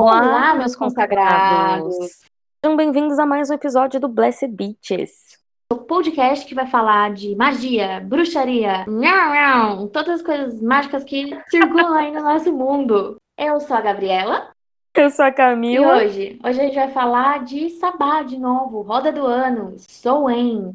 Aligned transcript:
Olá, 0.00 0.22
Olá, 0.22 0.54
meus 0.54 0.74
consagrados! 0.74 1.94
consagrados. 1.94 2.20
Sejam 2.64 2.74
bem-vindos 2.74 3.18
a 3.18 3.26
mais 3.26 3.50
um 3.50 3.52
episódio 3.52 4.00
do 4.00 4.08
Blessed 4.08 4.48
Beaches. 4.48 5.38
O 5.70 5.76
podcast 5.76 6.46
que 6.46 6.54
vai 6.54 6.66
falar 6.66 7.12
de 7.12 7.36
magia, 7.36 8.00
bruxaria, 8.00 8.86
nhau, 8.88 9.34
nhau, 9.34 9.88
todas 9.88 10.20
as 10.20 10.22
coisas 10.22 10.58
mágicas 10.62 11.04
que 11.04 11.38
circulam 11.50 11.92
aí 11.92 12.10
no 12.12 12.22
nosso 12.22 12.50
mundo. 12.50 13.16
Eu 13.36 13.60
sou 13.60 13.76
a 13.76 13.82
Gabriela 13.82 14.48
Eu 14.94 15.10
sou 15.10 15.26
a 15.26 15.28
e 15.28 15.32
Camila. 15.32 15.96
hoje, 15.98 16.38
hoje 16.42 16.60
a 16.60 16.64
gente 16.64 16.74
vai 16.76 16.90
falar 16.90 17.44
de 17.44 17.68
Sabá 17.68 18.22
de 18.22 18.38
novo, 18.38 18.80
roda 18.80 19.12
do 19.12 19.26
ano, 19.26 19.76
Soen. 19.80 20.74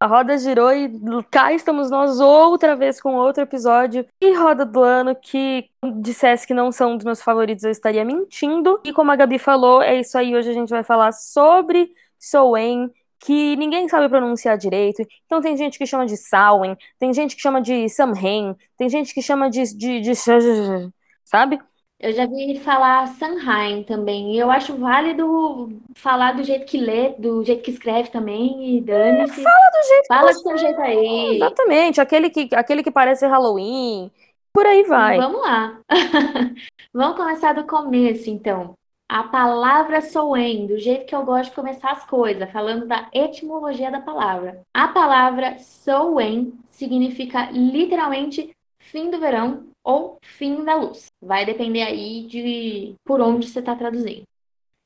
A 0.00 0.06
roda 0.06 0.38
girou 0.38 0.72
e 0.72 0.90
cá 1.30 1.52
estamos 1.52 1.90
nós 1.90 2.20
outra 2.20 2.74
vez 2.74 2.98
com 2.98 3.16
outro 3.16 3.42
episódio. 3.42 4.06
E 4.18 4.32
roda 4.34 4.64
do 4.64 4.82
ano 4.82 5.14
que 5.14 5.68
dissesse 6.00 6.46
que 6.46 6.54
não 6.54 6.72
são 6.72 6.96
dos 6.96 7.04
meus 7.04 7.20
favoritos, 7.20 7.64
eu 7.64 7.70
estaria 7.70 8.02
mentindo. 8.02 8.80
E 8.82 8.94
como 8.94 9.10
a 9.10 9.16
Gabi 9.16 9.38
falou, 9.38 9.82
é 9.82 10.00
isso 10.00 10.16
aí. 10.16 10.34
Hoje 10.34 10.48
a 10.48 10.54
gente 10.54 10.70
vai 10.70 10.82
falar 10.82 11.12
sobre 11.12 11.92
Soen, 12.18 12.90
que 13.18 13.54
ninguém 13.56 13.90
sabe 13.90 14.08
pronunciar 14.08 14.56
direito. 14.56 15.06
Então 15.26 15.42
tem 15.42 15.54
gente 15.54 15.76
que 15.76 15.86
chama 15.86 16.06
de 16.06 16.16
Sawen, 16.16 16.78
tem 16.98 17.12
gente 17.12 17.36
que 17.36 17.42
chama 17.42 17.60
de 17.60 17.86
Samhain, 17.90 18.56
tem 18.78 18.88
gente 18.88 19.12
que 19.12 19.20
chama 19.20 19.50
de, 19.50 19.64
de, 19.76 20.00
de 20.00 20.12
sabe? 21.26 21.60
Eu 22.00 22.14
já 22.14 22.24
vi 22.24 22.58
falar 22.60 23.06
Sanheim 23.08 23.82
também, 23.82 24.34
e 24.34 24.38
eu 24.38 24.50
acho 24.50 24.74
válido 24.74 25.70
falar 25.94 26.32
do 26.32 26.42
jeito 26.42 26.64
que 26.64 26.78
lê, 26.78 27.10
do 27.10 27.44
jeito 27.44 27.62
que 27.62 27.70
escreve 27.70 28.08
também, 28.08 28.78
e 28.78 28.80
dane-se. 28.80 29.36
Do 29.36 29.86
jeito 29.86 30.02
que 30.02 30.08
Fala 30.08 30.32
do 30.32 30.40
seu 30.40 30.56
jeito 30.56 30.80
aí. 30.80 31.36
Exatamente, 31.36 32.00
aquele 32.00 32.30
que, 32.30 32.48
aquele 32.54 32.82
que 32.82 32.90
parece 32.90 33.26
Halloween. 33.26 34.10
Por 34.50 34.64
aí 34.64 34.82
vai. 34.84 35.18
Vamos 35.18 35.42
lá. 35.42 35.78
Vamos 36.90 37.18
começar 37.18 37.52
do 37.52 37.66
começo, 37.66 38.30
então. 38.30 38.72
A 39.06 39.24
palavra 39.24 40.00
Soen, 40.00 40.66
do 40.66 40.78
jeito 40.78 41.04
que 41.04 41.14
eu 41.14 41.22
gosto 41.22 41.50
de 41.50 41.56
começar 41.56 41.90
as 41.90 42.04
coisas, 42.06 42.50
falando 42.50 42.86
da 42.86 43.10
etimologia 43.12 43.90
da 43.90 44.00
palavra. 44.00 44.62
A 44.72 44.88
palavra 44.88 45.58
Soen 45.58 46.54
significa 46.64 47.50
literalmente 47.50 48.56
fim 48.78 49.10
do 49.10 49.20
verão 49.20 49.69
ou 49.90 50.18
fim 50.22 50.64
da 50.64 50.74
luz. 50.74 51.12
Vai 51.20 51.44
depender 51.44 51.82
aí 51.82 52.26
de 52.26 52.94
por 53.04 53.20
onde 53.20 53.48
você 53.48 53.60
está 53.60 53.74
traduzindo. 53.74 54.22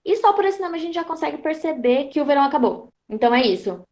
E 0.05 0.16
só 0.16 0.33
por 0.33 0.44
esse 0.44 0.61
nome 0.61 0.77
a 0.78 0.80
gente 0.80 0.94
já 0.94 1.05
consegue 1.05 1.38
perceber 1.38 2.08
que 2.08 2.20
o 2.20 2.24
verão 2.24 2.42
acabou. 2.42 2.88
Então 3.08 3.34
é 3.34 3.46
isso. 3.46 3.83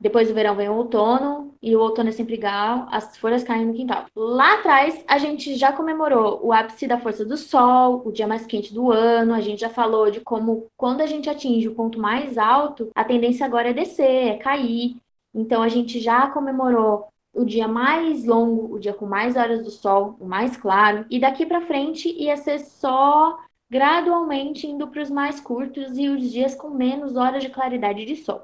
Depois 0.00 0.28
do 0.28 0.34
verão 0.34 0.56
vem 0.56 0.68
o 0.68 0.76
outono, 0.76 1.54
e 1.62 1.74
o 1.74 1.80
outono 1.80 2.10
é 2.10 2.12
sempre 2.12 2.34
igual, 2.34 2.86
as 2.90 3.16
folhas 3.16 3.42
caem 3.42 3.64
no 3.64 3.72
quintal. 3.72 4.04
Lá 4.14 4.54
atrás, 4.54 5.02
a 5.06 5.16
gente 5.18 5.56
já 5.56 5.72
comemorou 5.72 6.44
o 6.44 6.52
ápice 6.52 6.86
da 6.86 7.00
força 7.00 7.24
do 7.24 7.36
sol, 7.36 8.02
o 8.04 8.12
dia 8.12 8.26
mais 8.26 8.44
quente 8.44 8.74
do 8.74 8.90
ano, 8.92 9.32
a 9.32 9.40
gente 9.40 9.60
já 9.60 9.70
falou 9.70 10.10
de 10.10 10.20
como, 10.20 10.66
quando 10.76 11.00
a 11.00 11.06
gente 11.06 11.30
atinge 11.30 11.68
o 11.68 11.74
ponto 11.74 11.98
mais 11.98 12.36
alto, 12.36 12.90
a 12.94 13.04
tendência 13.04 13.46
agora 13.46 13.70
é 13.70 13.72
descer, 13.72 14.34
é 14.34 14.36
cair. 14.36 14.96
Então, 15.32 15.62
a 15.62 15.68
gente 15.68 15.98
já 16.00 16.28
comemorou 16.30 17.08
o 17.34 17.44
dia 17.44 17.66
mais 17.66 18.24
longo, 18.24 18.74
o 18.74 18.78
dia 18.78 18.94
com 18.94 19.06
mais 19.06 19.36
horas 19.36 19.64
do 19.64 19.70
sol, 19.70 20.16
o 20.20 20.26
mais 20.26 20.56
claro, 20.56 21.04
e 21.10 21.18
daqui 21.18 21.44
pra 21.44 21.62
frente 21.62 22.08
ia 22.08 22.36
ser 22.36 22.60
só 22.60 23.38
gradualmente 23.70 24.66
indo 24.66 24.86
para 24.86 25.02
os 25.02 25.10
mais 25.10 25.40
curtos 25.40 25.98
e 25.98 26.08
os 26.08 26.30
dias 26.30 26.54
com 26.54 26.70
menos 26.70 27.16
horas 27.16 27.42
de 27.42 27.50
claridade 27.50 28.04
de 28.04 28.16
sol. 28.16 28.42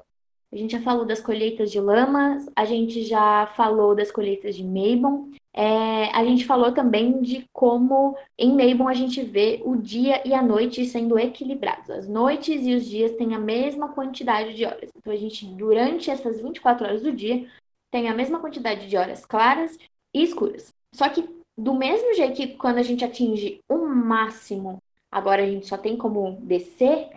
A 0.51 0.57
gente 0.57 0.73
já 0.73 0.81
falou 0.81 1.05
das 1.05 1.21
colheitas 1.21 1.71
de 1.71 1.79
lamas, 1.79 2.49
a 2.53 2.65
gente 2.65 3.03
já 3.03 3.47
falou 3.55 3.95
das 3.95 4.11
colheitas 4.11 4.53
de 4.53 4.63
Mabon, 4.65 5.29
é, 5.53 6.09
a 6.13 6.25
gente 6.25 6.45
falou 6.45 6.73
também 6.73 7.21
de 7.21 7.45
como 7.53 8.17
em 8.37 8.51
Mabon 8.51 8.89
a 8.89 8.93
gente 8.93 9.21
vê 9.21 9.61
o 9.63 9.77
dia 9.77 10.21
e 10.27 10.33
a 10.33 10.41
noite 10.41 10.85
sendo 10.85 11.17
equilibrados. 11.17 11.89
As 11.89 12.07
noites 12.07 12.65
e 12.65 12.75
os 12.75 12.85
dias 12.85 13.15
têm 13.15 13.33
a 13.33 13.39
mesma 13.39 13.89
quantidade 13.89 14.53
de 14.53 14.65
horas. 14.65 14.89
Então 14.97 15.13
a 15.13 15.15
gente, 15.15 15.45
durante 15.45 16.11
essas 16.11 16.41
24 16.41 16.85
horas 16.85 17.03
do 17.03 17.13
dia, 17.13 17.47
tem 17.91 18.07
a 18.07 18.15
mesma 18.15 18.39
quantidade 18.39 18.87
de 18.87 18.97
horas 18.97 19.25
claras 19.25 19.77
e 20.13 20.23
escuras. 20.23 20.73
Só 20.93 21.07
que 21.09 21.27
do 21.57 21.73
mesmo 21.73 22.13
jeito 22.15 22.35
que 22.35 22.47
quando 22.55 22.77
a 22.77 22.83
gente 22.83 23.05
atinge 23.05 23.59
o 23.69 23.85
máximo, 23.85 24.81
agora 25.11 25.43
a 25.43 25.45
gente 25.45 25.67
só 25.67 25.77
tem 25.77 25.97
como 25.97 26.39
descer, 26.41 27.09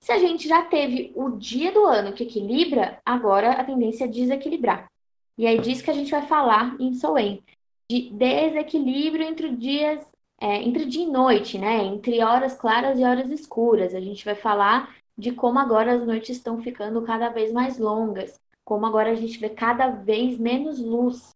se 0.00 0.12
a 0.12 0.18
gente 0.18 0.46
já 0.46 0.62
teve 0.62 1.12
o 1.14 1.30
dia 1.30 1.72
do 1.72 1.84
ano 1.84 2.12
que 2.12 2.24
equilibra, 2.24 3.00
agora 3.04 3.52
a 3.52 3.64
tendência 3.64 4.04
é 4.04 4.08
desequilibrar. 4.08 4.90
E 5.38 5.46
é 5.46 5.56
disso 5.56 5.84
que 5.84 5.90
a 5.90 5.94
gente 5.94 6.10
vai 6.10 6.26
falar 6.26 6.76
em 6.80 6.94
Soen, 6.94 7.42
de 7.88 8.10
desequilíbrio 8.10 9.24
entre 9.24 9.54
dias, 9.54 10.00
é, 10.40 10.62
entre 10.62 10.84
dia 10.84 11.04
e 11.04 11.10
noite, 11.10 11.58
né? 11.58 11.84
Entre 11.84 12.22
horas 12.22 12.54
claras 12.54 12.98
e 12.98 13.04
horas 13.04 13.30
escuras. 13.30 13.94
A 13.94 14.00
gente 14.00 14.24
vai 14.24 14.34
falar 14.34 14.94
de 15.16 15.32
como 15.32 15.58
agora 15.58 15.94
as 15.94 16.06
noites 16.06 16.36
estão 16.36 16.60
ficando 16.60 17.02
cada 17.02 17.28
vez 17.28 17.52
mais 17.52 17.78
longas, 17.78 18.40
como 18.66 18.84
agora 18.84 19.12
a 19.12 19.14
gente 19.14 19.38
vê 19.38 19.48
cada 19.48 19.88
vez 19.88 20.40
menos 20.40 20.80
luz 20.80 21.34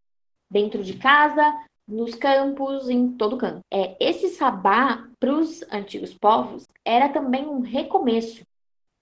dentro 0.50 0.82
de 0.82 0.98
casa, 0.98 1.42
nos 1.86 2.16
campos, 2.16 2.88
em 2.90 3.12
todo 3.12 3.38
canto. 3.38 3.60
É, 3.72 3.96
esse 4.00 4.30
sabá, 4.30 5.08
para 5.18 5.32
os 5.32 5.62
antigos 5.72 6.12
povos, 6.12 6.66
era 6.84 7.08
também 7.08 7.46
um 7.46 7.60
recomeço. 7.60 8.42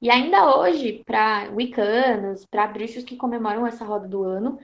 E 0.01 0.11
ainda 0.11 0.59
hoje, 0.59 1.03
para 1.07 1.51
wiccanos, 1.55 2.45
para 2.45 2.67
bruxos 2.67 3.03
que 3.03 3.17
comemoram 3.17 3.67
essa 3.67 3.85
roda 3.85 4.07
do 4.07 4.23
ano, 4.23 4.59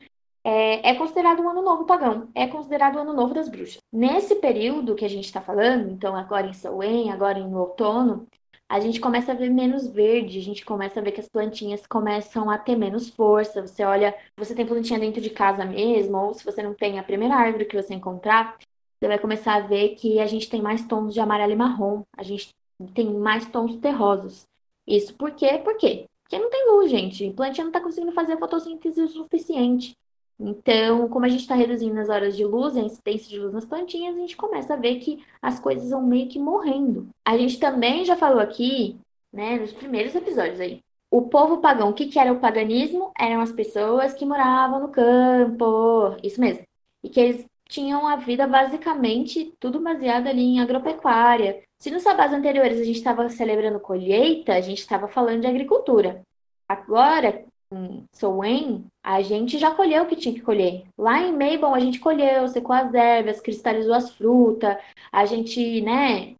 é, 0.45 0.91
é 0.91 0.95
considerado 0.95 1.41
um 1.41 1.49
ano 1.49 1.63
novo 1.63 1.87
pagão. 1.87 2.29
É 2.35 2.47
considerado 2.47 2.97
o 2.97 2.99
ano 2.99 3.15
novo 3.15 3.33
das 3.33 3.49
bruxas. 3.49 3.79
Nesse 3.91 4.37
período 4.37 4.95
que 4.95 5.07
a 5.07 5.09
gente 5.09 5.25
está 5.25 5.41
falando, 5.41 5.91
então 5.91 6.15
agora 6.15 6.47
em 6.47 6.53
Samhain, 6.53 7.11
agora 7.11 7.39
em 7.39 7.55
outono, 7.55 8.27
a 8.69 8.81
gente 8.81 9.01
começa 9.01 9.33
a 9.33 9.35
ver 9.35 9.51
menos 9.51 9.87
verde, 9.87 10.39
a 10.39 10.43
gente 10.43 10.65
começa 10.65 11.01
a 11.01 11.03
ver 11.03 11.13
que 11.13 11.21
as 11.21 11.29
plantinhas 11.29 11.87
começam 11.87 12.51
a 12.51 12.59
ter 12.59 12.77
menos 12.77 13.09
força. 13.09 13.63
Você 13.63 13.85
olha, 13.85 14.17
você 14.37 14.55
tem 14.55 14.67
plantinha 14.67 14.99
dentro 14.99 15.21
de 15.21 15.31
casa 15.31 15.65
mesmo, 15.65 16.17
ou 16.17 16.35
se 16.35 16.45
você 16.45 16.63
não 16.63 16.75
tem 16.75 16.99
a 16.99 17.03
primeira 17.03 17.35
árvore 17.35 17.67
que 17.67 17.81
você 17.81 17.95
encontrar, 17.95 18.57
você 18.99 19.09
vai 19.09 19.19
começar 19.19 19.55
a 19.57 19.61
ver 19.61 19.91
que 19.97 20.19
a 20.19 20.27
gente 20.27 20.49
tem 20.49 20.63
mais 20.63 20.87
tons 20.87 21.13
de 21.13 21.21
amarelo 21.21 21.53
e 21.53 21.57
marrom, 21.57 22.03
a 22.17 22.23
gente 22.23 22.49
tem 22.95 23.13
mais 23.13 23.47
tons 23.47 23.77
terrosos. 23.77 24.45
Isso 24.87 25.15
por 25.15 25.33
quê? 25.33 25.59
Por 25.63 25.77
quê? 25.77 26.07
Porque 26.23 26.39
não 26.39 26.51
tem 26.51 26.71
luz, 26.71 26.91
gente. 26.91 27.29
A 27.29 27.33
plantinha 27.33 27.65
não 27.65 27.71
está 27.71 27.81
conseguindo 27.81 28.13
fazer 28.13 28.39
fotossíntese 28.39 29.01
o 29.01 29.09
suficiente. 29.09 29.95
Então, 30.39 31.09
como 31.09 31.25
a 31.25 31.28
gente 31.28 31.43
está 31.43 31.55
reduzindo 31.55 31.99
as 32.00 32.09
horas 32.09 32.37
de 32.37 32.45
luz, 32.45 32.77
a 32.77 32.81
incidência 32.81 33.28
de 33.28 33.39
luz 33.39 33.53
nas 33.53 33.65
plantinhas, 33.65 34.17
a 34.17 34.19
gente 34.19 34.37
começa 34.37 34.75
a 34.75 34.77
ver 34.77 34.97
que 34.97 35.25
as 35.41 35.61
coisas 35.61 35.91
vão 35.91 36.03
meio 36.03 36.28
que 36.28 36.39
morrendo. 36.39 37.09
A 37.25 37.39
gente 37.39 37.59
também 37.59 38.05
já 38.05 38.17
falou 38.17 38.41
aqui, 38.41 38.99
né, 39.33 39.59
nos 39.59 39.72
primeiros 39.72 40.15
episódios 40.15 40.61
aí. 40.61 40.83
O 41.11 41.22
povo 41.28 41.59
pagão, 41.59 41.91
o 41.91 41.95
que, 41.95 42.06
que 42.06 42.19
era 42.19 42.33
o 42.33 42.41
paganismo? 42.41 43.12
Eram 43.19 43.41
as 43.41 43.53
pessoas 43.53 44.15
que 44.15 44.27
moravam 44.27 44.81
no 44.81 44.89
campo, 44.89 46.17
isso 46.22 46.41
mesmo. 46.41 46.65
E 47.05 47.09
que 47.09 47.21
eles 47.21 47.47
tinham 47.69 48.06
a 48.06 48.16
vida 48.16 48.47
basicamente 48.47 49.55
tudo 49.61 49.81
baseado 49.81 50.27
ali 50.27 50.43
em 50.43 50.61
agropecuária. 50.61 51.62
Se 51.78 51.91
nos 51.91 52.03
sabás 52.03 52.33
anteriores 52.33 52.81
a 52.81 52.84
gente 52.84 52.97
estava 52.97 53.28
celebrando 53.28 53.81
colheita, 53.81 54.55
a 54.55 54.61
gente 54.61 54.78
estava 54.78 55.09
falando 55.09 55.43
de 55.43 55.47
agricultura. 55.47 56.22
Agora, 56.69 57.45
em 57.77 58.05
Soen, 58.12 58.87
a 59.03 59.23
gente 59.23 59.59
já 59.59 59.71
colheu 59.75 60.05
o 60.05 60.07
que 60.07 60.17
tinha 60.17 60.35
que 60.35 60.41
colher. 60.43 60.85
Lá 60.99 61.21
em 61.21 61.33
Mabon, 61.33 61.75
a 61.75 61.81
gente 61.81 61.99
colheu, 62.01 62.49
secou 62.49 62.75
as 62.75 62.93
ervas, 62.95 63.41
cristalizou 63.41 63.95
as 63.95 64.11
frutas, 64.11 64.77
a 65.12 65.25
gente, 65.27 65.81
né, 65.83 66.34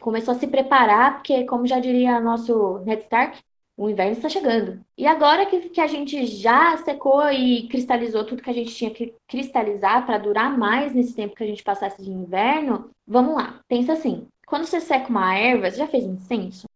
começou 0.00 0.34
a 0.34 0.38
se 0.38 0.46
preparar, 0.46 1.14
porque, 1.14 1.44
como 1.44 1.66
já 1.66 1.78
diria 1.78 2.20
nosso 2.20 2.78
Ned 2.80 3.02
Stark, 3.02 3.38
o 3.80 3.88
inverno 3.88 4.12
está 4.12 4.28
chegando. 4.28 4.80
E 4.96 5.06
agora 5.06 5.46
que, 5.46 5.70
que 5.70 5.80
a 5.80 5.86
gente 5.86 6.26
já 6.26 6.76
secou 6.78 7.30
e 7.30 7.66
cristalizou 7.68 8.24
tudo 8.24 8.42
que 8.42 8.50
a 8.50 8.54
gente 8.54 8.74
tinha 8.74 8.90
que 8.90 9.14
cristalizar 9.26 10.04
para 10.04 10.18
durar 10.18 10.56
mais 10.58 10.94
nesse 10.94 11.14
tempo 11.14 11.34
que 11.34 11.42
a 11.42 11.46
gente 11.46 11.62
passasse 11.62 12.02
de 12.02 12.10
inverno, 12.10 12.90
vamos 13.06 13.34
lá. 13.34 13.60
Pensa 13.66 13.94
assim: 13.94 14.26
quando 14.46 14.66
você 14.66 14.80
seca 14.80 15.08
uma 15.08 15.34
erva, 15.34 15.70
você 15.70 15.78
já 15.78 15.86
fez 15.86 16.04
incenso? 16.04 16.69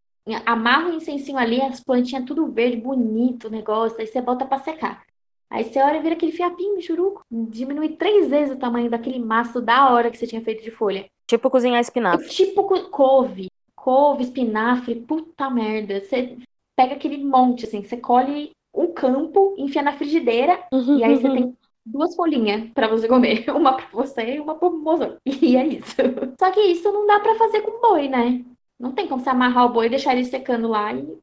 Amarra 0.47 0.89
o 0.91 0.95
incensinho 0.95 1.37
ali, 1.37 1.61
as 1.61 1.81
plantinhas 1.81 2.25
tudo 2.25 2.47
verde, 2.51 2.77
bonito 2.79 3.49
o 3.49 3.51
negócio, 3.51 4.01
aí 4.01 4.07
você 4.07 4.23
bota 4.23 4.47
para 4.47 4.59
secar. 4.63 5.03
Aí 5.51 5.65
você 5.65 5.79
olha 5.81 5.99
e 5.99 6.03
vira 6.03 6.15
aquele 6.15 6.33
fiapinho, 6.33 6.81
churuco. 6.81 7.21
Diminui 7.31 7.91
três 7.91 8.29
vezes 8.31 8.57
o 8.57 8.59
tamanho 8.59 8.91
daquele 8.91 9.19
maço 9.19 9.61
da 9.61 9.91
hora 9.93 10.11
que 10.11 10.17
você 10.17 10.27
tinha 10.27 10.41
feito 10.43 10.65
de 10.65 10.71
folha. 10.71 11.05
Tipo 11.27 11.51
cozinhar 11.51 11.79
É 11.79 11.81
espinafre. 11.81 12.29
tipo 12.29 12.65
co- 12.65 12.89
couve. 12.91 13.49
Couve, 13.77 14.23
espinafre, 14.25 14.95
puta 14.97 15.51
merda. 15.51 16.01
Você 16.01 16.39
pega 16.75 16.95
aquele 16.95 17.19
monte, 17.23 17.67
assim, 17.67 17.83
você 17.85 17.99
colhe 17.99 18.51
um 18.75 18.93
campo, 18.93 19.55
enfia 19.59 19.83
na 19.83 19.93
frigideira, 19.93 20.59
e 20.73 21.05
aí 21.05 21.17
você 21.17 21.29
tem 21.31 21.57
duas 21.87 22.17
folhinhas 22.17 22.71
pra 22.73 22.89
você 22.89 23.07
comer. 23.07 23.45
Uma 23.55 23.75
pra 23.75 23.87
você 23.93 24.37
e 24.37 24.41
uma 24.41 24.55
pro 24.55 24.73
mozão. 24.73 25.17
E 25.27 25.55
é 25.57 25.67
isso. 25.67 25.95
Só 26.41 26.51
que 26.51 26.61
isso 26.63 26.91
não 26.91 27.07
dá 27.07 27.21
pra 27.21 27.37
fazer 27.37 27.61
com 27.61 27.79
boi, 27.81 28.09
né? 28.09 28.43
Não 28.79 28.93
tem 28.93 29.09
como 29.09 29.23
você 29.23 29.31
amarrar 29.31 29.67
o 29.67 29.73
boi 29.73 29.87
e 29.87 29.91
deixar 29.91 30.15
ele 30.15 30.25
secando 30.25 30.69
lá 30.69 30.93
e 30.93 31.19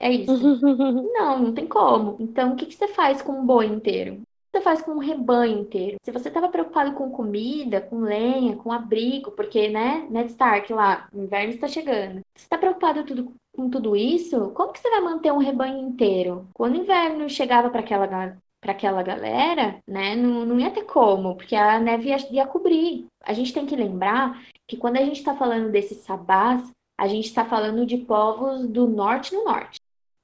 é 0.00 0.10
isso. 0.10 0.32
Não, 1.14 1.38
não 1.38 1.54
tem 1.54 1.66
como. 1.66 2.16
Então, 2.18 2.52
o 2.52 2.56
que 2.56 2.66
que 2.66 2.74
você 2.74 2.88
faz 2.88 3.22
com 3.22 3.32
um 3.32 3.46
boi 3.46 3.66
inteiro? 3.66 4.22
Você 4.50 4.60
faz 4.60 4.82
com 4.82 4.92
um 4.92 4.98
rebanho 4.98 5.60
inteiro? 5.60 5.96
Se 6.02 6.10
você 6.10 6.28
estava 6.28 6.48
preocupado 6.48 6.92
com 6.92 7.10
comida, 7.10 7.80
com 7.80 8.00
lenha, 8.00 8.56
com 8.56 8.70
abrigo, 8.70 9.30
porque, 9.30 9.68
né, 9.68 10.06
Ned 10.10 10.30
Stark 10.30 10.70
lá, 10.72 11.08
o 11.12 11.22
inverno 11.22 11.54
está 11.54 11.68
chegando. 11.68 12.20
Se 12.36 12.44
está 12.44 12.58
preocupado 12.58 13.04
tudo, 13.04 13.32
com 13.56 13.70
tudo 13.70 13.96
isso, 13.96 14.50
como 14.50 14.72
que 14.72 14.80
você 14.80 14.90
vai 14.90 15.00
manter 15.00 15.32
um 15.32 15.38
rebanho 15.38 15.78
inteiro? 15.78 16.46
Quando 16.52 16.74
o 16.74 16.82
inverno 16.82 17.28
chegava 17.30 17.70
para 17.70 17.80
aquela 17.80 18.36
para 18.60 18.72
aquela 18.72 19.02
galera, 19.02 19.80
né, 19.88 20.14
não, 20.14 20.46
não 20.46 20.60
ia 20.60 20.70
ter 20.70 20.84
como, 20.84 21.34
porque 21.34 21.56
a 21.56 21.80
neve 21.80 22.10
ia, 22.10 22.16
ia 22.30 22.46
cobrir. 22.46 23.06
A 23.24 23.32
gente 23.32 23.52
tem 23.52 23.66
que 23.66 23.74
lembrar 23.74 24.40
que 24.68 24.76
quando 24.76 24.98
a 24.98 25.00
gente 25.00 25.16
está 25.18 25.34
falando 25.34 25.72
desses 25.72 25.98
sabás, 25.98 26.70
a 27.02 27.08
gente 27.08 27.26
está 27.26 27.44
falando 27.44 27.84
de 27.84 27.96
povos 27.98 28.64
do 28.68 28.86
norte 28.86 29.34
no 29.34 29.44
norte. 29.44 29.80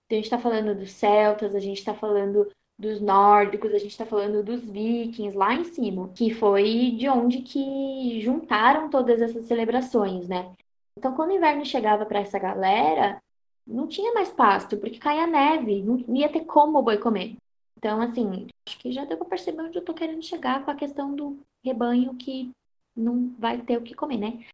Então, 0.07 0.15
a 0.15 0.15
gente 0.15 0.27
está 0.27 0.39
falando 0.39 0.79
dos 0.79 0.93
celtas, 0.93 1.53
a 1.53 1.59
gente 1.59 1.79
está 1.79 1.93
falando 1.93 2.49
dos 2.79 3.01
nórdicos, 3.01 3.75
a 3.75 3.79
gente 3.79 3.91
está 3.91 4.07
falando 4.07 4.45
dos 4.45 4.71
vikings 4.71 5.37
lá 5.37 5.55
em 5.55 5.65
cima, 5.65 6.09
que 6.15 6.33
foi 6.33 6.93
de 6.93 7.09
onde 7.09 7.43
que 7.43 8.21
juntaram 8.21 8.89
todas 8.89 9.21
essas 9.21 9.47
celebrações, 9.47 10.29
né? 10.29 10.55
Então, 10.97 11.17
quando 11.17 11.31
o 11.31 11.35
inverno 11.35 11.65
chegava 11.65 12.07
para 12.07 12.21
essa 12.21 12.39
galera, 12.39 13.21
não 13.67 13.89
tinha 13.89 14.15
mais 14.15 14.31
pasto, 14.31 14.77
porque 14.77 15.01
caía 15.01 15.27
neve, 15.27 15.83
não 15.83 15.99
ia 16.15 16.29
ter 16.29 16.45
como 16.45 16.79
o 16.79 16.83
boi 16.83 16.99
comer. 16.99 17.35
Então, 17.77 18.01
assim, 18.01 18.47
acho 18.69 18.79
que 18.79 18.93
já 18.93 19.05
deu 19.05 19.17
para 19.17 19.27
perceber 19.27 19.63
onde 19.63 19.77
eu 19.77 19.85
tô 19.85 19.93
querendo 19.93 20.23
chegar 20.23 20.65
com 20.65 20.71
a 20.71 20.77
questão 20.77 21.13
do 21.13 21.41
rebanho 21.65 22.15
que 22.15 22.53
não 22.97 23.35
vai 23.37 23.61
ter 23.61 23.77
o 23.79 23.83
que 23.83 23.97
comer, 23.97 24.19
né? 24.19 24.45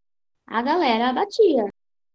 A 0.46 0.62
galera 0.62 1.12
batia. 1.12 1.68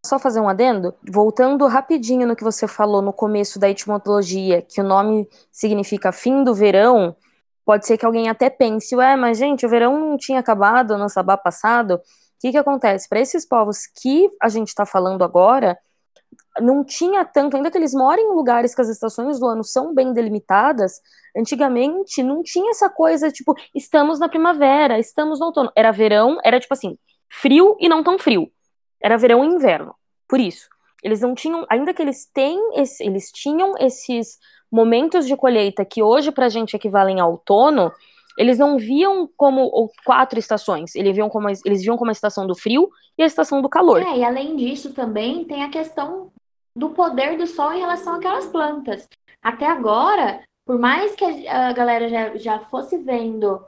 Só 0.05 0.17
fazer 0.17 0.39
um 0.39 0.47
adendo, 0.47 0.95
voltando 1.11 1.67
rapidinho 1.67 2.25
no 2.25 2.35
que 2.35 2.43
você 2.43 2.67
falou 2.67 3.01
no 3.01 3.11
começo 3.11 3.59
da 3.59 3.69
etimologia, 3.69 4.61
que 4.61 4.79
o 4.79 4.83
nome 4.83 5.27
significa 5.51 6.13
fim 6.13 6.41
do 6.41 6.55
verão, 6.55 7.15
pode 7.65 7.85
ser 7.85 7.97
que 7.97 8.05
alguém 8.05 8.29
até 8.29 8.49
pense, 8.49 8.95
ué, 8.95 9.17
mas 9.17 9.37
gente, 9.37 9.65
o 9.65 9.69
verão 9.69 9.99
não 9.99 10.17
tinha 10.17 10.39
acabado 10.39 10.97
no 10.97 11.09
sabá 11.09 11.35
passado? 11.35 11.95
O 11.95 12.01
que 12.39 12.51
que 12.51 12.57
acontece? 12.57 13.09
Para 13.09 13.19
esses 13.19 13.45
povos 13.45 13.87
que 14.01 14.29
a 14.41 14.47
gente 14.47 14.69
está 14.69 14.85
falando 14.85 15.21
agora, 15.21 15.77
não 16.61 16.81
tinha 16.83 17.25
tanto, 17.25 17.57
ainda 17.57 17.69
que 17.69 17.77
eles 17.77 17.93
moram 17.93 18.23
em 18.23 18.35
lugares 18.35 18.73
que 18.73 18.81
as 18.81 18.87
estações 18.87 19.37
do 19.37 19.47
ano 19.47 19.65
são 19.65 19.93
bem 19.93 20.13
delimitadas, 20.13 21.01
antigamente 21.35 22.23
não 22.23 22.41
tinha 22.41 22.71
essa 22.71 22.89
coisa, 22.89 23.29
tipo, 23.31 23.53
estamos 23.75 24.17
na 24.17 24.29
primavera, 24.29 24.97
estamos 24.97 25.41
no 25.41 25.47
outono. 25.47 25.71
Era 25.75 25.91
verão, 25.91 26.37
era 26.43 26.57
tipo 26.57 26.73
assim, 26.73 26.97
frio 27.29 27.75
e 27.81 27.89
não 27.89 28.01
tão 28.01 28.17
frio 28.17 28.49
era 29.01 29.17
verão 29.17 29.43
e 29.43 29.47
inverno. 29.47 29.95
Por 30.27 30.39
isso, 30.39 30.69
eles 31.03 31.21
não 31.21 31.33
tinham, 31.33 31.65
ainda 31.69 31.93
que 31.93 32.01
eles 32.01 32.25
têm, 32.25 32.59
esse, 32.75 33.03
eles 33.03 33.31
tinham 33.31 33.75
esses 33.79 34.37
momentos 34.71 35.25
de 35.25 35.35
colheita 35.35 35.85
que 35.85 36.03
hoje 36.03 36.31
pra 36.31 36.49
gente 36.49 36.75
equivalem 36.75 37.19
a 37.19 37.25
outono, 37.25 37.91
eles 38.37 38.57
não 38.57 38.77
viam 38.77 39.29
como 39.35 39.91
quatro 40.05 40.39
estações, 40.39 40.95
eles 40.95 41.15
viam 41.15 41.29
como, 41.29 41.49
eles 41.49 41.81
viam 41.81 41.97
como 41.97 42.09
a 42.09 42.13
estação 42.13 42.47
do 42.47 42.55
frio 42.55 42.89
e 43.17 43.23
a 43.23 43.25
estação 43.25 43.61
do 43.61 43.67
calor. 43.67 44.01
É, 44.01 44.17
e 44.17 44.23
além 44.23 44.55
disso 44.55 44.93
também 44.93 45.43
tem 45.43 45.63
a 45.63 45.69
questão 45.69 46.31
do 46.75 46.91
poder 46.91 47.37
do 47.37 47.47
sol 47.47 47.73
em 47.73 47.79
relação 47.79 48.15
àquelas 48.15 48.45
plantas. 48.45 49.09
Até 49.41 49.65
agora, 49.65 50.41
por 50.65 50.77
mais 50.77 51.15
que 51.15 51.47
a 51.47 51.73
galera 51.73 52.07
já, 52.07 52.37
já 52.37 52.59
fosse 52.59 52.97
vendo 52.99 53.61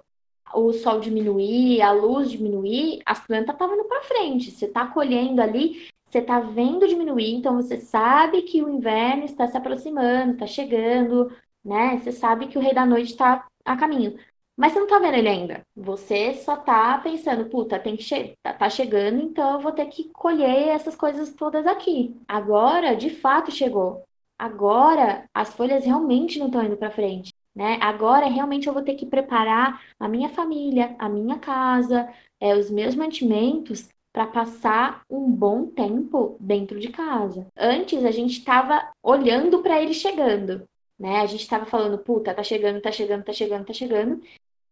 o 0.53 0.73
sol 0.73 0.99
diminuir, 0.99 1.81
a 1.81 1.91
luz 1.91 2.29
diminuir, 2.31 3.01
as 3.05 3.19
plantas 3.25 3.55
estavam 3.55 3.75
indo 3.75 3.85
para 3.85 4.03
frente. 4.03 4.51
Você 4.51 4.65
está 4.65 4.87
colhendo 4.87 5.41
ali, 5.41 5.87
você 6.03 6.19
está 6.19 6.39
vendo 6.39 6.87
diminuir, 6.87 7.33
então 7.33 7.55
você 7.55 7.79
sabe 7.79 8.41
que 8.43 8.61
o 8.61 8.69
inverno 8.69 9.25
está 9.25 9.47
se 9.47 9.57
aproximando, 9.57 10.33
está 10.33 10.45
chegando, 10.47 11.31
né? 11.63 11.97
Você 11.99 12.11
sabe 12.11 12.47
que 12.47 12.57
o 12.57 12.61
rei 12.61 12.73
da 12.73 12.85
noite 12.85 13.11
está 13.11 13.47
a 13.65 13.77
caminho. 13.77 14.17
Mas 14.57 14.73
você 14.73 14.79
não 14.79 14.85
está 14.85 14.99
vendo 14.99 15.15
ele 15.15 15.29
ainda. 15.29 15.65
Você 15.75 16.33
só 16.35 16.55
está 16.55 16.97
pensando, 16.99 17.49
puta, 17.49 17.79
tem 17.79 17.95
que 17.95 18.03
che 18.03 18.37
tá, 18.43 18.53
tá 18.53 18.69
chegando, 18.69 19.21
então 19.21 19.53
eu 19.53 19.59
vou 19.59 19.71
ter 19.71 19.85
que 19.87 20.09
colher 20.09 20.67
essas 20.69 20.95
coisas 20.95 21.33
todas 21.33 21.65
aqui. 21.65 22.15
Agora, 22.27 22.95
de 22.95 23.09
fato, 23.09 23.51
chegou. 23.51 24.03
Agora, 24.37 25.25
as 25.33 25.53
folhas 25.53 25.85
realmente 25.85 26.39
não 26.39 26.47
estão 26.47 26.63
indo 26.63 26.77
para 26.77 26.91
frente. 26.91 27.30
Né? 27.55 27.77
Agora, 27.81 28.27
realmente, 28.27 28.67
eu 28.67 28.73
vou 28.73 28.81
ter 28.81 28.95
que 28.95 29.05
preparar 29.05 29.81
a 29.99 30.07
minha 30.07 30.29
família, 30.29 30.95
a 30.97 31.09
minha 31.09 31.37
casa, 31.37 32.07
é, 32.39 32.55
os 32.55 32.69
meus 32.69 32.95
mantimentos 32.95 33.89
para 34.13 34.27
passar 34.27 35.03
um 35.09 35.29
bom 35.31 35.67
tempo 35.67 36.37
dentro 36.39 36.79
de 36.79 36.89
casa. 36.89 37.47
Antes, 37.57 38.03
a 38.05 38.11
gente 38.11 38.39
estava 38.39 38.91
olhando 39.03 39.61
para 39.61 39.81
ele 39.81 39.93
chegando, 39.93 40.67
né? 40.99 41.17
A 41.21 41.25
gente 41.25 41.41
estava 41.41 41.65
falando, 41.65 41.97
puta, 41.97 42.33
tá 42.33 42.43
chegando, 42.43 42.81
tá 42.81 42.91
chegando, 42.91 43.23
tá 43.23 43.33
chegando, 43.33 43.65
tá 43.65 43.73
chegando. 43.73 44.21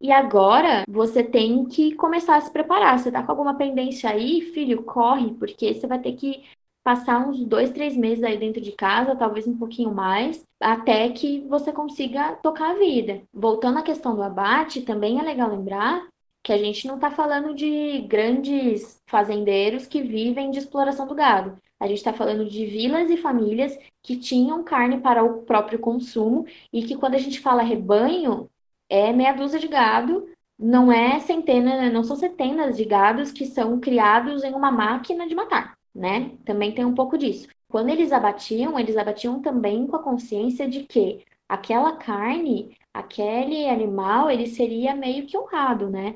E 0.02 0.12
agora 0.12 0.86
você 0.88 1.24
tem 1.24 1.66
que 1.66 1.94
começar 1.96 2.38
a 2.38 2.42
se 2.42 2.52
preparar. 2.52 2.98
Você 2.98 3.12
tá 3.12 3.22
com 3.24 3.32
alguma 3.32 3.56
pendência 3.58 4.10
aí, 4.10 4.42
filho, 4.54 4.84
corre, 4.84 5.34
porque 5.36 5.74
você 5.74 5.88
vai 5.88 6.00
ter 6.00 6.14
que 6.14 6.44
passar 6.90 7.20
uns 7.20 7.46
dois, 7.46 7.70
três 7.70 7.96
meses 7.96 8.24
aí 8.24 8.36
dentro 8.36 8.60
de 8.60 8.72
casa, 8.72 9.16
talvez 9.16 9.46
um 9.48 9.56
pouquinho 9.56 9.94
mais, 9.94 10.44
até 10.60 11.08
que 11.10 11.42
você 11.42 11.72
consiga 11.72 12.36
tocar 12.38 12.72
a 12.72 12.80
vida. 12.80 13.22
Voltando 13.32 13.78
à 13.78 13.84
questão 13.84 14.16
do 14.16 14.24
abate, 14.24 14.82
também 14.82 15.20
é 15.20 15.22
legal 15.22 15.52
lembrar 15.52 16.08
que 16.44 16.52
a 16.52 16.58
gente 16.58 16.88
não 16.88 16.96
está 16.96 17.12
falando 17.12 17.54
de 17.54 18.02
grandes 18.08 19.00
fazendeiros 19.06 19.86
que 19.86 20.02
vivem 20.02 20.50
de 20.50 20.58
exploração 20.58 21.06
do 21.06 21.14
gado. 21.14 21.60
A 21.80 21.86
gente 21.86 21.98
está 21.98 22.12
falando 22.12 22.50
de 22.50 22.66
vilas 22.66 23.12
e 23.12 23.18
famílias 23.18 23.78
que 24.02 24.18
tinham 24.18 24.64
carne 24.64 25.00
para 25.00 25.24
o 25.24 25.44
próprio 25.44 25.78
consumo 25.78 26.48
e 26.74 26.82
que 26.82 26.96
quando 26.96 27.14
a 27.14 27.20
gente 27.20 27.40
fala 27.40 27.62
rebanho, 27.62 28.50
é 28.90 29.14
meia 29.14 29.34
dúzia 29.34 29.60
de 29.60 29.68
gado, 29.68 30.28
não 30.58 30.92
é 30.92 31.20
centena, 31.20 31.88
não 31.92 32.04
são 32.04 32.16
centenas 32.16 32.78
de 32.78 32.84
gados 32.84 33.32
que 33.32 33.46
são 33.46 33.80
criados 33.80 34.44
em 34.44 34.56
uma 34.56 34.72
máquina 34.72 35.28
de 35.28 35.36
matar 35.36 35.79
né? 35.94 36.32
Também 36.46 36.74
tem 36.74 36.86
um 36.86 36.94
pouco 36.96 37.18
disso. 37.18 37.48
Quando 37.68 37.90
eles 37.90 38.12
abatiam, 38.12 38.80
eles 38.80 38.98
abatiam 38.98 39.42
também 39.42 39.86
com 39.88 39.96
a 39.96 40.04
consciência 40.04 40.68
de 40.68 40.84
que 40.84 41.24
aquela 41.48 41.96
carne, 41.98 42.76
aquele 42.94 43.68
animal, 43.70 44.30
ele 44.30 44.48
seria 44.48 44.96
meio 44.96 45.26
que 45.26 45.38
honrado, 45.38 45.90
né? 45.90 46.16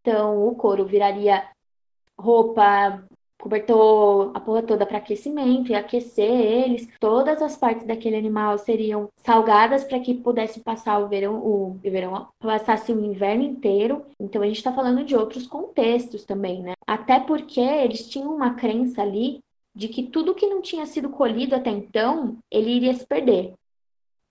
Então, 0.00 0.46
o 0.46 0.54
couro 0.54 0.84
viraria 0.84 1.48
roupa, 2.18 3.04
cobertor, 3.44 4.30
a 4.34 4.40
porra 4.40 4.62
toda 4.62 4.86
para 4.86 4.96
aquecimento 4.96 5.70
e 5.70 5.74
aquecer 5.74 6.30
eles. 6.30 6.88
Todas 6.98 7.42
as 7.42 7.56
partes 7.56 7.86
daquele 7.86 8.16
animal 8.16 8.56
seriam 8.56 9.10
salgadas 9.18 9.84
para 9.84 10.00
que 10.00 10.14
pudesse 10.14 10.60
passar 10.60 10.98
o 10.98 11.08
verão, 11.08 11.36
o 11.36 11.78
verão, 11.82 12.28
passasse 12.38 12.90
o 12.90 13.04
inverno 13.04 13.44
inteiro. 13.44 14.06
Então 14.18 14.40
a 14.40 14.46
gente 14.46 14.56
está 14.56 14.72
falando 14.72 15.04
de 15.04 15.14
outros 15.14 15.46
contextos 15.46 16.24
também, 16.24 16.62
né? 16.62 16.72
Até 16.86 17.20
porque 17.20 17.60
eles 17.60 18.08
tinham 18.08 18.34
uma 18.34 18.54
crença 18.54 19.02
ali 19.02 19.40
de 19.74 19.88
que 19.88 20.04
tudo 20.04 20.34
que 20.34 20.46
não 20.46 20.62
tinha 20.62 20.86
sido 20.86 21.10
colhido 21.10 21.54
até 21.54 21.70
então, 21.70 22.38
ele 22.50 22.70
iria 22.70 22.94
se 22.94 23.04
perder. 23.06 23.52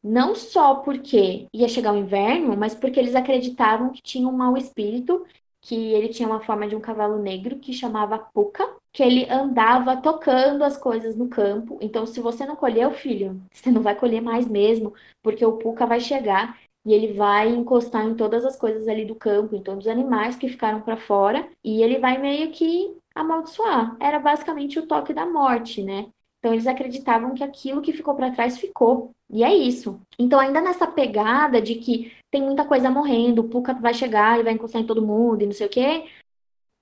Não 0.03 0.35
só 0.35 0.75
porque 0.75 1.47
ia 1.53 1.67
chegar 1.69 1.93
o 1.93 1.97
inverno, 1.97 2.57
mas 2.57 2.73
porque 2.73 2.99
eles 2.99 3.15
acreditavam 3.15 3.91
que 3.91 4.01
tinha 4.01 4.27
um 4.27 4.33
mau 4.33 4.57
espírito 4.57 5.23
que 5.63 5.93
ele 5.93 6.09
tinha 6.09 6.27
uma 6.27 6.41
forma 6.41 6.67
de 6.67 6.75
um 6.75 6.81
cavalo 6.81 7.17
negro 7.17 7.57
que 7.57 7.71
chamava 7.71 8.19
Puka, 8.19 8.69
que 8.91 9.01
ele 9.01 9.25
andava 9.29 9.95
tocando 9.95 10.61
as 10.61 10.77
coisas 10.77 11.15
no 11.15 11.29
campo. 11.29 11.77
Então, 11.81 12.05
se 12.05 12.19
você 12.19 12.45
não 12.45 12.55
colher 12.55 12.85
o 12.85 12.93
filho, 12.93 13.41
você 13.49 13.71
não 13.71 13.81
vai 13.81 13.95
colher 13.95 14.21
mais 14.21 14.45
mesmo, 14.45 14.93
porque 15.23 15.45
o 15.45 15.53
Puka 15.53 15.85
vai 15.85 16.01
chegar 16.01 16.59
e 16.85 16.93
ele 16.93 17.13
vai 17.13 17.47
encostar 17.49 18.05
em 18.05 18.13
todas 18.13 18.43
as 18.43 18.57
coisas 18.57 18.89
ali 18.89 19.05
do 19.05 19.15
campo, 19.15 19.55
em 19.55 19.63
todos 19.63 19.85
os 19.85 19.91
animais 19.91 20.35
que 20.35 20.49
ficaram 20.49 20.81
para 20.81 20.97
fora, 20.97 21.47
e 21.63 21.81
ele 21.81 21.97
vai 21.97 22.17
meio 22.17 22.51
que 22.51 22.97
amaldiçoar. 23.15 23.95
Era 24.01 24.19
basicamente 24.19 24.77
o 24.77 24.85
toque 24.85 25.13
da 25.13 25.25
morte, 25.25 25.81
né? 25.81 26.07
Então 26.39 26.51
eles 26.51 26.67
acreditavam 26.67 27.33
que 27.33 27.43
aquilo 27.43 27.81
que 27.81 27.93
ficou 27.93 28.15
para 28.15 28.31
trás 28.31 28.57
ficou. 28.57 29.11
E 29.31 29.45
é 29.45 29.55
isso. 29.55 30.01
Então 30.19 30.41
ainda 30.41 30.59
nessa 30.59 30.85
pegada 30.85 31.61
de 31.61 31.75
que 31.75 32.11
tem 32.33 32.41
muita 32.41 32.65
coisa 32.65 32.89
morrendo, 32.89 33.41
o 33.41 33.47
Puka 33.47 33.75
vai 33.75 33.93
chegar 33.93 34.39
e 34.39 34.43
vai 34.43 34.53
encostar 34.53 34.81
em 34.81 34.87
todo 34.87 35.05
mundo 35.05 35.43
e 35.43 35.45
não 35.45 35.53
sei 35.53 35.67
o 35.67 35.69
quê, 35.69 36.09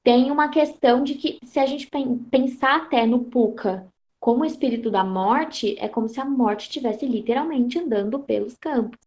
tem 0.01 0.31
uma 0.31 0.47
questão 0.47 1.03
de 1.03 1.15
que 1.15 1.39
se 1.43 1.59
a 1.59 1.65
gente 1.65 1.89
pensar 2.31 2.83
até 2.83 3.05
no 3.05 3.25
Puka 3.25 3.85
como 4.17 4.45
espírito 4.45 4.89
da 4.89 5.03
morte, 5.03 5.77
é 5.77 5.89
como 5.89 6.07
se 6.07 6.21
a 6.21 6.25
morte 6.25 6.61
estivesse 6.63 7.05
literalmente 7.05 7.77
andando 7.77 8.17
pelos 8.19 8.55
campos. 8.55 8.97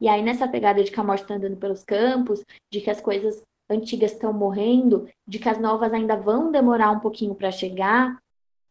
E 0.00 0.08
aí 0.08 0.22
nessa 0.22 0.48
pegada 0.48 0.82
de 0.82 0.90
que 0.90 0.98
a 0.98 1.04
morte 1.04 1.20
está 1.20 1.34
andando 1.34 1.58
pelos 1.58 1.84
campos, 1.84 2.42
de 2.72 2.80
que 2.80 2.88
as 2.88 3.00
coisas 3.02 3.42
antigas 3.68 4.12
estão 4.12 4.32
morrendo, 4.32 5.06
de 5.28 5.38
que 5.38 5.50
as 5.50 5.60
novas 5.60 5.92
ainda 5.92 6.16
vão 6.16 6.50
demorar 6.50 6.92
um 6.92 7.00
pouquinho 7.00 7.34
para 7.34 7.50
chegar, 7.50 8.18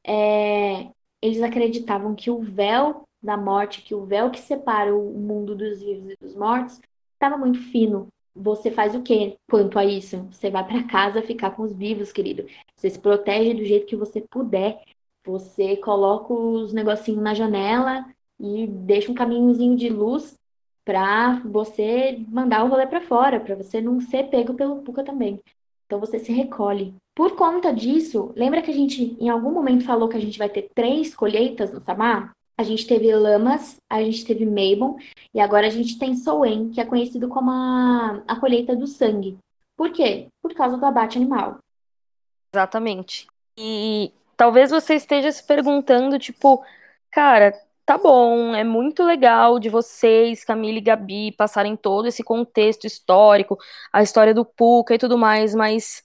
é, 0.04 0.90
eles 1.22 1.44
acreditavam 1.44 2.16
que 2.16 2.32
o 2.32 2.42
véu 2.42 3.04
da 3.22 3.38
morte, 3.38 3.84
que 3.84 3.94
o 3.94 4.04
véu 4.04 4.32
que 4.32 4.40
separa 4.40 4.96
o 4.96 5.14
mundo 5.14 5.56
dos 5.56 5.80
vivos 5.80 6.10
e 6.10 6.18
dos 6.20 6.34
mortos, 6.36 6.80
estava 7.20 7.38
muito 7.38 7.60
fino. 7.60 8.08
Você 8.34 8.72
faz 8.72 8.96
o 8.96 9.02
que 9.02 9.38
quanto 9.50 9.78
a 9.78 9.86
isso? 9.86 10.28
Você 10.32 10.50
vai 10.50 10.66
para 10.66 10.84
casa 10.88 11.22
ficar 11.22 11.52
com 11.52 11.64
os 11.64 11.74
vivos, 11.74 12.12
querido. 12.12 12.46
Você 12.76 12.90
se 12.90 13.00
protege 13.00 13.54
do 13.54 13.66
jeito 13.66 13.86
que 13.86 13.96
você 13.96 14.22
puder. 14.22 14.82
Você 15.26 15.76
coloca 15.78 16.34
os 16.34 16.72
negocinhos 16.74 17.22
na 17.22 17.34
janela 17.34 18.06
e 18.40 18.66
deixa 18.66 19.12
um 19.12 19.16
caminhozinho 19.16 19.76
de 19.76 19.90
luz 19.90 20.38
para 20.86 21.42
você 21.46 22.24
mandar 22.30 22.64
o 22.64 22.70
rolê 22.70 22.88
para 22.88 23.02
fora, 23.02 23.40
para 23.40 23.56
você 23.56 23.82
não 23.82 24.00
ser 24.00 24.30
pego 24.30 24.54
pelo 24.54 24.82
Puka 24.82 25.04
também. 25.04 25.40
Então 25.86 26.00
você 26.00 26.18
se 26.18 26.32
recolhe. 26.32 26.96
Por 27.14 27.36
conta 27.36 27.74
disso, 27.74 28.32
lembra 28.36 28.62
que 28.62 28.72
a 28.72 28.74
gente 28.74 29.18
em 29.20 29.28
algum 29.28 29.52
momento 29.52 29.84
falou 29.84 30.08
que 30.08 30.16
a 30.18 30.22
gente 30.22 30.40
vai 30.40 30.48
ter 30.48 30.70
três 30.74 31.14
colheitas 31.14 31.74
no 31.74 31.82
Samar? 31.82 32.32
A 32.60 32.64
gente 32.64 32.86
teve 32.86 33.16
Lamas, 33.16 33.78
a 33.90 34.04
gente 34.04 34.26
teve 34.26 34.46
Mabon 34.46 34.98
e 35.34 35.40
agora 35.40 35.68
a 35.68 35.70
gente 35.70 35.98
tem 35.98 36.14
Soen, 36.14 36.70
que 36.70 36.82
é 36.82 36.86
conhecido 36.86 37.30
como 37.30 37.50
a, 37.50 38.22
a 38.28 38.38
colheita 38.38 38.76
do 38.76 38.86
sangue. 38.86 39.38
Por 39.78 39.94
quê? 39.94 40.28
Por 40.42 40.54
causa 40.54 40.76
do 40.76 40.86
abate 40.86 41.18
animal. 41.18 41.60
Exatamente. 42.54 43.28
E 43.58 44.12
talvez 44.36 44.72
você 44.72 44.96
esteja 44.96 45.32
se 45.32 45.42
perguntando, 45.42 46.20
tipo, 46.20 46.62
cara, 47.10 47.58
tá 47.86 47.98
bom, 47.98 48.54
é 48.54 48.66
muito 48.66 49.06
legal 49.06 49.58
de 49.58 49.70
vocês, 49.70 50.44
Camila 50.44 50.80
e 50.80 50.82
Gabi, 50.82 51.32
passarem 51.32 51.78
todo 51.78 52.10
esse 52.10 52.22
contexto 52.26 52.86
histórico, 52.86 53.58
a 53.90 54.04
história 54.04 54.34
do 54.34 54.44
Puca 54.44 54.94
e 54.94 54.98
tudo 54.98 55.18
mais, 55.18 55.56
mas 55.56 56.04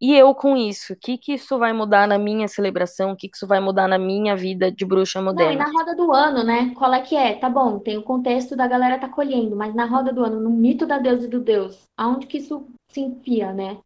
e 0.00 0.14
eu 0.14 0.34
com 0.34 0.56
isso? 0.56 0.92
O 0.92 0.96
que 0.96 1.18
que 1.18 1.34
isso 1.34 1.58
vai 1.58 1.72
mudar 1.72 2.06
na 2.06 2.18
minha 2.18 2.46
celebração? 2.46 3.12
O 3.12 3.16
que 3.16 3.28
que 3.28 3.36
isso 3.36 3.46
vai 3.46 3.58
mudar 3.58 3.88
na 3.88 3.98
minha 3.98 4.36
vida 4.36 4.70
de 4.70 4.84
bruxa 4.84 5.20
moderna? 5.20 5.64
Não, 5.64 5.70
e 5.70 5.72
na 5.72 5.78
roda 5.78 5.96
do 5.96 6.12
ano, 6.12 6.44
né? 6.44 6.72
Qual 6.76 6.92
é 6.92 7.00
que 7.00 7.16
é? 7.16 7.34
Tá 7.34 7.48
bom, 7.48 7.78
tem 7.78 7.98
o 7.98 8.02
contexto 8.02 8.54
da 8.54 8.66
galera 8.66 8.98
tá 8.98 9.08
colhendo, 9.08 9.56
mas 9.56 9.74
na 9.74 9.86
roda 9.86 10.12
do 10.12 10.24
ano, 10.24 10.40
no 10.40 10.50
mito 10.50 10.86
da 10.86 10.98
deusa 10.98 11.26
e 11.26 11.30
do 11.30 11.40
deus, 11.40 11.82
aonde 11.96 12.26
que 12.26 12.38
isso 12.38 12.66
se 12.90 13.00
enfia, 13.00 13.52
né? 13.52 13.78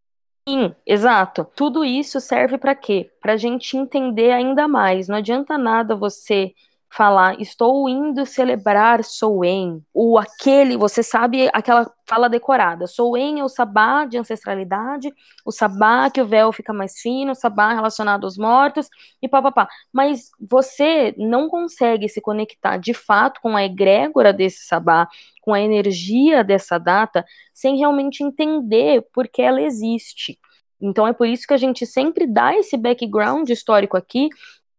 Sim, 0.48 0.74
exato. 0.84 1.46
Tudo 1.54 1.84
isso 1.84 2.20
serve 2.20 2.58
para 2.58 2.74
quê? 2.74 3.10
Para 3.20 3.34
a 3.34 3.36
gente 3.36 3.76
entender 3.76 4.32
ainda 4.32 4.66
mais. 4.66 5.08
Não 5.08 5.16
adianta 5.16 5.56
nada 5.56 5.94
você 5.94 6.52
falar 6.94 7.40
estou 7.40 7.88
indo 7.88 8.26
celebrar 8.26 9.02
Soen, 9.02 9.82
ou 9.94 10.18
aquele, 10.18 10.76
você 10.76 11.02
sabe 11.02 11.48
aquela 11.54 11.90
fala 12.06 12.28
decorada, 12.28 12.86
Soen 12.86 13.40
é 13.40 13.44
o 13.44 13.48
sabá 13.48 14.04
de 14.04 14.18
ancestralidade, 14.18 15.10
o 15.42 15.50
sabá 15.50 16.10
que 16.10 16.20
o 16.20 16.26
véu 16.26 16.52
fica 16.52 16.70
mais 16.70 17.00
fino, 17.00 17.32
o 17.32 17.34
sabá 17.34 17.72
relacionado 17.72 18.24
aos 18.24 18.36
mortos, 18.36 18.90
e 19.22 19.28
papapá. 19.28 19.66
Mas 19.90 20.30
você 20.38 21.14
não 21.16 21.48
consegue 21.48 22.10
se 22.10 22.20
conectar 22.20 22.76
de 22.76 22.92
fato 22.92 23.40
com 23.40 23.56
a 23.56 23.64
egrégora 23.64 24.30
desse 24.30 24.66
sabá, 24.66 25.08
com 25.40 25.54
a 25.54 25.60
energia 25.60 26.44
dessa 26.44 26.78
data, 26.78 27.24
sem 27.54 27.78
realmente 27.78 28.22
entender 28.22 29.02
por 29.14 29.28
que 29.28 29.40
ela 29.40 29.62
existe. 29.62 30.38
Então 30.78 31.06
é 31.06 31.12
por 31.12 31.26
isso 31.26 31.46
que 31.46 31.54
a 31.54 31.58
gente 31.58 31.86
sempre 31.86 32.26
dá 32.26 32.54
esse 32.54 32.76
background 32.76 33.48
histórico 33.48 33.96
aqui, 33.96 34.28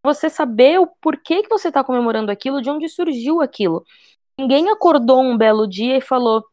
você 0.04 0.28
saber 0.28 0.78
o 0.78 0.86
porquê 0.86 1.42
que 1.42 1.48
você 1.48 1.68
está 1.68 1.82
comemorando 1.82 2.30
aquilo, 2.30 2.60
de 2.60 2.68
onde 2.68 2.88
surgiu 2.88 3.40
aquilo. 3.40 3.82
Ninguém 4.38 4.68
acordou 4.68 5.22
um 5.22 5.36
belo 5.36 5.66
dia 5.66 5.96
e 5.96 6.02
falou: 6.02 6.44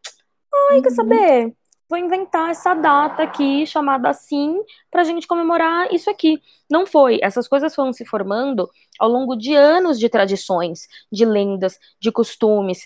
ai, 0.69 0.77
uhum. 0.77 0.81
quer 0.81 0.91
saber? 0.91 1.53
Vou 1.89 1.99
inventar 1.99 2.49
essa 2.51 2.73
data 2.73 3.21
aqui, 3.21 3.67
chamada 3.67 4.09
assim, 4.09 4.55
para 4.89 5.01
a 5.01 5.03
gente 5.03 5.27
comemorar 5.27 5.93
isso 5.93 6.09
aqui. 6.09 6.41
Não 6.69 6.85
foi. 6.85 7.19
Essas 7.21 7.49
coisas 7.49 7.75
foram 7.75 7.91
se 7.91 8.05
formando 8.05 8.69
ao 8.97 9.09
longo 9.09 9.35
de 9.35 9.53
anos 9.53 9.99
de 9.99 10.07
tradições, 10.07 10.87
de 11.11 11.25
lendas, 11.25 11.77
de 11.99 12.09
costumes. 12.09 12.85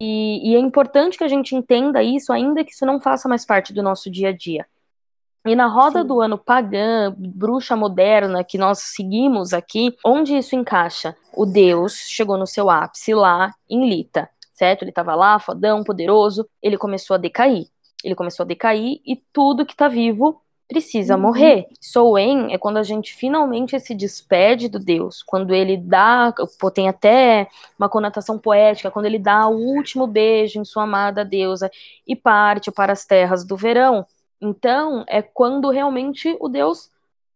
E, 0.00 0.50
e 0.50 0.56
é 0.56 0.58
importante 0.58 1.16
que 1.16 1.22
a 1.22 1.28
gente 1.28 1.54
entenda 1.54 2.02
isso, 2.02 2.32
ainda 2.32 2.64
que 2.64 2.72
isso 2.72 2.84
não 2.84 3.00
faça 3.00 3.28
mais 3.28 3.46
parte 3.46 3.72
do 3.72 3.84
nosso 3.84 4.10
dia 4.10 4.30
a 4.30 4.32
dia. 4.32 4.66
E 5.46 5.56
na 5.56 5.66
roda 5.66 6.02
Sim. 6.02 6.06
do 6.06 6.20
ano 6.20 6.36
pagã, 6.36 7.14
bruxa 7.16 7.74
moderna 7.74 8.44
que 8.44 8.58
nós 8.58 8.78
seguimos 8.80 9.54
aqui, 9.54 9.96
onde 10.04 10.36
isso 10.36 10.54
encaixa? 10.54 11.16
O 11.34 11.46
Deus 11.46 11.94
chegou 11.94 12.36
no 12.36 12.46
seu 12.46 12.68
ápice 12.68 13.14
lá 13.14 13.50
em 13.68 13.88
Lita, 13.88 14.28
certo? 14.52 14.82
Ele 14.82 14.90
estava 14.90 15.14
lá, 15.14 15.38
fodão, 15.38 15.82
poderoso, 15.82 16.46
ele 16.62 16.76
começou 16.76 17.14
a 17.14 17.18
decair. 17.18 17.66
Ele 18.04 18.14
começou 18.14 18.44
a 18.44 18.46
decair 18.46 19.00
e 19.06 19.16
tudo 19.32 19.64
que 19.64 19.72
está 19.72 19.88
vivo 19.88 20.40
precisa 20.70 21.16
uhum. 21.16 21.22
morrer. 21.22 21.66
Soen 21.80 22.52
é 22.52 22.58
quando 22.58 22.76
a 22.76 22.82
gente 22.84 23.12
finalmente 23.12 23.78
se 23.80 23.92
despede 23.92 24.68
do 24.68 24.78
Deus, 24.78 25.20
quando 25.20 25.52
ele 25.52 25.76
dá, 25.76 26.32
pô, 26.60 26.70
tem 26.70 26.88
até 26.88 27.48
uma 27.76 27.88
conotação 27.88 28.38
poética, 28.38 28.90
quando 28.90 29.06
ele 29.06 29.18
dá 29.18 29.48
o 29.48 29.56
último 29.56 30.06
beijo 30.06 30.60
em 30.60 30.64
sua 30.64 30.84
amada 30.84 31.24
deusa 31.24 31.68
e 32.06 32.14
parte 32.14 32.70
para 32.70 32.92
as 32.92 33.04
terras 33.04 33.44
do 33.44 33.56
verão. 33.56 34.06
Então, 34.40 35.04
é 35.06 35.20
quando 35.20 35.70
realmente 35.70 36.36
o 36.40 36.48
Deus 36.48 36.90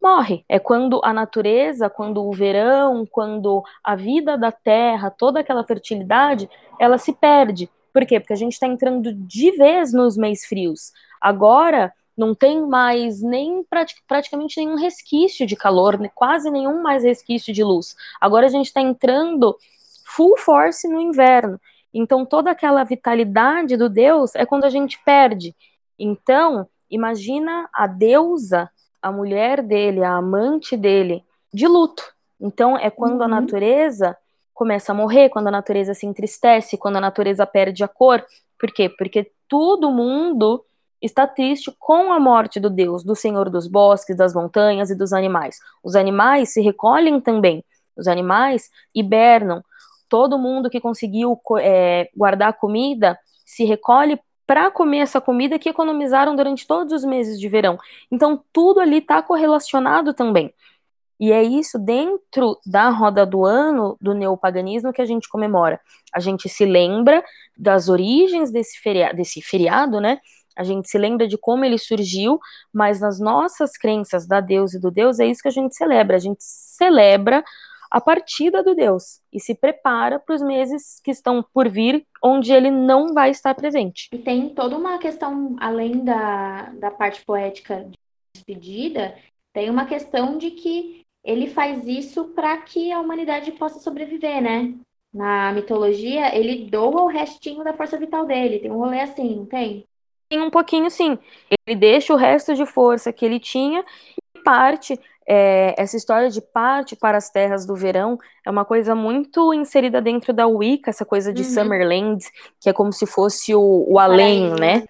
morre. 0.04 0.44
É 0.48 0.58
quando 0.58 1.00
a 1.02 1.12
natureza, 1.12 1.88
quando 1.88 2.22
o 2.22 2.32
verão, 2.32 3.06
quando 3.10 3.62
a 3.82 3.96
vida 3.96 4.36
da 4.36 4.52
terra, 4.52 5.10
toda 5.10 5.40
aquela 5.40 5.64
fertilidade, 5.64 6.48
ela 6.78 6.98
se 6.98 7.12
perde. 7.12 7.70
Por 7.92 8.04
quê? 8.04 8.20
Porque 8.20 8.32
a 8.32 8.36
gente 8.36 8.52
está 8.52 8.66
entrando 8.66 9.14
de 9.14 9.50
vez 9.52 9.92
nos 9.92 10.16
meses 10.16 10.44
frios. 10.44 10.92
Agora 11.20 11.92
não 12.16 12.34
tem 12.34 12.60
mais 12.60 13.22
nem 13.22 13.64
praticamente 14.06 14.58
nenhum 14.58 14.76
resquício 14.76 15.46
de 15.46 15.56
calor, 15.56 15.98
né? 15.98 16.10
quase 16.14 16.50
nenhum 16.50 16.82
mais 16.82 17.02
resquício 17.02 17.52
de 17.52 17.64
luz. 17.64 17.96
Agora 18.20 18.46
a 18.46 18.50
gente 18.50 18.66
está 18.66 18.80
entrando 18.80 19.56
full 20.04 20.36
force 20.36 20.86
no 20.86 21.00
inverno. 21.00 21.58
Então 21.92 22.26
toda 22.26 22.50
aquela 22.50 22.84
vitalidade 22.84 23.76
do 23.76 23.88
Deus 23.88 24.34
é 24.34 24.44
quando 24.44 24.64
a 24.64 24.70
gente 24.70 24.98
perde. 25.04 25.56
Então, 25.98 26.68
imagina 26.94 27.68
a 27.72 27.86
deusa, 27.86 28.70
a 29.02 29.10
mulher 29.10 29.62
dele, 29.62 30.02
a 30.02 30.12
amante 30.12 30.76
dele, 30.76 31.24
de 31.52 31.66
luto. 31.66 32.02
Então 32.40 32.76
é 32.76 32.90
quando 32.90 33.20
uhum. 33.20 33.24
a 33.24 33.28
natureza 33.28 34.16
começa 34.52 34.92
a 34.92 34.94
morrer, 34.94 35.28
quando 35.28 35.48
a 35.48 35.50
natureza 35.50 35.94
se 35.94 36.06
entristece, 36.06 36.78
quando 36.78 36.96
a 36.96 37.00
natureza 37.00 37.44
perde 37.44 37.82
a 37.82 37.88
cor. 37.88 38.24
Por 38.58 38.70
quê? 38.70 38.88
Porque 38.88 39.30
todo 39.48 39.90
mundo 39.90 40.64
está 41.02 41.26
triste 41.26 41.74
com 41.78 42.12
a 42.12 42.20
morte 42.20 42.58
do 42.58 42.70
Deus, 42.70 43.02
do 43.02 43.14
Senhor 43.14 43.50
dos 43.50 43.66
bosques, 43.66 44.16
das 44.16 44.32
montanhas 44.32 44.90
e 44.90 44.94
dos 44.94 45.12
animais. 45.12 45.58
Os 45.82 45.96
animais 45.96 46.52
se 46.52 46.62
recolhem 46.62 47.20
também. 47.20 47.64
Os 47.96 48.06
animais 48.06 48.70
hibernam. 48.94 49.62
Todo 50.08 50.38
mundo 50.38 50.70
que 50.70 50.80
conseguiu 50.80 51.38
é, 51.60 52.08
guardar 52.16 52.54
comida 52.54 53.18
se 53.44 53.64
recolhe 53.64 54.18
para 54.46 54.70
comer 54.70 54.98
essa 54.98 55.20
comida 55.20 55.58
que 55.58 55.68
economizaram 55.68 56.36
durante 56.36 56.66
todos 56.66 56.92
os 56.92 57.04
meses 57.04 57.38
de 57.40 57.48
verão. 57.48 57.78
Então, 58.10 58.42
tudo 58.52 58.80
ali 58.80 58.98
está 58.98 59.22
correlacionado 59.22 60.12
também. 60.12 60.52
E 61.18 61.32
é 61.32 61.42
isso 61.42 61.78
dentro 61.78 62.58
da 62.66 62.90
roda 62.90 63.24
do 63.24 63.44
ano 63.44 63.96
do 64.00 64.14
neopaganismo 64.14 64.92
que 64.92 65.00
a 65.00 65.06
gente 65.06 65.28
comemora. 65.28 65.80
A 66.12 66.20
gente 66.20 66.48
se 66.48 66.64
lembra 66.64 67.24
das 67.56 67.88
origens 67.88 68.50
desse 68.50 68.78
feriado, 68.80 69.16
desse 69.16 69.40
feriado, 69.40 70.00
né? 70.00 70.18
A 70.56 70.62
gente 70.62 70.88
se 70.88 70.98
lembra 70.98 71.26
de 71.26 71.36
como 71.36 71.64
ele 71.64 71.78
surgiu, 71.78 72.38
mas 72.72 73.00
nas 73.00 73.18
nossas 73.18 73.76
crenças 73.76 74.26
da 74.26 74.40
Deus 74.40 74.74
e 74.74 74.80
do 74.80 74.90
Deus 74.90 75.18
é 75.18 75.26
isso 75.26 75.42
que 75.42 75.48
a 75.48 75.52
gente 75.52 75.74
celebra. 75.74 76.16
A 76.16 76.20
gente 76.20 76.42
celebra 76.42 77.44
a 77.94 78.00
partida 78.00 78.60
do 78.60 78.74
Deus 78.74 79.20
e 79.32 79.38
se 79.38 79.54
prepara 79.54 80.18
para 80.18 80.34
os 80.34 80.42
meses 80.42 81.00
que 81.04 81.12
estão 81.12 81.44
por 81.54 81.68
vir, 81.68 82.04
onde 82.20 82.52
ele 82.52 82.68
não 82.68 83.14
vai 83.14 83.30
estar 83.30 83.54
presente. 83.54 84.08
E 84.12 84.18
tem 84.18 84.48
toda 84.48 84.76
uma 84.76 84.98
questão, 84.98 85.54
além 85.60 86.04
da, 86.04 86.72
da 86.72 86.90
parte 86.90 87.24
poética 87.24 87.84
de 87.88 87.96
despedida, 88.34 89.16
tem 89.52 89.70
uma 89.70 89.86
questão 89.86 90.36
de 90.36 90.50
que 90.50 91.02
ele 91.22 91.46
faz 91.46 91.86
isso 91.86 92.24
para 92.34 92.56
que 92.56 92.90
a 92.90 92.98
humanidade 92.98 93.52
possa 93.52 93.78
sobreviver, 93.78 94.42
né? 94.42 94.74
Na 95.12 95.52
mitologia, 95.52 96.36
ele 96.36 96.68
doa 96.68 97.02
o 97.04 97.06
restinho 97.06 97.62
da 97.62 97.74
força 97.74 97.96
vital 97.96 98.26
dele. 98.26 98.58
Tem 98.58 98.72
um 98.72 98.78
rolê 98.78 99.02
assim, 99.02 99.36
não 99.36 99.46
tem? 99.46 99.86
Tem 100.28 100.40
um 100.40 100.50
pouquinho 100.50 100.90
sim. 100.90 101.16
Ele 101.64 101.76
deixa 101.76 102.12
o 102.12 102.16
resto 102.16 102.56
de 102.56 102.66
força 102.66 103.12
que 103.12 103.24
ele 103.24 103.38
tinha 103.38 103.84
e 104.34 104.42
parte 104.42 104.98
é, 105.26 105.74
essa 105.78 105.96
história 105.96 106.30
de 106.30 106.40
parte 106.40 106.94
para 106.96 107.16
as 107.16 107.30
terras 107.30 107.64
do 107.66 107.74
verão 107.74 108.18
é 108.44 108.50
uma 108.50 108.64
coisa 108.64 108.94
muito 108.94 109.54
inserida 109.54 110.00
dentro 110.00 110.32
da 110.32 110.46
Wicca, 110.46 110.90
essa 110.90 111.04
coisa 111.04 111.32
de 111.32 111.42
uhum. 111.42 111.48
Summerland, 111.48 112.24
que 112.60 112.68
é 112.68 112.72
como 112.72 112.92
se 112.92 113.06
fosse 113.06 113.54
o, 113.54 113.86
o 113.88 113.98
além, 113.98 114.50
né? 114.50 114.78
né? 114.78 114.86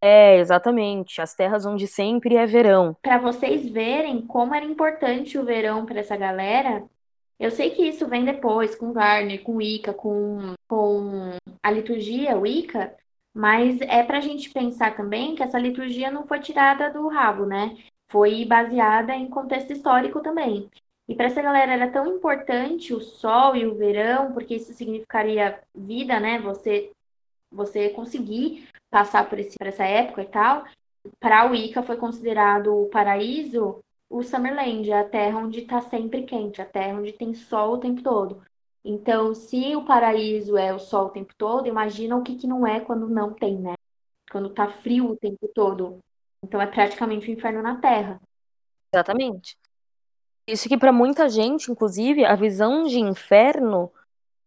É, 0.00 0.38
exatamente. 0.38 1.20
As 1.20 1.34
terras 1.34 1.64
onde 1.64 1.86
sempre 1.86 2.36
é 2.36 2.44
verão. 2.44 2.94
Para 3.00 3.18
vocês 3.18 3.68
verem 3.70 4.20
como 4.20 4.54
era 4.54 4.64
importante 4.64 5.38
o 5.38 5.44
verão 5.44 5.86
para 5.86 6.00
essa 6.00 6.16
galera, 6.16 6.84
eu 7.38 7.50
sei 7.50 7.70
que 7.70 7.82
isso 7.86 8.06
vem 8.06 8.24
depois 8.24 8.74
com 8.74 8.92
Garner, 8.92 9.42
com 9.42 9.56
Wicca, 9.56 9.92
com, 9.92 10.54
com 10.68 11.30
a 11.62 11.70
liturgia 11.70 12.36
Wicca, 12.36 12.94
mas 13.34 13.80
é 13.80 14.02
para 14.02 14.18
a 14.18 14.20
gente 14.20 14.50
pensar 14.50 14.94
também 14.96 15.34
que 15.34 15.42
essa 15.42 15.58
liturgia 15.58 16.10
não 16.10 16.26
foi 16.26 16.38
tirada 16.38 16.90
do 16.90 17.08
rabo, 17.08 17.44
né? 17.44 17.76
Foi 18.10 18.44
baseada 18.44 19.14
em 19.14 19.28
contexto 19.28 19.72
histórico 19.72 20.20
também. 20.20 20.68
E 21.08 21.14
para 21.14 21.26
essa 21.26 21.42
galera 21.42 21.72
era 21.72 21.90
tão 21.90 22.06
importante 22.16 22.94
o 22.94 23.00
sol 23.00 23.54
e 23.56 23.66
o 23.66 23.74
verão, 23.74 24.32
porque 24.32 24.56
isso 24.56 24.72
significaria 24.72 25.60
vida, 25.74 26.18
né? 26.20 26.38
Você 26.40 26.90
você 27.50 27.90
conseguir 27.90 28.68
passar 28.90 29.28
por, 29.28 29.38
esse, 29.38 29.56
essa 29.60 29.84
época 29.84 30.22
e 30.22 30.26
tal. 30.26 30.64
Para 31.20 31.50
o 31.50 31.54
Ica 31.54 31.82
foi 31.82 31.96
considerado 31.96 32.74
o 32.74 32.88
paraíso 32.88 33.80
o 34.08 34.22
Summerland, 34.22 34.92
a 34.92 35.02
terra 35.08 35.38
onde 35.38 35.60
está 35.60 35.80
sempre 35.80 36.22
quente, 36.22 36.62
a 36.62 36.64
terra 36.64 36.98
onde 36.98 37.12
tem 37.12 37.34
sol 37.34 37.74
o 37.74 37.78
tempo 37.78 38.02
todo. 38.02 38.42
Então, 38.84 39.34
se 39.34 39.74
o 39.74 39.84
paraíso 39.84 40.56
é 40.56 40.72
o 40.72 40.78
sol 40.78 41.06
o 41.06 41.10
tempo 41.10 41.34
todo, 41.36 41.66
imagina 41.66 42.16
o 42.16 42.22
que, 42.22 42.36
que 42.36 42.46
não 42.46 42.66
é 42.66 42.80
quando 42.80 43.08
não 43.08 43.32
tem, 43.32 43.58
né? 43.58 43.74
Quando 44.30 44.50
tá 44.50 44.68
frio 44.68 45.10
o 45.10 45.16
tempo 45.16 45.48
todo. 45.54 45.98
Então 46.44 46.60
é 46.60 46.66
praticamente 46.66 47.26
o 47.26 47.30
um 47.30 47.34
inferno 47.34 47.62
na 47.62 47.76
Terra. 47.76 48.20
Exatamente. 48.92 49.56
Isso 50.46 50.68
que 50.68 50.76
para 50.76 50.92
muita 50.92 51.28
gente, 51.28 51.70
inclusive, 51.70 52.24
a 52.24 52.34
visão 52.34 52.84
de 52.84 53.00
inferno 53.00 53.90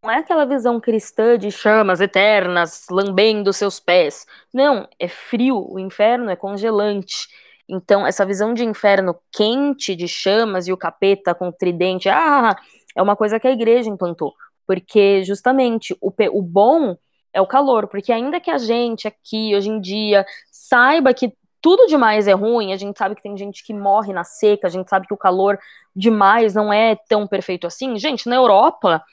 não 0.04 0.12
é 0.12 0.20
aquela 0.20 0.46
visão 0.46 0.80
cristã 0.80 1.38
de 1.38 1.52
chamas 1.52 2.00
eternas 2.00 2.86
lambendo 2.90 3.52
seus 3.52 3.80
pés. 3.80 4.28
Não, 4.54 4.88
é 5.00 5.08
frio, 5.08 5.68
o 5.70 5.80
inferno 5.80 6.30
é 6.30 6.36
congelante. 6.36 7.28
Então, 7.68 8.06
essa 8.06 8.26
visão 8.26 8.54
de 8.54 8.64
inferno 8.64 9.18
quente, 9.32 9.96
de 9.96 10.08
chamas 10.08 10.68
e 10.68 10.72
o 10.72 10.78
capeta 10.78 11.34
com 11.34 11.52
tridente, 11.52 12.08
ah, 12.08 12.56
é 12.96 13.02
uma 13.02 13.16
coisa 13.16 13.40
que 13.40 13.48
a 13.48 13.52
igreja 13.52 13.90
implantou. 13.90 14.36
Porque, 14.68 15.24
justamente, 15.24 15.98
o, 16.00 16.14
o 16.32 16.42
bom 16.44 16.96
é 17.34 17.42
o 17.42 17.48
calor. 17.48 17.88
Porque, 17.88 18.14
ainda 18.14 18.40
que 18.40 18.52
a 18.52 18.60
gente 18.60 19.08
aqui, 19.08 19.56
hoje 19.56 19.70
em 19.70 19.82
dia, 19.82 20.26
saiba 20.52 21.12
que 21.14 21.34
tudo 21.68 21.86
demais 21.86 22.30
é 22.30 22.32
ruim, 22.32 22.72
a 22.72 22.78
gente 22.78 22.98
sabe 22.98 23.14
que 23.14 23.22
tem 23.22 23.36
gente 23.36 23.62
que 23.62 23.74
morre 23.74 24.14
na 24.14 24.24
seca, 24.24 24.68
a 24.68 24.70
gente 24.70 24.90
sabe 24.90 25.06
que 25.06 25.14
o 25.14 25.18
calor 25.18 25.60
demais 25.94 26.56
não 26.56 26.72
é 26.72 26.96
tão 26.96 27.28
perfeito 27.28 27.68
assim. 27.68 27.98
Gente, 27.98 28.30
na 28.30 28.38
Europa, 28.38 29.04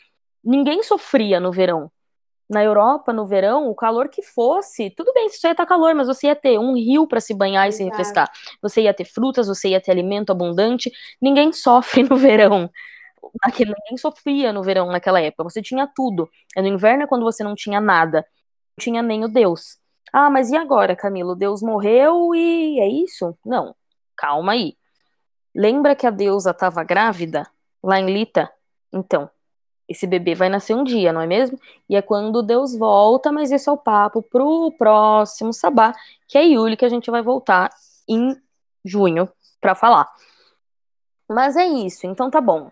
ninguém 0.44 0.80
sofria 0.84 1.40
no 1.40 1.50
verão. 1.50 1.90
Na 2.48 2.62
Europa, 2.62 3.12
no 3.12 3.26
verão, 3.26 3.68
o 3.68 3.74
calor 3.74 4.08
que 4.08 4.22
fosse, 4.22 4.88
tudo 4.90 5.12
bem, 5.12 5.28
você 5.28 5.48
ia 5.48 5.50
estar 5.50 5.66
calor, 5.66 5.96
mas 5.96 6.06
você 6.06 6.28
ia 6.28 6.36
ter 6.36 6.56
um 6.56 6.76
rio 6.76 7.08
para 7.08 7.20
se 7.20 7.34
banhar 7.34 7.66
Exato. 7.66 7.74
e 7.74 7.84
se 7.84 7.90
refrescar. 7.90 8.30
Você 8.62 8.82
ia 8.82 8.94
ter 8.94 9.04
frutas, 9.04 9.48
você 9.48 9.70
ia 9.70 9.80
ter 9.80 9.90
alimento 9.90 10.30
abundante. 10.30 10.92
Ninguém 11.20 11.50
sofre 11.52 12.04
no 12.04 12.16
verão. 12.16 12.70
Naquele, 13.44 13.74
ninguém 13.76 13.96
sofria 13.96 14.52
no 14.52 14.62
verão 14.62 14.92
naquela 14.92 15.20
época. 15.20 15.42
Você 15.42 15.60
tinha 15.60 15.88
tudo. 15.92 16.30
É 16.56 16.62
no 16.62 16.68
inverno 16.68 17.02
é 17.02 17.06
quando 17.08 17.24
você 17.24 17.42
não 17.42 17.56
tinha 17.56 17.80
nada. 17.80 18.24
Não 18.78 18.84
tinha 18.84 19.02
nem 19.02 19.24
o 19.24 19.28
Deus. 19.28 19.82
Ah, 20.16 20.30
mas 20.30 20.48
e 20.52 20.56
agora, 20.56 20.94
Camilo? 20.94 21.34
Deus 21.34 21.60
morreu 21.60 22.32
e 22.36 22.78
é 22.78 22.86
isso? 22.86 23.36
Não. 23.44 23.74
Calma 24.16 24.52
aí. 24.52 24.76
Lembra 25.52 25.96
que 25.96 26.06
a 26.06 26.10
deusa 26.10 26.52
estava 26.52 26.84
grávida 26.84 27.50
lá 27.82 27.98
em 27.98 28.06
Lita? 28.06 28.48
Então, 28.92 29.28
esse 29.88 30.06
bebê 30.06 30.36
vai 30.36 30.48
nascer 30.48 30.72
um 30.72 30.84
dia, 30.84 31.12
não 31.12 31.20
é 31.20 31.26
mesmo? 31.26 31.58
E 31.88 31.96
é 31.96 32.00
quando 32.00 32.44
Deus 32.44 32.78
volta, 32.78 33.32
mas 33.32 33.50
esse 33.50 33.68
é 33.68 33.72
o 33.72 33.76
papo 33.76 34.22
pro 34.22 34.70
próximo 34.78 35.52
sabá, 35.52 35.92
que 36.28 36.38
é 36.38 36.44
Yuli, 36.44 36.76
que 36.76 36.84
a 36.84 36.88
gente 36.88 37.10
vai 37.10 37.20
voltar 37.20 37.70
em 38.08 38.40
junho 38.84 39.28
para 39.60 39.74
falar. 39.74 40.08
Mas 41.28 41.56
é 41.56 41.66
isso, 41.66 42.06
então 42.06 42.30
tá 42.30 42.40
bom. 42.40 42.70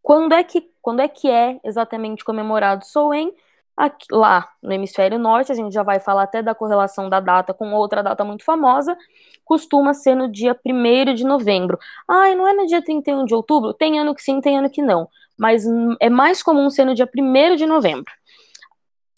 Quando 0.00 0.34
é 0.34 0.44
que, 0.44 0.70
quando 0.80 1.00
é, 1.00 1.08
que 1.08 1.28
é 1.28 1.58
exatamente 1.64 2.24
comemorado 2.24 2.84
Soen? 2.84 3.34
Aqui, 3.76 4.06
lá 4.10 4.48
no 4.62 4.72
hemisfério 4.72 5.18
norte, 5.18 5.52
a 5.52 5.54
gente 5.54 5.72
já 5.72 5.82
vai 5.82 5.98
falar 5.98 6.24
até 6.24 6.42
da 6.42 6.54
correlação 6.54 7.08
da 7.08 7.18
data 7.18 7.54
com 7.54 7.72
outra 7.72 8.02
data 8.02 8.22
muito 8.24 8.44
famosa, 8.44 8.96
costuma 9.44 9.94
ser 9.94 10.14
no 10.14 10.30
dia 10.30 10.58
1 10.64 11.14
de 11.14 11.24
novembro. 11.24 11.78
Ai, 12.08 12.34
não 12.34 12.46
é 12.46 12.52
no 12.52 12.66
dia 12.66 12.82
31 12.82 13.24
de 13.24 13.34
outubro? 13.34 13.72
Tem 13.72 13.98
ano 13.98 14.14
que 14.14 14.22
sim, 14.22 14.40
tem 14.40 14.58
ano 14.58 14.68
que 14.68 14.82
não. 14.82 15.08
Mas 15.38 15.64
é 16.00 16.10
mais 16.10 16.42
comum 16.42 16.68
ser 16.68 16.84
no 16.84 16.94
dia 16.94 17.08
1 17.16 17.56
de 17.56 17.66
novembro. 17.66 18.12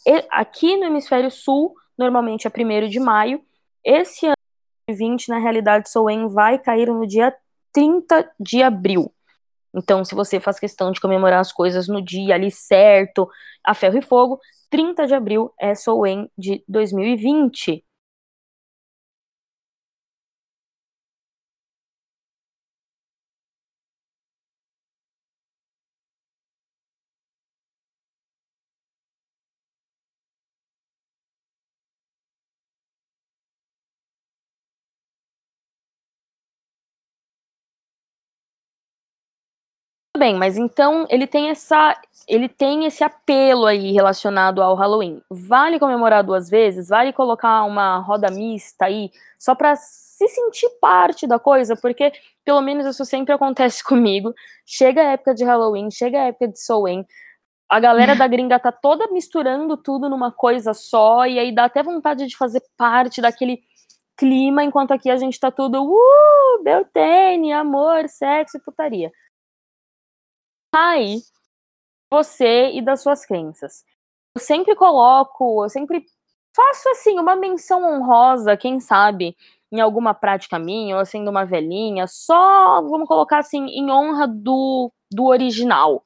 E, 0.07 0.25
aqui 0.31 0.77
no 0.77 0.85
hemisfério 0.85 1.31
sul, 1.31 1.75
normalmente 1.99 2.47
é 2.47 2.51
1 2.51 2.89
de 2.89 3.01
maio. 3.01 3.43
Esse 3.85 4.27
ano 4.27 4.37
2020, 4.89 5.29
na 5.29 5.39
realidade, 5.39 5.91
Soen 5.91 6.29
vai 6.29 6.59
cair 6.59 6.89
no 6.89 7.07
dia 7.07 7.35
30 7.73 8.31
de 8.39 8.63
abril. 8.63 9.13
Então, 9.75 10.05
se 10.05 10.15
você 10.15 10.39
faz 10.41 10.59
questão 10.59 10.91
de 10.93 11.01
comemorar 11.01 11.41
as 11.41 11.53
coisas 11.53 11.89
no 11.89 12.03
dia 12.03 12.35
ali 12.35 12.51
certo, 12.51 13.29
a 13.65 13.75
ferro 13.75 13.99
e 13.99 14.03
fogo, 14.03 14.39
30 14.71 15.07
de 15.07 15.15
abril 15.15 15.53
é 15.61 15.75
Soen 15.75 16.31
de 16.37 16.63
2020. 16.69 17.85
Bem, 40.23 40.37
mas 40.37 40.57
então 40.57 41.05
ele 41.11 41.27
tem 41.27 41.51
essa, 41.51 42.01
ele 42.29 42.49
tem 42.49 42.85
esse 42.85 43.03
apelo 43.03 43.67
aí 43.67 43.91
relacionado 43.91 44.63
ao 44.63 44.77
Halloween. 44.77 45.21
Vale 45.29 45.81
comemorar 45.81 46.23
duas 46.23 46.49
vezes? 46.49 46.91
Vale 46.91 47.13
colocar 47.13 47.65
uma 47.65 47.99
roda 47.99 48.31
mista 48.31 48.85
aí 48.85 49.11
só 49.37 49.53
para 49.53 49.75
se 49.75 50.29
sentir 50.29 50.69
parte 50.81 51.27
da 51.27 51.41
coisa, 51.41 51.75
porque 51.75 52.13
pelo 52.45 52.61
menos 52.61 52.87
isso 52.87 53.05
sempre 53.05 53.35
acontece 53.35 53.83
comigo. 53.83 54.33
Chega 54.65 55.01
a 55.01 55.13
época 55.15 55.35
de 55.35 55.45
Halloween, 55.45 55.91
chega 55.91 56.21
a 56.21 56.27
época 56.27 56.47
de 56.47 56.61
Soen, 56.61 57.05
a 57.69 57.81
galera 57.81 58.15
da 58.15 58.29
gringa 58.29 58.61
tá 58.61 58.71
toda 58.71 59.09
misturando 59.09 59.77
tudo 59.77 60.09
numa 60.09 60.31
coisa 60.31 60.73
só, 60.73 61.27
e 61.27 61.37
aí 61.37 61.53
dá 61.53 61.65
até 61.65 61.83
vontade 61.83 62.29
de 62.29 62.37
fazer 62.37 62.63
parte 62.77 63.21
daquele 63.21 63.61
clima, 64.17 64.63
enquanto 64.63 64.93
aqui 64.93 65.11
a 65.11 65.17
gente 65.17 65.41
tá 65.41 65.51
tudo, 65.51 65.83
uh, 65.85 66.63
Beltane, 66.63 67.53
amor, 67.53 68.09
sexo 68.09 68.59
e 68.59 68.61
putaria 68.61 69.11
aí 70.73 71.23
você 72.11 72.71
e 72.73 72.83
das 72.83 73.03
suas 73.03 73.25
crenças. 73.25 73.85
Eu 74.35 74.41
sempre 74.41 74.75
coloco, 74.75 75.65
eu 75.65 75.69
sempre 75.69 76.05
faço 76.55 76.89
assim 76.91 77.19
uma 77.19 77.37
menção 77.37 77.83
honrosa, 77.83 78.57
quem 78.57 78.81
sabe, 78.81 79.37
em 79.71 79.81
alguma 79.81 80.13
prática 80.15 80.59
minha, 80.59 80.99
ou 80.99 81.07
sendo 81.07 81.31
uma 81.31 81.45
velhinha, 81.45 82.07
só 82.07 82.83
vamos 82.83 83.09
colocar 83.09 83.39
assim 83.39 83.67
em 83.69 83.91
honra 83.91 84.29
do, 84.29 84.93
do 85.11 85.25
original. 85.25 86.05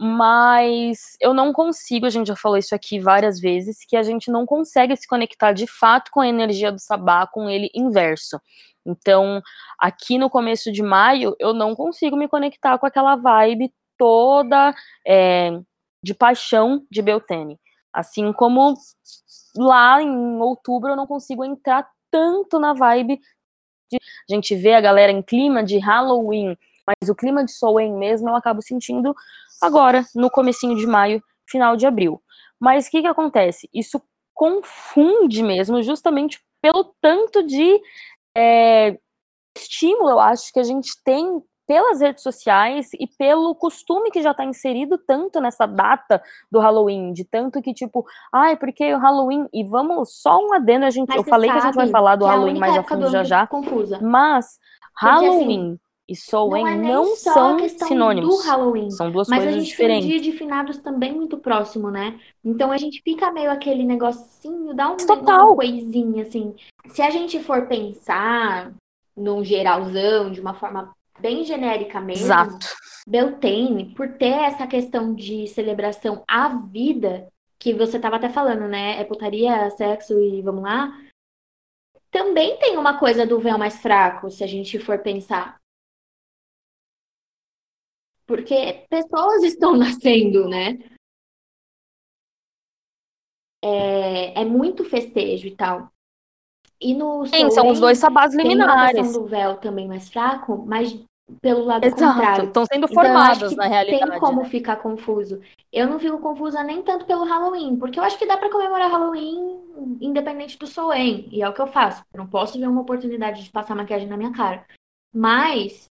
Mas 0.00 1.16
eu 1.20 1.34
não 1.34 1.52
consigo, 1.52 2.06
a 2.06 2.10
gente 2.10 2.28
já 2.28 2.36
falou 2.36 2.56
isso 2.56 2.74
aqui 2.74 3.00
várias 3.00 3.40
vezes, 3.40 3.84
que 3.84 3.96
a 3.96 4.02
gente 4.02 4.30
não 4.30 4.46
consegue 4.46 4.96
se 4.96 5.08
conectar 5.08 5.52
de 5.52 5.66
fato 5.66 6.10
com 6.12 6.20
a 6.20 6.28
energia 6.28 6.70
do 6.70 6.78
sabá, 6.78 7.26
com 7.26 7.50
ele 7.50 7.68
inverso. 7.74 8.40
Então, 8.86 9.42
aqui 9.78 10.16
no 10.16 10.30
começo 10.30 10.70
de 10.70 10.82
maio, 10.82 11.34
eu 11.40 11.52
não 11.52 11.74
consigo 11.74 12.16
me 12.16 12.28
conectar 12.28 12.78
com 12.78 12.86
aquela 12.86 13.16
vibe 13.16 13.72
toda 13.98 14.72
é, 15.06 15.50
de 16.02 16.14
paixão 16.14 16.86
de 16.90 17.02
Beltane. 17.02 17.58
Assim 17.92 18.32
como 18.32 18.74
lá 19.56 20.00
em 20.00 20.40
outubro 20.40 20.90
eu 20.90 20.96
não 20.96 21.06
consigo 21.08 21.44
entrar 21.44 21.88
tanto 22.10 22.60
na 22.60 22.72
vibe 22.72 23.20
de 23.90 23.98
a 24.30 24.34
gente 24.34 24.54
vê 24.54 24.74
a 24.74 24.80
galera 24.80 25.10
em 25.10 25.22
clima 25.22 25.64
de 25.64 25.78
Halloween, 25.78 26.56
mas 26.88 27.10
o 27.10 27.14
clima 27.14 27.44
de 27.44 27.52
Soen 27.52 27.92
mesmo 27.92 28.30
eu 28.30 28.34
acabo 28.34 28.62
sentindo 28.62 29.14
agora, 29.60 30.04
no 30.14 30.30
comecinho 30.30 30.74
de 30.74 30.86
maio, 30.86 31.22
final 31.46 31.76
de 31.76 31.86
abril. 31.86 32.22
Mas 32.58 32.86
o 32.86 32.90
que, 32.90 33.02
que 33.02 33.06
acontece? 33.06 33.68
Isso 33.74 34.00
confunde 34.34 35.42
mesmo, 35.42 35.82
justamente 35.82 36.40
pelo 36.62 36.94
tanto 37.00 37.42
de 37.42 37.78
é, 38.36 38.98
estímulo, 39.56 40.10
eu 40.10 40.20
acho, 40.20 40.52
que 40.52 40.60
a 40.60 40.64
gente 40.64 40.90
tem 41.04 41.42
pelas 41.66 42.00
redes 42.00 42.22
sociais 42.22 42.88
e 42.94 43.06
pelo 43.18 43.54
costume 43.54 44.10
que 44.10 44.22
já 44.22 44.30
está 44.30 44.44
inserido 44.44 44.96
tanto 44.96 45.38
nessa 45.40 45.66
data 45.66 46.22
do 46.50 46.58
Halloween, 46.58 47.12
de 47.12 47.24
tanto 47.24 47.60
que, 47.60 47.74
tipo, 47.74 48.06
ai, 48.32 48.56
porque 48.56 48.94
o 48.94 48.98
Halloween, 48.98 49.46
e 49.52 49.62
vamos, 49.62 50.22
só 50.22 50.38
um 50.38 50.54
adendo, 50.54 50.86
a 50.86 50.90
gente, 50.90 51.14
eu 51.14 51.24
falei 51.24 51.50
que 51.50 51.58
a 51.58 51.60
gente 51.60 51.74
vai 51.74 51.88
falar 51.88 52.16
do 52.16 52.24
Halloween 52.24 52.58
mais 52.58 52.76
a 52.78 52.82
fundo 52.82 53.10
já 53.10 53.22
já, 53.22 53.46
confusa. 53.46 53.98
mas 54.00 54.58
porque, 54.98 55.14
assim, 55.14 55.26
Halloween 55.26 55.72
assim, 55.72 55.80
e 56.08 56.16
Soen 56.16 56.64
não, 56.64 56.70
é 56.70 56.76
não 56.76 57.16
são 57.16 57.68
sinônimos. 57.68 58.30
Do 58.30 58.42
Halloween, 58.42 58.90
são 58.90 59.10
duas 59.10 59.28
mas 59.28 59.44
coisas 59.44 59.66
diferentes. 59.66 60.04
Mas 60.06 60.06
a 60.06 60.08
gente 60.08 60.16
tem 60.16 60.18
um 60.18 60.22
dia 60.22 60.32
de 60.32 60.38
finados 60.38 60.78
também 60.78 61.12
muito 61.12 61.36
próximo, 61.36 61.90
né? 61.90 62.18
Então 62.42 62.72
a 62.72 62.78
gente 62.78 63.02
fica 63.02 63.30
meio 63.30 63.50
aquele 63.50 63.84
negocinho, 63.84 64.74
dá 64.74 64.90
um, 64.90 64.96
Total. 64.96 65.48
uma 65.48 65.56
coisinha 65.56 66.22
assim. 66.22 66.54
Se 66.86 67.02
a 67.02 67.10
gente 67.10 67.38
for 67.40 67.66
pensar 67.66 68.72
num 69.14 69.44
geralzão, 69.44 70.30
de 70.30 70.40
uma 70.40 70.54
forma 70.54 70.94
bem 71.20 71.44
genérica 71.44 72.00
mesmo, 72.00 72.24
Exato. 72.24 72.66
Beltane, 73.06 73.92
por 73.94 74.08
ter 74.08 74.44
essa 74.44 74.66
questão 74.66 75.14
de 75.14 75.46
celebração 75.48 76.22
à 76.26 76.48
vida, 76.48 77.28
que 77.58 77.74
você 77.74 77.96
estava 77.96 78.16
até 78.16 78.30
falando, 78.30 78.66
né? 78.66 78.98
É 78.98 79.04
putaria, 79.04 79.68
sexo 79.72 80.18
e 80.18 80.40
vamos 80.40 80.62
lá. 80.62 80.90
Também 82.10 82.56
tem 82.58 82.78
uma 82.78 82.98
coisa 82.98 83.26
do 83.26 83.38
véu 83.38 83.58
mais 83.58 83.78
fraco, 83.82 84.30
se 84.30 84.42
a 84.42 84.46
gente 84.46 84.78
for 84.78 84.98
pensar. 85.00 85.57
Porque 88.28 88.84
pessoas 88.90 89.42
estão 89.42 89.74
nascendo, 89.76 90.46
né? 90.48 90.78
É, 93.64 94.42
é 94.42 94.44
muito 94.44 94.84
festejo 94.84 95.48
e 95.48 95.56
tal. 95.56 95.88
E 96.80 96.94
no 96.94 97.26
Sim, 97.26 97.50
são 97.50 97.68
os 97.70 97.80
dois 97.80 97.98
sabás 97.98 98.34
liminares. 98.34 99.02
Tem 99.02 99.12
do 99.12 99.26
véu 99.26 99.56
também 99.56 99.88
mais 99.88 100.08
fraco, 100.08 100.64
mas 100.64 100.96
pelo 101.40 101.64
lado 101.64 101.84
Exato, 101.84 102.04
contrário. 102.04 102.44
estão 102.44 102.64
sendo 102.66 102.86
Então, 102.86 103.02
formadas 103.02 103.50
que 103.50 103.56
na 103.56 103.66
realidade. 103.66 104.10
tem 104.10 104.20
como 104.20 104.42
né? 104.42 104.48
ficar 104.48 104.76
confuso. 104.76 105.40
Eu 105.72 105.86
não 105.88 105.98
fico 105.98 106.18
confusa 106.18 106.62
nem 106.62 106.82
tanto 106.82 107.04
pelo 107.04 107.24
Halloween, 107.24 107.76
porque 107.76 107.98
eu 107.98 108.04
acho 108.04 108.18
que 108.18 108.26
dá 108.26 108.36
pra 108.36 108.50
comemorar 108.50 108.90
Halloween 108.90 109.58
independente 110.00 110.58
do 110.58 110.66
Soen, 110.66 111.28
e 111.32 111.42
é 111.42 111.48
o 111.48 111.52
que 111.52 111.60
eu 111.60 111.66
faço. 111.66 112.02
Eu 112.12 112.18
não 112.18 112.26
posso 112.26 112.58
ver 112.58 112.68
uma 112.68 112.80
oportunidade 112.80 113.42
de 113.44 113.50
passar 113.50 113.74
maquiagem 113.74 114.08
na 114.08 114.16
minha 114.16 114.32
cara. 114.32 114.64
Mas, 115.12 115.87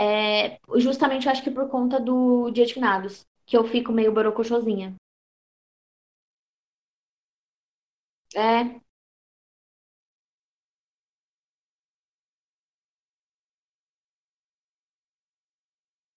é, 0.00 0.58
justamente 0.76 1.26
eu 1.26 1.32
acho 1.32 1.42
que 1.42 1.50
por 1.50 1.68
conta 1.68 2.00
do 2.00 2.50
Dia 2.50 2.64
de 2.64 2.72
Finados, 2.72 3.26
que 3.44 3.56
eu 3.56 3.64
fico 3.64 3.92
meio 3.92 4.12
borocochosinha. 4.12 4.94
É, 8.34 8.80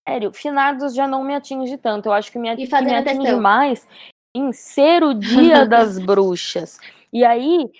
Sério, 0.07 0.33
finados 0.33 0.93
já 0.93 1.07
não 1.07 1.23
me 1.23 1.33
atinge 1.33 1.77
tanto. 1.77 2.07
Eu 2.07 2.13
acho 2.13 2.31
que 2.31 2.37
me, 2.37 2.55
que 2.55 2.81
me 2.81 2.95
atinge 2.95 3.35
mais 3.35 3.87
em 4.35 4.51
ser 4.51 5.03
o 5.03 5.13
dia 5.13 5.65
das 5.67 5.97
bruxas. 5.97 6.77
E 7.11 7.23
aí, 7.23 7.71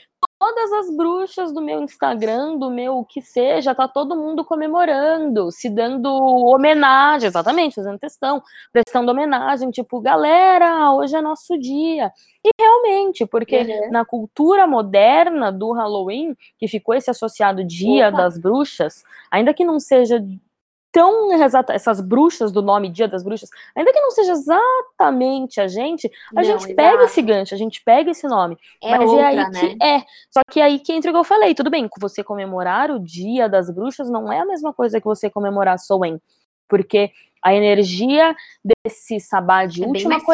todas 0.44 0.74
as 0.74 0.94
bruxas 0.94 1.54
do 1.54 1.62
meu 1.62 1.82
Instagram, 1.82 2.58
do 2.58 2.70
meu 2.70 2.98
o 2.98 3.06
que 3.06 3.22
seja, 3.22 3.74
tá 3.74 3.88
todo 3.88 4.14
mundo 4.14 4.44
comemorando, 4.44 5.50
se 5.52 5.70
dando 5.70 6.10
homenagem, 6.12 7.28
exatamente, 7.28 7.76
fazendo 7.76 7.98
questão, 7.98 8.44
prestando 8.70 9.10
homenagem, 9.10 9.72
tipo, 9.72 10.02
galera, 10.02 10.92
hoje 10.92 11.16
é 11.16 11.22
nosso 11.22 11.58
dia. 11.58 12.12
E 12.44 12.50
realmente, 12.60 13.26
porque 13.26 13.58
Uhum. 13.62 13.92
na 13.92 14.04
cultura 14.04 14.68
moderna 14.68 15.50
do 15.50 15.72
Halloween, 15.72 16.36
que 16.58 16.68
ficou 16.68 16.94
esse 16.94 17.10
associado 17.10 17.64
Dia 17.64 18.10
Opa. 18.10 18.18
das 18.18 18.38
Bruxas, 18.38 19.02
ainda 19.32 19.54
que 19.54 19.64
não 19.64 19.80
seja 19.80 20.22
tão 20.94 21.34
exata, 21.44 21.74
essas 21.74 22.00
bruxas 22.00 22.52
do 22.52 22.62
nome 22.62 22.88
Dia 22.88 23.08
das 23.08 23.24
Bruxas, 23.24 23.50
ainda 23.76 23.92
que 23.92 24.00
não 24.00 24.12
seja 24.12 24.32
exatamente 24.34 25.60
a 25.60 25.68
gente, 25.68 26.10
a 26.32 26.36
Não, 26.36 26.44
gente 26.44 26.68
pega 26.76 26.90
exato. 26.90 27.06
esse 27.06 27.22
gancho, 27.24 27.56
a 27.56 27.58
gente 27.58 27.84
pega 27.84 28.12
esse 28.12 28.28
nome. 28.28 28.56
É 28.82 28.92
mas 28.98 29.10
outra, 29.10 29.24
é 29.24 29.26
aí 29.26 29.36
né? 29.38 29.50
que 29.60 29.84
é. 29.84 30.00
Só 30.30 30.42
que 30.50 30.62
aí 30.62 30.80
que 30.80 30.94
entra 30.94 31.10
o 31.10 31.14
que 31.14 31.20
eu 31.20 31.24
falei, 31.24 31.56
tudo 31.56 31.72
bem, 31.72 31.90
você 32.00 32.24
comemorar 32.24 32.92
o 32.92 33.00
Dia 33.00 33.50
das 33.50 33.70
Bruxas 33.72 34.08
não 34.10 34.32
é 34.32 34.40
a 34.40 34.46
mesma 34.46 34.72
coisa 34.72 35.02
que 35.02 35.06
você 35.08 35.30
comemorar 35.32 35.80
Soen, 35.80 36.22
porque 36.70 37.12
a 37.44 37.54
energia 37.54 38.34
desse 38.64 39.20
sabá 39.20 39.66
de 39.66 39.84
É 39.84 39.88
última 39.88 40.20
sério, 40.20 40.22
é 40.22 40.26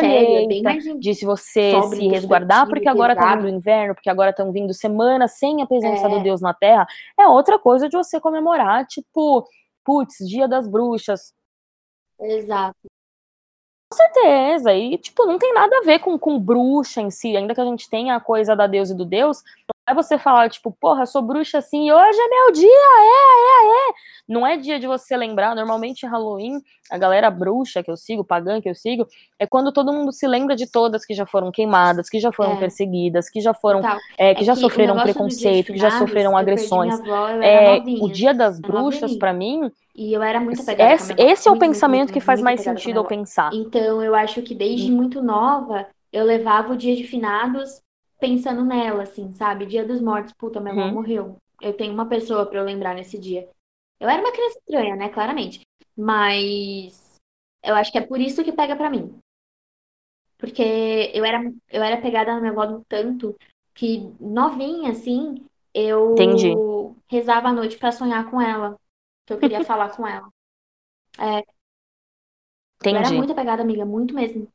colheita, 0.45 0.99
de 0.99 1.15
se 1.15 1.25
você 1.25 1.71
se 1.89 2.07
resguardar, 2.07 2.67
porque 2.67 2.87
agora 2.87 3.15
tá 3.15 3.35
vindo 3.35 3.45
o 3.45 3.49
inverno, 3.49 3.95
porque 3.95 4.09
agora 4.09 4.29
estão 4.29 4.51
vindo 4.51 4.73
semanas 4.73 5.31
sem 5.39 5.61
a 5.61 5.65
presença 5.65 6.05
É. 6.05 6.09
do 6.09 6.21
Deus 6.21 6.41
na 6.41 6.53
Terra, 6.53 6.85
é 7.17 7.25
outra 7.27 7.57
coisa 7.57 7.89
de 7.89 7.97
você 7.97 8.19
comemorar, 8.19 8.85
tipo, 8.85 9.43
putz, 9.83 10.17
Dia 10.27 10.47
das 10.47 10.67
Bruxas. 10.67 11.33
Exato. 12.19 12.77
Com 13.91 13.97
certeza, 13.97 14.73
e 14.73 14.97
tipo, 14.97 15.25
não 15.25 15.39
tem 15.39 15.51
nada 15.53 15.79
a 15.79 15.81
ver 15.81 15.99
com, 15.99 16.17
com 16.19 16.39
bruxa 16.39 17.01
em 17.01 17.09
si, 17.09 17.35
ainda 17.35 17.55
que 17.55 17.61
a 17.61 17.65
gente 17.65 17.89
tenha 17.89 18.15
a 18.15 18.19
coisa 18.19 18.55
da 18.55 18.67
deusa 18.67 18.93
e 18.93 18.97
do 18.97 19.03
deus, 19.03 19.43
é 19.89 19.93
você 19.93 20.17
falar, 20.17 20.49
tipo, 20.49 20.71
porra, 20.79 21.05
sou 21.05 21.21
bruxa 21.21 21.57
assim, 21.57 21.87
e 21.87 21.91
hoje 21.93 22.19
é 22.19 22.27
meu 22.29 22.51
dia, 22.53 22.67
é, 22.67 23.65
é, 23.65 23.89
é. 23.89 23.93
Não 24.27 24.45
é 24.45 24.55
dia 24.57 24.79
de 24.79 24.85
você 24.87 25.17
lembrar, 25.17 25.55
normalmente 25.55 26.05
Halloween, 26.05 26.61
a 26.91 26.97
galera 26.97 27.29
bruxa 27.31 27.81
que 27.83 27.89
eu 27.89 27.97
sigo, 27.97 28.23
pagã 28.23 28.61
que 28.61 28.69
eu 28.69 28.75
sigo, 28.75 29.07
é 29.39 29.47
quando 29.47 29.71
todo 29.71 29.91
mundo 29.91 30.11
se 30.11 30.27
lembra 30.27 30.55
de 30.55 30.69
todas 30.71 31.05
que 31.05 31.13
já 31.13 31.25
foram 31.25 31.51
queimadas, 31.51 32.09
que 32.09 32.19
já 32.19 32.31
foram 32.31 32.53
É. 32.53 32.59
perseguidas, 32.59 33.29
que 33.29 33.41
já 33.41 33.53
foram, 33.53 33.81
Total. 33.81 33.97
é, 34.17 34.35
que 34.35 34.41
É 34.41 34.45
já 34.45 34.53
que 34.53 34.59
sofreram 34.61 34.95
preconceito, 34.99 35.73
que 35.73 35.79
já 35.79 35.91
sofreram 35.91 36.37
agressões. 36.37 36.99
avó, 36.99 37.27
É, 37.29 37.77
novinha. 37.79 38.03
o 38.03 38.09
dia 38.09 38.33
das 38.33 38.59
bruxas, 38.59 39.15
pra 39.17 39.33
mim, 39.33 39.71
E 39.95 40.13
eu 40.13 40.21
era 40.23 40.39
muito 40.39 40.61
apegada 40.61 40.89
com 40.97 41.03
esse, 41.03 41.11
avó. 41.13 41.23
esse 41.23 41.47
é 41.47 41.51
o 41.51 41.53
Muito, 41.55 41.61
pensamento 41.65 41.99
muito, 42.01 42.13
que 42.13 42.21
faz 42.21 42.41
mais 42.41 42.59
com 42.59 42.63
sentido 42.63 42.97
eu 42.99 43.03
pensar. 43.05 43.51
Então, 43.53 44.01
eu 44.03 44.15
acho 44.15 44.41
que 44.41 44.53
desde 44.55 44.91
muito 44.91 45.21
nova, 45.21 45.87
eu 46.13 46.23
levava 46.23 46.73
o 46.73 46.77
dia 46.77 46.95
de 46.95 47.03
finados 47.03 47.81
pensando 48.19 48.63
nela, 48.65 49.03
assim, 49.03 49.33
sabe? 49.33 49.65
Dia 49.65 49.85
dos 49.85 50.01
mortos, 50.01 50.33
puta, 50.33 50.59
minha 50.59 50.73
avó 50.73 50.87
Uhum. 50.87 50.93
morreu. 50.95 51.37
Eu 51.61 51.73
tenho 51.73 51.93
uma 51.93 52.07
pessoa 52.07 52.45
pra 52.45 52.59
eu 52.59 52.65
lembrar 52.65 52.93
nesse 52.95 53.17
dia. 53.19 53.49
Eu 53.99 54.09
era 54.09 54.21
uma 54.21 54.31
criança 54.31 54.59
estranha, 54.59 54.95
né? 54.95 55.09
Claramente. 55.09 55.61
Mas 55.97 57.15
eu 57.63 57.75
acho 57.75 57.91
que 57.91 57.97
é 57.97 58.05
por 58.05 58.19
isso 58.19 58.43
que 58.43 58.51
pega 58.53 58.75
pra 58.75 58.89
mim. 58.89 59.19
Porque 60.37 61.11
eu 61.13 61.25
era, 61.25 61.41
eu 61.69 61.83
era 61.83 62.01
pegada 62.01 62.33
na 62.33 62.39
minha 62.39 62.51
avó 62.53 62.65
no 62.65 62.85
tanto 62.85 63.35
que, 63.73 63.99
novinha, 64.19 64.91
assim, 64.91 65.45
Entendi. 66.13 66.53
eu 66.53 66.95
rezava 67.09 67.49
à 67.49 67.53
noite 67.53 67.77
pra 67.77 67.91
sonhar 67.91 68.29
com 68.29 68.39
ela. 68.41 68.77
Que 69.25 69.33
eu 69.33 69.39
queria 69.39 69.59
falar 69.65 69.95
com 69.95 70.07
ela. 70.07 70.29
Eu 72.89 72.97
era 72.97 73.09
Entendi. 73.09 73.17
muito 73.17 73.31
apegada, 73.33 73.61
amiga, 73.61 73.85
muito 73.85 74.13
mesmo. 74.13 74.47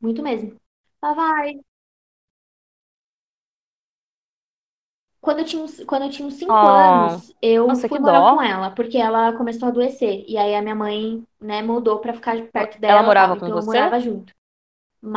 Muito 0.00 0.22
mesmo. 0.22 0.56
Ela 1.02 1.14
vai. 1.14 1.54
Quando 5.24 5.40
eu 5.40 5.44
tinha, 5.44 5.62
uns- 5.62 5.82
quando 5.84 6.02
eu 6.04 6.10
tinha 6.10 6.28
uns 6.28 6.34
5 6.34 6.52
Ah, 6.54 6.66
anos, 6.66 7.34
eu 7.42 7.66
nossa, 7.68 7.88
fui 7.88 7.98
morar 7.98 8.22
dó. 8.22 8.34
com 8.34 8.42
ela, 8.42 8.70
porque 8.70 8.98
ela 8.98 9.32
começou 9.36 9.66
a 9.66 9.70
adoecer. 9.70 10.24
E 10.28 10.36
aí 10.36 10.54
a 10.54 10.62
minha 10.62 10.74
mãe, 10.74 11.24
né, 11.40 11.62
mudou 11.62 11.98
pra 11.98 12.12
ficar 12.14 12.36
perto 12.48 12.78
Ela 12.86 13.02
dela 13.02 13.08
e 13.08 13.08
morava 13.08 13.16
tal. 13.16 13.36
com 13.36 13.46
Então 13.46 13.56
eu 13.56 13.62
você? 13.62 13.66
morava 13.66 13.98
junto. 14.00 14.32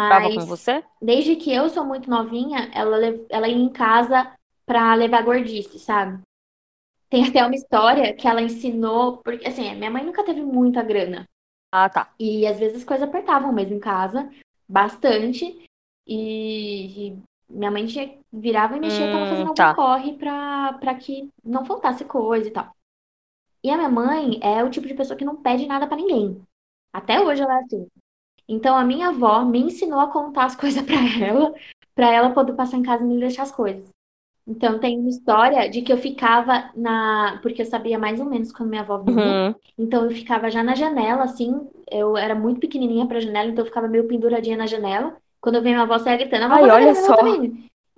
Morava 0.10 0.30
com 0.32 0.46
Mas 0.46 0.46
você? 0.46 0.84
desde 1.02 1.36
que 1.36 1.54
eu 1.54 1.70
sou 1.70 1.86
muito 1.86 2.10
novinha, 2.10 2.70
ela, 2.74 2.98
ela 3.30 3.48
ia 3.48 3.56
em 3.56 3.70
casa 3.70 4.32
pra 4.66 4.96
levar 4.96 5.24
gordice, 5.24 5.80
sabe? 5.80 6.22
Tem 7.10 7.26
até 7.28 7.46
uma 7.46 7.56
história 7.56 8.14
que 8.14 8.28
ela 8.28 8.42
ensinou, 8.42 9.18
porque 9.20 9.48
assim, 9.48 9.74
minha 9.76 9.92
mãe 9.92 10.04
nunca 10.06 10.24
teve 10.26 10.42
muita 10.44 10.84
grana. 10.84 11.26
Ah, 11.72 11.90
tá. 11.90 12.14
E 12.20 12.48
às 12.48 12.60
vezes 12.60 12.78
as 12.80 12.84
coisas 12.84 13.08
apertavam 13.08 13.54
mesmo 13.54 13.76
em 13.76 13.80
casa, 13.80 14.30
bastante. 14.68 15.66
E, 16.08 17.10
e 17.10 17.24
minha 17.50 17.72
mãe 17.72 17.86
tinha, 17.88 18.20
virava 18.32 18.78
e 18.78 18.80
mexia, 18.80 19.10
tava 19.10 19.26
fazendo 19.26 19.50
Hum, 19.50 19.50
algum 19.50 19.56
tá. 19.56 19.76
corre 19.76 20.14
pra, 20.18 20.74
pra 20.74 20.96
que 20.96 21.32
não 21.44 21.66
faltasse 21.66 22.06
coisa 22.06 22.48
e 22.48 22.52
tal. 22.52 22.72
E 23.64 23.70
a 23.70 23.78
minha 23.78 23.90
mãe 23.90 24.40
é 24.44 24.64
o 24.64 24.70
tipo 24.70 24.88
de 24.88 24.94
pessoa 24.94 25.18
que 25.18 25.26
não 25.26 25.42
pede 25.42 25.66
nada 25.68 25.88
pra 25.88 25.98
ninguém. 25.98 26.42
Até 26.94 27.22
hoje 27.22 27.42
ela 27.44 27.60
é 27.60 27.64
assim. 27.64 27.88
Então 28.48 28.78
a 28.78 28.86
minha 28.86 29.10
avó 29.10 29.44
me 29.46 29.60
ensinou 29.62 30.00
a 30.00 30.12
contar 30.12 30.46
as 30.46 30.56
coisas 30.58 30.84
pra 30.84 30.96
ela, 31.26 31.54
pra 31.96 32.12
ela 32.14 32.32
poder 32.34 32.54
passar 32.56 32.78
em 32.78 32.84
casa 32.84 33.04
e 33.04 33.08
me 33.08 33.20
deixar 33.20 33.44
as 33.44 33.52
coisas. 33.52 33.90
Então 34.48 34.80
tem 34.80 35.00
uma 35.00 35.10
história 35.10 35.70
de 35.70 35.82
que 35.82 35.92
eu 35.94 35.98
ficava 35.98 36.72
na. 36.76 37.40
Porque 37.42 37.62
eu 37.62 37.66
sabia 37.66 38.00
mais 38.00 38.20
ou 38.20 38.26
menos 38.26 38.52
quando 38.52 38.70
minha 38.70 38.82
avó 38.82 38.98
vinha. 39.00 39.40
Uhum. 39.50 39.56
Então 39.78 40.06
eu 40.06 40.12
ficava 40.12 40.50
já 40.50 40.64
na 40.64 40.76
janela, 40.76 41.24
assim. 41.24 41.70
Eu 41.92 42.18
era 42.18 42.36
muito 42.36 42.60
pequenininha 42.60 43.08
pra 43.08 43.20
janela, 43.20 43.50
então 43.50 43.64
eu 43.64 43.68
ficava 43.68 43.88
meio 43.88 44.08
penduradinha 44.08 44.58
na 44.58 44.66
janela. 44.68 45.18
Quando 45.42 45.56
eu 45.56 45.62
via 45.62 45.72
minha 45.72 45.84
avó 45.84 45.98
saia 46.00 46.18
gritando, 46.18 46.46
a 46.52 46.56
Ai, 46.56 46.68
tá 46.68 46.74
olha 46.76 46.96
só. 46.96 47.16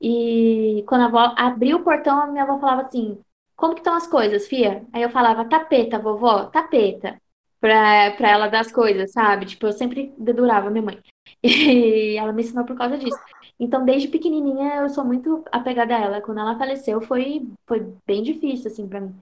E 0.02 0.84
quando 0.88 1.02
a 1.02 1.06
avó 1.06 1.34
abriu 1.38 1.78
o 1.78 1.84
portão, 1.84 2.22
a 2.22 2.28
minha 2.28 2.44
avó 2.44 2.60
falava 2.60 2.84
assim: 2.84 3.20
Como 3.56 3.74
que 3.74 3.80
estão 3.82 3.96
as 3.96 4.08
coisas, 4.08 4.48
fia? 4.48 4.84
Aí 4.94 5.02
eu 5.02 5.10
falava: 5.10 5.46
Tapeta, 5.46 6.00
vovó, 6.00 6.46
tapeta. 6.46 7.18
Pra, 7.60 8.12
pra 8.12 8.30
ela 8.30 8.48
dar 8.48 8.62
as 8.62 8.72
coisas, 8.72 9.12
sabe? 9.12 9.46
Tipo, 9.46 9.68
eu 9.68 9.74
sempre 9.74 10.14
dedurava 10.18 10.70
minha 10.70 10.84
mãe. 10.84 11.00
E 11.44 12.18
ela 12.18 12.34
me 12.34 12.42
ensinou 12.42 12.66
por 12.66 12.76
causa 12.78 12.98
disso. 12.98 13.18
Então, 13.60 13.84
desde 13.86 14.08
pequenininha, 14.08 14.76
eu 14.78 14.90
sou 14.90 15.04
muito 15.06 15.44
apegada 15.52 15.96
a 15.96 16.00
ela. 16.00 16.22
Quando 16.22 16.40
ela 16.40 16.58
faleceu, 16.58 17.02
foi, 17.02 17.48
foi 17.68 17.86
bem 18.08 18.24
difícil, 18.24 18.72
assim, 18.72 18.88
pra 18.88 19.02
mim. 19.02 19.16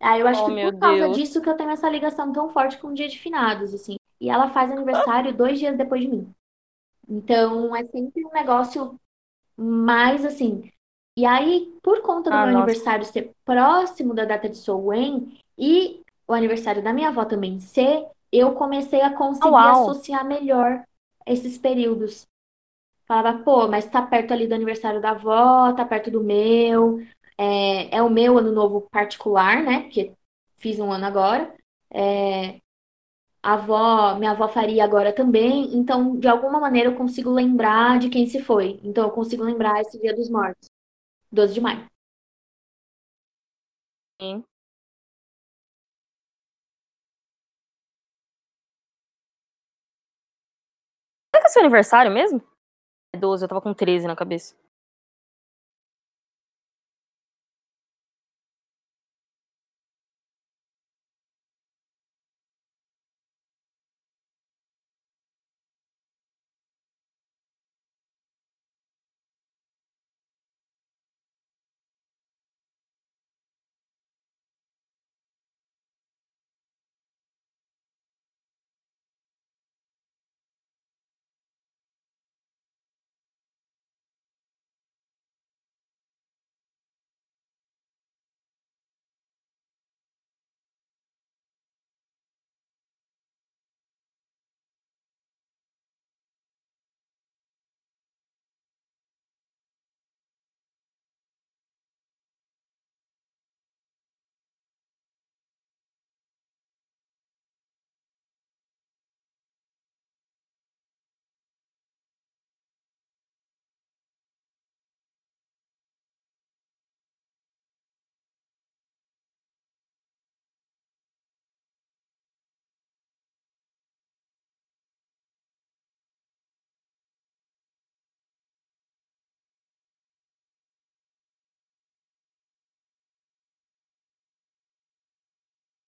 Aí 0.00 0.20
eu 0.20 0.26
acho 0.28 0.42
Oh, 0.42 0.46
que 0.46 0.52
meu 0.52 0.72
por 0.72 0.78
causa 0.80 1.04
Deus. 1.04 1.16
disso 1.16 1.40
que 1.42 1.48
eu 1.48 1.56
tenho 1.56 1.70
essa 1.70 1.88
ligação 1.88 2.32
tão 2.32 2.48
forte 2.48 2.78
com 2.78 2.88
o 2.88 2.94
dia 2.94 3.08
de 3.08 3.18
finados, 3.18 3.74
assim. 3.74 3.96
E 4.20 4.30
ela 4.30 4.48
faz 4.50 4.70
aniversário 4.70 5.34
dois 5.34 5.58
dias 5.58 5.76
depois 5.76 6.00
de 6.00 6.08
mim. 6.08 6.30
Então 7.12 7.74
é 7.76 7.84
sempre 7.84 8.24
um 8.24 8.30
negócio 8.32 8.98
mais 9.56 10.24
assim. 10.24 10.70
E 11.16 11.26
aí, 11.26 11.72
por 11.82 12.00
conta 12.02 12.30
do 12.30 12.36
Ah, 12.36 12.46
meu 12.46 12.52
nossa. 12.52 12.58
aniversário 12.58 13.04
ser 13.04 13.32
próximo 13.44 14.14
da 14.14 14.24
data 14.24 14.48
de 14.48 14.56
Sowen 14.56 15.38
e 15.58 16.00
o 16.26 16.32
aniversário 16.32 16.82
da 16.82 16.92
minha 16.92 17.08
avó 17.08 17.24
também 17.24 17.60
ser, 17.60 18.06
eu 18.32 18.54
comecei 18.54 19.02
a 19.02 19.14
conseguir 19.14 19.50
uau. 19.50 19.90
associar 19.90 20.24
melhor 20.26 20.84
esses 21.26 21.58
períodos. 21.58 22.26
Falava, 23.06 23.42
pô, 23.44 23.68
mas 23.68 23.86
tá 23.86 24.00
perto 24.00 24.32
ali 24.32 24.46
do 24.46 24.54
aniversário 24.54 25.00
da 25.00 25.10
avó, 25.10 25.72
tá 25.74 25.84
perto 25.84 26.10
do 26.10 26.22
meu. 26.22 27.00
É, 27.36 27.96
é 27.96 28.02
o 28.02 28.08
meu 28.10 28.38
ano 28.38 28.52
novo 28.52 28.82
particular, 28.90 29.62
né? 29.62 29.82
Porque 29.82 30.12
fiz 30.58 30.78
um 30.80 30.90
ano 30.90 31.04
agora. 31.06 31.54
É, 31.90 32.58
a 33.42 33.54
avó, 33.54 34.16
minha 34.18 34.32
avó 34.32 34.48
faria 34.48 34.84
agora 34.84 35.12
também. 35.14 35.74
Então, 35.76 36.18
de 36.18 36.28
alguma 36.28 36.60
maneira, 36.60 36.90
eu 36.90 36.96
consigo 36.96 37.30
lembrar 37.30 37.98
de 37.98 38.08
quem 38.08 38.26
se 38.26 38.42
foi. 38.42 38.80
Então, 38.84 39.04
eu 39.04 39.10
consigo 39.10 39.42
lembrar 39.44 39.80
esse 39.80 39.98
Dia 40.00 40.14
dos 40.14 40.30
Mortos, 40.30 40.68
12 41.32 41.54
de 41.54 41.60
maio. 41.60 41.86
Sim. 44.20 44.44
Será 51.34 51.42
que 51.42 51.46
é 51.48 51.50
seu 51.50 51.60
aniversário 51.62 52.10
mesmo? 52.12 52.40
É 53.14 53.18
12, 53.18 53.44
eu 53.44 53.48
tava 53.48 53.60
com 53.62 53.74
13 53.74 54.06
na 54.06 54.16
cabeça. 54.16 54.54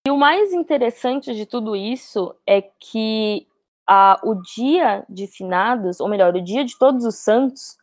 E 0.06 0.10
o 0.10 0.18
mais 0.18 0.52
interessante 0.52 1.34
de 1.34 1.46
tudo 1.46 1.74
isso 1.74 2.34
é 2.46 2.60
que 2.60 3.46
a, 3.86 4.20
o 4.22 4.34
dia 4.34 5.02
de 5.08 5.26
finados, 5.26 5.98
ou 5.98 6.08
melhor, 6.08 6.36
o 6.36 6.44
dia 6.44 6.62
de 6.62 6.78
todos 6.78 7.06
os 7.06 7.14
santos, 7.14 7.78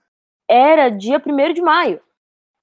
era 0.48 0.90
dia 0.90 1.20
1 1.20 1.54
de 1.54 1.62
maio. 1.64 2.00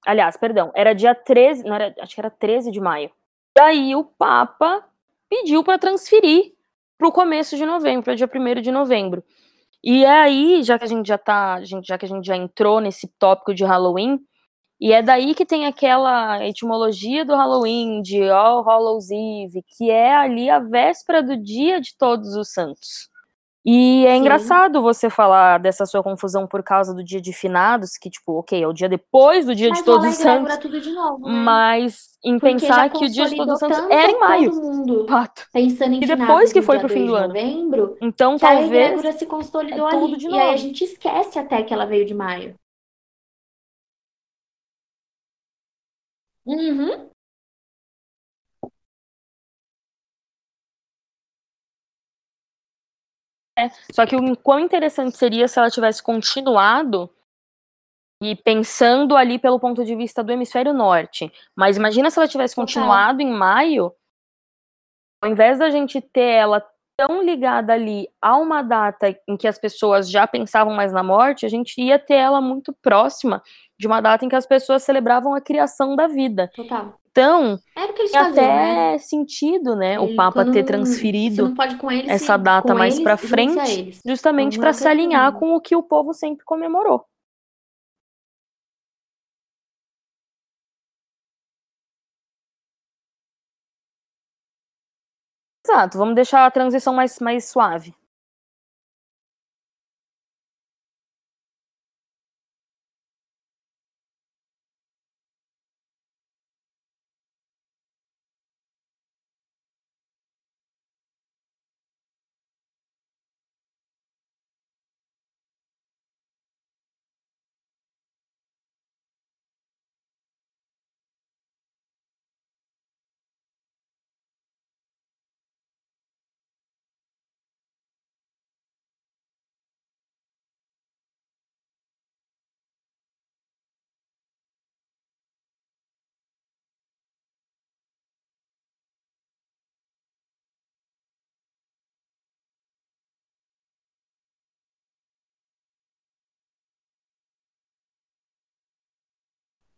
Aliás, 0.07 0.37
perdão, 0.37 0.71
era 0.77 0.95
dia 0.95 1.13
13, 1.13 1.65
não 1.65 1.75
era, 1.75 1.93
acho 1.99 2.15
que 2.15 2.21
era 2.21 2.31
13 2.31 2.71
de 2.71 2.81
maio. 2.81 3.11
Daí 3.57 3.97
o 3.97 4.05
Papa 4.05 4.85
pediu 5.29 5.65
para 5.65 5.77
transferir 5.77 6.53
para 6.97 7.09
o 7.09 7.13
começo 7.13 7.57
de 7.57 7.67
novembro, 7.67 8.05
para 8.05 8.15
dia 8.15 8.31
1 8.33 8.61
de 8.63 8.71
novembro. 8.71 9.25
E 9.83 10.05
é 10.05 10.21
aí, 10.21 10.63
já 10.63 10.79
que 10.79 10.85
a 10.85 10.89
gente 10.89 11.07
já 11.07 11.19
tá, 11.19 11.61
já 11.65 11.99
que 11.99 12.05
a 12.05 12.09
gente 12.09 12.25
já 12.25 12.37
entrou 12.37 12.81
nesse 12.81 13.09
tópico 13.19 13.53
de 13.53 13.65
Halloween, 13.65 14.21
e 14.81 14.93
é 14.93 15.03
daí 15.03 15.35
que 15.35 15.45
tem 15.45 15.67
aquela 15.67 16.47
etimologia 16.47 17.25
do 17.25 17.35
Halloween, 17.35 18.01
de 18.01 18.29
All 18.29 18.63
Hallows 18.63 19.11
Eve, 19.11 19.65
que 19.77 19.91
é 19.91 20.15
ali 20.15 20.49
a 20.49 20.61
véspera 20.61 21.23
do 21.23 21.37
dia 21.37 21.81
de 21.81 21.97
todos 21.97 22.37
os 22.37 22.53
santos. 22.53 23.09
E 23.71 24.07
é 24.07 24.13
Sim. 24.13 24.21
engraçado 24.21 24.81
você 24.81 25.11
falar 25.11 25.59
dessa 25.59 25.85
sua 25.85 26.03
confusão 26.03 26.47
por 26.47 26.63
causa 26.63 26.95
do 26.95 27.05
dia 27.05 27.21
de 27.21 27.33
finados, 27.33 27.99
que, 27.99 28.09
tipo, 28.09 28.39
ok, 28.39 28.63
é 28.63 28.67
o 28.67 28.73
dia 28.73 28.89
depois 28.89 29.45
do 29.45 29.55
dia 29.55 29.69
mas 29.69 29.79
de 29.79 29.85
todos 29.85 30.07
os 30.09 30.15
santos. 30.15 30.57
Tudo 30.57 30.81
de 30.81 30.91
novo, 30.91 31.27
né? 31.27 31.33
Mas 31.35 32.09
em 32.25 32.39
Porque 32.39 32.55
pensar 32.55 32.89
que 32.89 33.05
o 33.05 33.11
dia 33.11 33.27
de 33.27 33.37
todos 33.37 33.55
os 33.55 33.59
santos 33.59 33.79
era 33.91 34.11
em 34.11 34.19
maio. 34.19 34.55
Mundo 34.55 35.07
Fato. 35.09 35.45
Pensando 35.53 35.95
em 35.97 36.03
e 36.03 36.07
depois 36.07 36.53
que 36.53 36.63
foi 36.63 36.79
pro 36.79 36.89
fim 36.89 37.05
do 37.05 37.15
ano. 37.15 37.29
Novembro, 37.29 37.99
então 38.01 38.39
talvez. 38.39 39.05
A 39.05 39.13
se 39.13 39.27
consolidou 39.27 39.89
é 39.89 39.95
ali. 39.95 40.17
e 40.23 40.39
aí 40.39 40.55
a 40.55 40.57
gente 40.57 40.85
esquece 40.85 41.39
até 41.39 41.63
que 41.63 41.75
ela 41.75 41.85
veio 41.85 42.07
de 42.07 42.15
maio. 42.15 42.55
Uhum. 46.49 47.11
É, 53.59 53.69
só 53.93 54.07
que 54.07 54.17
o 54.17 54.37
quão 54.37 54.61
interessante 54.61 55.17
seria 55.17 55.47
se 55.47 55.59
ela 55.59 55.71
tivesse 55.71 56.03
continuado 56.03 57.15
e 58.23 58.35
pensando 58.35 59.15
ali 59.15 59.39
pelo 59.39 59.61
ponto 59.61 59.85
de 59.85 59.95
vista 59.95 60.25
do 60.25 60.33
hemisfério 60.33 60.73
norte. 60.73 61.31
Mas 61.55 61.77
imagina 61.77 62.11
se 62.11 62.19
ela 62.19 62.27
tivesse 62.27 62.55
continuado 62.55 63.21
em 63.21 63.31
maio, 63.31 63.95
ao 65.23 65.31
invés 65.31 65.59
da 65.59 65.69
gente 65.69 66.01
ter 66.01 66.33
ela 66.33 66.67
tão 66.99 67.23
ligada 67.23 67.73
ali 67.73 68.09
a 68.21 68.37
uma 68.37 68.61
data 68.61 69.17
em 69.29 69.37
que 69.37 69.47
as 69.47 69.57
pessoas 69.57 70.11
já 70.11 70.27
pensavam 70.27 70.75
mais 70.75 70.93
na 70.93 71.01
morte, 71.01 71.47
a 71.47 71.49
gente 71.49 71.81
ia 71.81 71.97
ter 71.97 72.15
ela 72.15 72.41
muito 72.41 72.75
próxima 72.83 73.41
de 73.79 73.87
uma 73.87 74.01
data 74.01 74.25
em 74.25 74.29
que 74.29 74.35
as 74.35 74.47
pessoas 74.47 74.83
celebravam 74.83 75.33
a 75.33 75.41
criação 75.41 75.95
da 75.95 76.09
vida. 76.09 76.51
Total. 76.57 76.99
Então, 77.13 77.59
é 77.77 77.85
eles 77.85 78.11
tem 78.11 78.21
faziam, 78.21 78.33
até 78.33 78.93
né? 78.93 78.99
sentido, 78.99 79.77
né, 79.77 79.99
o 79.99 80.15
Papa 80.15 80.45
ter 80.45 80.65
transferido 80.65 81.55
eles, 81.91 82.09
essa 82.09 82.37
data 82.37 82.75
mais 82.75 83.01
para 83.01 83.17
frente, 83.17 83.99
justamente 84.05 84.59
para 84.59 84.73
se 84.73 84.87
alinhar 84.87 85.33
com 85.33 85.55
o 85.55 85.61
que 85.61 85.75
o 85.75 85.83
povo 85.83 86.13
sempre 86.13 86.45
comemorou. 86.45 87.05
Exato, 95.79 95.97
vamos 95.97 96.17
deixar 96.17 96.45
a 96.45 96.51
transição 96.51 96.93
mais, 96.93 97.21
mais 97.21 97.49
suave. 97.49 97.95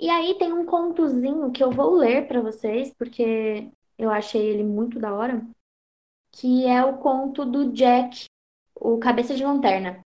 E 0.00 0.08
aí 0.10 0.36
tem 0.38 0.52
um 0.52 0.66
contozinho 0.66 1.52
que 1.52 1.62
eu 1.62 1.70
vou 1.70 1.94
ler 1.96 2.26
para 2.26 2.40
vocês, 2.40 2.92
porque 2.94 3.70
eu 3.98 4.10
achei 4.10 4.42
ele 4.48 4.64
muito 4.64 4.98
da 4.98 5.12
hora, 5.14 5.46
que 6.32 6.66
é 6.66 6.84
o 6.84 6.98
conto 6.98 7.44
do 7.44 7.72
Jack, 7.72 8.26
o 8.76 8.98
Cabeça 8.98 9.34
de 9.36 9.44
Lanterna. 9.44 10.02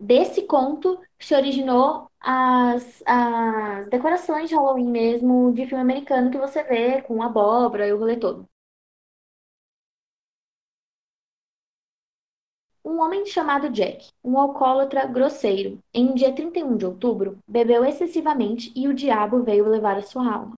Desse 0.00 0.46
conto 0.46 1.00
se 1.20 1.34
originou 1.34 2.10
as, 2.20 3.02
as 3.06 3.88
decorações 3.90 4.48
de 4.50 4.56
Halloween 4.56 4.90
mesmo 4.90 5.52
de 5.54 5.66
filme 5.66 5.82
americano 5.82 6.30
que 6.30 6.38
você 6.38 6.62
vê 6.64 7.02
com 7.02 7.22
abóbora 7.22 7.88
e 7.88 7.92
o 7.92 7.98
rolê 7.98 8.16
todo. 8.18 8.48
Um 12.88 13.00
homem 13.00 13.26
chamado 13.26 13.68
Jack, 13.68 14.12
um 14.22 14.38
alcoólatra 14.38 15.06
grosseiro, 15.06 15.80
em 15.92 16.08
um 16.08 16.14
dia 16.14 16.32
31 16.32 16.76
de 16.76 16.86
outubro, 16.86 17.36
bebeu 17.44 17.84
excessivamente 17.84 18.72
e 18.76 18.86
o 18.86 18.94
diabo 18.94 19.42
veio 19.42 19.68
levar 19.68 19.96
a 19.96 20.02
sua 20.02 20.32
alma. 20.32 20.52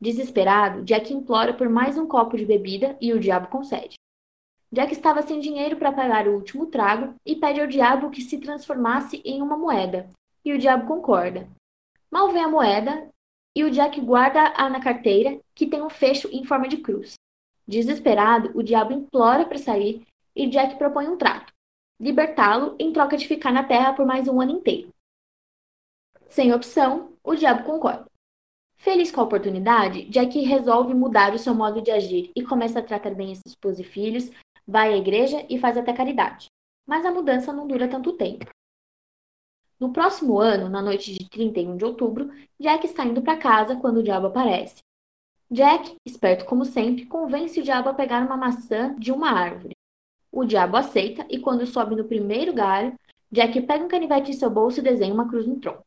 Desesperado, 0.00 0.82
Jack 0.82 1.12
implora 1.12 1.52
por 1.52 1.68
mais 1.68 1.98
um 1.98 2.06
copo 2.06 2.38
de 2.38 2.46
bebida 2.46 2.96
e 3.02 3.12
o 3.12 3.20
diabo 3.20 3.48
concede. 3.48 3.96
Jack 4.72 4.94
estava 4.94 5.20
sem 5.20 5.40
dinheiro 5.40 5.76
para 5.76 5.92
pagar 5.92 6.26
o 6.26 6.36
último 6.36 6.64
trago 6.64 7.14
e 7.22 7.36
pede 7.36 7.60
ao 7.60 7.66
diabo 7.66 8.08
que 8.08 8.22
se 8.22 8.40
transformasse 8.40 9.20
em 9.22 9.42
uma 9.42 9.58
moeda, 9.58 10.08
e 10.42 10.54
o 10.54 10.58
diabo 10.58 10.86
concorda. 10.86 11.46
Mal 12.10 12.30
vem 12.30 12.44
a 12.44 12.48
moeda 12.48 13.10
e 13.54 13.62
o 13.62 13.70
Jack 13.70 14.00
guarda-a 14.00 14.70
na 14.70 14.80
carteira, 14.80 15.38
que 15.54 15.66
tem 15.66 15.82
um 15.82 15.90
fecho 15.90 16.30
em 16.32 16.44
forma 16.44 16.66
de 16.66 16.78
cruz. 16.78 17.16
Desesperado, 17.66 18.52
o 18.54 18.62
diabo 18.62 18.94
implora 18.94 19.44
para 19.44 19.58
sair 19.58 20.06
e 20.34 20.46
Jack 20.46 20.76
propõe 20.76 21.06
um 21.08 21.18
trato 21.18 21.57
libertá-lo 21.98 22.76
em 22.78 22.92
troca 22.92 23.16
de 23.16 23.26
ficar 23.26 23.52
na 23.52 23.64
Terra 23.64 23.92
por 23.92 24.06
mais 24.06 24.28
um 24.28 24.40
ano 24.40 24.52
inteiro. 24.52 24.92
Sem 26.28 26.52
opção, 26.52 27.12
o 27.24 27.34
diabo 27.34 27.64
concorda. 27.64 28.06
Feliz 28.76 29.10
com 29.10 29.20
a 29.20 29.24
oportunidade, 29.24 30.04
Jack 30.04 30.38
resolve 30.40 30.94
mudar 30.94 31.34
o 31.34 31.38
seu 31.38 31.54
modo 31.54 31.82
de 31.82 31.90
agir 31.90 32.30
e 32.34 32.44
começa 32.44 32.78
a 32.78 32.82
tratar 32.82 33.14
bem 33.14 33.34
seus 33.34 33.46
esposa 33.46 33.80
e 33.80 33.84
filhos, 33.84 34.30
vai 34.66 34.92
à 34.92 34.96
igreja 34.96 35.44
e 35.50 35.58
faz 35.58 35.76
até 35.76 35.92
caridade. 35.92 36.46
Mas 36.86 37.04
a 37.04 37.10
mudança 37.10 37.52
não 37.52 37.66
dura 37.66 37.88
tanto 37.88 38.12
tempo. 38.12 38.46
No 39.80 39.92
próximo 39.92 40.38
ano, 40.38 40.68
na 40.68 40.82
noite 40.82 41.12
de 41.12 41.28
31 41.28 41.76
de 41.76 41.84
outubro, 41.84 42.30
Jack 42.58 42.86
está 42.86 43.04
indo 43.04 43.22
para 43.22 43.38
casa 43.38 43.76
quando 43.76 43.98
o 43.98 44.02
diabo 44.02 44.26
aparece. 44.26 44.82
Jack, 45.50 45.96
esperto 46.04 46.44
como 46.44 46.64
sempre, 46.64 47.06
convence 47.06 47.58
o 47.58 47.62
diabo 47.62 47.88
a 47.88 47.94
pegar 47.94 48.24
uma 48.24 48.36
maçã 48.36 48.94
de 48.96 49.10
uma 49.10 49.30
árvore. 49.30 49.77
O 50.38 50.44
diabo 50.44 50.76
aceita 50.76 51.26
e, 51.28 51.40
quando 51.40 51.66
sobe 51.66 51.96
no 51.96 52.04
primeiro 52.04 52.52
galho, 52.52 52.94
Jack 53.28 53.60
pega 53.62 53.84
um 53.84 53.88
canivete 53.88 54.30
em 54.30 54.34
seu 54.34 54.48
bolso 54.48 54.78
e 54.78 54.82
desenha 54.84 55.12
uma 55.12 55.28
cruz 55.28 55.44
no 55.44 55.58
tronco. 55.58 55.84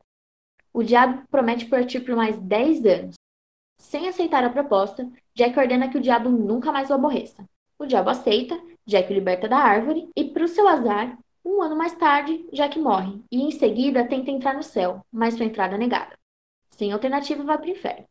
O 0.73 0.83
diabo 0.83 1.25
promete 1.31 1.67
partir 1.67 2.01
por 2.01 2.17
mais 2.17 2.37
10 2.37 2.85
anos. 2.85 3.15
Sem 3.77 4.09
aceitar 4.09 4.43
a 4.43 4.49
proposta, 4.49 5.09
Jack 5.33 5.57
ordena 5.57 5.87
que 5.87 5.97
o 5.97 6.01
diabo 6.01 6.29
nunca 6.29 6.69
mais 6.69 6.89
o 6.89 6.93
aborreça. 6.93 7.45
O 7.79 7.85
diabo 7.85 8.09
aceita, 8.09 8.61
Jack 8.85 9.09
o 9.09 9.13
liberta 9.13 9.47
da 9.47 9.57
árvore 9.57 10.09
e, 10.17 10.25
para 10.25 10.43
o 10.43 10.49
seu 10.49 10.67
azar, 10.67 11.17
um 11.45 11.61
ano 11.61 11.77
mais 11.77 11.93
tarde, 11.93 12.45
Jack 12.51 12.77
morre 12.77 13.21
e 13.31 13.43
em 13.43 13.51
seguida 13.51 14.05
tenta 14.05 14.31
entrar 14.31 14.53
no 14.53 14.63
céu, 14.63 14.99
mas 15.09 15.35
sua 15.35 15.45
entrada 15.45 15.75
é 15.75 15.77
negada. 15.77 16.19
Sem 16.71 16.91
alternativa, 16.91 17.41
vai 17.41 17.57
para 17.57 17.67
o 17.67 17.71
inferno. 17.71 18.03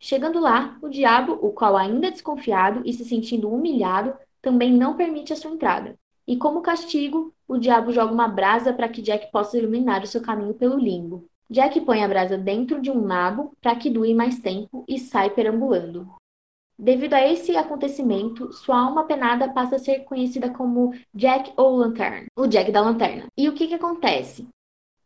Chegando 0.00 0.40
lá, 0.40 0.78
o 0.80 0.88
diabo, 0.88 1.34
o 1.42 1.52
qual 1.52 1.76
ainda 1.76 2.06
é 2.06 2.10
desconfiado 2.10 2.80
e 2.86 2.92
se 2.94 3.04
sentindo 3.04 3.50
humilhado, 3.52 4.16
também 4.44 4.72
não 4.72 4.96
permite 4.96 5.32
a 5.32 5.36
sua 5.36 5.50
entrada. 5.50 5.98
E 6.26 6.36
como 6.36 6.62
castigo, 6.62 7.34
o 7.48 7.58
diabo 7.58 7.92
joga 7.92 8.12
uma 8.12 8.28
brasa 8.28 8.72
para 8.72 8.88
que 8.88 9.02
Jack 9.02 9.32
possa 9.32 9.58
iluminar 9.58 10.02
o 10.02 10.06
seu 10.06 10.22
caminho 10.22 10.54
pelo 10.54 10.78
limbo. 10.78 11.26
Jack 11.50 11.80
põe 11.80 12.02
a 12.04 12.08
brasa 12.08 12.38
dentro 12.38 12.80
de 12.80 12.90
um 12.90 13.04
nabo 13.04 13.52
para 13.60 13.76
que 13.76 13.90
dure 13.90 14.14
mais 14.14 14.38
tempo 14.38 14.84
e 14.88 14.98
sai 14.98 15.30
perambulando. 15.30 16.08
Devido 16.78 17.14
a 17.14 17.26
esse 17.26 17.56
acontecimento, 17.56 18.52
sua 18.52 18.80
alma 18.80 19.04
penada 19.04 19.52
passa 19.52 19.76
a 19.76 19.78
ser 19.78 20.00
conhecida 20.00 20.50
como 20.50 20.92
Jack 21.14 21.52
ou 21.56 21.76
Lantern, 21.76 22.26
o 22.36 22.46
Jack 22.46 22.72
da 22.72 22.80
Lanterna. 22.80 23.26
E 23.36 23.48
o 23.48 23.52
que, 23.52 23.68
que 23.68 23.74
acontece? 23.74 24.48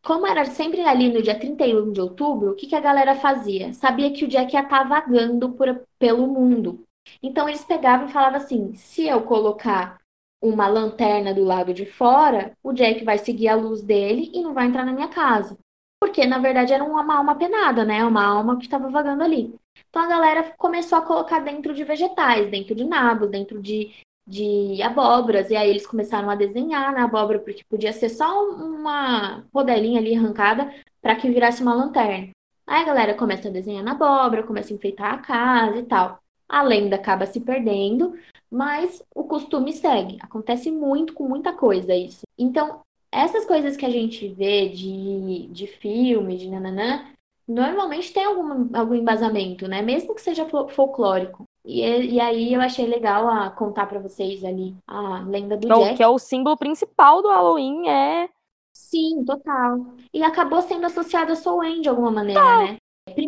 Como 0.01 0.25
era 0.25 0.45
sempre 0.45 0.81
ali 0.81 1.11
no 1.11 1.21
dia 1.21 1.37
31 1.37 1.91
de 1.91 2.01
outubro, 2.01 2.51
o 2.51 2.55
que, 2.55 2.67
que 2.67 2.75
a 2.75 2.79
galera 2.79 3.15
fazia? 3.15 3.73
Sabia 3.73 4.11
que 4.11 4.25
o 4.25 4.27
Jack 4.27 4.53
ia 4.53 4.61
estar 4.61 4.79
tá 4.79 4.83
vagando 4.83 5.51
por, 5.51 5.85
pelo 5.99 6.25
mundo, 6.25 6.83
Então 7.21 7.47
eles 7.47 7.63
pegavam 7.63 8.07
e 8.07 8.11
falavam 8.11 8.37
assim: 8.37 8.73
se 8.75 9.07
eu 9.07 9.23
colocar 9.23 9.99
uma 10.41 10.67
lanterna 10.67 11.33
do 11.33 11.43
lado 11.43 11.73
de 11.73 11.85
fora, 11.85 12.53
o 12.63 12.71
Jack 12.73 13.03
vai 13.03 13.17
seguir 13.17 13.49
a 13.49 13.55
luz 13.55 13.81
dele 13.81 14.31
e 14.33 14.41
não 14.41 14.53
vai 14.53 14.67
entrar 14.67 14.85
na 14.85 14.93
minha 14.93 15.09
casa. 15.09 15.57
Porque, 15.99 16.25
na 16.25 16.37
verdade, 16.39 16.71
era 16.71 16.83
uma 16.83 17.17
alma 17.17 17.35
penada, 17.35 17.83
né? 17.83 18.05
Uma 18.05 18.23
alma 18.23 18.57
que 18.57 18.63
estava 18.63 18.89
vagando 18.89 19.21
ali. 19.23 19.53
Então 19.89 20.01
a 20.01 20.07
galera 20.07 20.53
começou 20.57 20.97
a 20.97 21.01
colocar 21.01 21.39
dentro 21.39 21.73
de 21.73 21.83
vegetais, 21.83 22.49
dentro 22.49 22.73
de 22.73 22.85
nabos, 22.85 23.29
dentro 23.29 23.61
de, 23.61 23.91
de 24.25 24.81
abóboras. 24.81 25.49
E 25.49 25.55
aí 25.57 25.69
eles 25.69 25.85
começaram 25.85 26.29
a 26.29 26.35
desenhar 26.35 26.93
na 26.93 27.03
abóbora, 27.03 27.39
porque 27.39 27.63
podia 27.69 27.91
ser 27.91 28.09
só 28.09 28.49
uma 28.49 29.45
rodelinha 29.53 29.99
ali 29.99 30.15
arrancada 30.15 30.73
para 31.01 31.15
que 31.15 31.29
virasse 31.29 31.61
uma 31.61 31.73
lanterna. 31.73 32.29
Aí 32.65 32.83
a 32.83 32.85
galera 32.85 33.13
começa 33.15 33.49
a 33.49 33.51
desenhar 33.51 33.83
na 33.83 33.91
abóbora, 33.91 34.43
começa 34.43 34.71
a 34.73 34.75
enfeitar 34.75 35.13
a 35.13 35.17
casa 35.17 35.77
e 35.79 35.85
tal. 35.85 36.19
A 36.49 36.63
lenda 36.63 36.95
acaba 36.95 37.27
se 37.27 37.39
perdendo, 37.39 38.17
mas 38.49 39.05
o 39.13 39.23
costume 39.23 39.71
segue. 39.71 40.17
Acontece 40.21 40.71
muito 40.71 41.13
com 41.13 41.27
muita 41.27 41.53
coisa 41.53 41.95
isso. 41.95 42.23
Então, 42.37 42.81
essas 43.11 43.45
coisas 43.45 43.77
que 43.77 43.85
a 43.85 43.89
gente 43.89 44.27
vê 44.27 44.69
de, 44.69 45.47
de 45.51 45.67
filme, 45.67 46.37
de 46.37 46.49
nananã, 46.49 47.05
normalmente 47.47 48.13
tem 48.13 48.23
algum, 48.23 48.69
algum 48.75 48.95
embasamento, 48.95 49.67
né? 49.67 49.81
Mesmo 49.81 50.13
que 50.13 50.21
seja 50.21 50.45
folclórico. 50.69 51.43
E, 51.65 51.81
e 51.81 52.19
aí 52.19 52.53
eu 52.53 52.61
achei 52.61 52.85
legal 52.85 53.27
a 53.27 53.49
contar 53.49 53.85
para 53.87 53.99
vocês 53.99 54.43
ali 54.43 54.75
a 54.87 55.19
lenda 55.19 55.57
do 55.57 55.67
Jack. 55.67 55.97
Que 55.97 56.03
é 56.03 56.07
o 56.07 56.19
símbolo 56.19 56.57
principal 56.57 57.21
do 57.21 57.27
Halloween, 57.27 57.87
é... 57.87 58.29
Sim, 58.73 59.25
total. 59.25 59.93
E 60.13 60.23
acabou 60.23 60.61
sendo 60.61 60.85
associado 60.85 61.33
a 61.33 61.35
Soul 61.35 61.81
de 61.81 61.89
alguma 61.89 62.11
maneira, 62.11 62.57
né? 62.59 62.77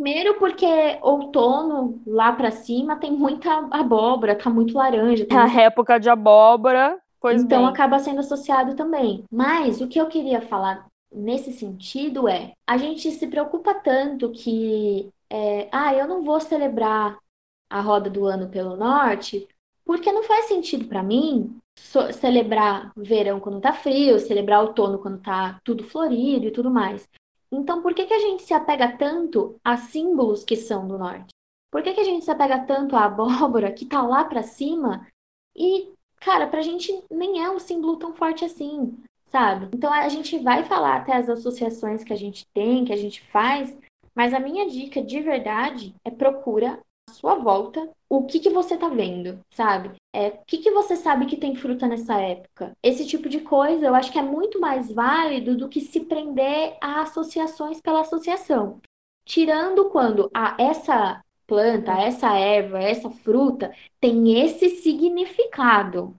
Primeiro 0.02 0.34
porque 0.40 0.66
outono 1.04 2.02
lá 2.08 2.32
para 2.32 2.50
cima 2.50 2.96
tem 2.96 3.12
muita 3.12 3.68
abóbora, 3.70 4.36
tá 4.36 4.50
muito 4.50 4.74
laranja. 4.74 5.28
É 5.30 5.36
a 5.36 5.62
época 5.62 6.00
de 6.00 6.10
abóbora, 6.10 7.00
pois 7.20 7.44
Então 7.44 7.60
bem. 7.60 7.70
acaba 7.70 8.00
sendo 8.00 8.20
associado 8.20 8.76
também. 8.76 9.24
Mas 9.32 9.80
o 9.80 9.88
que 9.88 10.02
eu 10.02 10.08
queria 10.08 10.42
falar 10.42 10.88
nesse 11.14 11.54
sentido 11.54 12.28
é, 12.28 12.54
a 12.66 12.78
gente 12.78 13.12
se 13.12 13.28
preocupa 13.28 13.76
tanto 13.76 14.32
que, 14.32 15.08
é, 15.30 15.70
ah, 15.72 15.94
eu 15.94 16.08
não 16.08 16.24
vou 16.24 16.40
celebrar 16.40 17.20
a 17.70 17.80
roda 17.80 18.10
do 18.10 18.26
ano 18.26 18.50
pelo 18.50 18.76
norte, 18.76 19.48
porque 19.86 20.12
não 20.12 20.24
faz 20.24 20.46
sentido 20.46 20.86
para 20.86 21.04
mim 21.04 21.56
celebrar 22.14 22.92
verão 22.98 23.40
quando 23.40 23.62
tá 23.62 23.72
frio, 23.72 24.20
celebrar 24.20 24.62
outono 24.62 24.98
quando 24.98 25.22
tá 25.22 25.60
tudo 25.64 25.84
florido 25.84 26.48
e 26.48 26.52
tudo 26.52 26.72
mais. 26.72 27.08
Então, 27.52 27.82
por 27.82 27.94
que, 27.94 28.06
que 28.06 28.14
a 28.14 28.20
gente 28.20 28.44
se 28.44 28.54
apega 28.54 28.98
tanto 28.98 29.60
a 29.64 29.76
símbolos 29.76 30.44
que 30.44 30.56
são 30.56 30.88
do 30.88 30.98
norte? 30.98 31.30
Por 31.72 31.84
que, 31.84 31.94
que 31.94 32.00
a 32.00 32.06
gente 32.06 32.24
se 32.24 32.32
apega 32.32 32.60
tanto 32.66 32.96
à 32.96 33.06
abóbora 33.06 33.72
que 33.72 33.86
tá 33.86 34.02
lá 34.02 34.24
para 34.24 34.44
cima? 34.44 35.08
E, 35.56 35.92
cara, 36.18 36.48
pra 36.48 36.62
gente 36.62 37.04
nem 37.12 37.44
é 37.44 37.50
um 37.50 37.60
símbolo 37.60 37.98
tão 37.98 38.14
forte 38.14 38.46
assim, 38.46 38.98
sabe? 39.26 39.70
Então 39.74 39.92
a 39.92 40.08
gente 40.10 40.38
vai 40.40 40.64
falar 40.64 40.98
até 40.98 41.14
as 41.14 41.30
associações 41.30 42.04
que 42.04 42.14
a 42.14 42.18
gente 42.18 42.46
tem, 42.54 42.86
que 42.86 42.94
a 42.94 42.98
gente 42.98 43.22
faz, 43.30 43.78
mas 44.16 44.34
a 44.34 44.40
minha 44.40 44.70
dica 44.70 45.02
de 45.02 45.20
verdade 45.22 45.96
é 46.06 46.12
procura 46.12 46.80
sua 47.12 47.36
volta 47.36 47.90
o 48.10 48.26
que, 48.26 48.40
que 48.40 48.50
você 48.50 48.76
tá 48.76 48.90
vendo, 48.90 49.40
sabe? 49.52 49.94
É, 50.14 50.28
o 50.28 50.40
que, 50.46 50.58
que 50.58 50.72
você 50.72 50.98
sabe 50.98 51.26
que 51.26 51.38
tem 51.38 51.56
fruta 51.56 51.88
nessa 51.88 52.20
época? 52.20 52.74
Esse 52.84 53.08
tipo 53.08 53.30
de 53.30 53.40
coisa 53.40 53.86
eu 53.86 53.96
acho 53.96 54.12
que 54.12 54.20
é 54.20 54.22
muito 54.22 54.60
mais 54.60 54.92
válido 54.92 55.56
do 55.56 55.70
que 55.70 55.80
se 55.80 56.02
prender 56.02 56.76
a 56.82 57.04
associações 57.04 57.80
pela 57.80 58.02
associação. 58.02 58.82
Tirando 59.26 59.90
quando 59.90 60.30
a, 60.34 60.58
essa 60.60 61.24
planta, 61.48 61.94
essa 61.94 62.38
erva, 62.38 62.80
essa 62.80 63.10
fruta 63.10 63.74
tem 64.00 64.42
esse 64.44 64.70
significado. 64.82 66.16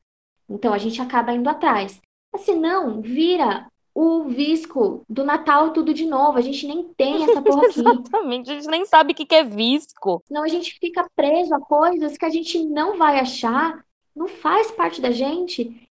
Então 0.48 0.72
a 0.72 0.78
gente 0.78 1.00
acaba 1.02 1.33
indo 1.33 1.48
atrás. 1.48 2.00
Se 2.38 2.55
não, 2.55 3.02
vira 3.02 3.66
o 3.94 4.24
visco 4.24 5.02
do 5.09 5.24
Natal 5.24 5.70
tudo 5.70 5.92
de 5.92 6.07
novo. 6.07 6.38
A 6.38 6.40
gente 6.40 6.66
nem 6.66 6.85
tem 6.94 7.24
essa 7.24 7.40
porra 7.42 7.66
aqui. 7.66 7.81
Exatamente, 7.81 8.50
a 8.50 8.55
gente 8.55 8.68
nem 8.68 8.85
sabe 8.85 9.12
o 9.12 9.14
que 9.14 9.35
é 9.35 9.44
visco. 9.44 10.22
Senão 10.26 10.42
a 10.42 10.48
gente 10.48 10.78
fica 10.78 11.07
preso 11.14 11.55
a 11.55 11.61
coisas 11.61 12.16
que 12.16 12.24
a 12.24 12.31
gente 12.31 12.62
não 12.64 12.96
vai 12.96 13.18
achar, 13.18 13.85
não 14.14 14.26
faz 14.26 14.70
parte 14.70 15.00
da 15.00 15.11
gente 15.11 15.88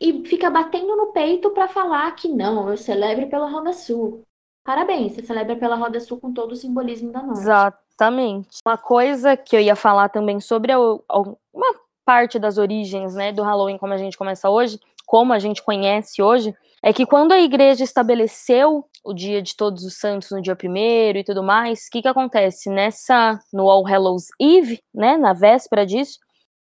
e 0.00 0.24
fica 0.24 0.50
batendo 0.50 0.96
no 0.96 1.12
peito 1.12 1.50
para 1.50 1.68
falar 1.68 2.10
que 2.12 2.28
não, 2.28 2.68
eu 2.68 2.76
celebro 2.76 3.28
pela 3.28 3.48
Roda 3.48 3.72
Sul. 3.72 4.22
Parabéns, 4.64 5.14
você 5.14 5.22
celebra 5.22 5.56
pela 5.56 5.76
Roda 5.76 6.00
Sul 6.00 6.20
com 6.20 6.32
todo 6.32 6.52
o 6.52 6.56
simbolismo 6.56 7.12
da 7.12 7.22
noite. 7.22 7.40
Exatamente. 7.40 8.58
Uma 8.66 8.76
coisa 8.78 9.36
que 9.36 9.56
eu 9.56 9.60
ia 9.60 9.76
falar 9.76 10.08
também 10.08 10.40
sobre 10.40 10.72
a, 10.72 10.76
a, 10.76 11.20
uma 11.52 11.74
parte 12.04 12.38
das 12.38 12.58
origens 12.58 13.14
né, 13.14 13.32
do 13.32 13.42
Halloween, 13.42 13.78
como 13.78 13.92
a 13.92 13.96
gente 13.96 14.18
começa 14.18 14.50
hoje, 14.50 14.78
como 15.06 15.32
a 15.32 15.38
gente 15.38 15.62
conhece 15.62 16.22
hoje, 16.22 16.54
é 16.82 16.92
que 16.92 17.06
quando 17.06 17.32
a 17.32 17.40
igreja 17.40 17.84
estabeleceu 17.84 18.84
o 19.04 19.14
dia 19.14 19.40
de 19.40 19.56
todos 19.56 19.84
os 19.84 19.98
santos 19.98 20.30
no 20.30 20.42
dia 20.42 20.56
primeiro 20.56 21.18
e 21.18 21.24
tudo 21.24 21.42
mais, 21.42 21.86
o 21.86 21.90
que 21.90 22.02
que 22.02 22.08
acontece? 22.08 22.68
Nessa, 22.68 23.38
no 23.52 23.70
All 23.70 23.86
Hallows 23.86 24.26
Eve, 24.40 24.82
né, 24.92 25.16
na 25.16 25.32
véspera 25.32 25.86
disso, 25.86 26.18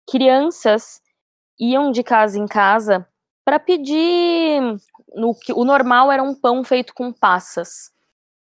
crianças 0.09 1.01
iam 1.59 1.91
de 1.91 2.01
casa 2.03 2.39
em 2.39 2.47
casa 2.47 3.05
para 3.43 3.59
pedir, 3.59 4.61
no, 5.13 5.35
o 5.53 5.65
normal 5.65 6.11
era 6.11 6.23
um 6.23 6.33
pão 6.33 6.63
feito 6.63 6.93
com 6.93 7.11
passas, 7.11 7.91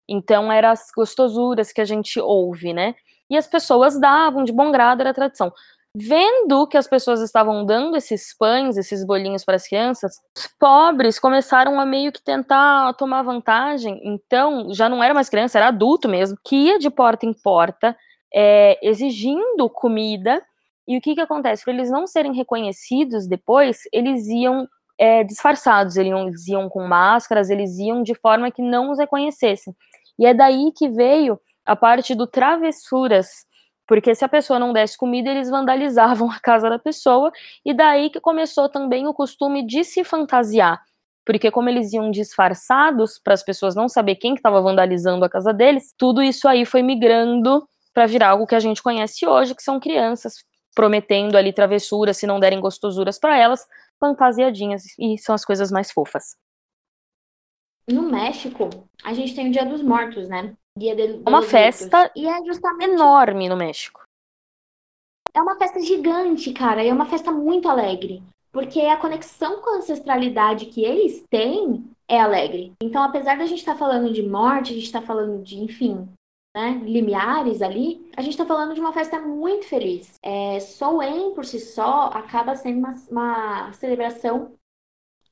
então 0.08 0.50
eram 0.50 0.70
as 0.70 0.90
gostosuras 0.94 1.70
que 1.70 1.80
a 1.80 1.84
gente 1.84 2.18
ouve, 2.18 2.72
né, 2.72 2.94
e 3.30 3.36
as 3.36 3.46
pessoas 3.46 4.00
davam 4.00 4.42
de 4.42 4.52
bom 4.52 4.72
grado, 4.72 5.00
era 5.00 5.10
a 5.10 5.14
tradição. 5.14 5.52
Vendo 5.96 6.66
que 6.66 6.76
as 6.76 6.86
pessoas 6.86 7.20
estavam 7.20 7.64
dando 7.64 7.96
esses 7.96 8.36
pães, 8.36 8.76
esses 8.76 9.04
bolinhos 9.04 9.44
para 9.44 9.56
as 9.56 9.66
crianças, 9.66 10.12
os 10.36 10.46
pobres 10.58 11.18
começaram 11.18 11.80
a 11.80 11.86
meio 11.86 12.12
que 12.12 12.22
tentar 12.22 12.92
tomar 12.94 13.22
vantagem. 13.22 14.00
Então, 14.04 14.72
já 14.72 14.88
não 14.88 15.02
era 15.02 15.14
mais 15.14 15.28
criança, 15.28 15.58
era 15.58 15.68
adulto 15.68 16.08
mesmo, 16.08 16.38
que 16.44 16.54
ia 16.54 16.78
de 16.78 16.90
porta 16.90 17.26
em 17.26 17.32
porta, 17.32 17.96
é, 18.32 18.78
exigindo 18.86 19.68
comida. 19.70 20.42
E 20.86 20.96
o 20.96 21.00
que, 21.00 21.14
que 21.14 21.20
acontece? 21.20 21.64
Para 21.64 21.74
eles 21.74 21.90
não 21.90 22.06
serem 22.06 22.34
reconhecidos 22.34 23.26
depois, 23.26 23.80
eles 23.92 24.26
iam 24.28 24.68
é, 24.98 25.24
disfarçados, 25.24 25.96
eles 25.96 26.46
iam, 26.48 26.68
com 26.68 26.86
máscaras, 26.86 27.50
eles 27.50 27.78
iam 27.78 28.02
de 28.02 28.14
forma 28.14 28.50
que 28.50 28.62
não 28.62 28.90
os 28.90 28.98
reconhecessem. 28.98 29.74
E 30.18 30.26
é 30.26 30.34
daí 30.34 30.72
que 30.76 30.88
veio 30.88 31.40
a 31.64 31.76
parte 31.76 32.14
do 32.14 32.26
travessuras, 32.26 33.46
porque 33.88 34.14
se 34.14 34.22
a 34.22 34.28
pessoa 34.28 34.58
não 34.58 34.72
desse 34.72 34.98
comida, 34.98 35.30
eles 35.30 35.48
vandalizavam 35.48 36.30
a 36.30 36.38
casa 36.38 36.68
da 36.68 36.78
pessoa, 36.78 37.32
e 37.64 37.72
daí 37.72 38.10
que 38.10 38.20
começou 38.20 38.68
também 38.68 39.08
o 39.08 39.14
costume 39.14 39.66
de 39.66 39.82
se 39.82 40.04
fantasiar. 40.04 40.80
Porque 41.24 41.50
como 41.50 41.68
eles 41.68 41.92
iam 41.92 42.10
disfarçados 42.10 43.18
para 43.18 43.34
as 43.34 43.42
pessoas 43.42 43.74
não 43.74 43.88
saber 43.88 44.16
quem 44.16 44.34
estava 44.34 44.60
vandalizando 44.60 45.24
a 45.24 45.28
casa 45.28 45.52
deles, 45.52 45.94
tudo 45.96 46.22
isso 46.22 46.46
aí 46.46 46.64
foi 46.64 46.82
migrando 46.82 47.66
para 47.92 48.06
virar 48.06 48.28
algo 48.30 48.46
que 48.46 48.54
a 48.54 48.60
gente 48.60 48.82
conhece 48.82 49.26
hoje, 49.26 49.54
que 49.54 49.62
são 49.62 49.80
crianças 49.80 50.34
prometendo 50.74 51.36
ali 51.36 51.52
travessuras, 51.52 52.16
se 52.16 52.26
não 52.26 52.38
derem 52.38 52.60
gostosuras 52.60 53.18
para 53.18 53.36
elas, 53.36 53.66
fantasiadinhas, 53.98 54.84
e 54.98 55.18
são 55.18 55.34
as 55.34 55.44
coisas 55.44 55.72
mais 55.72 55.90
fofas. 55.90 56.36
No 57.90 58.02
México, 58.02 58.68
a 59.02 59.12
gente 59.12 59.34
tem 59.34 59.48
o 59.48 59.50
Dia 59.50 59.64
dos 59.64 59.82
Mortos, 59.82 60.28
né? 60.28 60.54
Dia 60.78 60.94
de, 60.94 61.20
uma 61.26 61.42
festa 61.42 62.10
e 62.14 62.26
é 62.26 62.44
justamente 62.44 62.92
enorme 62.92 63.48
no 63.48 63.56
México. 63.56 64.02
É 65.34 65.42
uma 65.42 65.56
festa 65.56 65.80
gigante, 65.80 66.52
cara, 66.52 66.84
e 66.84 66.88
é 66.88 66.92
uma 66.92 67.06
festa 67.06 67.32
muito 67.32 67.68
alegre, 67.68 68.22
porque 68.52 68.80
a 68.80 68.96
conexão 68.96 69.60
com 69.60 69.70
a 69.70 69.78
ancestralidade 69.78 70.66
que 70.66 70.84
eles 70.84 71.24
têm 71.28 71.84
é 72.06 72.20
alegre. 72.20 72.72
Então, 72.82 73.02
apesar 73.02 73.36
da 73.36 73.46
gente 73.46 73.58
estar 73.58 73.72
tá 73.72 73.78
falando 73.78 74.12
de 74.12 74.22
morte, 74.22 74.72
a 74.72 74.74
gente 74.74 74.86
está 74.86 75.02
falando 75.02 75.42
de, 75.42 75.56
enfim, 75.58 76.08
né, 76.54 76.80
limiares 76.84 77.60
ali, 77.60 78.10
a 78.16 78.22
gente 78.22 78.32
está 78.32 78.46
falando 78.46 78.74
de 78.74 78.80
uma 78.80 78.92
festa 78.92 79.20
muito 79.20 79.66
feliz. 79.66 80.14
É, 80.22 80.60
Soen, 80.60 81.34
por 81.34 81.44
si 81.44 81.60
só, 81.60 82.06
acaba 82.06 82.54
sendo 82.54 82.78
uma, 82.78 82.94
uma 83.10 83.72
celebração 83.74 84.52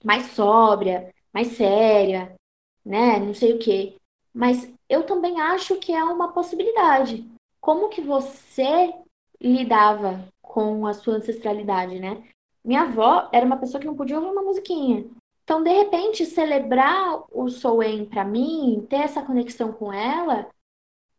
mais 0.05 0.27
sóbria, 0.27 1.13
mais 1.33 1.49
séria, 1.49 2.35
né? 2.85 3.19
Não 3.19 3.35
sei 3.35 3.55
o 3.55 3.59
quê. 3.59 3.97
Mas 4.33 4.76
eu 4.89 5.05
também 5.05 5.41
acho 5.41 5.77
que 5.77 5.93
é 5.93 6.03
uma 6.03 6.33
possibilidade. 6.33 7.29
Como 7.61 7.89
que 7.89 8.01
você 8.01 8.95
lidava 9.41 10.29
com 10.41 10.87
a 10.87 10.95
sua 10.95 11.15
ancestralidade, 11.15 11.99
né? 11.99 12.23
Minha 12.65 12.83
avó 12.83 13.29
era 13.33 13.47
uma 13.47 13.57
pessoa 13.57 13.81
que 13.81 13.87
não 13.87 13.97
podia 13.97 14.17
ouvir 14.17 14.31
uma 14.31 14.43
musiquinha. 14.43 15.05
Então, 15.45 15.63
de 15.63 15.71
repente, 15.71 16.27
celebrar 16.27 17.23
o 17.31 17.49
Soen 17.49 18.05
para 18.05 18.25
mim, 18.25 18.85
ter 18.91 18.97
essa 18.97 19.23
conexão 19.23 19.73
com 19.73 19.93
ela, 19.93 20.49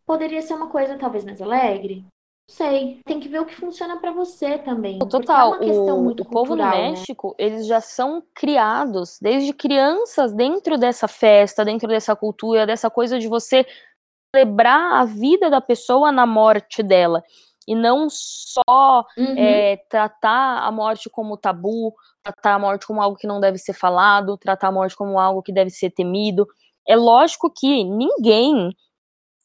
poderia 0.05 0.41
ser 0.41 0.53
uma 0.53 0.67
coisa 0.67 0.97
talvez 0.97 1.23
mais 1.23 1.41
alegre. 1.41 2.05
Não 2.49 2.55
sei, 2.55 3.01
tem 3.05 3.19
que 3.19 3.27
ver 3.27 3.41
o 3.41 3.45
que 3.45 3.55
funciona 3.55 3.99
para 3.99 4.11
você 4.11 4.57
também. 4.57 4.99
Total, 4.99 5.55
é 5.55 5.67
o, 5.67 6.07
o 6.07 6.25
povo 6.25 6.55
no 6.55 6.63
né? 6.63 6.91
México, 6.91 7.35
né? 7.37 7.45
eles 7.45 7.67
já 7.67 7.81
são 7.81 8.23
criados 8.33 9.19
desde 9.21 9.51
crianças 9.51 10.33
dentro 10.33 10.77
dessa 10.77 11.09
festa, 11.09 11.65
dentro 11.65 11.89
dessa 11.89 12.15
cultura, 12.15 12.65
dessa 12.65 12.89
coisa 12.89 13.19
de 13.19 13.27
você 13.27 13.65
celebrar 14.33 15.01
a 15.01 15.03
vida 15.03 15.49
da 15.49 15.59
pessoa 15.59 16.09
na 16.11 16.25
morte 16.25 16.81
dela. 16.81 17.21
e 17.67 17.75
não 17.75 18.07
só 18.09 19.05
uhum. 19.17 19.37
é, 19.37 19.75
tratar 19.89 20.59
a 20.65 20.71
morte 20.71 21.09
como 21.09 21.35
tabu, 21.35 21.93
tratar 22.23 22.53
a 22.53 22.59
morte 22.59 22.87
como 22.87 23.01
algo 23.01 23.17
que 23.17 23.27
não 23.27 23.41
deve 23.41 23.57
ser 23.57 23.73
falado, 23.73 24.37
tratar 24.37 24.69
a 24.69 24.71
morte 24.71 24.95
como 24.95 25.19
algo 25.19 25.41
que 25.41 25.51
deve 25.51 25.69
ser 25.69 25.89
temido. 25.91 26.47
É 26.87 26.95
lógico 26.95 27.51
que 27.53 27.83
ninguém 27.83 28.71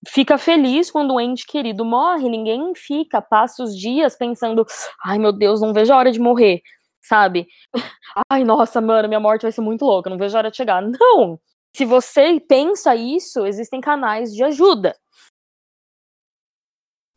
fica 0.06 0.38
feliz 0.38 0.90
quando 0.90 1.14
um 1.14 1.20
ente 1.20 1.46
querido 1.46 1.84
morre, 1.84 2.28
ninguém 2.28 2.74
fica, 2.74 3.20
passa 3.20 3.62
os 3.62 3.76
dias 3.76 4.16
pensando, 4.16 4.66
ai 5.04 5.18
meu 5.18 5.32
Deus, 5.32 5.60
não 5.60 5.72
vejo 5.72 5.92
a 5.92 5.96
hora 5.96 6.10
de 6.10 6.20
morrer, 6.20 6.62
sabe? 7.00 7.46
Ai, 8.30 8.44
nossa, 8.44 8.80
mano, 8.80 9.08
minha 9.08 9.20
morte 9.20 9.42
vai 9.42 9.52
ser 9.52 9.62
muito 9.62 9.84
louca, 9.84 10.10
não 10.10 10.18
vejo 10.18 10.36
a 10.36 10.38
hora 10.38 10.50
de 10.50 10.56
chegar. 10.56 10.82
Não! 10.82 11.40
Se 11.74 11.86
você 11.86 12.38
pensa 12.38 12.94
isso, 12.94 13.46
existem 13.46 13.80
canais 13.80 14.34
de 14.34 14.44
ajuda. 14.44 14.94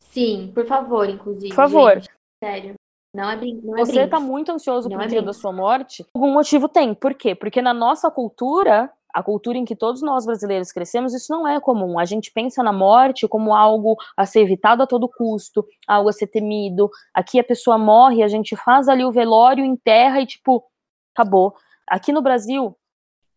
Sim, 0.00 0.50
por 0.54 0.64
favor, 0.64 1.08
inclusive. 1.10 1.50
Por 1.50 1.56
favor. 1.56 1.94
Gente, 1.96 2.10
sério. 2.42 2.74
Não 3.14 3.30
é, 3.30 3.36
brin 3.36 3.60
não 3.62 3.76
é 3.76 3.84
Você 3.84 4.06
tá 4.06 4.18
muito 4.18 4.52
ansioso 4.52 4.88
não 4.88 4.96
pro 4.96 5.06
é 5.06 5.08
dia 5.08 5.22
da 5.22 5.32
sua 5.32 5.52
morte? 5.52 6.06
Algum 6.14 6.32
motivo 6.32 6.68
tem. 6.68 6.94
Por 6.94 7.14
quê? 7.14 7.34
Porque 7.34 7.60
na 7.60 7.74
nossa 7.74 8.10
cultura, 8.10 8.90
a 9.16 9.22
cultura 9.22 9.56
em 9.56 9.64
que 9.64 9.74
todos 9.74 10.02
nós 10.02 10.26
brasileiros 10.26 10.70
crescemos, 10.70 11.14
isso 11.14 11.32
não 11.32 11.48
é 11.48 11.58
comum. 11.58 11.98
A 11.98 12.04
gente 12.04 12.30
pensa 12.30 12.62
na 12.62 12.70
morte 12.70 13.26
como 13.26 13.54
algo 13.54 13.96
a 14.14 14.26
ser 14.26 14.40
evitado 14.40 14.82
a 14.82 14.86
todo 14.86 15.08
custo, 15.08 15.66
algo 15.88 16.10
a 16.10 16.12
ser 16.12 16.26
temido. 16.26 16.90
Aqui 17.14 17.40
a 17.40 17.44
pessoa 17.44 17.78
morre, 17.78 18.22
a 18.22 18.28
gente 18.28 18.54
faz 18.54 18.90
ali 18.90 19.06
o 19.06 19.10
velório, 19.10 19.64
enterra 19.64 20.20
e 20.20 20.26
tipo, 20.26 20.62
acabou. 21.14 21.54
Aqui 21.86 22.12
no 22.12 22.20
Brasil. 22.20 22.76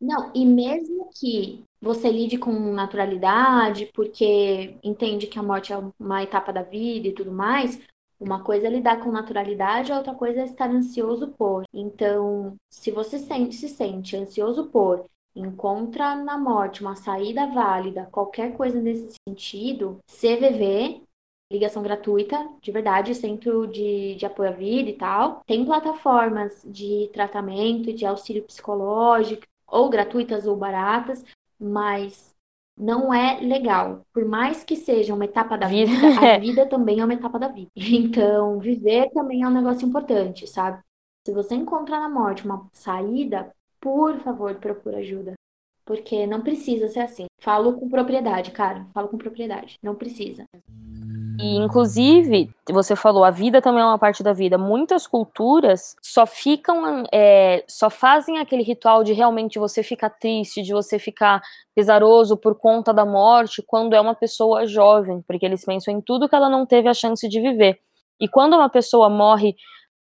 Não, 0.02 0.30
e 0.36 0.46
mesmo 0.46 1.10
que 1.18 1.64
você 1.82 2.12
lide 2.12 2.38
com 2.38 2.52
naturalidade, 2.74 3.90
porque 3.94 4.76
entende 4.84 5.28
que 5.28 5.40
a 5.40 5.44
morte 5.44 5.72
é 5.72 5.80
uma 5.98 6.22
etapa 6.22 6.52
da 6.52 6.62
vida 6.62 7.08
e 7.08 7.14
tudo 7.14 7.32
mais, 7.32 7.80
uma 8.20 8.44
coisa 8.44 8.68
é 8.68 8.70
lidar 8.70 9.02
com 9.02 9.14
naturalidade, 9.14 9.94
a 9.94 9.98
outra 9.98 10.14
coisa 10.14 10.42
é 10.42 10.46
estar 10.46 10.70
ansioso 10.70 11.30
por. 11.38 11.64
Então, 11.74 12.58
se 12.70 12.92
você 12.92 13.18
sente, 13.18 13.56
se 13.56 13.70
sente 13.70 14.18
ansioso 14.18 14.66
por 14.66 15.06
encontra 15.36 16.16
na 16.16 16.38
morte 16.38 16.82
uma 16.82 16.96
saída 16.96 17.48
válida, 17.48 18.08
qualquer 18.12 18.56
coisa 18.56 18.80
nesse 18.82 19.16
sentido, 19.28 20.00
CVV, 20.08 21.02
ligação 21.52 21.82
gratuita, 21.82 22.48
de 22.62 22.72
verdade, 22.72 23.16
centro 23.16 23.66
de, 23.68 24.16
de 24.16 24.26
apoio 24.26 24.50
à 24.50 24.54
vida 24.54 24.90
e 24.90 24.94
tal. 24.98 25.42
Tem 25.46 25.66
plataformas 25.66 26.62
de 26.66 27.10
tratamento 27.14 27.90
e 27.90 27.94
de 27.94 28.06
auxílio 28.06 28.44
psicológico, 28.44 29.44
ou 29.68 29.90
gratuitas 29.90 30.46
ou 30.46 30.56
baratas, 30.56 31.24
mas 31.60 32.36
não 32.78 33.14
é 33.14 33.40
legal. 33.42 34.06
Por 34.14 34.26
mais 34.26 34.64
que 34.64 34.76
seja 34.76 35.14
uma 35.14 35.26
etapa 35.26 35.58
da 35.58 35.68
vida, 35.68 35.92
a 36.22 36.38
vida 36.40 36.66
também 36.68 37.00
é 37.00 37.06
uma 37.06 37.14
etapa 37.14 37.38
da 37.38 37.48
vida. 37.48 37.70
Então, 37.76 38.60
viver 38.60 39.10
também 39.12 39.44
é 39.44 39.48
um 39.48 39.54
negócio 39.54 39.88
importante, 39.88 40.48
sabe? 40.48 40.82
Se 41.26 41.34
você 41.34 41.56
encontrar 41.56 42.00
na 42.00 42.10
morte 42.10 42.46
uma 42.46 42.68
saída, 42.74 43.54
por 43.80 44.20
favor, 44.20 44.56
procura 44.56 44.98
ajuda. 44.98 45.34
Porque 45.86 46.28
não 46.28 46.42
precisa 46.42 46.88
ser 46.88 47.00
assim. 47.00 47.26
Falo 47.40 47.74
com 47.74 47.90
propriedade, 47.90 48.52
cara. 48.52 48.86
Falo 48.94 49.08
com 49.08 49.18
propriedade. 49.18 49.76
Não 49.82 49.96
precisa. 49.96 50.46
E, 51.42 51.56
inclusive, 51.56 52.50
você 52.70 52.98
falou, 52.98 53.24
a 53.24 53.32
vida 53.32 53.62
também 53.62 53.82
é 53.82 53.86
uma 53.86 53.98
parte 53.98 54.22
da 54.22 54.34
vida. 54.34 54.58
Muitas 54.58 55.08
culturas 55.08 55.96
só 56.02 56.26
ficam, 56.26 57.06
é, 57.14 57.64
só 57.66 57.90
fazem 57.90 58.40
aquele 58.40 58.62
ritual 58.62 59.06
de 59.06 59.14
realmente 59.14 59.58
você 59.58 59.82
ficar 59.82 60.10
triste, 60.10 60.62
de 60.62 60.74
você 60.74 61.00
ficar 61.00 61.42
pesaroso 61.74 62.36
por 62.36 62.56
conta 62.56 62.94
da 62.94 63.06
morte, 63.06 63.64
quando 63.66 63.94
é 63.94 64.02
uma 64.02 64.14
pessoa 64.14 64.68
jovem, 64.68 65.24
porque 65.26 65.46
eles 65.46 65.64
pensam 65.64 65.94
em 65.94 66.02
tudo 66.02 66.28
que 66.28 66.36
ela 66.36 66.50
não 66.50 66.66
teve 66.66 66.90
a 66.90 66.94
chance 66.94 67.28
de 67.28 67.40
viver. 67.40 67.80
E 68.20 68.28
quando 68.28 68.56
uma 68.56 68.70
pessoa 68.70 69.10
morre 69.10 69.56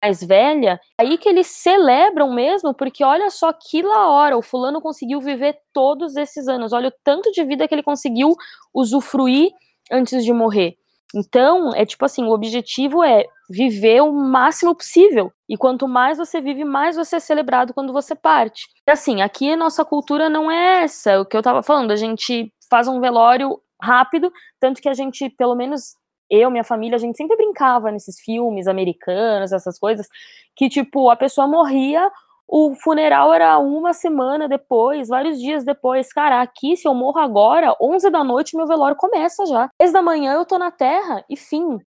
mais 0.04 0.22
velha, 0.22 0.78
aí 0.98 1.16
que 1.16 1.28
eles 1.28 1.46
celebram 1.46 2.30
mesmo, 2.32 2.74
porque 2.74 3.02
olha 3.02 3.30
só 3.30 3.50
que 3.52 3.80
la 3.80 4.10
hora, 4.10 4.36
o 4.36 4.42
fulano 4.42 4.80
conseguiu 4.80 5.18
viver 5.18 5.56
todos 5.72 6.14
esses 6.14 6.46
anos, 6.46 6.74
olha 6.74 6.88
o 6.88 6.94
tanto 7.02 7.32
de 7.32 7.42
vida 7.42 7.66
que 7.66 7.74
ele 7.74 7.82
conseguiu 7.82 8.36
usufruir 8.74 9.50
antes 9.90 10.22
de 10.22 10.32
morrer. 10.32 10.76
Então, 11.14 11.74
é 11.74 11.86
tipo 11.86 12.04
assim, 12.04 12.24
o 12.24 12.32
objetivo 12.32 13.02
é 13.02 13.24
viver 13.48 14.02
o 14.02 14.12
máximo 14.12 14.74
possível. 14.74 15.32
E 15.48 15.56
quanto 15.56 15.88
mais 15.88 16.18
você 16.18 16.40
vive, 16.40 16.64
mais 16.64 16.96
você 16.96 17.16
é 17.16 17.20
celebrado 17.20 17.72
quando 17.72 17.92
você 17.92 18.14
parte. 18.14 18.66
E 18.86 18.90
assim, 18.90 19.22
aqui 19.22 19.52
a 19.52 19.56
nossa 19.56 19.84
cultura 19.84 20.28
não 20.28 20.50
é 20.50 20.82
essa, 20.82 21.12
é 21.12 21.18
o 21.18 21.24
que 21.24 21.36
eu 21.36 21.42
tava 21.42 21.62
falando, 21.62 21.92
a 21.92 21.96
gente 21.96 22.52
faz 22.68 22.88
um 22.88 23.00
velório 23.00 23.58
rápido, 23.80 24.30
tanto 24.60 24.82
que 24.82 24.88
a 24.88 24.94
gente, 24.94 25.30
pelo 25.30 25.54
menos 25.54 25.94
eu, 26.34 26.50
minha 26.50 26.64
família, 26.64 26.96
a 26.96 26.98
gente 26.98 27.16
sempre 27.16 27.36
brincava 27.36 27.90
nesses 27.90 28.20
filmes 28.20 28.66
americanos, 28.66 29.52
essas 29.52 29.78
coisas, 29.78 30.08
que, 30.56 30.68
tipo, 30.68 31.10
a 31.10 31.16
pessoa 31.16 31.46
morria, 31.46 32.10
o 32.46 32.74
funeral 32.74 33.32
era 33.32 33.58
uma 33.58 33.92
semana 33.92 34.46
depois, 34.46 35.08
vários 35.08 35.40
dias 35.40 35.64
depois. 35.64 36.12
Cara, 36.12 36.42
aqui, 36.42 36.76
se 36.76 36.86
eu 36.86 36.94
morro 36.94 37.18
agora, 37.18 37.76
11 37.80 38.10
da 38.10 38.22
noite, 38.22 38.56
meu 38.56 38.66
velório 38.66 38.96
começa 38.96 39.46
já. 39.46 39.70
10 39.80 39.92
da 39.92 40.02
manhã 40.02 40.34
eu 40.34 40.44
tô 40.44 40.58
na 40.58 40.70
terra 40.70 41.24
e 41.28 41.36
fim. 41.36 41.78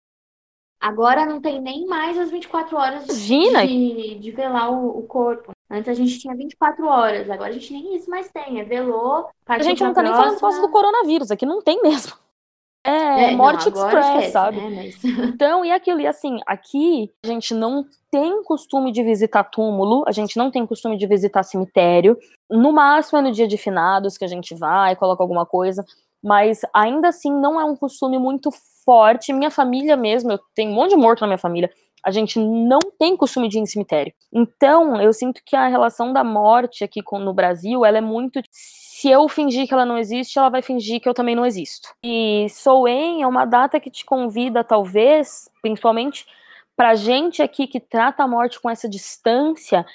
Agora 0.79 1.25
não 1.25 1.41
tem 1.41 1.59
nem 1.59 1.87
mais 1.87 2.17
as 2.17 2.29
24 2.29 2.77
horas 2.77 3.07
de, 3.07 4.15
de 4.19 4.31
velar 4.31 4.71
o, 4.71 4.99
o, 4.99 5.03
corpo. 5.03 5.51
Antes 5.69 5.89
a 5.89 5.93
gente 5.93 6.19
tinha 6.19 6.35
24 6.35 6.85
horas, 6.85 7.29
agora 7.29 7.49
a 7.49 7.53
gente 7.53 7.73
nem 7.73 7.95
isso 7.95 8.09
mais 8.09 8.29
tem. 8.31 8.59
É 8.59 8.63
velou, 8.63 9.27
A 9.47 9.59
gente 9.59 9.83
não 9.83 9.93
tá 9.93 10.01
próxima... 10.01 10.29
nem 10.29 10.39
falando 10.39 10.61
do 10.61 10.71
coronavírus, 10.71 11.31
aqui 11.31 11.45
não 11.45 11.61
tem 11.61 11.81
mesmo. 11.81 12.13
É, 12.87 13.31
é 13.31 13.35
Morte 13.35 13.69
não, 13.69 13.85
Express, 13.85 14.31
sabe? 14.31 14.61
Né, 14.61 14.69
mas... 14.85 15.03
Então, 15.27 15.65
e 15.65 15.71
aquilo, 15.71 15.99
e 15.99 16.07
assim, 16.07 16.39
aqui 16.47 17.11
a 17.21 17.27
gente 17.27 17.53
não 17.53 17.85
tem 18.09 18.41
costume 18.43 18.93
de 18.93 19.03
visitar 19.03 19.43
túmulo, 19.43 20.05
a 20.07 20.11
gente 20.13 20.37
não 20.37 20.49
tem 20.49 20.65
costume 20.65 20.97
de 20.97 21.05
visitar 21.05 21.43
cemitério. 21.43 22.17
No 22.49 22.71
máximo 22.71 23.19
é 23.19 23.21
no 23.21 23.31
dia 23.31 23.45
de 23.45 23.57
finados 23.57 24.17
que 24.17 24.23
a 24.23 24.27
gente 24.27 24.55
vai, 24.55 24.95
coloca 24.95 25.21
alguma 25.21 25.45
coisa, 25.45 25.85
mas 26.23 26.61
ainda 26.73 27.09
assim 27.09 27.31
não 27.31 27.59
é 27.59 27.65
um 27.65 27.75
costume 27.75 28.17
muito 28.17 28.49
forte. 28.85 29.33
Minha 29.33 29.51
família 29.51 29.97
mesmo, 29.97 30.31
eu 30.31 30.39
tenho 30.55 30.71
um 30.71 30.75
monte 30.75 30.91
de 30.91 30.95
morto 30.95 31.21
na 31.21 31.27
minha 31.27 31.37
família, 31.37 31.69
a 32.05 32.11
gente 32.11 32.39
não 32.39 32.79
tem 32.97 33.17
costume 33.17 33.49
de 33.49 33.57
ir 33.57 33.61
em 33.61 33.65
cemitério. 33.65 34.13
Então, 34.31 35.01
eu 35.01 35.11
sinto 35.11 35.41
que 35.45 35.57
a 35.57 35.67
relação 35.67 36.13
da 36.13 36.23
morte 36.23 36.85
aqui 36.85 37.01
no 37.11 37.33
Brasil, 37.33 37.83
ela 37.83 37.97
é 37.97 38.01
muito 38.01 38.41
se 38.97 39.09
eu 39.09 39.29
fingir 39.29 39.67
que 39.67 39.73
ela 39.75 39.85
não 39.85 39.95
existe, 39.95 40.39
ela 40.39 40.49
vai 40.49 40.63
fingir 40.63 40.99
que 40.99 41.07
eu 41.07 41.13
também 41.13 41.35
não 41.35 41.45
existo. 41.45 41.93
E 42.03 42.47
Soen 42.49 43.21
é 43.21 43.27
uma 43.27 43.45
data 43.45 43.79
que 43.79 43.91
te 43.91 44.03
convida, 44.03 44.63
talvez, 44.63 45.47
principalmente 45.61 46.25
para 46.75 46.95
gente 46.95 47.43
aqui 47.43 47.67
que 47.67 47.79
trata 47.79 48.23
a 48.23 48.27
morte 48.27 48.59
com 48.59 48.67
essa 48.67 48.89
distância, 48.89 49.85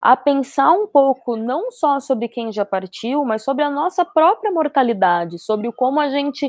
a 0.00 0.16
pensar 0.16 0.70
um 0.70 0.86
pouco 0.86 1.36
não 1.36 1.72
só 1.72 1.98
sobre 1.98 2.28
quem 2.28 2.52
já 2.52 2.64
partiu, 2.64 3.24
mas 3.24 3.42
sobre 3.42 3.64
a 3.64 3.70
nossa 3.70 4.04
própria 4.04 4.52
mortalidade, 4.52 5.40
sobre 5.40 5.66
o 5.66 5.72
como 5.72 5.98
a 5.98 6.08
gente 6.08 6.48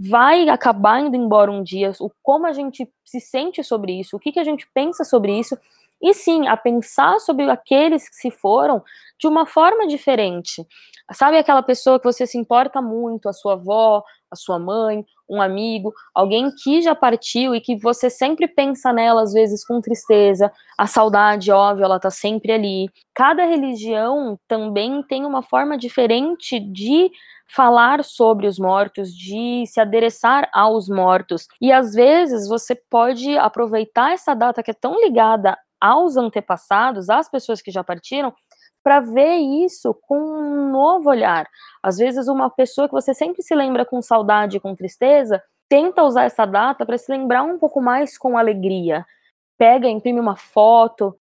vai 0.00 0.48
acabar 0.48 1.00
indo 1.00 1.16
embora 1.16 1.50
um 1.50 1.64
dia, 1.64 1.90
o 1.98 2.12
como 2.22 2.46
a 2.46 2.52
gente 2.52 2.88
se 3.04 3.18
sente 3.18 3.64
sobre 3.64 3.98
isso, 3.98 4.16
o 4.16 4.20
que, 4.20 4.30
que 4.30 4.38
a 4.38 4.44
gente 4.44 4.68
pensa 4.72 5.02
sobre 5.02 5.36
isso, 5.36 5.58
e 6.00 6.14
sim, 6.14 6.48
a 6.48 6.56
pensar 6.56 7.18
sobre 7.20 7.50
aqueles 7.50 8.08
que 8.08 8.16
se 8.16 8.30
foram 8.30 8.82
de 9.18 9.26
uma 9.26 9.46
forma 9.46 9.86
diferente. 9.86 10.66
Sabe 11.12 11.38
aquela 11.38 11.62
pessoa 11.62 11.98
que 11.98 12.04
você 12.04 12.26
se 12.26 12.38
importa 12.38 12.80
muito, 12.80 13.28
a 13.28 13.32
sua 13.32 13.54
avó, 13.54 14.02
a 14.30 14.36
sua 14.36 14.58
mãe, 14.58 15.04
um 15.28 15.42
amigo, 15.42 15.92
alguém 16.14 16.50
que 16.62 16.80
já 16.80 16.94
partiu 16.94 17.54
e 17.54 17.60
que 17.60 17.76
você 17.76 18.08
sempre 18.08 18.46
pensa 18.46 18.92
nela, 18.92 19.22
às 19.22 19.32
vezes 19.32 19.64
com 19.66 19.80
tristeza, 19.80 20.52
a 20.78 20.86
saudade, 20.86 21.50
óbvio, 21.50 21.84
ela 21.84 21.98
tá 21.98 22.10
sempre 22.10 22.52
ali. 22.52 22.88
Cada 23.12 23.44
religião 23.44 24.38
também 24.46 25.02
tem 25.02 25.26
uma 25.26 25.42
forma 25.42 25.76
diferente 25.76 26.60
de 26.60 27.10
falar 27.48 28.04
sobre 28.04 28.46
os 28.46 28.58
mortos, 28.58 29.12
de 29.12 29.64
se 29.66 29.80
adereçar 29.80 30.48
aos 30.52 30.88
mortos. 30.88 31.48
E 31.60 31.72
às 31.72 31.92
vezes 31.92 32.48
você 32.48 32.76
pode 32.88 33.36
aproveitar 33.36 34.12
essa 34.12 34.34
data 34.34 34.62
que 34.62 34.70
é 34.70 34.74
tão 34.74 35.00
ligada 35.00 35.58
aos 35.80 36.16
antepassados, 36.16 37.08
às 37.08 37.28
pessoas 37.28 37.62
que 37.62 37.70
já 37.70 37.82
partiram, 37.82 38.32
para 38.82 39.00
ver 39.00 39.36
isso 39.36 39.94
com 40.06 40.18
um 40.18 40.70
novo 40.70 41.10
olhar. 41.10 41.46
Às 41.82 41.98
vezes, 41.98 42.28
uma 42.28 42.50
pessoa 42.50 42.88
que 42.88 42.94
você 42.94 43.12
sempre 43.14 43.42
se 43.42 43.54
lembra 43.54 43.84
com 43.84 44.00
saudade 44.00 44.56
e 44.56 44.60
com 44.60 44.74
tristeza, 44.74 45.42
tenta 45.68 46.02
usar 46.02 46.24
essa 46.24 46.44
data 46.44 46.84
para 46.84 46.98
se 46.98 47.10
lembrar 47.10 47.42
um 47.42 47.58
pouco 47.58 47.80
mais 47.80 48.18
com 48.18 48.36
alegria. 48.36 49.06
Pega, 49.58 49.88
imprime 49.88 50.18
uma 50.18 50.36
foto. 50.36 51.16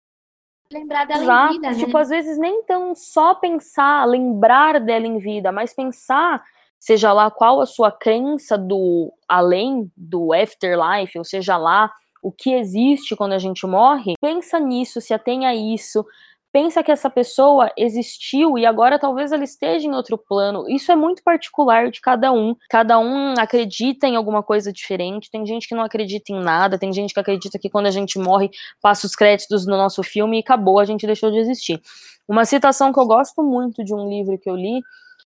Lembrar 0.71 1.05
dela 1.05 1.23
Exato. 1.23 1.53
em 1.53 1.55
vida, 1.55 1.71
né? 1.71 1.77
Tipo, 1.77 1.97
às 1.97 2.09
vezes 2.09 2.37
nem 2.37 2.63
tão 2.63 2.95
só 2.95 3.35
pensar, 3.35 4.05
lembrar 4.05 4.79
dela 4.79 5.05
em 5.05 5.17
vida, 5.17 5.51
mas 5.51 5.73
pensar, 5.73 6.43
seja 6.79 7.11
lá 7.11 7.29
qual 7.29 7.59
a 7.59 7.65
sua 7.65 7.91
crença 7.91 8.57
do 8.57 9.11
além, 9.27 9.91
do 9.97 10.31
afterlife, 10.33 11.17
ou 11.17 11.25
seja 11.25 11.57
lá 11.57 11.91
o 12.21 12.31
que 12.31 12.53
existe 12.53 13.15
quando 13.15 13.33
a 13.33 13.39
gente 13.39 13.65
morre, 13.65 14.13
pensa 14.19 14.59
nisso, 14.59 14.99
se 15.01 15.13
atenha 15.13 15.49
a 15.49 15.55
isso, 15.55 16.05
pensa 16.51 16.83
que 16.83 16.91
essa 16.91 17.09
pessoa 17.09 17.71
existiu 17.77 18.57
e 18.57 18.65
agora 18.65 18.97
talvez 18.97 19.31
ela 19.31 19.43
esteja 19.43 19.87
em 19.87 19.93
outro 19.93 20.17
plano. 20.17 20.65
Isso 20.67 20.91
é 20.91 20.95
muito 20.95 21.23
particular 21.23 21.91
de 21.91 22.01
cada 22.01 22.31
um. 22.31 22.55
Cada 22.69 22.99
um 22.99 23.33
acredita 23.37 24.07
em 24.07 24.15
alguma 24.15 24.41
coisa 24.41 24.73
diferente. 24.73 25.29
Tem 25.29 25.45
gente 25.45 25.67
que 25.67 25.75
não 25.75 25.83
acredita 25.83 26.31
em 26.31 26.41
nada, 26.41 26.77
tem 26.77 26.91
gente 26.91 27.13
que 27.13 27.19
acredita 27.19 27.59
que 27.59 27.69
quando 27.69 27.85
a 27.85 27.91
gente 27.91 28.17
morre, 28.17 28.49
passa 28.81 29.05
os 29.05 29.15
créditos 29.15 29.65
no 29.65 29.77
nosso 29.77 30.01
filme 30.03 30.37
e 30.37 30.39
acabou, 30.41 30.79
a 30.79 30.85
gente 30.85 31.05
deixou 31.05 31.31
de 31.31 31.37
existir. 31.37 31.81
Uma 32.27 32.45
citação 32.45 32.91
que 32.93 32.99
eu 32.99 33.05
gosto 33.05 33.43
muito 33.43 33.83
de 33.83 33.93
um 33.93 34.07
livro 34.09 34.37
que 34.37 34.49
eu 34.49 34.55
li 34.55 34.81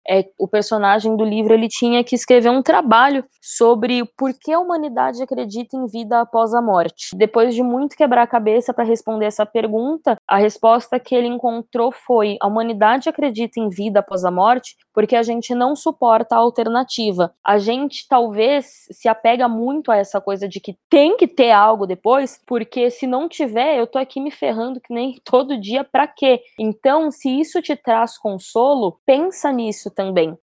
é, 0.08 0.24
o 0.38 0.48
personagem 0.48 1.16
do 1.16 1.24
livro 1.24 1.52
ele 1.52 1.68
tinha 1.68 2.02
que 2.04 2.14
escrever 2.14 2.50
um 2.50 2.62
trabalho 2.62 3.24
sobre 3.40 4.04
por 4.16 4.32
que 4.32 4.52
a 4.52 4.58
humanidade 4.58 5.22
acredita 5.22 5.76
em 5.76 5.86
vida 5.86 6.20
após 6.20 6.54
a 6.54 6.62
morte. 6.62 7.16
Depois 7.16 7.54
de 7.54 7.62
muito 7.62 7.96
quebrar 7.96 8.22
a 8.22 8.26
cabeça 8.26 8.72
para 8.72 8.84
responder 8.84 9.26
essa 9.26 9.46
pergunta, 9.46 10.16
a 10.28 10.36
resposta 10.36 10.98
que 10.98 11.14
ele 11.14 11.28
encontrou 11.28 11.92
foi: 11.92 12.36
a 12.40 12.46
humanidade 12.46 13.08
acredita 13.08 13.60
em 13.60 13.68
vida 13.68 14.00
após 14.00 14.24
a 14.24 14.30
morte 14.30 14.76
porque 14.96 15.14
a 15.14 15.22
gente 15.22 15.54
não 15.54 15.76
suporta 15.76 16.34
a 16.34 16.38
alternativa. 16.38 17.34
A 17.44 17.58
gente 17.58 18.08
talvez 18.08 18.88
se 18.90 19.06
apega 19.06 19.46
muito 19.46 19.92
a 19.92 19.96
essa 19.98 20.22
coisa 20.22 20.48
de 20.48 20.58
que 20.58 20.74
tem 20.88 21.18
que 21.18 21.28
ter 21.28 21.50
algo 21.50 21.86
depois, 21.86 22.40
porque 22.46 22.90
se 22.90 23.06
não 23.06 23.28
tiver, 23.28 23.78
eu 23.78 23.86
tô 23.86 23.98
aqui 23.98 24.18
me 24.18 24.30
ferrando 24.30 24.80
que 24.80 24.94
nem 24.94 25.20
todo 25.22 25.60
dia 25.60 25.84
para 25.84 26.06
quê? 26.06 26.40
Então, 26.58 27.10
se 27.10 27.28
isso 27.28 27.60
te 27.60 27.76
traz 27.76 28.16
consolo, 28.16 28.98
pensa 29.04 29.52
nisso 29.52 29.90
também. 29.90 30.34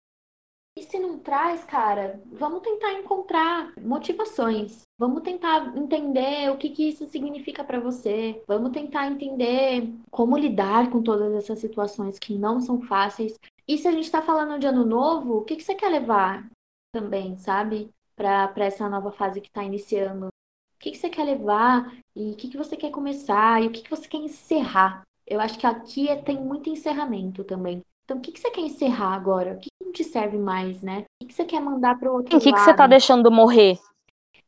E 0.75 0.81
se 0.81 0.97
não 0.97 1.19
traz, 1.19 1.63
cara, 1.63 2.19
vamos 2.31 2.61
tentar 2.61 2.93
encontrar 2.93 3.71
motivações. 3.79 4.81
Vamos 4.97 5.21
tentar 5.21 5.75
entender 5.77 6.51
o 6.51 6.57
que, 6.57 6.69
que 6.69 6.89
isso 6.89 7.05
significa 7.05 7.63
para 7.63 7.79
você. 7.79 8.41
Vamos 8.47 8.71
tentar 8.71 9.07
entender 9.07 9.87
como 10.09 10.35
lidar 10.35 10.89
com 10.89 11.03
todas 11.03 11.31
essas 11.35 11.59
situações 11.59 12.17
que 12.17 12.39
não 12.39 12.59
são 12.59 12.81
fáceis. 12.81 13.37
E 13.67 13.77
se 13.77 13.87
a 13.87 13.91
gente 13.91 14.05
está 14.05 14.21
falando 14.21 14.59
de 14.59 14.67
ano 14.67 14.85
novo, 14.85 15.37
o 15.37 15.43
que, 15.43 15.55
que 15.55 15.63
você 15.63 15.75
quer 15.75 15.89
levar 15.89 16.45
também, 16.93 17.37
sabe? 17.37 17.89
Para 18.15 18.51
essa 18.57 18.89
nova 18.89 19.11
fase 19.11 19.41
que 19.41 19.47
está 19.47 19.63
iniciando. 19.63 20.27
O 20.27 20.79
que, 20.79 20.91
que 20.91 20.97
você 20.97 21.09
quer 21.09 21.23
levar 21.23 21.95
e 22.15 22.31
o 22.31 22.35
que, 22.35 22.49
que 22.49 22.57
você 22.57 22.75
quer 22.75 22.91
começar 22.91 23.63
e 23.63 23.67
o 23.67 23.71
que, 23.71 23.81
que 23.81 23.89
você 23.89 24.07
quer 24.07 24.17
encerrar. 24.17 25.03
Eu 25.25 25.39
acho 25.39 25.57
que 25.57 25.65
aqui 25.65 26.09
é, 26.09 26.15
tem 26.17 26.37
muito 26.37 26.69
encerramento 26.69 27.43
também. 27.43 27.81
Então, 28.03 28.17
o 28.17 28.19
que, 28.19 28.33
que 28.33 28.39
você 28.39 28.51
quer 28.51 28.61
encerrar 28.61 29.13
agora? 29.13 29.53
O 29.53 29.59
que, 29.59 29.69
que 29.69 29.85
não 29.85 29.93
te 29.93 30.03
serve 30.03 30.37
mais, 30.37 30.81
né? 30.81 30.99
O 30.99 31.05
que, 31.21 31.27
que 31.29 31.33
você 31.33 31.45
quer 31.45 31.61
mandar 31.61 31.97
para 31.97 32.11
o 32.11 32.15
outro 32.15 32.37
O 32.37 32.41
que, 32.41 32.51
que 32.51 32.59
você 32.59 32.73
tá 32.73 32.85
deixando 32.85 33.31
morrer? 33.31 33.79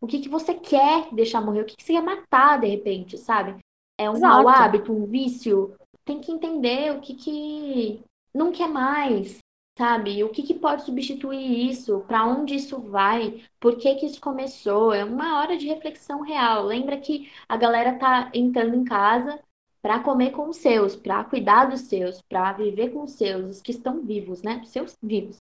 O 0.02 0.08
que, 0.08 0.20
que 0.20 0.30
você 0.30 0.54
quer 0.54 1.08
deixar 1.14 1.40
morrer? 1.40 1.62
O 1.62 1.66
que, 1.66 1.78
que 1.78 1.84
você 1.84 1.94
quer 1.94 2.04
matar, 2.04 2.60
de 2.60 2.68
repente, 2.68 3.18
sabe? 3.18 3.58
É 3.98 4.10
um 4.10 4.16
Exato. 4.16 4.44
mau 4.44 4.50
hábito, 4.50 4.92
um 4.92 5.06
vício. 5.06 5.74
Tem 6.04 6.20
que 6.20 6.32
entender 6.32 6.92
o 6.92 7.00
que, 7.00 7.16
que 7.16 8.04
não 8.36 8.52
quer 8.52 8.68
mais, 8.68 9.40
sabe? 9.78 10.24
O 10.24 10.30
que, 10.30 10.44
que 10.44 10.54
pode 10.54 10.84
substituir 10.84 11.70
isso? 11.70 12.02
Para 12.02 12.26
onde 12.26 12.56
isso 12.56 12.80
vai? 12.80 13.42
Por 13.60 13.78
que, 13.78 13.96
que 13.96 14.06
isso 14.06 14.20
começou? 14.20 14.94
É 14.94 15.04
uma 15.06 15.40
hora 15.40 15.58
de 15.58 15.68
reflexão 15.68 16.22
real. 16.22 16.66
Lembra 16.66 16.98
que 16.98 17.32
a 17.48 17.56
galera 17.58 17.98
tá 17.98 18.30
entrando 18.34 18.76
em 18.76 18.84
casa 18.84 19.40
para 19.82 20.00
comer 20.00 20.32
com 20.32 20.50
os 20.50 20.58
seus, 20.58 20.96
para 20.96 21.24
cuidar 21.24 21.66
dos 21.66 21.82
seus, 21.82 22.22
para 22.24 22.54
viver 22.54 22.90
com 22.92 23.04
os 23.04 23.12
seus, 23.12 23.58
os 23.58 23.62
que 23.62 23.72
estão 23.72 24.02
vivos, 24.02 24.42
né? 24.42 24.60
Os 24.62 24.70
seus 24.70 24.98
vivos. 25.02 25.38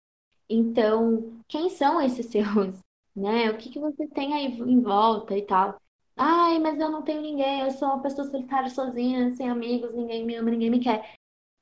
Então, 0.49 1.41
quem 1.47 1.71
são 1.71 2.01
esses 2.01 2.27
seus? 2.31 2.77
Né? 3.15 3.51
O 3.51 3.57
que, 3.59 3.71
que 3.71 3.79
você 3.79 4.07
tem 4.09 4.35
aí 4.35 4.47
em 4.47 4.81
volta 4.81 5.37
e 5.37 5.43
tal? 5.43 5.81
Ai, 6.17 6.59
mas 6.59 6.79
eu 6.79 6.91
não 6.91 7.03
tenho 7.03 7.23
ninguém, 7.23 7.61
eu 7.61 7.71
sou 7.71 7.89
uma 7.89 8.03
pessoa 8.03 8.29
solitária 8.29 8.69
sozinha, 8.69 9.31
sem 9.33 9.49
amigos, 9.49 9.95
ninguém 9.95 10.25
me 10.25 10.35
ama, 10.35 10.51
ninguém 10.51 10.71
me 10.71 10.81
quer 10.81 11.20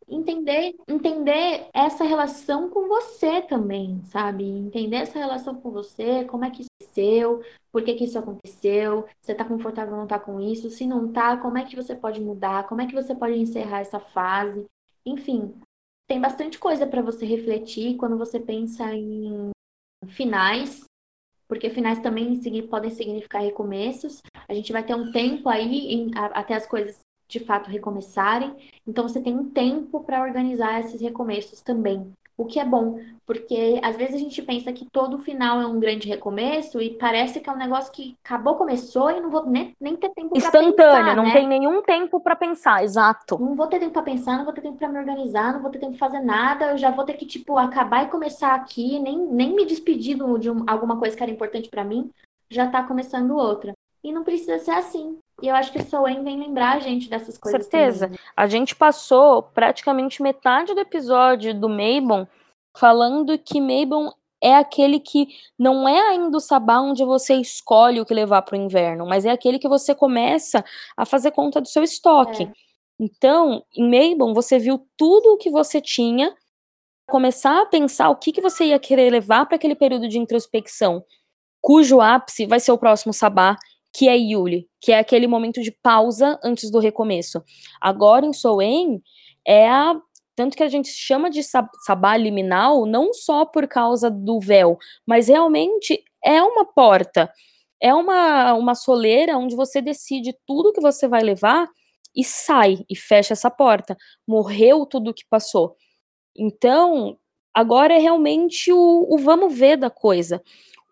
entender, 0.09 0.75
entender 0.89 1.69
essa 1.73 2.05
relação 2.05 2.69
com 2.71 2.89
você 2.89 3.43
também, 3.43 4.03
sabe? 4.07 4.45
Entender 4.45 4.97
essa 4.97 5.19
relação 5.19 5.61
com 5.61 5.71
você, 5.71 6.25
como 6.25 6.45
é 6.45 6.51
que 6.51 6.63
isso 6.63 6.69
aconteceu, 6.81 7.43
por 7.71 7.83
que 7.83 7.95
que 7.95 8.05
isso 8.05 8.19
aconteceu, 8.19 9.07
você 9.21 9.35
tá 9.35 9.45
confortável 9.45 9.95
ou 9.95 10.01
não 10.01 10.07
tá 10.07 10.19
com 10.19 10.41
isso, 10.41 10.71
se 10.71 10.87
não 10.87 11.13
tá, 11.13 11.37
como 11.37 11.59
é 11.59 11.65
que 11.65 11.77
você 11.77 11.95
pode 11.95 12.21
mudar, 12.21 12.67
como 12.69 12.81
é 12.81 12.87
que 12.87 12.95
você 12.95 13.15
pode 13.15 13.39
encerrar 13.39 13.81
essa 13.81 14.01
fase. 14.01 14.65
Enfim, 15.05 15.55
tem 16.07 16.21
bastante 16.21 16.59
coisa 16.59 16.87
para 16.87 17.03
você 17.03 17.27
refletir 17.27 17.97
quando 17.97 18.17
você 18.17 18.41
pensa 18.41 18.95
em 18.95 19.51
finais, 20.09 20.85
porque 21.47 21.71
finais 21.71 22.01
também 22.01 22.39
podem 22.69 22.91
significar 22.91 23.43
recomeços. 23.43 24.23
A 24.49 24.55
gente 24.55 24.73
vai 24.73 24.85
ter 24.85 24.95
um 24.95 25.11
tempo 25.13 25.49
aí 25.49 25.93
em, 25.93 26.11
até 26.15 26.55
as 26.55 26.67
coisas 26.67 26.99
de 27.29 27.41
fato 27.41 27.71
recomeçarem. 27.71 28.55
Então 28.87 29.07
você 29.07 29.21
tem 29.21 29.37
um 29.37 29.51
tempo 29.51 30.01
para 30.01 30.23
organizar 30.23 30.81
esses 30.81 31.01
recomeços 31.01 31.61
também. 31.61 32.11
O 32.39 32.45
que 32.45 32.61
é 32.61 32.65
bom, 32.65 33.01
porque 33.27 33.81
às 33.83 33.97
vezes 33.97 34.15
a 34.15 34.19
gente 34.19 34.41
pensa 34.43 34.73
que 34.73 34.87
todo 34.93 35.19
final 35.19 35.61
é 35.61 35.67
um 35.67 35.81
grande 35.81 36.09
recomeço 36.09 36.81
e 36.81 36.91
parece 36.91 37.41
que 37.41 37.51
é 37.51 37.53
um 37.53 37.57
negócio 37.59 37.93
que 37.93 38.17
acabou, 38.25 38.55
começou 38.55 39.11
e 39.11 39.21
não 39.21 39.29
vou 39.29 39.45
nem, 39.45 39.75
nem 39.81 39.97
ter 39.97 40.11
tempo 40.11 40.31
para 40.31 40.41
pensar. 40.41 40.63
Instantâneo, 40.63 41.17
não 41.17 41.25
né? 41.25 41.33
tem 41.33 41.49
nenhum 41.49 41.83
tempo 41.83 42.21
para 42.21 42.37
pensar, 42.37 42.85
exato. 42.85 43.37
Não 43.41 43.57
vou 43.57 43.67
ter 43.67 43.81
tempo 43.81 43.93
para 43.93 44.03
pensar, 44.03 44.37
não 44.37 44.45
vou 44.45 44.55
ter 44.55 44.61
tempo 44.61 44.79
para 44.79 44.89
me 44.89 45.01
organizar, 45.01 45.53
não 45.53 45.61
vou 45.61 45.71
ter 45.73 45.81
tempo 45.81 45.99
para 45.99 46.09
fazer 46.09 46.21
nada, 46.21 46.71
eu 46.71 46.79
já 46.79 46.93
vou 46.93 47.05
ter 47.05 47.15
que, 47.15 47.27
tipo, 47.27 47.59
acabar 47.59 48.05
e 48.05 48.09
começar 48.09 48.55
aqui, 48.55 49.01
nem, 49.01 49.19
nem 49.19 49.53
me 49.53 49.67
despedir 49.67 50.17
de 50.39 50.49
um, 50.49 50.63
alguma 50.65 50.97
coisa 50.97 51.17
que 51.17 51.23
era 51.25 51.33
importante 51.33 51.69
para 51.69 51.83
mim, 51.83 52.09
já 52.49 52.71
tá 52.71 52.85
começando 52.85 53.37
outra. 53.37 53.73
E 54.05 54.13
não 54.13 54.23
precisa 54.23 54.61
ser 54.61 54.71
assim. 54.71 55.19
E 55.41 55.49
eu 55.49 55.55
acho 55.55 55.71
que 55.73 55.79
o 55.79 55.85
Soen 55.85 56.23
vem 56.25 56.39
lembrar 56.39 56.77
a 56.77 56.81
gente 56.81 57.09
dessas 57.09 57.39
coisas. 57.39 57.63
Certeza. 57.63 58.07
Também. 58.07 58.21
A 58.37 58.47
gente 58.47 58.75
passou 58.75 59.43
praticamente 59.43 60.23
metade 60.23 60.75
do 60.75 60.81
episódio 60.81 61.55
do 61.55 61.69
Mabon 61.69 62.27
falando 62.77 63.39
que 63.39 63.61
Mabon 63.61 64.13
é 64.41 64.55
aquele 64.55 65.01
que 65.01 65.29
não 65.59 65.89
é 65.89 66.01
ainda 66.11 66.37
o 66.37 66.41
sabá 66.41 66.81
onde 66.81 67.05
você 67.05 67.35
escolhe 67.35 68.01
o 68.01 68.07
que 68.07 68.15
levar 68.15 68.43
para 68.43 68.57
o 68.57 68.61
inverno, 68.61 69.07
mas 69.07 69.25
é 69.25 69.31
aquele 69.31 69.59
que 69.59 69.69
você 69.69 69.95
começa 69.95 70.65
a 70.97 71.05
fazer 71.05 71.33
conta 71.33 71.61
do 71.61 71.69
seu 71.69 71.83
estoque. 71.83 72.45
É. 72.45 72.53
Então, 73.01 73.65
em 73.77 73.89
Mabon, 73.89 74.35
você 74.35 74.59
viu 74.59 74.87
tudo 74.97 75.35
o 75.35 75.37
que 75.37 75.51
você 75.51 75.81
tinha, 75.81 76.35
começar 77.09 77.63
a 77.63 77.67
pensar 77.67 78.11
o 78.11 78.17
que, 78.17 78.33
que 78.33 78.41
você 78.41 78.67
ia 78.67 78.79
querer 78.79 79.11
levar 79.11 79.47
para 79.47 79.57
aquele 79.57 79.75
período 79.75 80.09
de 80.09 80.19
introspecção, 80.19 81.05
cujo 81.61 82.01
ápice 82.01 82.47
vai 82.47 82.61
ser 82.61 82.73
o 82.73 82.79
próximo 82.79 83.13
sabá, 83.13 83.57
que 83.93 84.09
é 84.09 84.17
Yuli, 84.17 84.69
que 84.81 84.93
é 84.93 84.99
aquele 84.99 85.27
momento 85.27 85.63
de 85.63 85.73
pausa 85.73 86.39
antes 86.45 86.71
do 86.71 86.79
recomeço. 86.79 87.43
Agora 87.81 88.27
em 88.27 88.33
Soen 88.33 89.03
é 89.47 89.69
a 89.69 90.01
tanto 90.37 90.57
que 90.57 90.63
a 90.63 90.69
gente 90.69 90.89
chama 90.89 91.29
de 91.29 91.43
sabá 91.43 92.17
liminal 92.17 92.87
não 92.87 93.13
só 93.13 93.45
por 93.45 93.67
causa 93.67 94.09
do 94.09 94.39
véu, 94.39 94.79
mas 95.05 95.27
realmente 95.27 96.05
é 96.25 96.41
uma 96.41 96.65
porta, 96.65 97.29
é 97.83 97.93
uma, 97.93 98.55
uma 98.55 98.77
soleira 98.77 99.37
onde 99.37 99.57
você 99.57 99.83
decide 99.83 100.33
tudo 100.47 100.73
que 100.73 100.81
você 100.81 101.09
vai 101.09 101.23
levar 101.23 101.69
e 102.15 102.23
sai 102.23 102.85
e 102.89 102.95
fecha 102.95 103.33
essa 103.33 103.51
porta. 103.51 103.97
Morreu 104.27 104.87
tudo 104.87 105.13
que 105.13 105.25
passou. 105.29 105.77
Então, 106.37 107.19
agora 107.53 107.95
é 107.95 107.99
realmente 107.99 108.73
o, 108.73 109.07
o 109.11 109.19
vamos 109.19 109.53
ver 109.57 109.77
da 109.77 109.91
coisa 109.91 110.41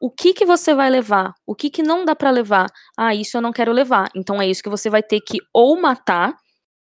o 0.01 0.11
que 0.11 0.35
que 0.35 0.45
você 0.45 0.75
vai 0.75 0.91
levar, 0.91 1.33
o 1.47 1.55
que 1.55 1.71
que 1.71 1.83
não 1.83 2.05
dá 2.05 2.15
para 2.15 2.31
levar. 2.31 2.67
Ah, 2.97 3.15
isso 3.15 3.37
eu 3.37 3.41
não 3.41 3.53
quero 3.53 3.73
levar. 3.73 4.11
Então 4.15 4.41
é 4.41 4.47
isso 4.47 4.63
que 4.63 4.69
você 4.69 4.91
vai 4.91 5.03
ter 5.03 5.21
que 5.21 5.39
ou 5.53 5.81
matar, 5.81 6.37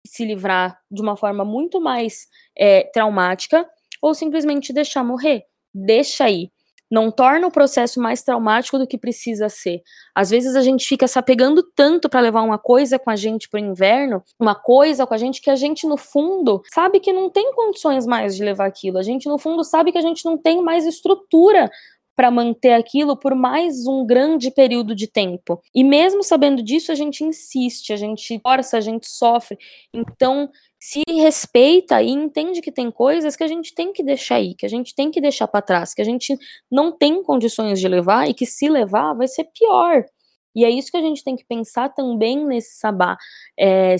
se 0.06 0.24
livrar 0.24 0.78
de 0.90 1.02
uma 1.02 1.16
forma 1.16 1.44
muito 1.44 1.80
mais 1.80 2.26
é, 2.56 2.84
traumática, 2.92 3.66
ou 4.02 4.14
simplesmente 4.14 4.72
deixar 4.72 5.02
morrer. 5.02 5.44
Deixa 5.74 6.24
aí. 6.24 6.50
Não 6.90 7.10
torna 7.10 7.46
o 7.46 7.50
processo 7.50 8.00
mais 8.00 8.22
traumático 8.22 8.78
do 8.78 8.86
que 8.86 8.98
precisa 8.98 9.48
ser. 9.48 9.82
Às 10.14 10.30
vezes 10.30 10.54
a 10.54 10.62
gente 10.62 10.86
fica 10.86 11.08
se 11.08 11.18
apegando 11.18 11.62
tanto 11.74 12.08
para 12.08 12.20
levar 12.20 12.42
uma 12.42 12.58
coisa 12.58 12.98
com 12.98 13.10
a 13.10 13.16
gente 13.16 13.48
pro 13.48 13.58
inverno, 13.58 14.22
uma 14.38 14.54
coisa 14.54 15.06
com 15.06 15.14
a 15.14 15.18
gente 15.18 15.40
que 15.40 15.50
a 15.50 15.56
gente 15.56 15.86
no 15.86 15.96
fundo 15.96 16.62
sabe 16.72 17.00
que 17.00 17.12
não 17.12 17.30
tem 17.30 17.52
condições 17.52 18.06
mais 18.06 18.36
de 18.36 18.44
levar 18.44 18.66
aquilo. 18.66 18.98
A 18.98 19.02
gente 19.02 19.26
no 19.26 19.38
fundo 19.38 19.64
sabe 19.64 19.90
que 19.90 19.98
a 19.98 20.02
gente 20.02 20.24
não 20.24 20.36
tem 20.36 20.62
mais 20.62 20.86
estrutura 20.86 21.70
para 22.16 22.30
manter 22.30 22.72
aquilo 22.72 23.16
por 23.16 23.34
mais 23.34 23.86
um 23.86 24.06
grande 24.06 24.50
período 24.50 24.94
de 24.94 25.06
tempo. 25.06 25.60
E 25.74 25.82
mesmo 25.82 26.22
sabendo 26.22 26.62
disso, 26.62 26.92
a 26.92 26.94
gente 26.94 27.24
insiste, 27.24 27.92
a 27.92 27.96
gente 27.96 28.40
força, 28.40 28.76
a 28.76 28.80
gente 28.80 29.08
sofre. 29.08 29.58
Então, 29.92 30.48
se 30.78 31.02
respeita 31.08 32.02
e 32.02 32.10
entende 32.10 32.60
que 32.60 32.70
tem 32.70 32.90
coisas 32.90 33.34
que 33.34 33.42
a 33.42 33.48
gente 33.48 33.74
tem 33.74 33.92
que 33.92 34.02
deixar 34.02 34.36
aí, 34.36 34.54
que 34.54 34.66
a 34.66 34.68
gente 34.68 34.94
tem 34.94 35.10
que 35.10 35.20
deixar 35.20 35.48
para 35.48 35.62
trás, 35.62 35.94
que 35.94 36.02
a 36.02 36.04
gente 36.04 36.36
não 36.70 36.96
tem 36.96 37.22
condições 37.22 37.80
de 37.80 37.88
levar 37.88 38.28
e 38.28 38.34
que 38.34 38.44
se 38.44 38.68
levar 38.68 39.14
vai 39.14 39.26
ser 39.26 39.44
pior. 39.44 40.04
E 40.54 40.64
é 40.64 40.70
isso 40.70 40.90
que 40.90 40.96
a 40.96 41.02
gente 41.02 41.24
tem 41.24 41.34
que 41.36 41.44
pensar 41.44 41.88
também 41.88 42.46
nesse 42.46 42.78
sabá. 42.78 43.16
É, 43.58 43.96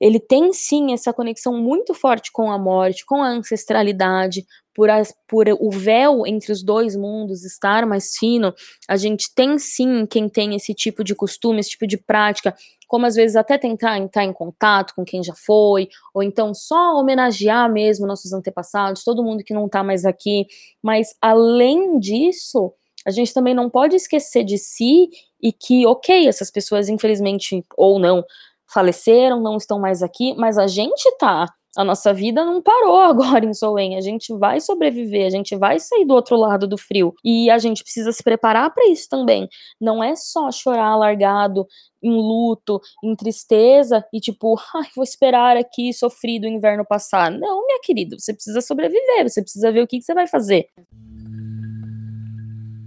ele 0.00 0.20
tem 0.20 0.52
sim 0.52 0.92
essa 0.92 1.12
conexão 1.12 1.54
muito 1.54 1.92
forte 1.92 2.30
com 2.32 2.50
a 2.50 2.58
morte, 2.58 3.04
com 3.04 3.22
a 3.22 3.28
ancestralidade, 3.28 4.46
por, 4.76 4.90
as, 4.90 5.14
por 5.26 5.46
o 5.58 5.70
véu 5.70 6.26
entre 6.26 6.52
os 6.52 6.62
dois 6.62 6.94
mundos 6.94 7.46
estar 7.46 7.86
mais 7.86 8.14
fino, 8.18 8.54
a 8.86 8.98
gente 8.98 9.34
tem 9.34 9.58
sim 9.58 10.04
quem 10.04 10.28
tem 10.28 10.54
esse 10.54 10.74
tipo 10.74 11.02
de 11.02 11.14
costume, 11.14 11.60
esse 11.60 11.70
tipo 11.70 11.86
de 11.86 11.96
prática, 11.96 12.54
como 12.86 13.06
às 13.06 13.14
vezes 13.14 13.36
até 13.36 13.56
tentar 13.56 13.96
entrar 13.96 14.24
em 14.24 14.34
contato 14.34 14.94
com 14.94 15.02
quem 15.02 15.24
já 15.24 15.32
foi, 15.34 15.88
ou 16.12 16.22
então 16.22 16.52
só 16.52 16.94
homenagear 16.94 17.72
mesmo 17.72 18.06
nossos 18.06 18.34
antepassados, 18.34 19.02
todo 19.02 19.24
mundo 19.24 19.42
que 19.42 19.54
não 19.54 19.64
está 19.64 19.82
mais 19.82 20.04
aqui. 20.04 20.46
Mas 20.82 21.16
além 21.22 21.98
disso, 21.98 22.70
a 23.06 23.10
gente 23.10 23.32
também 23.32 23.54
não 23.54 23.70
pode 23.70 23.96
esquecer 23.96 24.44
de 24.44 24.58
si 24.58 25.08
e 25.40 25.54
que, 25.54 25.86
ok, 25.86 26.28
essas 26.28 26.50
pessoas, 26.50 26.90
infelizmente, 26.90 27.64
ou 27.78 27.98
não, 27.98 28.22
faleceram, 28.70 29.40
não 29.40 29.56
estão 29.56 29.80
mais 29.80 30.02
aqui, 30.02 30.34
mas 30.34 30.58
a 30.58 30.66
gente 30.66 31.10
tá. 31.16 31.46
A 31.76 31.84
nossa 31.84 32.12
vida 32.12 32.44
não 32.44 32.62
parou 32.62 32.96
agora 33.02 33.44
em 33.44 33.52
Soen. 33.52 33.96
A 33.96 34.00
gente 34.00 34.32
vai 34.34 34.60
sobreviver, 34.60 35.26
a 35.26 35.30
gente 35.30 35.54
vai 35.56 35.78
sair 35.78 36.04
do 36.04 36.14
outro 36.14 36.36
lado 36.36 36.66
do 36.66 36.78
frio. 36.78 37.14
E 37.24 37.50
a 37.50 37.58
gente 37.58 37.82
precisa 37.82 38.12
se 38.12 38.22
preparar 38.22 38.72
para 38.72 38.88
isso 38.88 39.08
também. 39.08 39.48
Não 39.80 40.02
é 40.02 40.16
só 40.16 40.50
chorar 40.50 40.96
largado, 40.96 41.66
em 42.02 42.12
luto, 42.12 42.80
em 43.02 43.14
tristeza 43.14 44.04
e 44.12 44.20
tipo, 44.20 44.56
ai, 44.74 44.88
vou 44.94 45.02
esperar 45.02 45.56
aqui 45.56 45.92
sofrido 45.92 46.44
o 46.44 46.48
inverno 46.48 46.84
passar. 46.84 47.30
Não, 47.30 47.66
minha 47.66 47.80
querida, 47.82 48.16
você 48.18 48.32
precisa 48.32 48.60
sobreviver, 48.60 49.28
você 49.28 49.42
precisa 49.42 49.72
ver 49.72 49.82
o 49.82 49.86
que, 49.86 49.98
que 49.98 50.04
você 50.04 50.14
vai 50.14 50.26
fazer. 50.26 50.68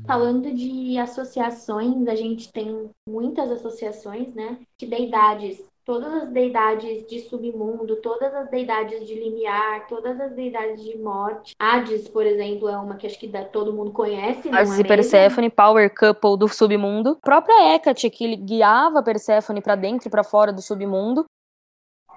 Falando 0.08 0.52
de 0.52 0.98
associações, 0.98 2.08
a 2.08 2.16
gente 2.16 2.52
tem 2.52 2.90
muitas 3.08 3.52
associações, 3.52 4.34
né? 4.34 4.58
De 4.76 4.88
deidades. 4.88 5.69
Todas 5.90 6.14
as 6.14 6.30
deidades 6.30 7.08
de 7.08 7.20
submundo, 7.22 7.96
todas 7.96 8.32
as 8.36 8.48
deidades 8.52 9.08
de 9.08 9.16
limiar, 9.16 9.88
todas 9.88 10.22
as 10.22 10.34
deidades 10.34 10.84
de 10.84 10.96
morte. 10.96 11.56
Hades, 11.60 12.08
por 12.08 12.28
exemplo, 12.28 12.70
é 12.70 12.78
uma 12.78 12.96
que 12.96 13.08
acho 13.08 13.18
que 13.18 13.28
todo 13.52 13.74
mundo 13.74 13.92
conhece, 13.92 14.50
Hades 14.50 14.78
é 14.78 14.82
e 14.82 14.88
Persephone, 14.88 15.50
power 15.50 15.92
couple 15.92 16.38
do 16.38 16.48
submundo. 16.48 17.18
A 17.24 17.26
própria 17.26 17.74
Hecate, 17.74 18.08
que 18.12 18.36
guiava 18.36 19.02
Persephone 19.02 19.64
para 19.64 19.74
dentro 19.74 20.08
e 20.08 20.12
para 20.12 20.24
fora 20.24 20.54
do 20.54 20.62
submundo. 20.62 21.26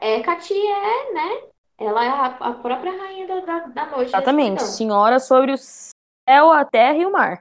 Hecate 0.03 0.53
é, 0.53 1.15
né? 1.15 1.41
Ela 1.79 2.05
é 2.05 2.09
a, 2.09 2.27
a 2.27 2.53
própria 2.53 2.93
rainha 2.93 3.27
da, 3.27 3.41
da, 3.41 3.59
da 3.69 3.87
noite. 3.87 4.09
Exatamente. 4.09 4.65
Senhora 4.65 5.19
sobre 5.19 5.51
o 5.51 5.57
céu, 5.57 6.53
a 6.53 6.63
terra 6.63 6.99
e 6.99 7.07
o 7.07 7.11
mar 7.11 7.41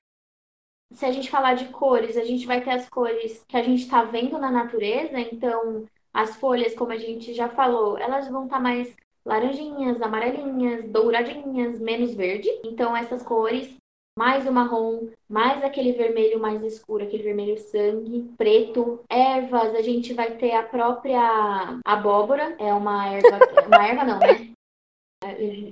se 0.93 1.05
a 1.05 1.11
gente 1.11 1.29
falar 1.29 1.53
de 1.53 1.69
cores, 1.69 2.17
a 2.17 2.23
gente 2.23 2.45
vai 2.45 2.61
ter 2.61 2.71
as 2.71 2.89
cores 2.89 3.45
que 3.47 3.55
a 3.55 3.63
gente 3.63 3.83
está 3.83 4.03
vendo 4.03 4.37
na 4.37 4.51
natureza, 4.51 5.17
então 5.17 5.85
as 6.13 6.35
folhas, 6.35 6.75
como 6.75 6.91
a 6.91 6.97
gente 6.97 7.33
já 7.33 7.49
falou, 7.49 7.97
elas 7.97 8.27
vão 8.27 8.45
estar 8.45 8.57
tá 8.57 8.61
mais 8.61 8.95
laranjinhas, 9.25 10.01
amarelinhas, 10.01 10.85
douradinhas, 10.85 11.79
menos 11.79 12.13
verde. 12.13 12.49
Então 12.65 12.95
essas 12.95 13.23
cores, 13.23 13.75
mais 14.17 14.45
o 14.45 14.51
marrom, 14.51 15.09
mais 15.29 15.63
aquele 15.63 15.93
vermelho 15.93 16.39
mais 16.39 16.61
escuro, 16.63 17.03
aquele 17.03 17.23
vermelho 17.23 17.57
sangue, 17.57 18.29
preto, 18.37 18.99
ervas, 19.09 19.73
a 19.75 19.81
gente 19.81 20.13
vai 20.13 20.35
ter 20.37 20.51
a 20.51 20.63
própria 20.63 21.79
abóbora, 21.85 22.55
é 22.59 22.73
uma 22.73 23.07
erva, 23.07 23.39
uma 23.67 23.87
erva 23.87 24.03
não, 24.03 24.19
né? 24.19 24.51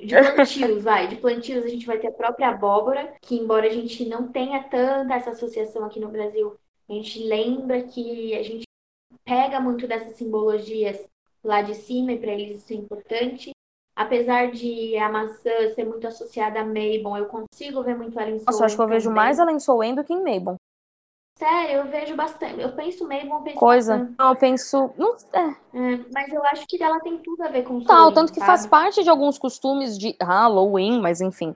de 0.06 0.16
plantios, 0.36 0.84
vai, 0.84 1.08
de 1.08 1.16
plantios 1.16 1.66
a 1.66 1.68
gente 1.68 1.86
vai 1.86 1.98
ter 1.98 2.08
a 2.08 2.12
própria 2.12 2.50
abóbora, 2.50 3.16
que 3.20 3.36
embora 3.36 3.66
a 3.66 3.72
gente 3.72 4.06
não 4.08 4.28
tenha 4.28 4.64
tanta 4.64 5.16
essa 5.16 5.32
associação 5.32 5.84
aqui 5.86 6.00
no 6.00 6.10
Brasil, 6.10 6.56
a 6.88 6.94
gente 6.94 7.24
lembra 7.24 7.82
que 7.82 8.36
a 8.36 8.44
gente 8.44 8.69
pega 9.30 9.60
muito 9.60 9.88
dessas 9.88 10.16
simbologias 10.16 11.00
lá 11.44 11.62
de 11.62 11.76
cima 11.76 12.12
e 12.12 12.18
para 12.18 12.32
eles 12.32 12.64
isso 12.64 12.74
é 12.74 12.76
importante. 12.76 13.52
Apesar 13.96 14.50
de 14.52 14.98
a 14.98 15.10
maçã 15.10 15.52
ser 15.76 15.86
muito 15.86 16.08
associada 16.08 16.62
a 16.62 16.66
Mabon, 16.66 17.16
eu 17.18 17.28
consigo 17.28 17.84
ver 17.84 17.96
muito 17.96 18.18
ela 18.20 18.32
em 18.32 18.42
Nossa, 18.44 18.66
acho 18.66 18.76
que 18.76 18.82
eu 18.82 18.86
também. 18.86 18.98
vejo 18.98 19.12
mais 19.12 19.38
ela 19.38 19.52
em 19.52 19.60
Soen 19.60 19.94
do 19.94 20.04
que 20.04 20.14
em 20.14 20.24
Mabon. 20.24 20.56
Sério, 21.38 21.78
eu 21.78 21.86
vejo 21.86 22.16
bastante. 22.16 22.60
Eu 22.60 22.74
penso 22.74 23.08
mesmo, 23.08 23.36
eu 23.36 23.42
penso 23.42 23.58
Coisa. 23.60 23.98
bastante. 23.98 24.16
Não, 24.18 24.30
eu 24.30 24.36
penso. 24.36 24.92
Não, 24.98 25.16
é. 25.34 25.50
É, 25.74 26.06
mas 26.14 26.34
eu 26.34 26.44
acho 26.46 26.66
que 26.68 26.82
ela 26.82 27.00
tem 27.00 27.18
tudo 27.20 27.44
a 27.44 27.50
ver 27.50 27.64
com 27.64 27.80
Tal, 27.82 28.12
tanto 28.12 28.34
que 28.34 28.40
sabe? 28.40 28.48
faz 28.52 28.66
parte 28.66 29.04
de 29.04 29.10
alguns 29.10 29.38
costumes 29.38 29.98
de 29.98 30.16
Halloween, 30.22 31.00
mas 31.00 31.22
enfim. 31.22 31.56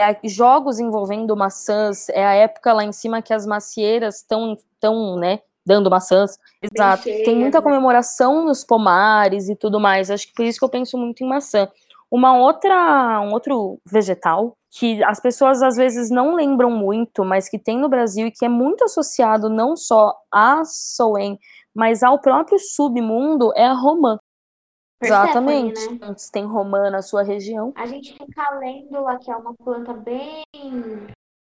É, 0.00 0.16
jogos 0.26 0.80
envolvendo 0.80 1.36
maçãs, 1.36 2.08
é 2.08 2.24
a 2.24 2.34
época 2.34 2.72
lá 2.72 2.82
em 2.84 2.92
cima 2.92 3.20
que 3.20 3.34
as 3.34 3.44
macieiras 3.46 4.16
estão, 4.16 4.56
tão, 4.80 5.16
né, 5.16 5.40
dando 5.64 5.90
maçãs. 5.90 6.38
Exato. 6.62 7.04
Cheia, 7.04 7.24
tem 7.24 7.36
muita 7.36 7.58
né? 7.58 7.64
comemoração 7.64 8.44
nos 8.44 8.64
pomares 8.64 9.48
e 9.48 9.56
tudo 9.56 9.80
mais. 9.80 10.10
Acho 10.10 10.26
que 10.26 10.34
por 10.34 10.44
isso 10.44 10.58
que 10.58 10.64
eu 10.64 10.68
penso 10.68 10.96
muito 10.98 11.22
em 11.22 11.28
maçã. 11.28 11.68
Uma 12.10 12.36
outra, 12.36 13.20
um 13.20 13.32
outro 13.32 13.78
vegetal 13.86 14.56
que 14.70 15.02
as 15.02 15.18
pessoas 15.20 15.62
às 15.62 15.76
vezes 15.76 16.10
não 16.10 16.34
lembram 16.34 16.70
muito, 16.70 17.24
mas 17.24 17.48
que 17.48 17.58
tem 17.58 17.78
no 17.78 17.88
Brasil 17.88 18.26
e 18.26 18.30
que 18.30 18.44
é 18.44 18.48
muito 18.48 18.84
associado 18.84 19.48
não 19.48 19.76
só 19.76 20.14
a 20.32 20.64
Soen, 20.64 21.38
mas 21.74 22.02
ao 22.02 22.20
próprio 22.20 22.58
submundo 22.58 23.52
é 23.56 23.66
a 23.66 23.72
romã. 23.72 24.18
Exatamente. 25.02 25.80
Né? 25.94 26.14
Tem 26.32 26.44
romã 26.44 26.90
na 26.90 27.02
sua 27.02 27.22
região. 27.22 27.72
A 27.74 27.86
gente 27.86 28.16
tem 28.16 28.26
calêndula, 28.28 29.18
que 29.18 29.30
é 29.30 29.36
uma 29.36 29.54
planta 29.54 29.92
bem 29.94 30.44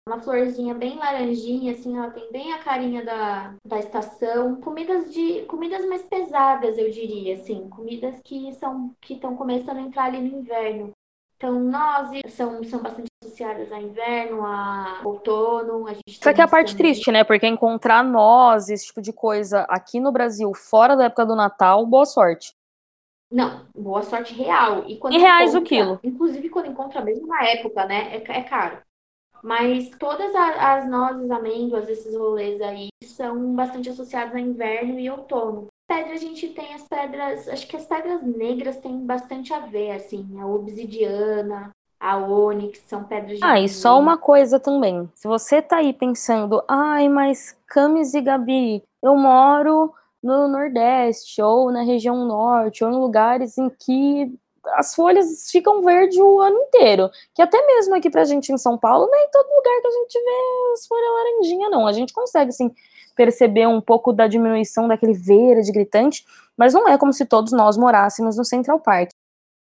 uma 0.08 0.22
florzinha 0.22 0.76
bem 0.76 0.98
laranjinha, 0.98 1.74
assim, 1.74 1.98
ela 1.98 2.12
tem 2.12 2.32
bem 2.32 2.54
a 2.54 2.60
carinha 2.60 3.04
da, 3.04 3.56
da 3.66 3.80
estação. 3.80 4.62
Comidas 4.62 5.12
de 5.12 5.42
comidas 5.46 5.84
mais 5.86 6.04
pesadas, 6.04 6.78
eu 6.78 6.92
diria, 6.92 7.34
assim, 7.34 7.68
comidas 7.70 8.22
que 8.24 8.54
são 8.54 8.96
que 9.02 9.16
estão 9.16 9.36
começando 9.36 9.78
a 9.78 9.82
entrar 9.82 10.06
ali 10.06 10.20
no 10.20 10.40
inverno. 10.40 10.92
Então, 11.38 11.60
nozes 11.60 12.22
são, 12.34 12.64
são 12.64 12.82
bastante 12.82 13.08
associadas 13.22 13.72
a 13.72 13.82
inverno, 13.82 14.46
a 14.46 15.02
outono. 15.04 15.88
A 15.88 15.94
gente 15.94 16.04
Isso 16.08 16.30
aqui 16.30 16.40
é 16.40 16.44
a 16.44 16.48
parte 16.48 16.76
também. 16.76 16.94
triste, 16.94 17.12
né? 17.12 17.24
Porque 17.24 17.48
encontrar 17.48 18.04
nozes, 18.04 18.70
esse 18.70 18.88
tipo 18.88 19.02
de 19.02 19.12
coisa 19.12 19.62
aqui 19.68 20.00
no 20.00 20.12
Brasil, 20.12 20.54
fora 20.54 20.96
da 20.96 21.06
época 21.06 21.26
do 21.26 21.36
Natal, 21.36 21.86
boa 21.86 22.06
sorte. 22.06 22.54
Não, 23.30 23.66
boa 23.76 24.04
sorte 24.04 24.34
real. 24.34 24.86
E, 24.88 24.94
e 24.94 25.18
reais 25.18 25.56
encontra, 25.56 25.60
o 25.60 25.64
quilo. 25.64 26.00
Inclusive, 26.04 26.48
quando 26.50 26.68
encontra 26.68 27.02
mesmo 27.02 27.28
na 27.28 27.44
época, 27.44 27.86
né? 27.86 28.16
É, 28.16 28.38
é 28.38 28.44
caro. 28.44 28.78
Mas 29.46 29.92
todas 30.00 30.34
as 30.34 30.90
nozes, 30.90 31.30
amêndoas, 31.30 31.88
esses 31.88 32.16
rolês 32.16 32.60
aí, 32.62 32.88
são 33.04 33.54
bastante 33.54 33.92
associados 33.92 34.34
a 34.34 34.40
inverno 34.40 35.00
e 35.00 35.08
outono. 35.08 35.68
Pedra, 35.88 36.14
a 36.14 36.18
gente 36.18 36.48
tem 36.50 36.74
as 36.74 36.88
pedras, 36.88 37.48
acho 37.48 37.68
que 37.68 37.78
as 37.78 37.86
pedras 37.86 38.24
negras 38.24 38.78
têm 38.78 39.06
bastante 39.06 39.54
a 39.54 39.60
ver, 39.60 39.92
assim, 39.92 40.28
a 40.40 40.48
obsidiana, 40.48 41.70
a 42.00 42.18
ônix, 42.18 42.82
são 42.88 43.04
pedras 43.04 43.38
de. 43.38 43.46
Ah, 43.46 43.60
e 43.60 43.70
só 43.70 44.00
uma 44.00 44.18
coisa 44.18 44.60
também. 44.60 45.08
Se 45.14 45.28
você 45.28 45.62
tá 45.62 45.78
aí 45.78 45.94
pensando, 45.94 46.64
ai, 46.68 47.08
mas 47.08 47.56
Camis 47.68 48.16
e 48.16 48.22
Gabi, 48.22 48.82
eu 49.00 49.16
moro 49.16 49.94
no 50.24 50.48
Nordeste, 50.48 51.40
ou 51.40 51.72
na 51.72 51.84
região 51.84 52.26
Norte, 52.26 52.84
ou 52.84 52.90
em 52.90 52.96
lugares 52.96 53.60
em 53.60 53.70
que 53.70 54.34
as 54.74 54.96
folhas 54.96 55.50
ficam 55.52 55.82
verdes 55.82 56.18
o 56.18 56.40
ano 56.40 56.58
inteiro. 56.58 57.10
Que 57.34 57.42
até 57.42 57.66
mesmo 57.66 57.96
aqui 57.96 58.10
pra 58.10 58.26
gente 58.26 58.52
em 58.52 58.58
São 58.58 58.78
Paulo, 58.78 59.10
nem 59.12 59.30
todo 59.32 59.48
lugar 59.48 59.82
que 59.82 59.88
a 59.88 59.92
gente 59.92 60.14
vê 60.14 60.74
as 60.74 60.88
folhas 60.88 61.10
laranjinha, 61.10 61.70
não. 61.70 61.88
A 61.88 61.94
gente 61.94 62.14
consegue, 62.14 62.50
assim, 62.50 62.74
perceber 63.16 63.68
um 63.68 63.82
pouco 63.82 64.12
da 64.12 64.28
diminuição 64.28 64.88
daquele 64.88 65.14
verde 65.14 65.72
gritante, 65.72 66.26
mas 66.58 66.74
não 66.74 66.88
é 66.88 66.98
como 66.98 67.14
se 67.14 67.26
todos 67.26 67.54
nós 67.54 67.78
morássemos 67.78 68.38
no 68.38 68.44
Central 68.44 68.80
Park. 68.80 69.10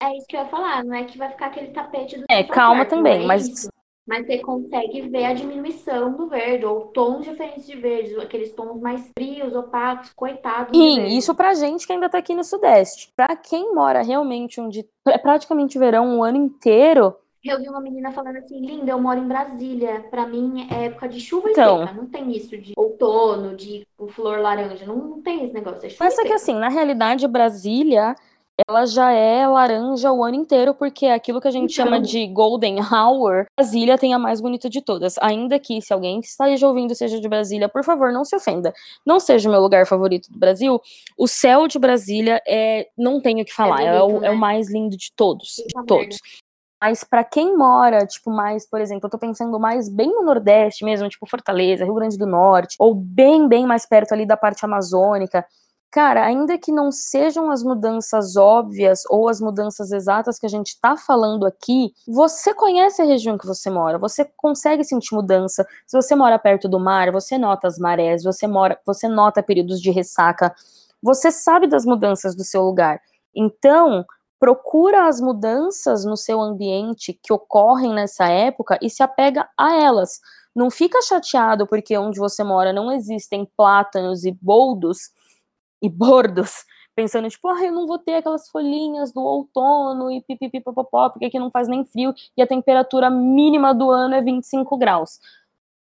É 0.02 0.16
isso 0.16 0.28
que 0.28 0.36
eu 0.36 0.42
ia 0.42 0.48
falar, 0.48 0.84
não 0.84 0.96
é 0.96 1.04
que 1.04 1.18
vai 1.18 1.30
ficar 1.30 1.48
aquele 1.48 1.68
tapete 1.68 2.18
do 2.18 2.26
É, 2.30 2.38
Central 2.38 2.56
calma 2.56 2.86
Park, 2.86 2.90
também, 2.90 3.24
é 3.24 3.26
mas 3.26 3.70
mas 4.10 4.26
você 4.26 4.40
consegue 4.40 5.02
ver 5.02 5.26
a 5.26 5.34
diminuição 5.34 6.14
do 6.14 6.28
verde, 6.28 6.66
ou 6.66 6.88
tons 6.88 7.24
diferentes 7.24 7.68
de 7.68 7.76
verde, 7.76 8.20
aqueles 8.20 8.52
tons 8.54 8.82
mais 8.82 9.08
frios, 9.16 9.56
opacos, 9.56 10.12
coitados. 10.14 10.76
Sim, 10.76 11.06
isso 11.16 11.36
pra 11.36 11.54
gente 11.54 11.86
que 11.86 11.94
ainda 11.94 12.10
tá 12.10 12.18
aqui 12.18 12.34
no 12.34 12.44
Sudeste. 12.44 13.14
Pra 13.16 13.36
quem 13.36 13.72
mora 13.76 14.02
realmente 14.02 14.60
onde 14.60 14.84
é 15.08 15.18
praticamente 15.20 15.78
verão 15.78 16.18
o 16.18 16.24
ano 16.24 16.38
inteiro. 16.38 17.16
Eu 17.44 17.60
vi 17.60 17.70
uma 17.70 17.80
menina 17.80 18.12
falando 18.12 18.38
assim, 18.38 18.60
linda, 18.60 18.92
eu 18.92 19.00
moro 19.00 19.20
em 19.20 19.28
Brasília. 19.28 20.04
Pra 20.10 20.26
mim 20.26 20.68
é 20.72 20.86
época 20.86 21.08
de 21.08 21.20
chuva 21.22 21.52
então, 21.52 21.84
e 21.84 21.88
seca. 21.88 21.94
Não 22.02 22.08
tem 22.08 22.32
isso 22.36 22.58
de 22.58 22.74
outono, 22.76 23.56
de 23.56 23.88
flor 24.10 24.40
laranja. 24.40 24.88
Não, 24.88 24.96
não 24.98 25.22
tem 25.22 25.46
esse 25.46 25.54
negócio. 25.54 25.86
É 25.86 25.90
chuva 25.90 26.04
Mas 26.04 26.18
é 26.18 26.24
que 26.24 26.34
assim, 26.34 26.56
na 26.56 26.68
realidade, 26.68 27.28
Brasília 27.28 28.16
ela 28.68 28.86
já 28.86 29.12
é 29.12 29.48
laranja 29.48 30.12
o 30.12 30.24
ano 30.24 30.36
inteiro, 30.36 30.74
porque 30.74 31.06
é 31.06 31.14
aquilo 31.14 31.40
que 31.40 31.48
a 31.48 31.52
gente 31.52 31.74
então... 31.74 31.86
chama 31.86 32.00
de 32.00 32.28
Golden 32.28 32.78
Hour, 32.80 33.46
Brasília 33.58 33.98
tem 33.98 34.14
a 34.14 34.20
mais 34.20 34.42
bonita 34.42 34.70
de 34.70 34.82
todas. 34.82 35.16
Ainda 35.20 35.60
que, 35.60 35.82
se 35.82 35.94
alguém 35.94 36.20
esteja 36.20 36.68
ouvindo 36.68 36.96
seja 36.96 37.20
de 37.20 37.28
Brasília, 37.28 37.70
por 37.70 37.84
favor, 37.84 38.12
não 38.12 38.26
se 38.26 38.36
ofenda. 38.36 38.74
Não 39.06 39.20
seja 39.20 39.48
o 39.48 39.52
meu 39.52 39.62
lugar 39.62 39.86
favorito 39.86 40.32
do 40.32 40.40
Brasil. 40.40 40.80
O 41.18 41.28
céu 41.28 41.68
de 41.68 41.78
Brasília 41.80 42.42
é. 42.48 42.88
Não 42.98 43.22
tenho 43.22 43.42
o 43.42 43.46
que 43.46 43.54
falar, 43.54 43.82
é, 43.82 44.00
bonito, 44.00 44.16
é, 44.16 44.18
o, 44.18 44.22
né? 44.22 44.28
é, 44.28 44.32
o, 44.32 44.38
mais 44.38 44.72
lindo 44.72 44.98
de 44.98 45.12
todos. 45.16 45.56
De 45.56 45.86
todos. 45.86 46.18
Mas 46.82 47.04
para 47.04 47.26
quem 47.26 47.58
mora, 47.58 48.06
tipo, 48.06 48.32
mais, 48.32 48.68
por 48.68 48.80
exemplo, 48.80 49.08
eu 49.08 49.10
tô 49.10 49.18
pensando 49.18 49.60
mais 49.60 49.90
bem 49.90 50.08
no 50.08 50.24
Nordeste 50.24 50.86
mesmo, 50.86 51.10
tipo 51.10 51.26
Fortaleza, 51.26 51.84
Rio 51.84 51.94
Grande 51.94 52.18
do 52.18 52.26
Norte, 52.26 52.76
ou 52.80 52.96
bem, 52.96 53.50
bem 53.50 53.66
mais 53.66 53.86
perto 53.86 54.14
ali 54.14 54.26
da 54.26 54.38
parte 54.38 54.64
amazônica, 54.64 55.46
cara, 55.92 56.26
ainda 56.26 56.58
que 56.58 56.72
não 56.72 56.92
sejam 56.92 57.50
as 57.50 57.64
mudanças 57.64 58.36
óbvias 58.36 59.02
ou 59.10 59.28
as 59.28 59.42
mudanças 59.42 59.92
exatas 59.92 60.38
que 60.38 60.46
a 60.46 60.50
gente 60.50 60.68
está 60.70 60.96
falando 60.96 61.46
aqui, 61.46 61.92
você 62.08 62.54
conhece 62.54 63.02
a 63.02 63.06
região 63.06 63.38
que 63.38 63.48
você 63.48 63.70
mora, 63.70 63.98
você 63.98 64.26
consegue 64.38 64.84
sentir 64.84 65.16
mudança. 65.16 65.66
Se 65.88 66.00
você 66.00 66.16
mora 66.16 66.38
perto 66.38 66.70
do 66.70 66.80
mar, 66.80 67.12
você 67.12 67.38
nota 67.38 67.68
as 67.68 67.80
marés, 67.80 68.24
você 68.24 68.46
mora, 68.48 68.80
você 68.86 69.08
nota 69.08 69.42
períodos 69.42 69.82
de 69.82 69.90
ressaca, 69.92 70.54
você 71.02 71.32
sabe 71.32 71.68
das 71.68 71.86
mudanças 71.86 72.36
do 72.36 72.44
seu 72.44 72.62
lugar. 72.64 73.02
Então, 73.36 74.06
procura 74.40 75.08
as 75.08 75.20
mudanças 75.20 76.06
no 76.06 76.16
seu 76.16 76.40
ambiente 76.40 77.14
que 77.14 77.34
ocorrem 77.34 77.94
nessa 77.94 78.28
época 78.28 78.78
e 78.82 78.90
se 78.90 79.02
apega 79.04 79.48
a 79.58 79.76
elas. 79.76 80.20
Não 80.56 80.70
fica 80.70 81.02
chateado 81.02 81.68
porque 81.68 81.98
onde 81.98 82.20
você 82.20 82.44
mora 82.44 82.72
não 82.74 82.92
existem 82.92 83.50
plátanos 83.58 84.24
e 84.24 84.32
boldos 84.32 85.12
e 85.82 85.90
bordos, 85.90 86.66
pensando, 86.96 87.30
tipo, 87.30 87.48
ah, 87.48 87.64
eu 87.64 87.72
não 87.72 87.88
vou 87.88 87.98
ter 87.98 88.16
aquelas 88.16 88.50
folhinhas 88.50 89.12
do 89.12 89.22
outono 89.22 90.12
e 90.12 90.22
pipipipopopó, 90.22 91.10
porque 91.10 91.26
aqui 91.26 91.40
não 91.40 91.50
faz 91.50 91.68
nem 91.68 91.86
frio 91.86 92.14
e 92.36 92.42
a 92.42 92.48
temperatura 92.48 93.10
mínima 93.10 93.74
do 93.74 93.90
ano 93.90 94.16
é 94.16 94.22
25 94.22 94.78
graus. 94.78 95.20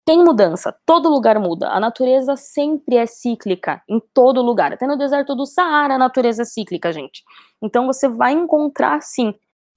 Tem 0.06 0.24
mudança, 0.24 0.74
todo 0.86 1.10
lugar 1.10 1.38
muda. 1.38 1.70
A 1.70 1.80
natureza 1.80 2.38
sempre 2.38 2.96
é 2.96 3.06
cíclica, 3.06 3.84
em 3.90 4.00
todo 4.14 4.42
lugar. 4.42 4.74
Até 4.74 4.88
no 4.88 4.98
deserto 4.98 5.36
do 5.36 5.46
Saara 5.46 5.96
a 5.96 5.98
natureza 5.98 6.44
é 6.44 6.46
cíclica, 6.46 6.94
gente. 6.94 7.24
Então 7.62 7.86
você 7.86 8.08
vai 8.08 8.32
encontrar 8.32 9.02
sim. 9.02 9.34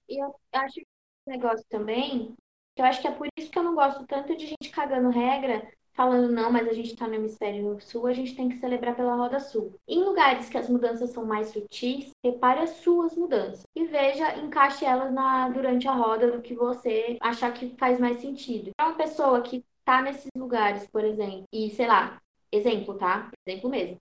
E 0.07 0.23
eu 0.23 0.33
acho 0.53 0.75
que 0.75 0.87
negócio 1.27 1.65
também, 1.69 2.33
eu 2.77 2.85
acho 2.85 3.01
que 3.01 3.07
é 3.07 3.11
por 3.11 3.27
isso 3.37 3.51
que 3.51 3.59
eu 3.59 3.63
não 3.63 3.75
gosto 3.75 4.05
tanto 4.07 4.35
de 4.35 4.47
gente 4.47 4.69
cagando 4.69 5.09
regra, 5.09 5.67
falando, 5.93 6.31
não, 6.31 6.51
mas 6.51 6.67
a 6.67 6.73
gente 6.73 6.91
está 6.91 7.07
no 7.07 7.15
hemisfério 7.15 7.77
sul, 7.81 8.07
a 8.07 8.13
gente 8.13 8.35
tem 8.35 8.49
que 8.49 8.57
celebrar 8.57 8.95
pela 8.95 9.15
roda 9.15 9.39
sul. 9.39 9.75
Em 9.87 10.03
lugares 10.03 10.49
que 10.49 10.57
as 10.57 10.69
mudanças 10.69 11.11
são 11.11 11.25
mais 11.25 11.49
sutis, 11.49 12.11
repare 12.23 12.61
as 12.61 12.71
suas 12.77 13.15
mudanças 13.15 13.63
e 13.75 13.85
veja, 13.85 14.37
encaixe 14.37 14.85
elas 14.85 15.13
na, 15.13 15.49
durante 15.49 15.87
a 15.87 15.93
roda 15.93 16.31
do 16.31 16.41
que 16.41 16.53
você 16.53 17.17
achar 17.21 17.53
que 17.53 17.75
faz 17.77 17.99
mais 17.99 18.17
sentido. 18.17 18.71
É 18.79 18.83
uma 18.83 18.95
pessoa 18.95 19.41
que 19.41 19.65
está 19.79 20.01
nesses 20.01 20.29
lugares, 20.35 20.87
por 20.89 21.03
exemplo, 21.03 21.45
e 21.51 21.69
sei 21.71 21.87
lá, 21.87 22.21
exemplo, 22.51 22.95
tá? 22.97 23.29
Exemplo 23.45 23.69
mesmo. 23.69 23.97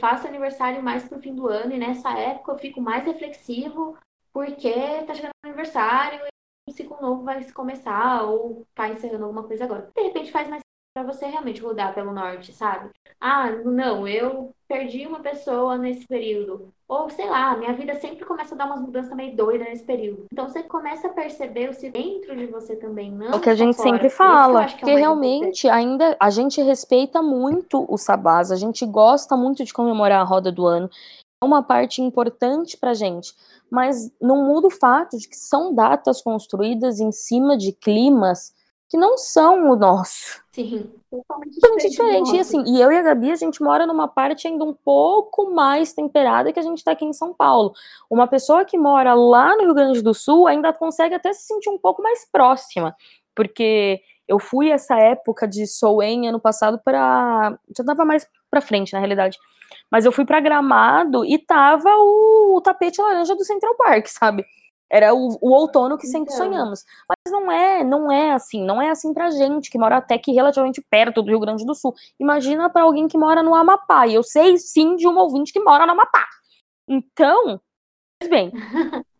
Faço 0.00 0.26
aniversário 0.26 0.82
mais 0.82 1.08
pro 1.08 1.20
fim 1.20 1.32
do 1.32 1.46
ano 1.46 1.72
e 1.72 1.78
nessa 1.78 2.10
época 2.18 2.52
eu 2.52 2.58
fico 2.58 2.80
mais 2.80 3.04
reflexivo 3.06 3.96
porque 4.32 4.72
tá 5.06 5.14
chegando 5.14 5.30
o 5.44 5.46
aniversário 5.46 6.20
um 6.68 6.72
ciclo 6.72 7.00
novo 7.00 7.24
vai 7.24 7.44
começar 7.52 8.22
ou 8.24 8.66
tá 8.74 8.88
encerrando 8.88 9.24
alguma 9.24 9.42
coisa 9.42 9.64
agora. 9.64 9.90
De 9.94 10.02
repente 10.02 10.30
faz 10.30 10.48
mais 10.48 10.62
para 10.92 11.04
você 11.04 11.26
realmente 11.26 11.62
rodar 11.62 11.94
pelo 11.94 12.12
norte, 12.12 12.52
sabe? 12.52 12.90
Ah, 13.20 13.50
não, 13.64 14.08
eu 14.08 14.52
perdi 14.66 15.06
uma 15.06 15.20
pessoa 15.20 15.78
nesse 15.78 16.06
período. 16.06 16.72
Ou, 16.88 17.08
sei 17.10 17.28
lá, 17.28 17.56
minha 17.56 17.72
vida 17.72 17.94
sempre 17.96 18.24
começa 18.24 18.54
a 18.54 18.58
dar 18.58 18.66
umas 18.66 18.80
mudanças 18.80 19.14
meio 19.14 19.36
doidas 19.36 19.68
nesse 19.68 19.84
período. 19.84 20.24
Então 20.32 20.48
você 20.48 20.62
começa 20.62 21.06
a 21.06 21.12
perceber 21.12 21.72
se 21.74 21.90
dentro 21.90 22.34
de 22.36 22.46
você 22.46 22.74
também 22.74 23.12
não. 23.12 23.28
É 23.28 23.36
o 23.36 23.40
que 23.40 23.50
a 23.50 23.54
gente 23.54 23.76
fora. 23.76 23.90
sempre 23.90 24.10
fala. 24.10 24.64
Que 24.64 24.78
porque 24.78 24.90
é 24.90 24.96
realmente 24.96 25.68
ainda 25.68 26.16
a 26.18 26.30
gente 26.30 26.60
respeita 26.60 27.22
muito 27.22 27.84
o 27.88 27.96
sabás, 27.96 28.50
a 28.50 28.56
gente 28.56 28.84
gosta 28.84 29.36
muito 29.36 29.64
de 29.64 29.72
comemorar 29.72 30.20
a 30.20 30.24
roda 30.24 30.50
do 30.50 30.66
ano. 30.66 30.90
É 31.42 31.46
uma 31.46 31.62
parte 31.62 32.02
importante 32.02 32.76
pra 32.76 32.94
gente. 32.94 33.34
Mas 33.70 34.12
não 34.20 34.44
muda 34.44 34.66
o 34.66 34.70
fato 34.70 35.16
de 35.16 35.28
que 35.28 35.36
são 35.36 35.72
datas 35.72 36.20
construídas 36.20 36.98
em 36.98 37.12
cima 37.12 37.56
de 37.56 37.72
climas 37.72 38.52
que 38.90 38.96
não 38.96 39.16
são 39.16 39.70
o 39.70 39.76
nosso. 39.76 40.42
Sim, 40.50 40.90
totalmente 41.08 41.54
diferente. 41.54 41.88
diferente. 41.90 42.36
E 42.36 42.40
assim, 42.40 42.64
e 42.66 42.80
eu 42.80 42.90
e 42.90 42.98
a 42.98 43.02
Gabi, 43.02 43.30
a 43.30 43.36
gente 43.36 43.62
mora 43.62 43.86
numa 43.86 44.08
parte 44.08 44.48
ainda 44.48 44.64
um 44.64 44.74
pouco 44.74 45.48
mais 45.52 45.92
temperada 45.92 46.52
que 46.52 46.58
a 46.58 46.62
gente 46.62 46.78
está 46.78 46.90
aqui 46.90 47.04
em 47.04 47.12
São 47.12 47.32
Paulo. 47.32 47.72
Uma 48.10 48.26
pessoa 48.26 48.64
que 48.64 48.76
mora 48.76 49.14
lá 49.14 49.56
no 49.56 49.62
Rio 49.62 49.74
Grande 49.74 50.02
do 50.02 50.12
Sul 50.12 50.48
ainda 50.48 50.72
consegue 50.72 51.14
até 51.14 51.32
se 51.32 51.46
sentir 51.46 51.70
um 51.70 51.78
pouco 51.78 52.02
mais 52.02 52.28
próxima, 52.30 52.96
porque 53.32 54.00
eu 54.26 54.40
fui 54.40 54.70
essa 54.70 54.98
época 54.98 55.46
de 55.46 55.68
Soen 55.68 56.28
ano 56.28 56.40
passado 56.40 56.80
para 56.84 57.56
já 57.76 57.84
tava 57.84 58.04
mais 58.04 58.26
para 58.50 58.60
frente, 58.60 58.92
na 58.92 58.98
realidade. 58.98 59.38
Mas 59.88 60.04
eu 60.04 60.10
fui 60.10 60.24
para 60.24 60.40
Gramado 60.40 61.24
e 61.24 61.38
tava 61.38 61.90
o, 61.96 62.56
o 62.56 62.60
tapete 62.60 63.00
laranja 63.00 63.36
do 63.36 63.44
Central 63.44 63.76
Park, 63.76 64.08
sabe? 64.08 64.44
Era 64.90 65.14
o, 65.14 65.38
o 65.40 65.50
outono 65.52 65.96
que 65.96 66.06
sempre 66.06 66.34
então. 66.34 66.44
sonhamos. 66.44 66.84
Mas 67.08 67.32
não 67.32 67.50
é, 67.50 67.84
não 67.84 68.10
é 68.10 68.32
assim, 68.32 68.64
não 68.64 68.82
é 68.82 68.90
assim 68.90 69.14
pra 69.14 69.30
gente 69.30 69.70
que 69.70 69.78
mora 69.78 69.98
até 69.98 70.18
que 70.18 70.32
relativamente 70.32 70.84
perto 70.90 71.22
do 71.22 71.30
Rio 71.30 71.38
Grande 71.38 71.64
do 71.64 71.74
Sul. 71.74 71.94
Imagina 72.18 72.68
para 72.68 72.82
alguém 72.82 73.06
que 73.06 73.16
mora 73.16 73.42
no 73.42 73.54
Amapá. 73.54 74.06
E 74.08 74.14
eu 74.14 74.22
sei 74.22 74.58
sim 74.58 74.96
de 74.96 75.06
um 75.06 75.16
ouvinte 75.16 75.52
que 75.52 75.60
mora 75.60 75.86
no 75.86 75.92
Amapá. 75.92 76.26
Então, 76.88 77.60
bem. 78.28 78.50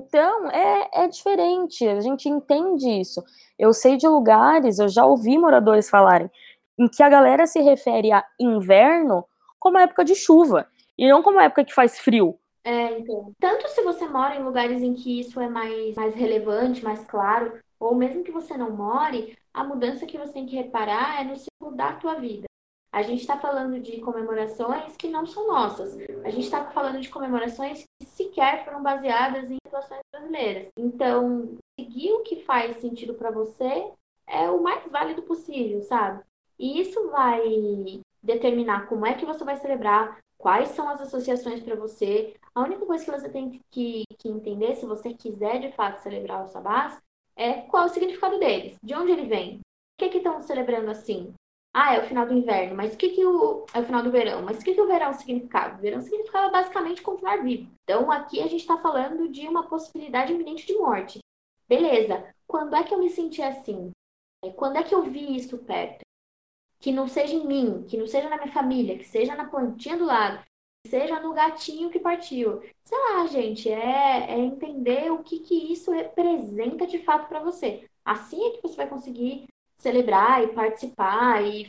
Então, 0.00 0.50
é, 0.50 1.04
é 1.04 1.08
diferente, 1.08 1.86
a 1.86 2.00
gente 2.00 2.28
entende 2.28 2.88
isso. 3.00 3.22
Eu 3.58 3.72
sei 3.72 3.96
de 3.96 4.06
lugares, 4.06 4.78
eu 4.78 4.88
já 4.88 5.06
ouvi 5.06 5.38
moradores 5.38 5.88
falarem, 5.88 6.30
em 6.78 6.88
que 6.88 7.02
a 7.02 7.08
galera 7.08 7.46
se 7.46 7.60
refere 7.60 8.12
a 8.12 8.24
inverno 8.38 9.24
como 9.58 9.78
época 9.78 10.04
de 10.04 10.14
chuva, 10.14 10.68
e 10.98 11.08
não 11.08 11.22
como 11.22 11.40
época 11.40 11.64
que 11.64 11.72
faz 11.72 11.98
frio. 11.98 12.38
É, 12.64 12.98
então. 12.98 13.32
Tanto 13.38 13.68
se 13.68 13.82
você 13.82 14.08
mora 14.08 14.36
em 14.36 14.42
lugares 14.42 14.82
em 14.82 14.94
que 14.94 15.20
isso 15.20 15.38
é 15.38 15.48
mais, 15.48 15.94
mais 15.94 16.14
relevante, 16.14 16.82
mais 16.82 17.04
claro, 17.06 17.60
ou 17.78 17.94
mesmo 17.94 18.24
que 18.24 18.32
você 18.32 18.56
não 18.56 18.70
more, 18.70 19.36
a 19.52 19.62
mudança 19.62 20.06
que 20.06 20.18
você 20.18 20.32
tem 20.32 20.46
que 20.46 20.56
reparar 20.56 21.20
é 21.20 21.24
no 21.24 21.36
ciclo 21.36 21.76
da 21.76 21.92
tua 21.92 22.14
vida. 22.14 22.46
A 22.90 23.02
gente 23.02 23.20
está 23.20 23.36
falando 23.36 23.80
de 23.80 24.00
comemorações 24.00 24.96
que 24.96 25.08
não 25.08 25.26
são 25.26 25.48
nossas. 25.48 25.98
A 26.24 26.30
gente 26.30 26.44
está 26.44 26.64
falando 26.70 27.00
de 27.00 27.10
comemorações 27.10 27.84
que 28.00 28.06
sequer 28.06 28.64
foram 28.64 28.82
baseadas 28.82 29.50
em 29.50 29.58
situações 29.66 30.00
brasileiras. 30.12 30.68
Então, 30.78 31.56
seguir 31.78 32.12
o 32.12 32.22
que 32.22 32.44
faz 32.44 32.76
sentido 32.76 33.14
para 33.14 33.32
você 33.32 33.90
é 34.26 34.48
o 34.48 34.62
mais 34.62 34.88
válido 34.90 35.22
possível, 35.22 35.82
sabe? 35.82 36.22
E 36.56 36.80
isso 36.80 37.10
vai 37.10 38.00
determinar 38.22 38.86
como 38.86 39.04
é 39.04 39.14
que 39.14 39.26
você 39.26 39.44
vai 39.44 39.56
celebrar, 39.56 40.18
quais 40.44 40.68
são 40.72 40.86
as 40.90 41.00
associações 41.00 41.60
para 41.60 41.74
você. 41.74 42.34
A 42.54 42.60
única 42.60 42.84
coisa 42.84 43.02
que 43.02 43.10
você 43.10 43.30
tem 43.30 43.62
que, 43.70 44.04
que, 44.18 44.28
entender, 44.28 44.74
se 44.74 44.84
você 44.84 45.14
quiser 45.14 45.58
de 45.58 45.72
fato 45.72 46.02
celebrar 46.02 46.44
o 46.44 46.48
sabás, 46.48 47.00
é 47.34 47.62
qual 47.62 47.84
é 47.84 47.86
o 47.86 47.88
significado 47.88 48.38
deles, 48.38 48.76
de 48.82 48.94
onde 48.94 49.10
ele 49.10 49.24
vem. 49.24 49.60
Por 49.60 50.00
que 50.04 50.10
que 50.10 50.18
estão 50.18 50.42
celebrando 50.42 50.90
assim? 50.90 51.32
Ah, 51.72 51.94
é 51.94 52.00
o 52.00 52.06
final 52.06 52.26
do 52.26 52.34
inverno, 52.34 52.76
mas 52.76 52.92
o 52.92 52.98
que 52.98 53.08
que 53.08 53.24
o... 53.24 53.64
é 53.72 53.80
o 53.80 53.86
final 53.86 54.02
do 54.02 54.10
verão? 54.10 54.42
Mas 54.42 54.58
o 54.58 54.64
que 54.64 54.74
que 54.74 54.80
o 54.82 54.86
verão 54.86 55.14
significava? 55.14 55.78
O 55.78 55.80
verão 55.80 56.02
significava 56.02 56.50
basicamente 56.50 57.00
continuar 57.00 57.42
vivo. 57.42 57.70
Então, 57.82 58.12
aqui 58.12 58.40
a 58.40 58.46
gente 58.46 58.60
está 58.60 58.76
falando 58.76 59.26
de 59.30 59.48
uma 59.48 59.66
possibilidade 59.66 60.34
iminente 60.34 60.66
de 60.66 60.74
morte. 60.74 61.20
Beleza, 61.66 62.22
quando 62.46 62.76
é 62.76 62.84
que 62.84 62.92
eu 62.92 62.98
me 62.98 63.08
senti 63.08 63.40
assim? 63.40 63.92
Quando 64.56 64.76
é 64.76 64.82
que 64.82 64.94
eu 64.94 65.04
vi 65.04 65.36
isso 65.36 65.56
perto? 65.64 66.04
Que 66.84 66.92
não 66.92 67.08
seja 67.08 67.34
em 67.34 67.46
mim, 67.46 67.82
que 67.88 67.96
não 67.96 68.06
seja 68.06 68.28
na 68.28 68.36
minha 68.36 68.52
família, 68.52 68.98
que 68.98 69.08
seja 69.08 69.34
na 69.34 69.46
plantinha 69.46 69.96
do 69.96 70.04
lado, 70.04 70.44
que 70.84 70.90
seja 70.90 71.18
no 71.18 71.32
gatinho 71.32 71.88
que 71.88 71.98
partiu. 71.98 72.60
Sei 72.84 72.98
lá, 72.98 73.26
gente, 73.26 73.70
é, 73.70 74.32
é 74.32 74.38
entender 74.38 75.10
o 75.10 75.22
que, 75.22 75.38
que 75.38 75.72
isso 75.72 75.90
representa 75.90 76.86
de 76.86 76.98
fato 76.98 77.26
para 77.26 77.40
você. 77.40 77.88
Assim 78.04 78.48
é 78.48 78.50
que 78.50 78.60
você 78.60 78.76
vai 78.76 78.86
conseguir 78.86 79.46
celebrar 79.78 80.44
e 80.44 80.48
participar 80.48 81.42
e 81.42 81.68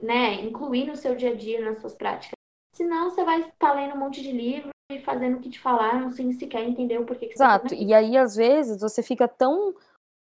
né, 0.00 0.40
incluir 0.40 0.86
no 0.86 0.96
seu 0.96 1.14
dia 1.14 1.32
a 1.32 1.34
dia, 1.34 1.62
nas 1.62 1.78
suas 1.78 1.92
práticas. 1.92 2.32
Senão 2.74 3.10
você 3.10 3.24
vai 3.24 3.42
estar 3.42 3.74
lendo 3.74 3.94
um 3.94 3.98
monte 3.98 4.22
de 4.22 4.32
livro 4.32 4.70
e 4.90 5.00
fazendo 5.00 5.36
o 5.36 5.40
que 5.40 5.50
te 5.50 5.60
falaram 5.60 6.10
sem 6.10 6.32
sequer 6.32 6.64
entender 6.64 6.98
o 6.98 7.04
porquê 7.04 7.26
que 7.26 7.34
Exato. 7.34 7.68
Você 7.68 7.76
tá 7.76 7.82
e 7.82 7.92
aí, 7.92 8.16
às 8.16 8.34
vezes, 8.34 8.80
você 8.80 9.02
fica 9.02 9.28
tão 9.28 9.74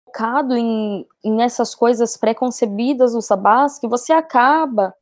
focado 0.07 0.55
em, 0.55 1.05
em 1.23 1.41
essas 1.41 1.75
coisas 1.75 2.15
pré-concebidas 2.17 3.13
do 3.13 3.21
sabás 3.21 3.77
que 3.77 3.87
você 3.87 4.13
acaba 4.13 4.93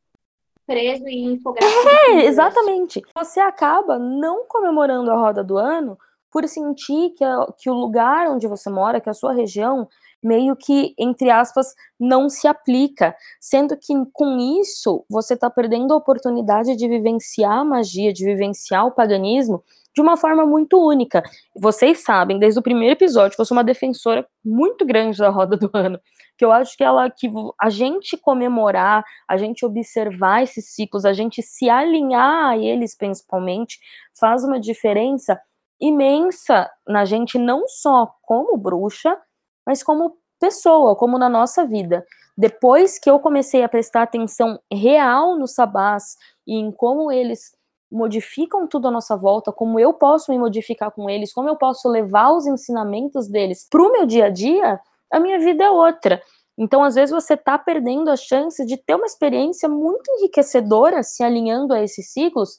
preso 0.66 1.08
em 1.08 1.34
infográfico. 1.34 1.89
É, 1.89 2.26
exatamente. 2.26 3.01
Você 3.16 3.39
acaba 3.39 3.99
não 3.99 4.45
comemorando 4.47 5.12
a 5.12 5.18
roda 5.18 5.43
do 5.43 5.58
ano 5.58 5.97
por 6.32 6.47
sentir 6.47 7.12
que, 7.12 7.24
a, 7.24 7.47
que 7.58 7.70
o 7.70 7.74
lugar 7.74 8.28
onde 8.28 8.47
você 8.47 8.70
mora, 8.70 8.99
que 8.99 9.10
a 9.10 9.14
sua 9.14 9.32
região, 9.32 9.88
meio 10.24 10.56
que, 10.56 10.95
entre 10.97 11.30
aspas, 11.30 11.76
não 11.99 12.30
se 12.30 12.47
aplica. 12.47 13.16
Sendo 13.39 13.78
que 13.78 13.93
com 14.12 14.38
isso 14.60 15.06
você 15.08 15.36
está 15.36 15.49
perdendo 15.51 15.93
a 15.93 15.97
oportunidade 15.97 16.76
de 16.76 16.88
vivenciar 16.88 17.60
a 17.60 17.64
magia, 17.64 18.12
de 18.12 18.26
vivenciar 18.26 18.88
o 18.88 18.91
paganismo 18.91 19.64
de 19.95 20.01
uma 20.01 20.17
forma 20.17 20.45
muito 20.45 20.77
única. 20.77 21.23
Vocês 21.55 22.03
sabem, 22.03 22.37
desde 22.37 22.59
o 22.59 22.63
primeiro 22.63 22.93
episódio, 22.93 23.35
que 23.35 23.41
eu 23.41 23.45
sou 23.45 23.55
uma 23.55 23.63
defensora 23.63 24.27
muito 24.43 24.85
grande 24.85 25.17
da 25.17 25.29
roda 25.29 25.55
do 25.55 25.69
ano. 25.73 25.99
Que 26.37 26.43
eu 26.43 26.51
acho 26.51 26.75
que 26.75 26.83
ela 26.83 27.09
que 27.09 27.31
a 27.59 27.69
gente 27.69 28.17
comemorar, 28.17 29.05
a 29.27 29.37
gente 29.37 29.65
observar 29.65 30.43
esses 30.43 30.73
ciclos, 30.75 31.05
a 31.05 31.13
gente 31.13 31.41
se 31.41 31.69
alinhar 31.69 32.49
a 32.49 32.57
eles 32.57 32.95
principalmente, 32.95 33.79
faz 34.19 34.43
uma 34.43 34.59
diferença 34.59 35.39
imensa 35.79 36.69
na 36.87 37.05
gente, 37.05 37.37
não 37.37 37.65
só 37.67 38.13
como 38.21 38.57
bruxa, 38.57 39.17
mas 39.65 39.81
como 39.81 40.17
pessoa, 40.39 40.95
como 40.95 41.17
na 41.17 41.29
nossa 41.29 41.65
vida. 41.65 42.05
Depois 42.37 42.99
que 42.99 43.09
eu 43.09 43.17
comecei 43.17 43.63
a 43.63 43.69
prestar 43.69 44.03
atenção 44.03 44.59
real 44.71 45.37
no 45.37 45.47
sabás 45.47 46.17
e 46.45 46.55
em 46.55 46.69
como 46.69 47.09
eles 47.09 47.55
modificam 47.91 48.67
tudo 48.67 48.88
à 48.88 48.91
nossa 48.91 49.15
volta, 49.15 49.51
como 49.51 49.79
eu 49.79 49.93
posso 49.93 50.31
me 50.31 50.38
modificar 50.38 50.91
com 50.91 51.09
eles, 51.09 51.33
como 51.33 51.49
eu 51.49 51.55
posso 51.55 51.88
levar 51.89 52.31
os 52.31 52.45
ensinamentos 52.45 53.27
deles 53.27 53.67
para 53.69 53.81
o 53.81 53.91
meu 53.91 54.05
dia 54.05 54.25
a 54.25 54.29
dia, 54.29 54.79
a 55.11 55.19
minha 55.19 55.39
vida 55.39 55.63
é 55.63 55.69
outra. 55.69 56.21
Então, 56.57 56.83
às 56.83 56.95
vezes, 56.95 57.13
você 57.13 57.33
está 57.33 57.57
perdendo 57.57 58.09
a 58.09 58.15
chance 58.15 58.65
de 58.65 58.77
ter 58.77 58.95
uma 58.95 59.05
experiência 59.05 59.67
muito 59.67 60.09
enriquecedora 60.11 61.03
se 61.03 61.23
alinhando 61.23 61.73
a 61.73 61.83
esses 61.83 62.11
ciclos, 62.11 62.57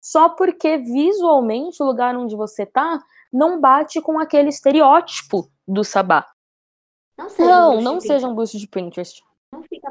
só 0.00 0.28
porque 0.28 0.78
visualmente 0.78 1.82
o 1.82 1.86
lugar 1.86 2.16
onde 2.16 2.36
você 2.36 2.64
está 2.64 3.00
não 3.32 3.60
bate 3.60 4.00
com 4.00 4.18
aquele 4.18 4.48
estereótipo 4.48 5.48
do 5.66 5.84
sabá. 5.84 6.26
Não, 7.16 7.28
Não, 7.38 7.80
não 7.80 8.00
seja 8.00 8.28
um 8.28 8.34
boost 8.34 8.58
de 8.58 8.68
Pinterest. 8.68 9.22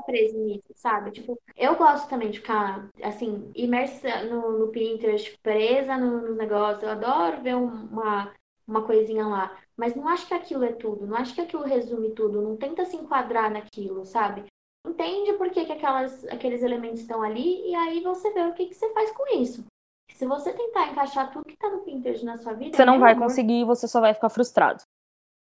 Preso 0.05 0.37
nisso, 0.39 0.67
sabe? 0.75 1.11
Tipo, 1.11 1.39
eu 1.55 1.75
gosto 1.75 2.09
também 2.09 2.31
de 2.31 2.39
ficar, 2.39 2.89
assim, 3.03 3.51
imersa 3.55 4.23
no, 4.25 4.59
no 4.59 4.67
Pinterest, 4.71 5.37
presa 5.41 5.97
no- 5.97 6.21
nos 6.29 6.37
negócios. 6.37 6.83
Eu 6.83 6.89
adoro 6.91 7.41
ver 7.41 7.55
um- 7.55 7.85
uma, 7.87 8.33
uma 8.67 8.85
coisinha 8.85 9.25
lá. 9.27 9.57
Mas 9.77 9.95
não 9.95 10.07
acho 10.07 10.27
que 10.27 10.33
aquilo 10.33 10.63
é 10.63 10.73
tudo. 10.73 11.05
Não 11.07 11.17
acho 11.17 11.33
que 11.35 11.41
aquilo 11.41 11.63
resume 11.63 12.11
tudo. 12.13 12.41
Não 12.41 12.57
tenta 12.57 12.85
se 12.85 12.95
enquadrar 12.95 13.51
naquilo, 13.51 14.05
sabe? 14.05 14.45
Entende 14.87 15.33
por 15.33 15.49
que, 15.49 15.65
que 15.65 15.71
aquelas, 15.71 16.23
aqueles 16.27 16.61
elementos 16.63 17.01
estão 17.01 17.21
ali 17.21 17.69
e 17.69 17.75
aí 17.75 18.01
você 18.01 18.31
vê 18.33 18.41
o 18.43 18.53
que, 18.53 18.67
que 18.67 18.73
você 18.75 18.91
faz 18.93 19.11
com 19.11 19.27
isso. 19.41 19.65
Se 20.13 20.25
você 20.25 20.53
tentar 20.53 20.87
encaixar 20.91 21.31
tudo 21.31 21.45
que 21.45 21.57
tá 21.57 21.69
no 21.69 21.81
Pinterest 21.83 22.23
na 22.25 22.37
sua 22.37 22.53
vida, 22.53 22.77
Você 22.77 22.85
não 22.85 22.99
meu 22.99 22.99
vai 22.99 23.15
amor, 23.15 23.15
conseguir 23.15 23.61
e 23.61 23.65
você 23.65 23.87
só 23.87 23.99
vai 23.99 24.13
ficar 24.13 24.29
frustrado. 24.29 24.83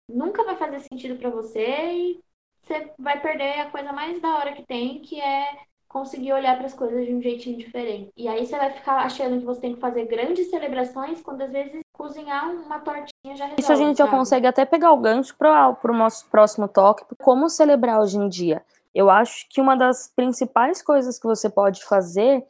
nunca 0.07 0.43
vai 0.43 0.55
fazer 0.57 0.79
sentido 0.81 1.17
pra 1.17 1.29
você 1.29 1.61
e 1.93 2.23
você 2.71 2.91
vai 2.97 3.19
perder 3.19 3.59
a 3.59 3.69
coisa 3.69 3.91
mais 3.91 4.21
da 4.21 4.35
hora 4.37 4.53
que 4.53 4.63
tem, 4.63 4.99
que 5.01 5.19
é 5.19 5.59
conseguir 5.87 6.31
olhar 6.31 6.55
para 6.55 6.67
as 6.67 6.73
coisas 6.73 7.05
de 7.05 7.13
um 7.13 7.21
jeitinho 7.21 7.57
diferente. 7.57 8.11
E 8.15 8.25
aí 8.27 8.45
você 8.45 8.57
vai 8.57 8.71
ficar 8.71 8.99
achando 8.99 9.39
que 9.39 9.45
você 9.45 9.59
tem 9.59 9.73
que 9.73 9.81
fazer 9.81 10.05
grandes 10.05 10.49
celebrações, 10.49 11.21
quando 11.21 11.41
às 11.41 11.51
vezes 11.51 11.81
cozinhar 11.91 12.49
uma 12.49 12.79
tortinha 12.79 13.35
já 13.35 13.43
resolve, 13.43 13.61
Isso 13.61 13.71
a 13.73 13.75
gente 13.75 13.97
já 13.97 14.05
sabe? 14.05 14.17
consegue 14.17 14.47
até 14.47 14.63
pegar 14.63 14.93
o 14.93 14.97
gancho 14.97 15.35
para 15.37 15.77
o 15.83 15.93
nosso 15.93 16.29
próximo 16.29 16.67
toque. 16.67 17.03
Como 17.21 17.49
celebrar 17.49 17.99
hoje 17.99 18.17
em 18.17 18.29
dia? 18.29 18.63
Eu 18.95 19.09
acho 19.09 19.47
que 19.49 19.59
uma 19.59 19.75
das 19.75 20.07
principais 20.15 20.81
coisas 20.81 21.19
que 21.19 21.27
você 21.27 21.49
pode 21.49 21.83
fazer 21.83 22.45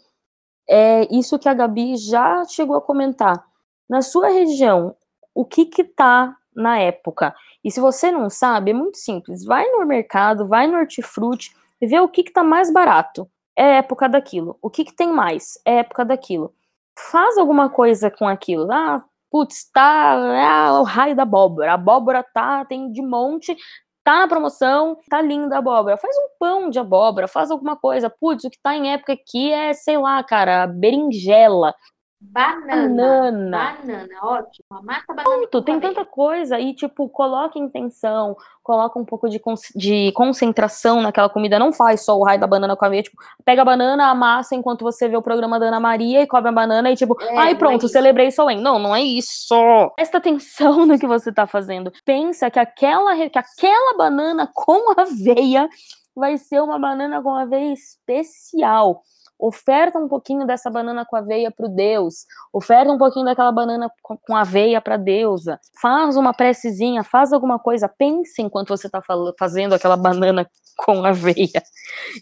é 0.69 1.07
isso 1.13 1.39
que 1.39 1.49
a 1.49 1.53
Gabi 1.53 1.97
já 1.97 2.45
chegou 2.45 2.76
a 2.76 2.82
comentar. 2.82 3.43
Na 3.89 4.03
sua 4.03 4.30
região, 4.30 4.95
o 5.34 5.43
que 5.43 5.65
que 5.65 5.84
tá 5.84 6.38
na 6.56 6.80
época? 6.80 7.34
E 7.64 7.72
se 7.72 7.80
você 7.80 8.12
não 8.12 8.30
sabe, 8.30 8.72
é 8.72 8.74
muito 8.74 8.97
simples. 8.97 9.45
Vai 9.45 9.66
no 9.68 9.86
mercado, 9.86 10.47
vai 10.47 10.68
no 10.68 10.78
hortifruti 10.78 11.56
e 11.80 11.88
vê 11.88 11.99
o 11.99 12.08
que 12.08 12.24
que 12.24 12.32
tá 12.32 12.43
mais 12.43 12.72
barato. 12.72 13.30
É 13.56 13.78
época 13.78 14.08
daquilo. 14.08 14.58
O 14.62 14.70
que 14.70 14.86
que 14.86 14.93
tem 14.93 15.12
mais? 15.12 15.60
É 15.66 15.78
época 15.78 16.06
daquilo. 16.06 16.54
Faz 17.12 17.38
alguma 17.38 17.70
coisa 17.70 18.10
com 18.10 18.28
aquilo. 18.28 18.72
Ah, 18.72 19.04
putz, 19.30 19.70
tá 19.72 20.14
ah, 20.14 20.80
o 20.80 20.84
raio 20.84 21.16
da 21.16 21.24
abóbora. 21.24 21.72
A 21.72 21.76
abóbora 21.76 22.24
tá, 22.24 22.66
tem 22.66 22.91
de 22.91 23.02
monte, 23.02 23.56
tá 24.04 24.22
na 24.22 24.28
promoção, 24.28 24.97
tá 25.10 25.22
linda 25.22 25.56
a 25.56 25.60
abóbora. 25.60 25.97
Faz 25.97 26.16
um 26.18 26.30
pão 26.39 26.70
de 26.70 26.80
abóbora, 26.80 27.28
faz 27.28 27.52
alguma 27.52 27.76
coisa. 27.76 28.10
Putz, 28.10 28.43
o 28.43 28.49
que 28.49 28.60
tá 28.62 28.76
em 28.76 28.93
época 28.93 29.14
aqui 29.14 29.52
é, 29.52 29.74
sei 29.74 29.97
lá, 29.97 30.24
cara, 30.24 30.68
berinjela, 30.68 31.74
Banana. 32.22 32.88
banana. 32.88 33.78
Banana, 33.82 34.15
ótimo. 34.22 34.65
Mata 34.84 35.05
a 35.09 35.13
banana 35.13 35.38
Pronto, 35.39 35.61
tem 35.63 35.80
tanta 35.80 36.05
coisa 36.05 36.59
e, 36.59 36.74
tipo, 36.74 37.09
coloca 37.09 37.57
intenção, 37.57 38.38
coloca 38.61 38.99
um 38.99 39.03
pouco 39.03 39.28
de, 39.28 39.41
de 39.76 40.11
concentração 40.11 41.01
naquela 41.01 41.30
comida. 41.30 41.57
Não 41.57 41.74
faz 41.74 42.05
só 42.05 42.17
o 42.17 42.24
raio 42.24 42.39
da 42.39 42.45
banana 42.45 42.76
com 42.76 42.86
a 42.86 42.88
aveia, 42.88 43.01
tipo, 43.01 43.17
pega 43.43 43.63
a 43.63 43.65
banana, 43.65 44.11
amassa 44.11 44.55
enquanto 44.55 44.84
você 44.84 45.09
vê 45.09 45.17
o 45.17 45.22
programa 45.22 45.59
da 45.59 45.65
Ana 45.65 45.80
Maria 45.80 46.22
e 46.22 46.28
come 46.28 46.47
a 46.47 46.51
banana 46.51 46.91
e, 46.91 46.95
tipo, 46.95 47.17
É, 47.22 47.38
ai, 47.38 47.51
é 47.53 47.55
pronto, 47.55 47.86
isso. 47.86 47.93
celebrei 47.93 48.30
Soen. 48.30 48.61
Não, 48.61 48.78
não 48.78 48.95
é 48.95 49.01
isso. 49.01 49.55
Presta 49.95 50.19
atenção 50.19 50.86
no 50.86 50.99
que 50.99 51.07
você 51.07 51.34
tá 51.34 51.47
fazendo. 51.47 51.91
Pensa 52.05 52.51
que 52.51 52.59
aquela, 52.59 53.15
que 53.30 53.39
aquela 53.39 53.97
banana 53.97 54.47
com 54.53 54.93
aveia 54.95 55.67
vai 56.15 56.38
ser 56.38 56.61
uma 56.61 56.78
banana 56.78 57.22
com 57.22 57.34
aveia 57.34 57.74
especial. 57.74 59.01
Oferta 59.41 59.97
um 59.97 60.07
pouquinho 60.07 60.45
dessa 60.45 60.69
banana 60.69 61.03
com 61.03 61.15
aveia 61.15 61.49
pro 61.49 61.67
Deus. 61.67 62.25
Oferta 62.53 62.91
um 62.91 62.97
pouquinho 62.97 63.25
daquela 63.25 63.51
banana 63.51 63.91
com 64.21 64.35
aveia 64.35 64.79
pra 64.79 64.97
deusa. 64.97 65.59
Faz 65.81 66.15
uma 66.15 66.31
precezinha, 66.31 67.03
faz 67.03 67.33
alguma 67.33 67.57
coisa. 67.57 67.89
Pense 67.89 68.39
enquanto 68.41 68.69
você 68.69 68.87
tá 68.87 69.01
fal- 69.01 69.33
fazendo 69.39 69.73
aquela 69.73 69.97
banana 69.97 70.47
com 70.85 71.03
aveia. 71.03 71.63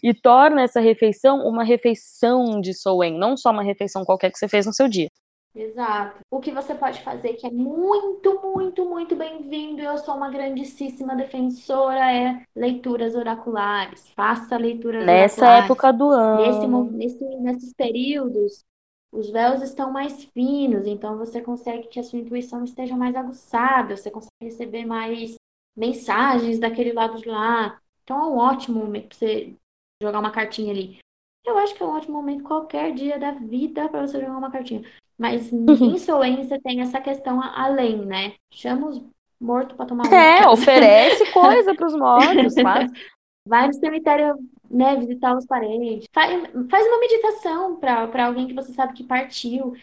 E 0.02 0.14
torna 0.14 0.62
essa 0.62 0.80
refeição 0.80 1.46
uma 1.46 1.62
refeição 1.62 2.58
de 2.60 2.72
Soen, 2.72 3.18
não 3.18 3.36
só 3.36 3.50
uma 3.50 3.62
refeição 3.62 4.02
qualquer 4.04 4.30
que 4.32 4.38
você 4.38 4.48
fez 4.48 4.64
no 4.64 4.72
seu 4.72 4.88
dia. 4.88 5.08
Exato. 5.54 6.20
O 6.30 6.40
que 6.40 6.52
você 6.52 6.74
pode 6.74 7.02
fazer, 7.02 7.34
que 7.34 7.46
é 7.46 7.50
muito, 7.50 8.40
muito, 8.40 8.84
muito 8.88 9.16
bem-vindo, 9.16 9.82
eu 9.82 9.98
sou 9.98 10.14
uma 10.14 10.30
grandíssima 10.30 11.16
defensora, 11.16 12.12
é 12.12 12.42
leituras 12.54 13.14
oraculares. 13.16 14.08
Faça 14.14 14.56
leituras 14.56 15.04
Nessa 15.04 15.40
oraculares. 15.40 15.64
época 15.64 15.92
do 15.92 16.10
Nesse, 16.36 16.64
ano. 16.64 16.84
nesse, 16.92 17.24
nesses 17.40 17.72
períodos, 17.74 18.64
os 19.12 19.28
véus 19.30 19.60
estão 19.60 19.90
mais 19.92 20.22
finos, 20.22 20.86
então 20.86 21.18
você 21.18 21.42
consegue 21.42 21.88
que 21.88 21.98
a 21.98 22.04
sua 22.04 22.20
intuição 22.20 22.62
esteja 22.62 22.96
mais 22.96 23.16
aguçada, 23.16 23.96
você 23.96 24.08
consegue 24.08 24.30
receber 24.40 24.86
mais 24.86 25.34
mensagens 25.76 26.60
daquele 26.60 26.92
lado 26.92 27.20
de 27.20 27.28
lá. 27.28 27.80
Então 28.04 28.20
é 28.20 28.26
um 28.28 28.36
ótimo 28.36 28.78
momento 28.78 29.08
para 29.08 29.18
você 29.18 29.56
jogar 30.00 30.20
uma 30.20 30.30
cartinha 30.30 30.72
ali. 30.72 30.98
Eu 31.44 31.58
acho 31.58 31.74
que 31.74 31.82
é 31.82 31.86
um 31.86 31.90
ótimo 31.96 32.14
momento 32.14 32.44
qualquer 32.44 32.94
dia 32.94 33.18
da 33.18 33.32
vida 33.32 33.88
para 33.88 34.06
você 34.06 34.20
jogar 34.20 34.38
uma 34.38 34.50
cartinha. 34.50 34.82
Mas 35.20 35.52
em 35.52 36.36
você 36.36 36.58
tem 36.58 36.80
essa 36.80 36.98
questão 36.98 37.42
a- 37.42 37.64
além, 37.64 37.98
né? 38.06 38.32
Chama 38.50 38.88
os 38.88 39.02
mortos 39.38 39.76
para 39.76 39.84
tomar 39.84 40.10
É, 40.10 40.48
um. 40.48 40.52
oferece 40.52 41.30
coisa 41.30 41.74
pros 41.74 41.94
mortos, 41.94 42.54
faz. 42.54 42.90
Vai 43.46 43.66
no 43.66 43.74
cemitério, 43.74 44.36
né, 44.70 44.96
visitar 44.96 45.36
os 45.36 45.44
parentes. 45.44 46.06
Faz, 46.12 46.42
faz 46.70 46.86
uma 46.86 47.00
meditação 47.00 47.76
para 47.76 48.26
alguém 48.26 48.46
que 48.46 48.54
você 48.54 48.72
sabe 48.72 48.94
que 48.94 49.04
partiu. 49.04 49.74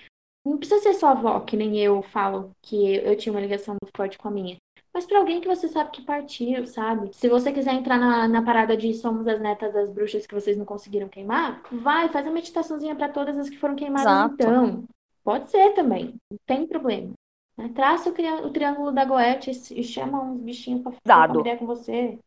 Não 0.43 0.57
precisa 0.57 0.81
ser 0.81 0.93
sua 0.93 1.11
avó, 1.11 1.39
que 1.41 1.55
nem 1.57 1.77
eu 1.77 2.01
falo 2.01 2.51
que 2.61 2.95
eu, 2.95 3.03
eu 3.03 3.15
tinha 3.17 3.33
uma 3.33 3.41
ligação 3.41 3.75
muito 3.81 3.91
forte 3.95 4.17
com 4.17 4.27
a 4.29 4.31
minha. 4.31 4.57
Mas 4.93 5.05
para 5.05 5.19
alguém 5.19 5.39
que 5.39 5.47
você 5.47 5.67
sabe 5.67 5.91
que 5.91 6.01
partiu, 6.01 6.65
sabe? 6.65 7.11
Se 7.13 7.29
você 7.29 7.51
quiser 7.51 7.73
entrar 7.73 7.99
na, 7.99 8.27
na 8.27 8.41
parada 8.41 8.75
de 8.75 8.91
somos 8.95 9.27
as 9.27 9.39
netas 9.39 9.71
das 9.71 9.91
bruxas 9.91 10.25
que 10.25 10.33
vocês 10.33 10.57
não 10.57 10.65
conseguiram 10.65 11.07
queimar, 11.07 11.61
vai, 11.71 12.09
faz 12.09 12.25
uma 12.25 12.33
meditaçãozinha 12.33 12.95
para 12.95 13.09
todas 13.09 13.37
as 13.37 13.49
que 13.49 13.57
foram 13.57 13.75
queimadas 13.75 14.07
Exato. 14.07 14.33
então. 14.33 14.83
Pode 15.27 15.51
ser 15.51 15.73
também, 15.73 16.15
não 16.31 16.37
tem 16.45 16.65
problema. 16.65 17.11
né? 17.57 17.69
Traça 17.75 18.09
o, 18.09 18.13
cria- 18.13 18.45
o 18.45 18.49
triângulo 18.49 18.93
da 18.93 19.03
Goethe 19.03 19.51
e 19.77 19.83
chama 19.83 20.21
uns 20.23 20.39
bichinhos 20.39 20.81
pra 20.81 20.93
Dado. 21.05 21.43
com 21.59 21.65
você. 21.65 22.17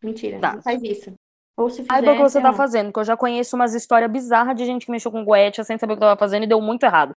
Mentira, 0.00 0.38
Dado. 0.38 0.56
não 0.56 0.62
faz 0.62 0.80
isso. 0.84 1.12
Ou 1.56 1.68
se 1.68 1.78
fizer, 1.82 1.88
Saiba 1.92 2.12
o 2.12 2.16
que 2.16 2.22
você 2.22 2.38
tá 2.38 2.42
ferrou. 2.52 2.56
fazendo, 2.56 2.92
que 2.92 2.98
eu 3.00 3.04
já 3.04 3.16
conheço 3.16 3.56
umas 3.56 3.74
histórias 3.74 4.08
bizarras 4.08 4.54
de 4.54 4.64
gente 4.64 4.86
que 4.86 4.92
mexeu 4.92 5.10
com 5.10 5.24
goetia 5.24 5.64
sem 5.64 5.76
saber 5.76 5.94
o 5.94 5.96
que 5.96 6.00
tava 6.00 6.16
fazendo 6.16 6.44
e 6.44 6.46
deu 6.46 6.60
muito 6.60 6.84
errado. 6.84 7.12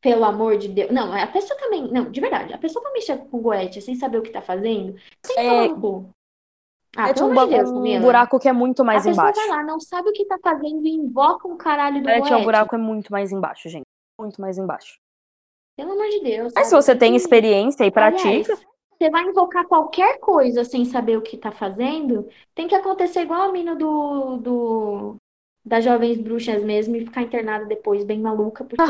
Pelo 0.00 0.24
amor 0.24 0.56
de 0.58 0.66
Deus. 0.66 0.90
Não, 0.90 1.12
a 1.12 1.26
pessoa 1.28 1.56
também. 1.60 1.88
Não, 1.92 2.10
de 2.10 2.20
verdade. 2.20 2.52
A 2.52 2.58
pessoa 2.58 2.82
pra 2.82 2.92
mexer 2.92 3.16
com 3.28 3.40
Goethe 3.40 3.80
sem 3.80 3.94
saber 3.94 4.18
o 4.18 4.22
que 4.22 4.30
tá 4.30 4.42
fazendo, 4.42 4.94
tem 5.22 5.36
É. 5.38 5.68
Ah, 6.96 7.10
é 7.10 7.14
pelo 7.14 7.28
um, 7.30 7.46
Deus, 7.48 7.70
um 7.70 8.00
buraco 8.00 8.38
que 8.40 8.48
é 8.48 8.52
muito 8.52 8.84
mais 8.84 9.06
a 9.06 9.10
pessoa 9.10 9.28
embaixo. 9.30 9.46
vai 9.48 9.56
lá, 9.58 9.62
não 9.62 9.78
sabe 9.78 10.08
o 10.08 10.12
que 10.12 10.24
tá 10.24 10.36
fazendo 10.42 10.84
e 10.86 10.90
invoca 10.90 11.46
um 11.46 11.56
caralho 11.56 11.98
do 12.00 12.04
Goetia, 12.04 12.22
o 12.24 12.28
Goethe. 12.30 12.44
buraco 12.44 12.74
é 12.74 12.78
muito 12.78 13.12
mais 13.12 13.30
embaixo, 13.30 13.68
gente. 13.68 13.84
Muito 14.18 14.40
mais 14.40 14.58
embaixo. 14.58 14.98
Pelo 15.76 15.92
amor 15.92 16.08
de 16.08 16.20
Deus. 16.20 16.52
Mas 16.54 16.66
se 16.68 16.74
você 16.74 16.94
tem 16.96 17.14
experiência 17.14 17.84
e 17.84 17.90
pratica, 17.90 18.28
Aliás, 18.28 18.48
você 18.98 19.10
vai 19.10 19.22
invocar 19.24 19.64
qualquer 19.66 20.18
coisa 20.18 20.64
sem 20.64 20.84
saber 20.84 21.16
o 21.16 21.22
que 21.22 21.36
tá 21.36 21.52
fazendo, 21.52 22.28
tem 22.54 22.66
que 22.66 22.74
acontecer 22.74 23.20
igual 23.22 23.42
a 23.42 23.52
mina 23.52 23.76
do, 23.76 24.36
do 24.38 25.16
das 25.64 25.84
jovens 25.84 26.18
bruxas 26.18 26.64
mesmo 26.64 26.96
e 26.96 27.04
ficar 27.04 27.22
internada 27.22 27.64
depois 27.66 28.02
bem 28.04 28.20
maluca, 28.20 28.64
porque 28.64 28.82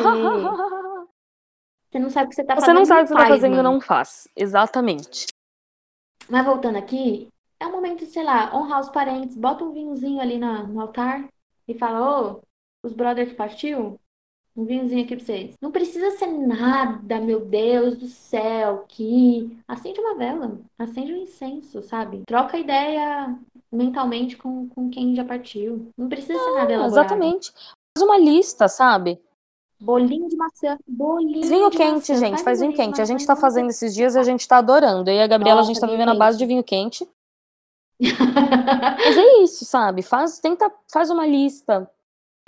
você 1.91 1.99
não 1.99 2.11
sabe 2.11 2.27
o 2.27 2.29
que 2.31 2.35
você 2.37 2.45
tá 2.45 2.55
você 2.55 2.61
fazendo. 2.61 2.77
não 2.79 2.85
sabe 2.87 3.01
o 3.01 3.03
que 3.05 3.09
você 3.09 3.15
tá 3.15 3.21
faz, 3.21 3.35
fazendo, 3.35 3.57
mano. 3.57 3.73
não 3.73 3.81
faz. 3.81 4.29
Exatamente. 4.37 5.27
Mas 6.29 6.45
voltando 6.45 6.77
aqui, 6.77 7.29
é 7.61 7.67
um 7.67 7.73
momento, 7.73 8.05
sei 8.07 8.23
lá, 8.23 8.55
honrar 8.55 8.81
os 8.81 8.91
parentes, 8.91 9.37
bota 9.37 9.65
um 9.65 9.73
vinhozinho 9.73 10.21
ali 10.21 10.39
na- 10.39 10.63
no 10.63 10.81
altar 10.81 11.27
e 11.67 11.75
fala, 11.75 12.33
ô, 12.37 12.41
os 12.83 12.93
brother 12.93 13.29
que 13.29 13.35
partiu, 13.35 13.99
um 14.59 14.65
vinhozinho 14.65 15.05
aqui 15.05 15.15
pra 15.15 15.25
vocês. 15.25 15.55
Não 15.63 15.71
precisa 15.71 16.11
ser 16.19 16.27
nada, 16.27 17.21
meu 17.21 17.41
Deus 17.45 17.97
do 17.97 18.07
céu, 18.09 18.85
que 18.89 19.57
acende 19.69 20.01
uma 20.01 20.17
vela, 20.17 20.59
acende 20.77 21.13
um 21.13 21.19
incenso, 21.19 21.81
sabe? 21.81 22.25
Troca 22.27 22.59
ideia 22.59 23.39
mentalmente 23.71 24.37
com, 24.37 24.69
com 24.69 24.91
quem 24.91 25.15
já 25.15 25.25
partiu. 25.25 25.89
Não 25.97 26.09
precisa 26.09 26.37
ser 26.37 26.55
nada 26.55 26.73
elaborado. 26.73 26.93
Exatamente. 26.93 27.53
Faz 27.97 28.05
uma 28.05 28.19
lista, 28.19 28.67
sabe? 28.67 29.21
Bolinho 29.81 30.29
de 30.29 30.37
maçã, 30.37 30.77
bolinho 30.89 31.47
vinho 31.47 31.71
de 31.71 31.77
quente, 31.77 32.11
maçã. 32.11 32.17
gente. 32.17 32.31
Faz 32.33 32.43
Faz 32.43 32.61
vinho 32.61 32.75
quente. 32.75 33.01
A 33.01 33.05
gente 33.05 33.25
tá 33.25 33.37
fazendo 33.37 33.71
esses 33.71 33.95
dias 33.95 34.17
e 34.17 34.19
a 34.19 34.25
gente 34.25 34.49
tá 34.49 34.59
adorando. 34.59 35.09
Eu 35.09 35.15
e 35.15 35.23
a 35.23 35.27
Gabriela, 35.29 35.61
a 35.61 35.63
gente 35.63 35.77
Nossa, 35.77 35.87
tá 35.87 35.93
vivendo 35.93 36.09
a 36.09 36.17
base 36.17 36.37
de 36.37 36.45
vinho 36.45 36.65
quente. 36.65 37.09
Mas 38.01 39.17
é 39.17 39.43
isso, 39.43 39.65
sabe? 39.65 40.03
Faz, 40.03 40.41
tenta, 40.41 40.69
faz 40.93 41.11
uma 41.11 41.25
lista. 41.25 41.89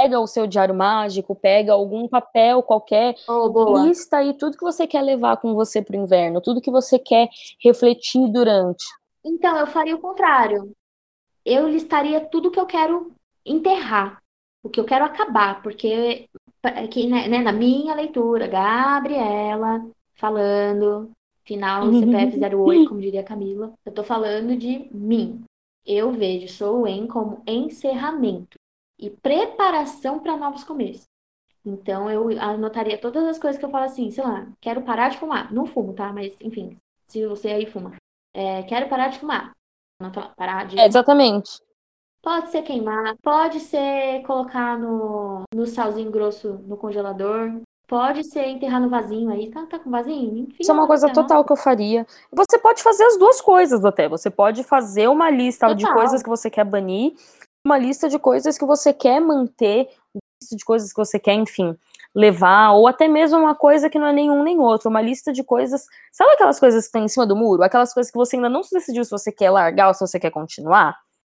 Pega 0.00 0.18
o 0.18 0.26
seu 0.26 0.46
diário 0.46 0.74
mágico, 0.74 1.34
pega 1.34 1.74
algum 1.74 2.08
papel 2.08 2.62
qualquer, 2.62 3.14
oh, 3.28 3.84
lista 3.84 4.18
aí 4.18 4.32
tudo 4.32 4.56
que 4.56 4.64
você 4.64 4.86
quer 4.86 5.02
levar 5.02 5.36
com 5.36 5.54
você 5.54 5.82
pro 5.82 5.96
inverno, 5.96 6.40
tudo 6.40 6.60
que 6.60 6.70
você 6.70 6.98
quer 6.98 7.28
refletir 7.62 8.26
durante. 8.32 8.84
Então, 9.22 9.58
eu 9.58 9.66
faria 9.66 9.94
o 9.94 10.00
contrário. 10.00 10.72
Eu 11.44 11.68
listaria 11.68 12.20
tudo 12.20 12.50
que 12.50 12.58
eu 12.58 12.64
quero 12.64 13.12
enterrar, 13.44 14.22
o 14.62 14.70
que 14.70 14.80
eu 14.80 14.84
quero 14.84 15.04
acabar, 15.04 15.62
porque 15.62 16.26
aqui, 16.62 17.06
né, 17.06 17.28
né, 17.28 17.38
na 17.40 17.52
minha 17.52 17.94
leitura, 17.94 18.46
Gabriela 18.46 19.86
falando, 20.14 21.10
final 21.44 21.92
CPF 21.92 22.38
08, 22.56 22.88
como 22.88 23.00
diria 23.00 23.22
Camila, 23.22 23.72
eu 23.84 23.92
tô 23.92 24.02
falando 24.02 24.56
de 24.56 24.88
mim. 24.92 25.42
Eu 25.84 26.12
vejo 26.12 26.48
Sou 26.48 26.86
em 26.86 27.06
como 27.06 27.42
encerramento 27.46 28.60
e 29.00 29.08
preparação 29.08 30.20
para 30.20 30.36
novos 30.36 30.62
começos. 30.62 31.08
Então 31.64 32.10
eu 32.10 32.28
anotaria 32.40 32.98
todas 32.98 33.24
as 33.26 33.38
coisas 33.38 33.58
que 33.58 33.64
eu 33.64 33.70
falo 33.70 33.84
assim, 33.84 34.10
sei 34.10 34.22
lá, 34.24 34.46
quero 34.60 34.82
parar 34.82 35.08
de 35.08 35.18
fumar. 35.18 35.52
Não 35.52 35.66
fumo, 35.66 35.94
tá? 35.94 36.12
Mas 36.12 36.36
enfim, 36.40 36.76
se 37.06 37.26
você 37.26 37.48
aí 37.48 37.66
fuma. 37.66 37.94
É, 38.34 38.62
quero 38.62 38.88
parar 38.88 39.08
de 39.08 39.18
fumar. 39.18 39.52
Parar 40.36 40.66
de. 40.66 40.78
É, 40.78 40.86
exatamente. 40.86 41.60
Pode 42.22 42.50
ser 42.50 42.62
queimar, 42.62 43.16
pode 43.22 43.60
ser 43.60 44.22
colocar 44.22 44.78
no, 44.78 45.42
no 45.54 45.66
salzinho 45.66 46.10
grosso 46.10 46.52
no 46.66 46.76
congelador, 46.76 47.60
pode 47.88 48.24
ser 48.24 48.46
enterrar 48.46 48.80
no 48.80 48.90
vasinho 48.90 49.30
aí. 49.30 49.50
Tá, 49.50 49.64
tá 49.64 49.78
com 49.78 49.90
vasinho? 49.90 50.44
Enfim, 50.44 50.56
Isso 50.60 50.70
é 50.70 50.74
uma 50.74 50.86
coisa 50.86 51.10
total 51.10 51.44
que 51.44 51.52
eu 51.52 51.56
faria. 51.56 52.06
Você 52.30 52.58
pode 52.58 52.82
fazer 52.82 53.04
as 53.04 53.18
duas 53.18 53.40
coisas 53.40 53.84
até. 53.84 54.06
Você 54.06 54.30
pode 54.30 54.62
fazer 54.62 55.08
uma 55.08 55.30
lista 55.30 55.66
total. 55.68 55.76
de 55.76 55.92
coisas 55.92 56.22
que 56.22 56.28
você 56.28 56.50
quer 56.50 56.64
banir 56.64 57.14
uma 57.64 57.78
lista 57.78 58.08
de 58.08 58.18
coisas 58.18 58.56
que 58.56 58.64
você 58.64 58.92
quer 58.92 59.20
manter, 59.20 59.88
uma 60.14 60.22
lista 60.40 60.56
de 60.56 60.64
coisas 60.64 60.92
que 60.92 60.96
você 60.96 61.18
quer, 61.18 61.34
enfim, 61.34 61.76
levar, 62.14 62.72
ou 62.72 62.88
até 62.88 63.06
mesmo 63.06 63.38
uma 63.38 63.54
coisa 63.54 63.88
que 63.88 63.98
não 63.98 64.06
é 64.06 64.12
nenhum 64.12 64.42
nem 64.42 64.58
outro, 64.58 64.88
uma 64.88 65.00
lista 65.00 65.32
de 65.32 65.44
coisas. 65.44 65.86
Sabe 66.12 66.32
aquelas 66.32 66.58
coisas 66.58 66.84
que 66.84 66.88
estão 66.88 67.04
em 67.04 67.08
cima 67.08 67.26
do 67.26 67.36
muro? 67.36 67.62
Aquelas 67.62 67.92
coisas 67.92 68.10
que 68.10 68.18
você 68.18 68.36
ainda 68.36 68.48
não 68.48 68.62
se 68.62 68.74
decidiu 68.74 69.04
se 69.04 69.10
você 69.10 69.30
quer 69.30 69.50
largar 69.50 69.88
ou 69.88 69.94
se 69.94 70.00
você 70.00 70.18
quer 70.18 70.30
continuar? 70.30 70.96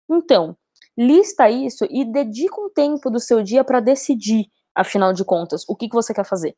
Então, 0.10 0.56
lista 0.98 1.50
isso 1.50 1.86
e 1.90 2.06
dedica 2.06 2.60
um 2.60 2.70
tempo 2.70 3.10
do 3.10 3.20
seu 3.20 3.42
dia 3.42 3.64
para 3.64 3.80
decidir, 3.80 4.46
afinal 4.76 5.14
de 5.14 5.26
contas, 5.26 5.66
o 5.68 5.76
que, 5.76 5.90
que 5.90 5.96
você 5.96 6.14
quer 6.14 6.26
fazer. 6.26 6.56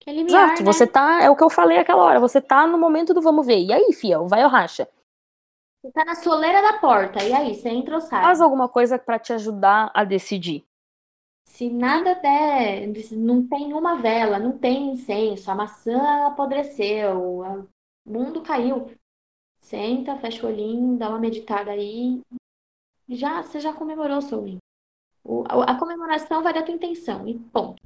Que 0.00 0.12
limiar, 0.12 0.48
Exato, 0.48 0.62
né? 0.62 0.72
você 0.72 0.86
tá, 0.86 1.22
é 1.22 1.30
o 1.30 1.36
que 1.36 1.42
eu 1.42 1.48
falei 1.48 1.78
aquela 1.78 2.02
hora, 2.02 2.20
você 2.20 2.40
tá 2.40 2.66
no 2.66 2.78
momento 2.78 3.14
do 3.14 3.22
vamos 3.22 3.46
ver. 3.46 3.58
E 3.58 3.72
aí, 3.72 3.92
fiel, 3.92 4.28
vai 4.28 4.44
ou 4.44 4.50
racha? 4.50 4.86
Você 5.84 5.92
tá 5.92 6.02
na 6.02 6.14
soleira 6.14 6.62
da 6.62 6.78
porta, 6.78 7.22
e 7.22 7.30
aí, 7.34 7.54
você 7.54 7.68
entra 7.68 7.96
ou 7.96 8.00
sai? 8.00 8.22
Faz 8.22 8.40
alguma 8.40 8.66
coisa 8.70 8.98
para 8.98 9.18
te 9.18 9.34
ajudar 9.34 9.90
a 9.92 10.02
decidir. 10.02 10.64
Se 11.44 11.68
nada 11.68 12.14
der, 12.14 12.90
não 13.12 13.46
tem 13.46 13.74
uma 13.74 13.96
vela, 13.96 14.38
não 14.38 14.56
tem 14.56 14.92
incenso, 14.92 15.50
a 15.50 15.54
maçã 15.54 16.26
apodreceu, 16.26 17.20
o 17.20 17.68
mundo 18.06 18.40
caiu. 18.40 18.92
Senta, 19.60 20.16
fecha 20.16 20.46
o 20.46 20.48
olhinho, 20.48 20.96
dá 20.96 21.10
uma 21.10 21.18
meditada 21.18 21.72
aí. 21.72 22.22
Já, 23.06 23.42
você 23.42 23.60
já 23.60 23.74
comemorou 23.74 24.16
o 24.16 24.22
seu 24.22 24.40
win. 24.40 24.56
A 25.58 25.78
comemoração 25.78 26.42
vai 26.42 26.54
da 26.54 26.62
tua 26.62 26.74
intenção, 26.74 27.28
e 27.28 27.38
ponto. 27.38 27.82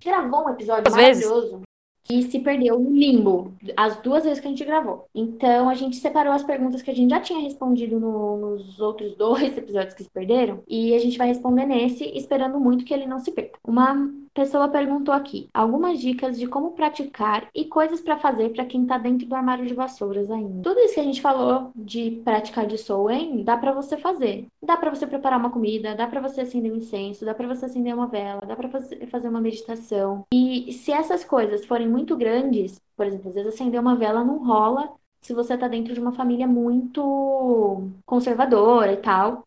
Gravou 0.00 0.46
um 0.46 0.50
episódio 0.50 0.84
Às 0.86 0.94
maravilhoso 0.94 1.50
vezes 1.50 1.63
que 2.04 2.22
se 2.22 2.38
perdeu 2.40 2.78
no 2.78 2.90
limbo 2.90 3.54
as 3.76 4.00
duas 4.02 4.24
vezes 4.24 4.38
que 4.38 4.46
a 4.46 4.50
gente 4.50 4.64
gravou. 4.64 5.08
Então 5.14 5.68
a 5.68 5.74
gente 5.74 5.96
separou 5.96 6.32
as 6.32 6.42
perguntas 6.42 6.82
que 6.82 6.90
a 6.90 6.94
gente 6.94 7.10
já 7.10 7.20
tinha 7.20 7.40
respondido 7.40 7.98
no, 7.98 8.36
nos 8.36 8.78
outros 8.78 9.14
dois 9.16 9.56
episódios 9.56 9.94
que 9.94 10.04
se 10.04 10.10
perderam 10.10 10.62
e 10.68 10.94
a 10.94 10.98
gente 10.98 11.16
vai 11.16 11.26
responder 11.26 11.64
nesse, 11.64 12.04
esperando 12.16 12.60
muito 12.60 12.84
que 12.84 12.92
ele 12.92 13.06
não 13.06 13.18
se 13.18 13.32
perca. 13.32 13.58
Uma 13.66 14.12
pessoa 14.34 14.68
perguntou 14.68 15.14
aqui 15.14 15.48
algumas 15.54 16.00
dicas 16.00 16.38
de 16.38 16.46
como 16.46 16.72
praticar 16.72 17.48
e 17.54 17.64
coisas 17.64 18.00
para 18.00 18.18
fazer 18.18 18.50
para 18.50 18.66
quem 18.66 18.84
tá 18.84 18.98
dentro 18.98 19.26
do 19.26 19.34
armário 19.34 19.64
de 19.64 19.72
vassouras 19.72 20.30
ainda. 20.30 20.62
Tudo 20.62 20.80
isso 20.80 20.94
que 20.94 21.00
a 21.00 21.04
gente 21.04 21.22
falou 21.22 21.70
de 21.74 22.20
praticar 22.24 22.66
de 22.66 22.76
Soen, 22.76 23.44
dá 23.44 23.56
para 23.56 23.72
você 23.72 23.96
fazer. 23.96 24.46
Dá 24.62 24.76
para 24.76 24.90
você 24.90 25.06
preparar 25.06 25.38
uma 25.38 25.50
comida, 25.50 25.94
dá 25.94 26.06
para 26.06 26.20
você 26.20 26.40
acender 26.40 26.72
um 26.72 26.76
incenso, 26.76 27.24
dá 27.24 27.34
para 27.34 27.46
você 27.46 27.66
acender 27.66 27.94
uma 27.94 28.08
vela, 28.08 28.42
dá 28.46 28.56
para 28.56 28.68
fazer 28.68 29.28
uma 29.28 29.40
meditação. 29.40 30.24
E 30.32 30.72
se 30.72 30.90
essas 30.90 31.24
coisas 31.24 31.64
forem 31.64 31.88
muito 31.88 32.16
grandes, 32.16 32.80
por 32.96 33.06
exemplo, 33.06 33.28
às 33.28 33.34
vezes 33.34 33.54
acender 33.54 33.80
uma 33.80 33.94
vela 33.94 34.24
não 34.24 34.44
rola 34.44 34.92
se 35.20 35.32
você 35.32 35.56
tá 35.56 35.68
dentro 35.68 35.94
de 35.94 36.00
uma 36.00 36.12
família 36.12 36.46
muito 36.46 37.88
conservadora 38.04 38.92
e 38.92 38.96
tal 38.98 39.44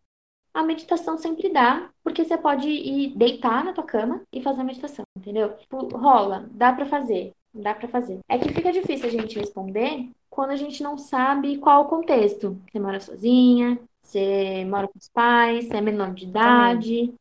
a 0.57 0.63
meditação 0.63 1.19
sempre 1.19 1.49
dá, 1.49 1.87
porque 2.03 2.25
você 2.25 2.35
pode 2.35 2.67
ir 2.67 3.15
deitar 3.15 3.63
na 3.63 3.73
tua 3.73 3.83
cama 3.83 4.23
e 4.33 4.41
fazer 4.41 4.61
a 4.61 4.63
meditação, 4.63 5.05
entendeu? 5.15 5.55
Tipo, 5.55 5.95
rola, 5.95 6.49
dá 6.49 6.73
para 6.73 6.87
fazer, 6.87 7.31
dá 7.53 7.75
para 7.75 7.87
fazer. 7.87 8.17
É 8.27 8.39
que 8.39 8.51
fica 8.51 8.71
difícil 8.71 9.05
a 9.05 9.11
gente 9.11 9.37
responder 9.37 10.09
quando 10.31 10.49
a 10.49 10.55
gente 10.55 10.81
não 10.81 10.97
sabe 10.97 11.59
qual 11.59 11.83
o 11.83 11.87
contexto. 11.87 12.59
Você 12.71 12.79
mora 12.79 12.99
sozinha, 12.99 13.79
você 14.01 14.65
mora 14.65 14.87
com 14.87 14.97
os 14.97 15.07
pais, 15.09 15.67
você 15.67 15.77
é 15.77 15.81
menor 15.81 16.11
de 16.15 16.25
idade. 16.25 17.01
Também. 17.01 17.19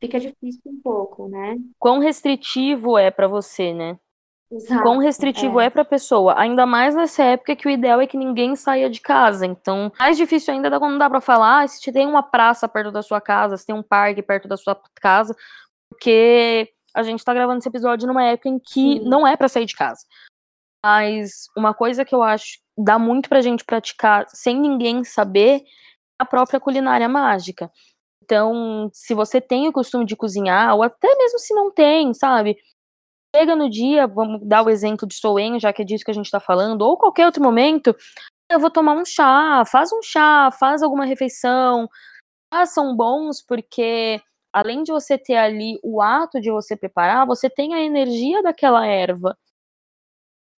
Fica 0.00 0.20
difícil 0.20 0.62
um 0.66 0.80
pouco, 0.80 1.28
né? 1.28 1.58
Quão 1.80 1.98
restritivo 1.98 2.96
é 2.96 3.10
para 3.10 3.26
você, 3.26 3.74
né? 3.74 3.98
Exato, 4.50 4.82
quão 4.82 4.98
restritivo 4.98 5.60
é, 5.60 5.66
é 5.66 5.70
para 5.70 5.82
a 5.82 5.84
pessoa. 5.84 6.38
Ainda 6.38 6.64
mais 6.64 6.94
nessa 6.94 7.22
época 7.22 7.54
que 7.54 7.68
o 7.68 7.70
ideal 7.70 8.00
é 8.00 8.06
que 8.06 8.16
ninguém 8.16 8.56
saia 8.56 8.88
de 8.88 9.00
casa. 9.00 9.44
Então, 9.44 9.92
mais 9.98 10.16
difícil 10.16 10.54
ainda 10.54 10.68
é 10.68 10.78
quando 10.78 10.98
dá 10.98 11.08
para 11.08 11.20
falar 11.20 11.62
ah, 11.62 11.68
se 11.68 11.92
tem 11.92 12.06
uma 12.06 12.22
praça 12.22 12.66
perto 12.66 12.90
da 12.90 13.02
sua 13.02 13.20
casa, 13.20 13.56
se 13.56 13.66
tem 13.66 13.74
um 13.74 13.82
parque 13.82 14.22
perto 14.22 14.48
da 14.48 14.56
sua 14.56 14.80
casa, 15.00 15.36
porque 15.90 16.70
a 16.94 17.02
gente 17.02 17.22
tá 17.22 17.34
gravando 17.34 17.58
esse 17.58 17.68
episódio 17.68 18.08
numa 18.08 18.24
época 18.24 18.48
em 18.48 18.58
que 18.58 18.98
Sim. 18.98 19.00
não 19.04 19.26
é 19.26 19.36
para 19.36 19.48
sair 19.48 19.66
de 19.66 19.76
casa. 19.76 20.06
Mas 20.84 21.48
uma 21.56 21.74
coisa 21.74 22.04
que 22.04 22.14
eu 22.14 22.22
acho 22.22 22.58
dá 22.76 22.98
muito 22.98 23.28
pra 23.28 23.42
gente 23.42 23.64
praticar 23.64 24.24
sem 24.28 24.58
ninguém 24.58 25.04
saber 25.04 25.60
é 25.60 25.64
a 26.18 26.24
própria 26.24 26.58
culinária 26.58 27.08
mágica. 27.08 27.70
Então, 28.22 28.90
se 28.92 29.14
você 29.14 29.40
tem 29.40 29.68
o 29.68 29.72
costume 29.72 30.04
de 30.04 30.16
cozinhar, 30.16 30.74
ou 30.74 30.82
até 30.82 31.14
mesmo 31.16 31.38
se 31.38 31.54
não 31.54 31.70
tem, 31.70 32.12
sabe? 32.14 32.56
Chega 33.34 33.54
no 33.54 33.68
dia, 33.68 34.06
vamos 34.06 34.40
dar 34.46 34.62
o 34.62 34.70
exemplo 34.70 35.06
de 35.06 35.14
Soen, 35.14 35.60
já 35.60 35.72
que 35.72 35.82
é 35.82 35.84
disso 35.84 36.04
que 36.04 36.10
a 36.10 36.14
gente 36.14 36.26
está 36.26 36.40
falando, 36.40 36.82
ou 36.82 36.96
qualquer 36.96 37.26
outro 37.26 37.42
momento, 37.42 37.94
eu 38.50 38.58
vou 38.60 38.70
tomar 38.70 38.94
um 38.94 39.04
chá, 39.04 39.64
faz 39.66 39.92
um 39.92 40.02
chá, 40.02 40.50
faz 40.50 40.82
alguma 40.82 41.04
refeição. 41.04 41.88
são 42.66 42.96
bons 42.96 43.42
porque 43.42 44.20
além 44.52 44.82
de 44.82 44.92
você 44.92 45.18
ter 45.18 45.36
ali 45.36 45.78
o 45.82 46.00
ato 46.02 46.40
de 46.40 46.50
você 46.50 46.76
preparar, 46.76 47.26
você 47.26 47.50
tem 47.50 47.74
a 47.74 47.80
energia 47.80 48.42
daquela 48.42 48.86
erva. 48.86 49.36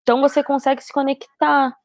Então 0.04 0.22
você 0.22 0.44
consegue 0.44 0.82
se 0.84 0.94
conectar. 0.94 1.76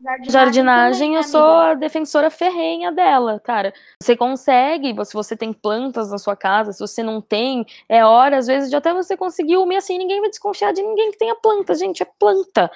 Jardinagem, 0.00 0.30
Jardinagem 0.30 1.14
eu 1.16 1.22
sou 1.24 1.44
amiga. 1.44 1.70
a 1.70 1.74
defensora 1.74 2.30
ferrenha 2.30 2.92
dela, 2.92 3.40
cara. 3.40 3.74
Você 4.00 4.16
consegue, 4.16 4.94
se 5.04 5.12
você 5.12 5.36
tem 5.36 5.52
plantas 5.52 6.10
na 6.10 6.18
sua 6.18 6.36
casa, 6.36 6.72
se 6.72 6.78
você 6.78 7.02
não 7.02 7.20
tem, 7.20 7.66
é 7.88 8.04
hora, 8.04 8.38
às 8.38 8.46
vezes, 8.46 8.70
de 8.70 8.76
até 8.76 8.94
você 8.94 9.16
conseguir 9.16 9.56
uma 9.56 9.76
assim, 9.76 9.98
ninguém 9.98 10.20
vai 10.20 10.30
desconfiar 10.30 10.72
de 10.72 10.82
ninguém 10.82 11.10
que 11.10 11.18
tenha 11.18 11.34
planta, 11.34 11.74
gente, 11.74 12.02
é 12.02 12.06
planta. 12.18 12.70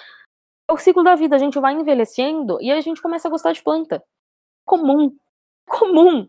É 0.68 0.72
o 0.72 0.76
ciclo 0.76 1.04
da 1.04 1.14
vida, 1.14 1.36
a 1.36 1.38
gente 1.38 1.58
vai 1.60 1.74
envelhecendo 1.74 2.58
e 2.60 2.72
a 2.72 2.80
gente 2.80 3.00
começa 3.00 3.28
a 3.28 3.30
gostar 3.30 3.52
de 3.52 3.62
planta. 3.62 4.02
Comum. 4.66 5.16
Comum. 5.68 6.28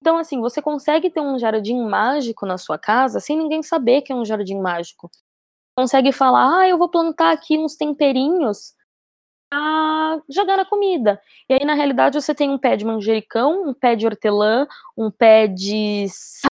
Então, 0.00 0.16
assim, 0.16 0.40
você 0.40 0.62
consegue 0.62 1.10
ter 1.10 1.20
um 1.20 1.38
jardim 1.38 1.78
mágico 1.84 2.46
na 2.46 2.56
sua 2.56 2.78
casa 2.78 3.20
sem 3.20 3.36
ninguém 3.36 3.62
saber 3.62 4.00
que 4.00 4.12
é 4.12 4.16
um 4.16 4.24
jardim 4.24 4.58
mágico. 4.58 5.10
Consegue 5.78 6.10
falar, 6.10 6.60
ah, 6.60 6.68
eu 6.68 6.78
vou 6.78 6.88
plantar 6.88 7.32
aqui 7.32 7.58
uns 7.58 7.76
temperinhos 7.76 8.74
jogar 10.28 10.56
na 10.56 10.64
comida. 10.64 11.20
E 11.48 11.54
aí, 11.54 11.64
na 11.64 11.74
realidade, 11.74 12.20
você 12.20 12.34
tem 12.34 12.50
um 12.50 12.58
pé 12.58 12.76
de 12.76 12.84
manjericão, 12.84 13.68
um 13.68 13.74
pé 13.74 13.94
de 13.94 14.06
hortelã, 14.06 14.66
um 14.96 15.10
pé 15.10 15.46
de 15.46 16.06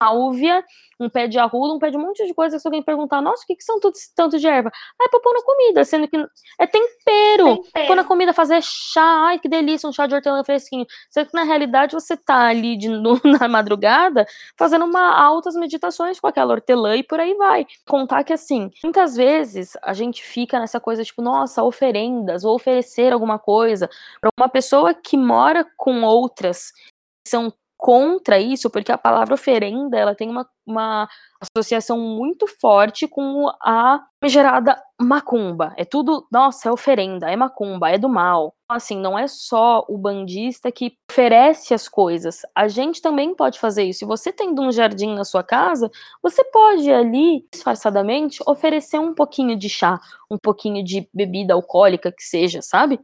sálvia, 0.02 0.64
um 1.00 1.10
pé 1.10 1.28
de 1.28 1.38
arruda, 1.38 1.74
um 1.74 1.80
pé 1.80 1.90
de 1.90 1.98
um 1.98 2.02
monte 2.02 2.26
de 2.26 2.34
coisa 2.34 2.56
que 2.56 2.62
se 2.62 2.68
alguém 2.68 2.82
perguntar, 2.82 3.22
nossa, 3.22 3.44
o 3.44 3.48
que, 3.48 3.56
que 3.56 3.64
são 3.64 3.80
tudo 3.80 3.94
tanto 4.16 4.38
de 4.38 4.48
erva? 4.48 4.72
Ah, 5.00 5.06
é 5.06 5.10
pra 5.10 5.20
pôr 5.20 5.34
na 5.34 5.42
comida, 5.42 5.84
sendo 5.84 6.08
que 6.08 6.18
é 6.60 6.68
tempero. 6.68 7.58
Tempero. 7.58 7.88
Pôr 7.88 7.96
na 7.96 8.04
comida, 8.04 8.34
fazer 8.34 8.62
chá, 8.62 9.28
ai, 9.28 9.40
que 9.40 9.50
delícia, 9.50 9.88
um 9.90 9.92
chá 9.92 10.08
de 10.08 10.16
hortelã 10.16 10.44
fresquinho. 10.44 10.86
Sendo 11.10 11.28
que, 11.28 11.34
na 11.34 11.44
realidade, 11.44 11.94
você 11.94 12.16
tá 12.16 12.48
ali 12.48 12.78
de, 12.78 12.90
no, 12.90 13.20
na 13.24 13.48
madrugada 13.48 14.26
fazendo 14.58 14.86
uma 14.86 15.20
altas 15.20 15.56
meditações 15.56 16.20
com 16.20 16.28
aquela 16.28 16.54
hortelã 16.54 16.96
e 16.96 17.04
por 17.04 17.20
aí 17.20 17.34
vai. 17.36 17.66
Contar 17.88 18.24
que, 18.24 18.34
assim, 18.34 18.72
muitas 18.84 19.16
vezes 19.16 19.76
a 19.82 19.94
gente 19.94 20.24
fica 20.24 20.60
nessa 20.60 20.80
coisa, 20.80 21.04
tipo, 21.04 21.22
nossa, 21.22 21.64
oferendas, 21.64 22.44
ou 22.44 22.56
oferecer 22.56 22.83
alguma 23.14 23.40
coisa 23.40 23.90
para 24.22 24.30
uma 24.38 24.50
pessoa 24.50 24.94
que 24.94 25.18
mora 25.18 25.66
com 25.78 26.04
outras, 26.04 26.72
que 27.24 27.30
são 27.30 27.54
contra 27.84 28.40
isso, 28.40 28.70
porque 28.70 28.94
a 28.94 28.98
palavra 28.98 29.34
oferenda, 29.34 29.98
ela 29.98 30.16
tem 30.16 30.30
uma, 30.30 30.48
uma 30.66 31.06
associação 31.42 32.00
muito 32.00 32.48
forte 32.48 33.10
com 33.10 33.50
a 33.62 34.02
gerada 34.24 34.82
macumba. 35.02 35.74
É 35.76 35.84
tudo, 35.84 36.26
nossa, 36.32 36.70
é 36.70 36.72
oferenda, 36.72 37.30
é 37.30 37.36
macumba, 37.36 37.90
é 37.90 37.98
do 37.98 38.08
mal. 38.08 38.56
Assim, 38.70 38.98
não 38.98 39.20
é 39.20 39.28
só 39.28 39.84
o 39.90 39.98
bandista 39.98 40.72
que 40.72 40.94
oferece 41.12 41.74
as 41.74 41.90
coisas. 41.90 42.44
A 42.56 42.70
gente 42.70 43.02
também 43.02 43.36
pode 43.36 43.60
fazer 43.60 43.84
isso. 43.84 44.00
Se 44.00 44.06
você 44.06 44.32
tendo 44.32 44.62
um 44.62 44.72
jardim 44.72 45.14
na 45.14 45.26
sua 45.26 45.44
casa, 45.44 45.92
você 46.22 46.42
pode 46.46 46.90
ali, 46.90 47.46
disfarçadamente, 47.52 48.42
oferecer 48.48 48.98
um 48.98 49.14
pouquinho 49.14 49.58
de 49.58 49.68
chá, 49.68 50.00
um 50.32 50.38
pouquinho 50.42 50.82
de 50.86 51.06
bebida 51.14 51.54
alcoólica 51.54 52.14
que 52.14 52.24
seja, 52.24 52.62
sabe? 52.62 52.98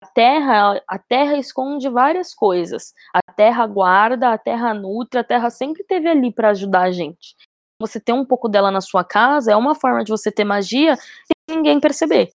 A 0.00 0.06
terra, 0.06 0.80
a 0.86 0.98
terra 0.98 1.36
esconde 1.36 1.88
várias 1.88 2.34
coisas. 2.34 2.94
A 3.12 3.32
terra 3.32 3.66
guarda, 3.66 4.32
a 4.32 4.38
terra 4.38 4.72
nutre, 4.74 5.18
a 5.18 5.24
terra 5.24 5.50
sempre 5.50 5.82
esteve 5.82 6.08
ali 6.08 6.32
para 6.32 6.50
ajudar 6.50 6.82
a 6.82 6.92
gente 6.92 7.36
você 7.80 8.00
ter 8.00 8.12
um 8.12 8.24
pouco 8.24 8.48
dela 8.48 8.70
na 8.70 8.80
sua 8.80 9.04
casa 9.04 9.52
é 9.52 9.56
uma 9.56 9.74
forma 9.74 10.02
de 10.02 10.10
você 10.10 10.32
ter 10.32 10.44
magia 10.44 10.94
e 11.30 11.54
ninguém 11.54 11.78
perceber. 11.78 12.30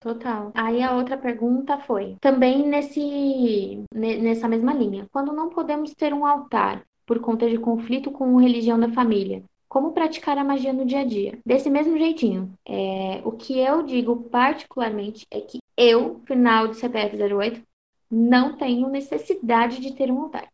Total. 0.00 0.52
Aí 0.54 0.82
a 0.82 0.94
outra 0.94 1.16
pergunta 1.16 1.78
foi, 1.78 2.16
também 2.20 2.68
nesse 2.68 3.82
nessa 3.92 4.46
mesma 4.46 4.72
linha. 4.72 5.08
Quando 5.10 5.32
não 5.32 5.48
podemos 5.48 5.92
ter 5.94 6.12
um 6.12 6.24
altar 6.24 6.84
por 7.04 7.18
conta 7.18 7.48
de 7.48 7.58
conflito 7.58 8.12
com 8.12 8.38
a 8.38 8.42
religião 8.42 8.78
da 8.78 8.92
família, 8.92 9.42
como 9.68 9.92
praticar 9.92 10.38
a 10.38 10.44
magia 10.44 10.72
no 10.72 10.84
dia 10.84 11.00
a 11.00 11.04
dia? 11.04 11.38
Desse 11.44 11.68
mesmo 11.70 11.98
jeitinho. 11.98 12.52
É, 12.66 13.20
o 13.24 13.32
que 13.32 13.58
eu 13.58 13.82
digo 13.82 14.28
particularmente 14.30 15.26
é 15.30 15.40
que 15.40 15.58
eu, 15.76 16.20
final 16.26 16.68
de 16.68 16.76
CPF 16.76 17.16
08, 17.16 17.62
não 18.10 18.56
tenho 18.56 18.88
necessidade 18.88 19.80
de 19.80 19.94
ter 19.94 20.10
um 20.10 20.22
altar. 20.22 20.48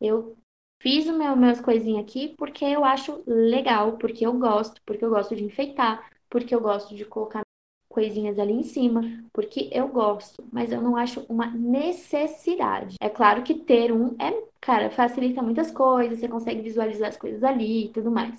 Eu 0.00 0.36
Fiz 0.80 1.08
o 1.08 1.12
meu, 1.12 1.34
meus 1.34 1.60
coisinhas 1.60 2.04
aqui 2.04 2.34
porque 2.38 2.64
eu 2.64 2.84
acho 2.84 3.22
legal, 3.26 3.98
porque 3.98 4.24
eu 4.24 4.32
gosto, 4.38 4.80
porque 4.86 5.04
eu 5.04 5.10
gosto 5.10 5.34
de 5.34 5.44
enfeitar, 5.44 6.08
porque 6.30 6.54
eu 6.54 6.60
gosto 6.60 6.94
de 6.94 7.04
colocar 7.04 7.42
coisinhas 7.88 8.38
ali 8.38 8.52
em 8.52 8.62
cima, 8.62 9.02
porque 9.32 9.68
eu 9.72 9.88
gosto, 9.88 10.44
mas 10.52 10.70
eu 10.70 10.80
não 10.80 10.96
acho 10.96 11.24
uma 11.28 11.46
necessidade. 11.50 12.94
É 13.00 13.08
claro 13.08 13.42
que 13.42 13.54
ter 13.54 13.90
um 13.90 14.14
é, 14.20 14.30
cara, 14.60 14.88
facilita 14.88 15.42
muitas 15.42 15.70
coisas, 15.72 16.20
você 16.20 16.28
consegue 16.28 16.62
visualizar 16.62 17.08
as 17.08 17.16
coisas 17.16 17.42
ali 17.42 17.86
e 17.86 17.92
tudo 17.92 18.10
mais. 18.10 18.38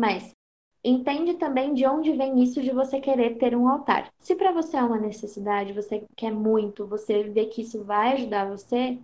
Mas 0.00 0.34
entende 0.82 1.34
também 1.34 1.74
de 1.74 1.84
onde 1.84 2.12
vem 2.12 2.42
isso 2.42 2.62
de 2.62 2.70
você 2.70 2.98
querer 3.02 3.36
ter 3.36 3.54
um 3.54 3.68
altar. 3.68 4.10
Se 4.18 4.34
para 4.34 4.50
você 4.50 4.78
é 4.78 4.82
uma 4.82 4.98
necessidade, 4.98 5.74
você 5.74 6.06
quer 6.16 6.32
muito, 6.32 6.86
você 6.86 7.24
vê 7.24 7.44
que 7.44 7.60
isso 7.60 7.84
vai 7.84 8.14
ajudar 8.14 8.48
você, 8.48 8.98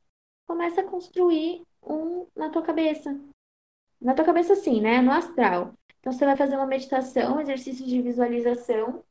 começa 0.46 0.80
a 0.80 0.84
construir 0.84 1.60
um 1.82 2.26
na 2.34 2.48
tua 2.48 2.62
cabeça. 2.62 3.20
Na 4.00 4.14
tua 4.14 4.24
cabeça, 4.24 4.54
sim, 4.56 4.80
né? 4.80 5.02
No 5.02 5.12
astral. 5.12 5.74
Então, 6.00 6.14
você 6.14 6.24
vai 6.24 6.34
fazer 6.34 6.56
uma 6.56 6.66
meditação, 6.66 7.36
um 7.36 7.40
exercício 7.40 7.84
de 7.84 8.00
visualização, 8.00 9.04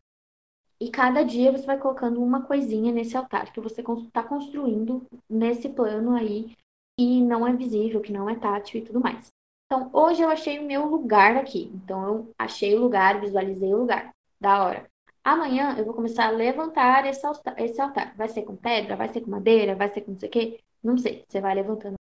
e 0.79 0.89
cada 0.89 1.21
dia 1.21 1.51
você 1.51 1.67
vai 1.67 1.77
colocando 1.77 2.19
uma 2.19 2.41
coisinha 2.41 2.91
nesse 2.91 3.15
altar 3.15 3.53
que 3.53 3.61
você 3.61 3.81
está 3.81 4.23
construindo 4.23 5.05
nesse 5.29 5.69
plano 5.69 6.15
aí, 6.15 6.55
que 6.97 7.21
não 7.21 7.47
é 7.47 7.53
visível, 7.55 8.01
que 8.01 8.11
não 8.11 8.27
é 8.27 8.35
tátil 8.35 8.79
e 8.79 8.83
tudo 8.83 8.99
mais. 8.99 9.34
Então, 9.65 9.89
hoje 9.93 10.21
eu 10.21 10.29
achei 10.29 10.59
o 10.59 10.65
meu 10.65 10.85
lugar 10.87 11.35
aqui. 11.37 11.71
Então, 11.73 12.07
eu 12.07 12.35
achei 12.37 12.75
o 12.75 12.79
lugar, 12.79 13.19
visualizei 13.19 13.73
o 13.73 13.77
lugar. 13.79 14.13
Da 14.39 14.63
hora. 14.63 14.89
Amanhã 15.23 15.75
eu 15.77 15.85
vou 15.85 15.93
começar 15.93 16.27
a 16.27 16.29
levantar 16.31 17.05
esse 17.05 17.25
altar, 17.25 17.59
esse 17.59 17.81
altar. 17.81 18.15
Vai 18.15 18.27
ser 18.29 18.43
com 18.43 18.55
pedra, 18.55 18.95
vai 18.95 19.09
ser 19.09 19.21
com 19.21 19.31
madeira, 19.31 19.75
vai 19.75 19.89
ser 19.89 20.01
com 20.01 20.11
não 20.11 20.19
sei 20.19 20.29
o 20.29 20.31
quê? 20.31 20.59
Não 20.83 20.97
sei. 20.97 21.25
Você 21.27 21.41
vai 21.41 21.55
levantando 21.55 21.95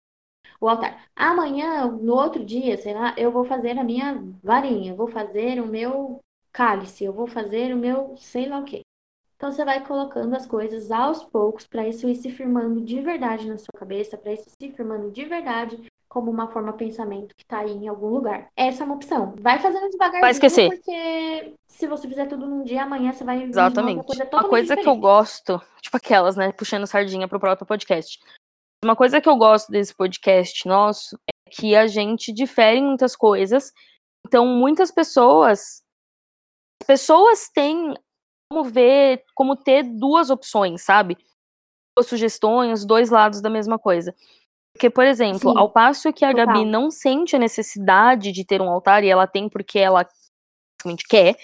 o 0.61 0.69
altar. 0.69 1.07
Amanhã, 1.15 1.87
no 1.87 2.13
outro 2.13 2.45
dia, 2.45 2.77
sei 2.77 2.93
lá, 2.93 3.15
eu 3.17 3.31
vou 3.31 3.45
fazer 3.45 3.77
a 3.79 3.83
minha 3.83 4.23
varinha, 4.43 4.91
eu 4.91 4.95
vou 4.95 5.07
fazer 5.07 5.61
o 5.61 5.67
meu 5.67 6.19
cálice, 6.51 7.03
eu 7.03 7.13
vou 7.13 7.27
fazer 7.27 7.73
o 7.73 7.77
meu 7.77 8.15
sei 8.17 8.47
lá 8.47 8.59
o 8.59 8.65
quê. 8.65 8.81
Então 9.35 9.51
você 9.51 9.65
vai 9.65 9.85
colocando 9.85 10.35
as 10.35 10.45
coisas 10.45 10.91
aos 10.91 11.23
poucos 11.23 11.67
para 11.67 11.87
isso 11.87 12.07
ir 12.07 12.15
se 12.15 12.31
firmando 12.31 12.81
de 12.81 13.01
verdade 13.01 13.47
na 13.47 13.57
sua 13.57 13.73
cabeça, 13.77 14.17
para 14.17 14.33
isso 14.33 14.49
se 14.49 14.71
firmando 14.71 15.11
de 15.11 15.25
verdade 15.25 15.77
como 16.15 16.31
uma 16.31 16.47
forma 16.47 16.71
de 16.71 16.77
pensamento 16.77 17.35
que 17.35 17.43
está 17.43 17.59
aí 17.59 17.73
em 17.73 17.89
algum 17.89 18.07
lugar. 18.07 18.47
Essa 18.55 18.83
é 18.83 18.85
uma 18.85 18.95
opção. 18.95 19.35
Vai 19.37 19.59
fazendo 19.59 19.89
devagarzinho, 19.89 20.21
vai 20.21 20.31
esquecer. 20.31 20.69
porque 20.69 21.53
se 21.67 21.85
você 21.85 22.07
fizer 22.07 22.25
tudo 22.27 22.47
num 22.47 22.63
dia, 22.63 22.83
amanhã 22.83 23.11
você 23.11 23.25
vai 23.25 23.43
Exatamente. 23.43 23.97
Uma 23.97 24.05
coisa, 24.05 24.29
uma 24.31 24.47
coisa 24.47 24.77
que 24.77 24.87
eu 24.87 24.95
gosto, 24.95 25.61
tipo 25.81 25.97
aquelas, 25.97 26.37
né, 26.37 26.53
puxando 26.53 26.87
sardinha 26.87 27.27
pro 27.27 27.37
próprio 27.37 27.67
podcast. 27.67 28.17
Uma 28.81 28.95
coisa 28.95 29.19
que 29.19 29.27
eu 29.27 29.35
gosto 29.35 29.69
desse 29.69 29.93
podcast 29.93 30.65
nosso 30.65 31.17
é 31.29 31.51
que 31.51 31.75
a 31.75 31.85
gente 31.85 32.31
difere 32.31 32.77
em 32.77 32.85
muitas 32.85 33.13
coisas. 33.13 33.73
Então, 34.25 34.47
muitas 34.47 34.91
pessoas. 34.91 35.83
Pessoas 36.87 37.49
têm 37.49 37.93
como 38.49 38.63
ver, 38.63 39.21
como 39.35 39.57
ter 39.57 39.83
duas 39.83 40.29
opções, 40.29 40.81
sabe? 40.81 41.17
Duas 41.97 42.07
sugestões, 42.07 42.85
dois 42.85 43.09
lados 43.09 43.41
da 43.41 43.49
mesma 43.49 43.77
coisa. 43.77 44.15
Porque, 44.75 44.89
por 44.89 45.05
exemplo, 45.05 45.51
Sim, 45.51 45.57
ao 45.57 45.69
passo 45.69 46.11
que 46.11 46.25
a 46.25 46.31
total. 46.31 46.47
Gabi 46.47 46.65
não 46.65 46.91
sente 46.91 47.33
a 47.33 47.39
necessidade 47.39 48.33
de 48.33 48.43
ter 48.43 48.61
um 48.61 48.69
altar, 48.69 49.05
e 49.05 49.09
ela 49.09 49.25
tem 49.25 49.47
porque 49.47 49.79
ela 49.79 50.05
quer, 51.09 51.37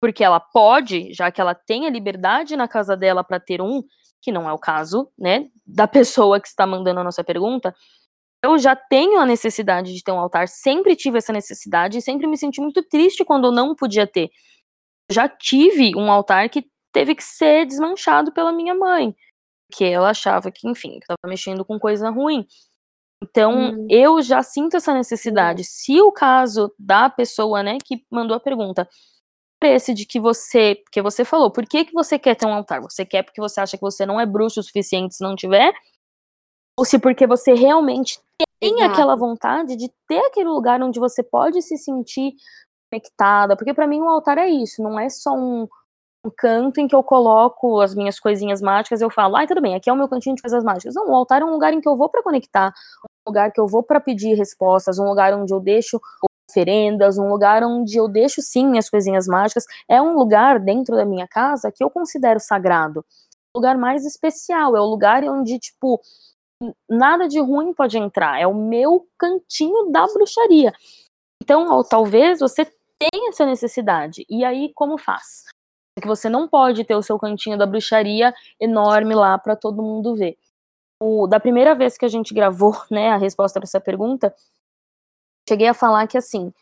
porque 0.00 0.24
ela 0.24 0.40
pode, 0.40 1.12
já 1.12 1.30
que 1.30 1.42
ela 1.42 1.54
tem 1.54 1.86
a 1.86 1.90
liberdade 1.90 2.56
na 2.56 2.66
casa 2.66 2.96
dela 2.96 3.22
para 3.22 3.38
ter 3.38 3.60
um, 3.60 3.82
que 4.22 4.32
não 4.32 4.48
é 4.48 4.52
o 4.52 4.58
caso, 4.58 5.10
né, 5.18 5.48
da 5.66 5.86
pessoa 5.86 6.40
que 6.40 6.48
está 6.48 6.66
mandando 6.66 7.00
a 7.00 7.04
nossa 7.04 7.22
pergunta, 7.22 7.74
eu 8.42 8.58
já 8.58 8.74
tenho 8.74 9.20
a 9.20 9.26
necessidade 9.26 9.94
de 9.94 10.02
ter 10.02 10.12
um 10.12 10.18
altar, 10.18 10.48
sempre 10.48 10.96
tive 10.96 11.18
essa 11.18 11.34
necessidade 11.34 11.98
e 11.98 12.02
sempre 12.02 12.26
me 12.26 12.38
senti 12.38 12.62
muito 12.62 12.82
triste 12.82 13.26
quando 13.26 13.48
eu 13.48 13.52
não 13.52 13.74
podia 13.74 14.06
ter. 14.06 14.30
Já 15.12 15.28
tive 15.28 15.94
um 15.94 16.10
altar 16.10 16.48
que 16.48 16.66
teve 16.92 17.14
que 17.14 17.22
ser 17.22 17.66
desmanchado 17.66 18.32
pela 18.32 18.50
minha 18.50 18.74
mãe, 18.74 19.14
que 19.70 19.84
ela 19.84 20.10
achava 20.10 20.50
que, 20.50 20.66
enfim, 20.66 20.96
estava 20.96 21.18
mexendo 21.26 21.62
com 21.62 21.78
coisa 21.78 22.08
ruim. 22.08 22.46
Então, 23.22 23.72
hum. 23.72 23.86
eu 23.90 24.22
já 24.22 24.42
sinto 24.42 24.76
essa 24.76 24.94
necessidade. 24.94 25.62
Se 25.64 26.00
o 26.00 26.10
caso 26.10 26.72
da 26.78 27.10
pessoa, 27.10 27.62
né, 27.62 27.76
que 27.84 28.04
mandou 28.10 28.36
a 28.36 28.40
pergunta, 28.40 28.88
esse 29.62 29.92
de 29.92 30.06
que 30.06 30.18
você, 30.18 30.82
que 30.90 31.02
você 31.02 31.24
falou, 31.24 31.50
por 31.50 31.66
que, 31.66 31.84
que 31.84 31.92
você 31.92 32.18
quer 32.18 32.34
ter 32.34 32.46
um 32.46 32.54
altar? 32.54 32.80
Você 32.80 33.04
quer 33.04 33.22
porque 33.22 33.40
você 33.40 33.60
acha 33.60 33.76
que 33.76 33.82
você 33.82 34.06
não 34.06 34.18
é 34.18 34.24
bruxo 34.24 34.60
o 34.60 34.62
suficiente 34.62 35.14
se 35.14 35.22
não 35.22 35.36
tiver? 35.36 35.72
Ou 36.78 36.84
se 36.84 36.98
porque 36.98 37.26
você 37.26 37.52
realmente 37.52 38.18
tem 38.58 38.74
Exato. 38.74 38.92
aquela 38.92 39.16
vontade 39.16 39.76
de 39.76 39.92
ter 40.08 40.20
aquele 40.24 40.48
lugar 40.48 40.82
onde 40.82 40.98
você 40.98 41.22
pode 41.22 41.60
se 41.60 41.76
sentir 41.76 42.32
conectada? 42.90 43.54
Porque 43.54 43.74
para 43.74 43.86
mim 43.86 44.00
um 44.00 44.08
altar 44.08 44.38
é 44.38 44.48
isso, 44.48 44.82
não 44.82 44.98
é 44.98 45.10
só 45.10 45.32
um, 45.32 45.68
um 46.24 46.30
canto 46.34 46.80
em 46.80 46.88
que 46.88 46.94
eu 46.94 47.02
coloco 47.02 47.80
as 47.80 47.94
minhas 47.94 48.18
coisinhas 48.18 48.62
mágicas, 48.62 49.00
eu 49.00 49.10
falo, 49.10 49.36
ai, 49.36 49.44
ah, 49.44 49.48
tudo 49.48 49.60
bem, 49.60 49.74
aqui 49.74 49.90
é 49.90 49.92
o 49.92 49.96
meu 49.96 50.08
cantinho 50.08 50.36
de 50.36 50.42
coisas 50.42 50.64
mágicas. 50.64 50.94
Não, 50.94 51.10
o 51.10 51.14
altar 51.14 51.42
é 51.42 51.44
um 51.44 51.50
lugar 51.50 51.72
em 51.74 51.80
que 51.80 51.88
eu 51.88 51.96
vou 51.96 52.08
para 52.08 52.22
conectar, 52.22 52.72
lugar 53.26 53.52
que 53.52 53.60
eu 53.60 53.66
vou 53.66 53.82
para 53.82 54.00
pedir 54.00 54.34
respostas, 54.34 54.98
um 54.98 55.04
lugar 55.04 55.34
onde 55.34 55.52
eu 55.52 55.60
deixo 55.60 56.00
oferendas, 56.48 57.18
um 57.18 57.28
lugar 57.28 57.62
onde 57.62 57.96
eu 57.96 58.08
deixo 58.08 58.42
sim 58.42 58.66
minhas 58.66 58.90
coisinhas 58.90 59.26
mágicas. 59.26 59.64
É 59.88 60.00
um 60.00 60.14
lugar 60.14 60.58
dentro 60.58 60.96
da 60.96 61.04
minha 61.04 61.28
casa 61.28 61.70
que 61.72 61.82
eu 61.82 61.90
considero 61.90 62.40
sagrado. 62.40 63.04
O 63.54 63.58
lugar 63.58 63.76
mais 63.76 64.04
especial, 64.04 64.76
é 64.76 64.80
o 64.80 64.86
lugar 64.86 65.24
onde, 65.24 65.58
tipo, 65.58 66.00
nada 66.88 67.28
de 67.28 67.40
ruim 67.40 67.72
pode 67.72 67.98
entrar. 67.98 68.40
É 68.40 68.46
o 68.46 68.54
meu 68.54 69.06
cantinho 69.18 69.90
da 69.90 70.06
bruxaria. 70.06 70.72
Então, 71.42 71.82
talvez 71.84 72.40
você 72.40 72.64
tenha 72.98 73.30
essa 73.30 73.46
necessidade. 73.46 74.24
E 74.28 74.44
aí, 74.44 74.72
como 74.74 74.98
faz? 74.98 75.44
que 76.00 76.08
você 76.08 76.28
não 76.28 76.48
pode 76.48 76.84
ter 76.84 76.96
o 76.96 77.02
seu 77.02 77.18
cantinho 77.18 77.58
da 77.58 77.66
bruxaria 77.66 78.34
enorme 78.58 79.14
lá 79.14 79.38
para 79.38 79.54
todo 79.54 79.82
mundo 79.82 80.14
ver. 80.14 80.36
O, 81.02 81.26
da 81.26 81.40
primeira 81.40 81.74
vez 81.74 81.96
que 81.96 82.04
a 82.04 82.08
gente 82.08 82.34
gravou, 82.34 82.74
né, 82.90 83.10
a 83.10 83.16
resposta 83.16 83.58
para 83.58 83.66
essa 83.66 83.80
pergunta, 83.80 84.34
cheguei 85.48 85.68
a 85.68 85.74
falar 85.74 86.06
que 86.06 86.18
assim, 86.18 86.52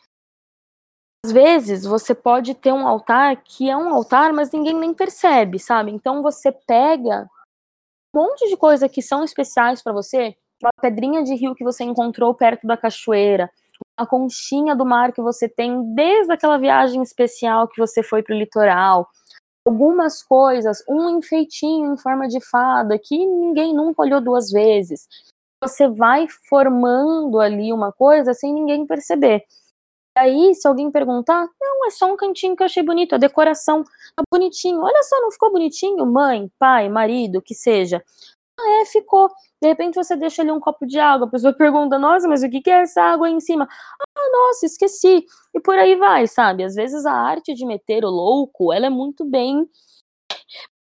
às 1.25 1.33
vezes 1.33 1.85
você 1.85 2.15
pode 2.15 2.55
ter 2.55 2.73
um 2.73 2.87
altar 2.87 3.43
que 3.43 3.69
é 3.69 3.77
um 3.77 3.93
altar, 3.93 4.33
mas 4.33 4.53
ninguém 4.53 4.75
nem 4.75 4.95
percebe, 4.95 5.59
sabe? 5.59 5.91
Então 5.91 6.23
você 6.23 6.53
pega 6.53 7.29
um 8.15 8.23
monte 8.23 8.49
de 8.49 8.57
coisa 8.57 8.89
que 8.89 9.03
são 9.03 9.25
especiais 9.25 9.83
para 9.83 9.93
você, 9.93 10.37
uma 10.63 10.71
pedrinha 10.81 11.23
de 11.23 11.35
rio 11.35 11.55
que 11.55 11.65
você 11.65 11.85
encontrou 11.85 12.35
perto 12.35 12.67
da 12.67 12.77
cachoeira, 12.77 13.51
a 13.97 14.07
conchinha 14.07 14.75
do 14.75 14.87
mar 14.87 15.13
que 15.13 15.21
você 15.21 15.49
tem 15.49 15.93
desde 15.93 16.33
aquela 16.33 16.57
viagem 16.57 17.03
especial 17.03 17.69
que 17.69 17.81
você 17.81 18.03
foi 18.03 18.23
para 18.23 18.35
o 18.35 18.39
litoral, 18.39 19.09
algumas 19.69 20.23
coisas, 20.23 20.83
um 20.89 21.19
enfeitinho 21.19 21.93
em 21.93 21.97
forma 21.97 22.27
de 22.29 22.41
fada 22.41 22.99
que 22.99 23.17
ninguém 23.17 23.75
nunca 23.75 24.03
olhou 24.03 24.21
duas 24.21 24.51
vezes 24.51 25.07
você 25.63 25.89
vai 25.89 26.27
formando 26.49 27.41
ali 27.41 27.73
uma 27.73 27.93
coisa 27.93 28.33
sem 28.33 28.53
ninguém 28.53 28.87
perceber. 28.87 29.45
Aí, 30.17 30.55
se 30.55 30.67
alguém 30.67 30.91
perguntar, 30.91 31.49
não, 31.61 31.87
é 31.87 31.91
só 31.91 32.13
um 32.13 32.17
cantinho 32.17 32.57
que 32.57 32.63
eu 32.63 32.67
achei 32.67 32.83
bonito, 32.83 33.15
a 33.15 33.19
decoração 33.19 33.85
tá 33.85 34.23
bonitinho. 34.31 34.81
Olha 34.81 35.03
só, 35.05 35.21
não 35.21 35.31
ficou 35.31 35.53
bonitinho? 35.53 36.05
Mãe, 36.07 36.51
pai, 36.59 36.89
marido, 36.89 37.41
que 37.41 37.55
seja. 37.55 38.03
Ah, 38.59 38.83
é, 38.83 38.87
ficou. 38.87 39.29
De 39.63 39.69
repente 39.69 39.95
você 39.95 40.17
deixa 40.17 40.43
ali 40.43 40.51
um 40.51 40.61
copo 40.61 40.87
de 40.87 40.99
água, 40.99 41.27
a 41.27 41.31
pessoa 41.31 41.53
pergunta, 41.55 41.99
nossa, 41.99 42.29
mas 42.29 42.43
o 42.43 42.51
que 42.51 42.69
é 42.71 42.83
essa 42.83 43.03
água 43.03 43.29
aí 43.29 43.33
em 43.33 43.41
cima? 43.41 43.69
Ah, 44.19 44.31
nossa, 44.33 44.67
esqueci. 44.67 45.25
E 45.55 45.61
por 45.61 45.79
aí 45.79 45.95
vai, 45.97 46.27
sabe? 46.27 46.65
Às 46.65 46.75
vezes 46.75 47.07
a 47.07 47.13
arte 47.13 47.55
de 47.55 47.65
meter 47.65 48.05
o 48.05 48.11
louco, 48.11 48.73
ela 48.73 48.87
é 48.87 48.91
muito 48.91 49.25
bem. 49.25 49.69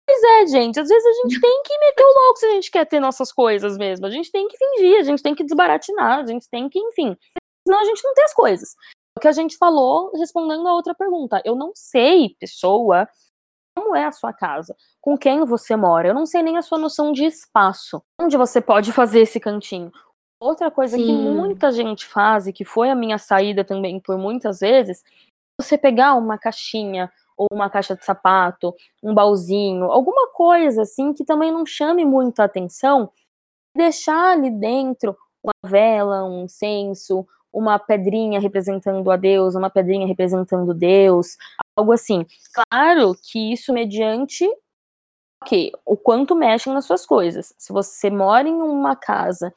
Pois 0.06 0.22
é, 0.22 0.46
gente, 0.46 0.80
às 0.80 0.88
vezes 0.88 1.06
a 1.06 1.12
gente 1.22 1.40
tem 1.40 1.62
que 1.62 1.78
meter 1.78 2.02
o 2.02 2.24
louco 2.24 2.38
se 2.38 2.46
a 2.46 2.50
gente 2.50 2.70
quer 2.70 2.86
ter 2.86 2.98
nossas 2.98 3.30
coisas 3.30 3.76
mesmo. 3.76 4.06
A 4.06 4.10
gente 4.10 4.32
tem 4.32 4.48
que 4.48 4.56
fingir, 4.56 5.00
a 5.00 5.02
gente 5.02 5.22
tem 5.22 5.34
que 5.34 5.44
desbaratinar, 5.44 6.20
a 6.20 6.26
gente 6.26 6.48
tem 6.48 6.68
que, 6.68 6.78
enfim. 6.78 7.16
Senão 7.66 7.80
a 7.80 7.84
gente 7.84 8.02
não 8.02 8.14
tem 8.14 8.24
as 8.24 8.32
coisas. 8.32 8.74
O 9.16 9.20
que 9.20 9.28
a 9.28 9.32
gente 9.32 9.56
falou 9.56 10.10
respondendo 10.16 10.66
a 10.66 10.72
outra 10.72 10.94
pergunta. 10.94 11.42
Eu 11.44 11.54
não 11.54 11.72
sei, 11.74 12.34
pessoa, 12.40 13.08
como 13.76 13.94
é 13.94 14.04
a 14.04 14.12
sua 14.12 14.32
casa, 14.32 14.74
com 15.00 15.16
quem 15.16 15.44
você 15.44 15.76
mora. 15.76 16.08
Eu 16.08 16.14
não 16.14 16.26
sei 16.26 16.42
nem 16.42 16.56
a 16.56 16.62
sua 16.62 16.78
noção 16.78 17.12
de 17.12 17.24
espaço, 17.24 18.02
onde 18.20 18.36
você 18.36 18.60
pode 18.60 18.92
fazer 18.92 19.20
esse 19.20 19.38
cantinho. 19.38 19.92
Outra 20.40 20.70
coisa 20.70 20.96
Sim. 20.96 21.04
que 21.04 21.12
muita 21.12 21.72
gente 21.72 22.06
faz 22.06 22.46
e 22.46 22.52
que 22.52 22.64
foi 22.64 22.90
a 22.90 22.94
minha 22.94 23.18
saída 23.18 23.64
também 23.64 23.98
por 23.98 24.16
muitas 24.16 24.60
vezes, 24.60 25.02
você 25.60 25.76
pegar 25.76 26.14
uma 26.14 26.38
caixinha 26.38 27.10
ou 27.36 27.46
uma 27.52 27.68
caixa 27.68 27.96
de 27.96 28.04
sapato, 28.04 28.74
um 29.02 29.12
baúzinho, 29.14 29.84
alguma 29.86 30.28
coisa 30.28 30.82
assim 30.82 31.12
que 31.12 31.24
também 31.24 31.50
não 31.52 31.66
chame 31.66 32.04
muita 32.04 32.44
atenção, 32.44 33.10
deixar 33.76 34.32
ali 34.32 34.50
dentro 34.50 35.16
uma 35.42 35.52
vela, 35.64 36.24
um 36.24 36.44
incenso, 36.44 37.26
uma 37.52 37.78
pedrinha 37.78 38.40
representando 38.40 39.08
a 39.10 39.16
Deus, 39.16 39.54
uma 39.54 39.70
pedrinha 39.70 40.06
representando 40.06 40.74
Deus, 40.74 41.36
algo 41.76 41.92
assim. 41.92 42.26
Claro 42.52 43.16
que 43.22 43.52
isso 43.52 43.72
mediante 43.72 44.48
o 45.86 45.96
quanto 45.96 46.34
mexem 46.34 46.72
nas 46.72 46.84
suas 46.84 47.06
coisas. 47.06 47.54
Se 47.56 47.72
você 47.72 48.10
mora 48.10 48.48
em 48.48 48.60
uma 48.60 48.96
casa 48.96 49.54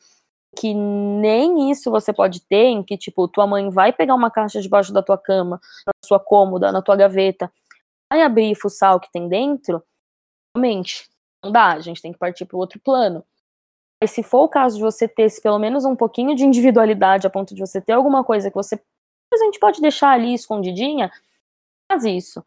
que 0.58 0.74
nem 0.74 1.72
isso 1.72 1.90
você 1.90 2.12
pode 2.12 2.42
ter, 2.42 2.66
em 2.66 2.84
que, 2.84 2.98
tipo, 2.98 3.28
tua 3.28 3.48
mãe 3.48 3.70
vai 3.70 3.94
pegar 3.94 4.16
uma 4.16 4.30
caixa 4.30 4.62
debaixo 4.62 4.94
da 4.94 5.02
tua 5.02 5.18
cama, 5.18 5.60
na 5.86 5.94
sua 6.06 6.20
cômoda, 6.20 6.72
na 6.72 6.82
tua 6.82 6.96
gaveta, 6.96 7.52
vai 8.12 8.22
abrir 8.22 8.52
e 8.52 8.56
fuçar 8.56 8.96
o 8.96 9.00
que 9.00 9.12
tem 9.12 9.28
dentro, 9.28 9.82
realmente, 10.56 11.10
não 11.44 11.52
dá, 11.52 11.74
a 11.74 11.80
gente 11.80 12.02
tem 12.02 12.12
que 12.12 12.20
partir 12.20 12.46
para 12.46 12.58
outro 12.58 12.80
plano. 12.80 13.24
Mas 14.02 14.12
se 14.12 14.24
for 14.24 14.44
o 14.44 14.50
caso 14.50 14.78
de 14.78 14.82
você 14.82 15.08
ter 15.08 15.30
pelo 15.42 15.60
menos 15.60 15.86
um 15.86 15.96
pouquinho 15.96 16.36
de 16.36 16.44
individualidade, 16.44 17.28
a 17.28 17.30
ponto 17.30 17.54
de 17.54 17.62
você 17.62 17.80
ter 17.80 17.94
alguma 17.94 18.24
coisa 18.24 18.50
que 18.50 18.56
você 18.56 18.82
a 19.34 19.38
gente 19.38 19.60
pode 19.60 19.80
deixar 19.80 20.12
ali 20.12 20.34
escondidinha, 20.34 21.10
faz 21.90 22.04
isso. 22.04 22.44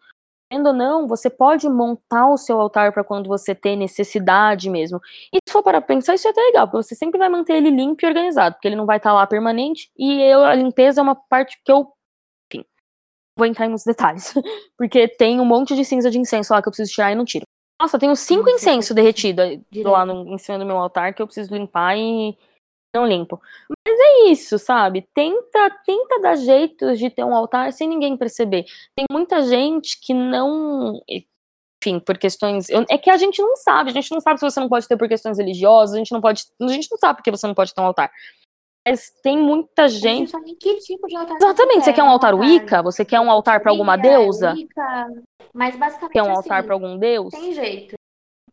Sendo 0.53 0.69
ou 0.69 0.73
não, 0.73 1.09
você 1.09 1.29
pode 1.31 1.69
montar 1.69 2.29
o 2.29 2.37
seu 2.37 2.61
altar 2.61 2.93
para 2.93 3.03
quando 3.03 3.27
você 3.27 3.55
ter 3.55 3.77
necessidade 3.77 4.71
mesmo. 4.71 5.01
E 5.33 5.39
se 5.47 5.53
for 5.53 5.63
para 5.63 5.81
pensar, 5.81 6.15
isso 6.15 6.29
é 6.29 6.31
até 6.31 6.41
legal, 6.41 6.69
porque 6.69 6.83
você 6.83 6.95
sempre 6.95 7.19
vai 7.19 7.29
manter 7.29 7.55
ele 7.55 7.71
limpo 7.71 8.05
e 8.05 8.07
organizado, 8.07 8.55
porque 8.55 8.69
ele 8.69 8.77
não 8.77 8.87
vai 8.87 8.99
estar 8.99 9.11
tá 9.11 9.15
lá 9.15 9.27
permanente, 9.27 9.91
e 9.97 10.21
eu, 10.23 10.45
a 10.45 10.55
limpeza 10.55 11.01
é 11.01 11.03
uma 11.03 11.15
parte 11.15 11.59
que 11.65 11.73
eu 11.73 11.93
enfim, 12.53 12.65
vou 13.37 13.47
entrar 13.47 13.69
nos 13.69 13.85
detalhes, 13.85 14.35
porque 14.79 15.09
tem 15.09 15.41
um 15.41 15.45
monte 15.45 15.75
de 15.75 15.85
cinza 15.85 16.11
de 16.11 16.19
incenso 16.19 16.53
lá 16.53 16.63
que 16.63 16.69
eu 16.69 16.73
preciso 16.73 16.93
tirar 16.93 17.13
e 17.13 17.15
não 17.15 17.25
tiro. 17.25 17.45
Nossa, 17.81 17.97
eu 17.97 18.01
tenho 18.01 18.15
cinco 18.15 18.49
incensos 18.49 18.95
derretidos 18.95 19.45
lá 19.85 20.07
no, 20.07 20.33
em 20.33 20.39
cima 20.39 20.59
do 20.59 20.67
meu 20.67 20.77
altar 20.77 21.13
que 21.13 21.21
eu 21.21 21.27
preciso 21.27 21.53
limpar 21.55 21.97
e 21.99 22.37
não 22.95 23.07
limpo. 23.07 23.41
Mas 23.69 23.99
é 23.99 24.31
isso, 24.31 24.59
sabe? 24.59 25.07
Tenta, 25.15 25.71
tenta 25.85 26.21
dar 26.21 26.37
jeitos 26.37 26.99
de 26.99 27.11
ter 27.11 27.25
um 27.25 27.35
altar 27.35 27.73
sem 27.73 27.89
ninguém 27.89 28.17
perceber. 28.17 28.65
Tem 28.97 29.05
muita 29.11 29.43
gente 29.43 30.01
que 30.01 30.15
não, 30.15 31.03
enfim, 31.09 31.99
por 31.99 32.17
questões, 32.17 32.69
é 32.89 32.97
que 32.97 33.11
a 33.11 33.17
gente 33.17 33.43
não 33.43 33.57
sabe, 33.57 33.91
a 33.91 33.93
gente 33.93 34.11
não 34.11 34.21
sabe 34.21 34.39
se 34.39 34.49
você 34.49 34.61
não 34.61 34.69
pode 34.69 34.89
ter 34.89 34.97
por 34.97 35.09
questões 35.09 35.39
religiosas, 35.39 35.95
a 35.95 35.99
gente 35.99 36.13
não 36.13 36.21
pode, 36.21 36.45
a 36.61 36.69
gente 36.69 36.89
não 36.91 36.99
sabe 36.99 37.19
porque 37.19 37.31
você 37.31 37.47
não 37.47 37.55
pode 37.55 37.75
ter 37.75 37.81
um 37.81 37.87
altar. 37.87 38.11
Mas 38.87 39.11
tem 39.23 39.39
muita 39.39 39.89
gente. 39.89 40.33
Que 40.61 40.77
tipo 40.77 41.07
de 41.07 41.17
altar 41.17 41.37
Exatamente. 41.37 41.85
Você, 41.85 41.85
você 41.85 41.93
quer 41.95 42.03
um 42.03 42.11
altar 42.11 42.35
Wicca? 42.35 42.83
Você 42.83 43.05
quer 43.05 43.19
um 43.19 43.31
altar 43.31 43.61
para 43.61 43.71
alguma 43.71 43.97
deusa? 43.97 44.53
Wicca. 44.53 45.07
Mas 45.55 45.75
basicamente. 45.75 46.13
Quer 46.13 46.23
um 46.23 46.27
assim, 46.27 46.37
altar 46.37 46.65
para 46.65 46.75
algum 46.75 46.99
deus? 46.99 47.31
Tem 47.31 47.55
jeito. 47.55 47.95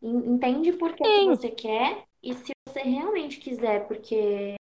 Entende 0.02 0.72
por 0.72 0.94
que, 0.94 1.04
que 1.04 1.26
você 1.26 1.50
quer 1.50 2.06
e 2.24 2.34
se 2.34 2.52
você 2.68 2.82
realmente 2.82 3.40
quiser, 3.40 3.88
porque 3.88 4.56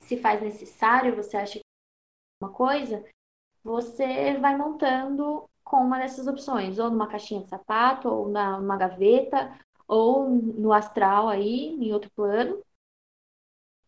se 0.00 0.16
faz 0.20 0.40
necessário, 0.40 1.16
você 1.16 1.36
acha 1.36 1.52
que 1.54 1.58
é 1.60 2.44
uma 2.44 2.52
coisa, 2.52 3.04
você 3.62 4.36
vai 4.38 4.56
montando 4.56 5.48
com 5.64 5.76
uma 5.78 5.98
dessas 5.98 6.26
opções, 6.26 6.78
ou 6.78 6.90
numa 6.90 7.08
caixinha 7.08 7.42
de 7.42 7.48
sapato, 7.48 8.08
ou 8.08 8.28
numa 8.28 8.76
gaveta, 8.76 9.58
ou 9.86 10.28
no 10.28 10.72
astral 10.72 11.28
aí, 11.28 11.68
em 11.74 11.92
outro 11.92 12.10
plano. 12.16 12.62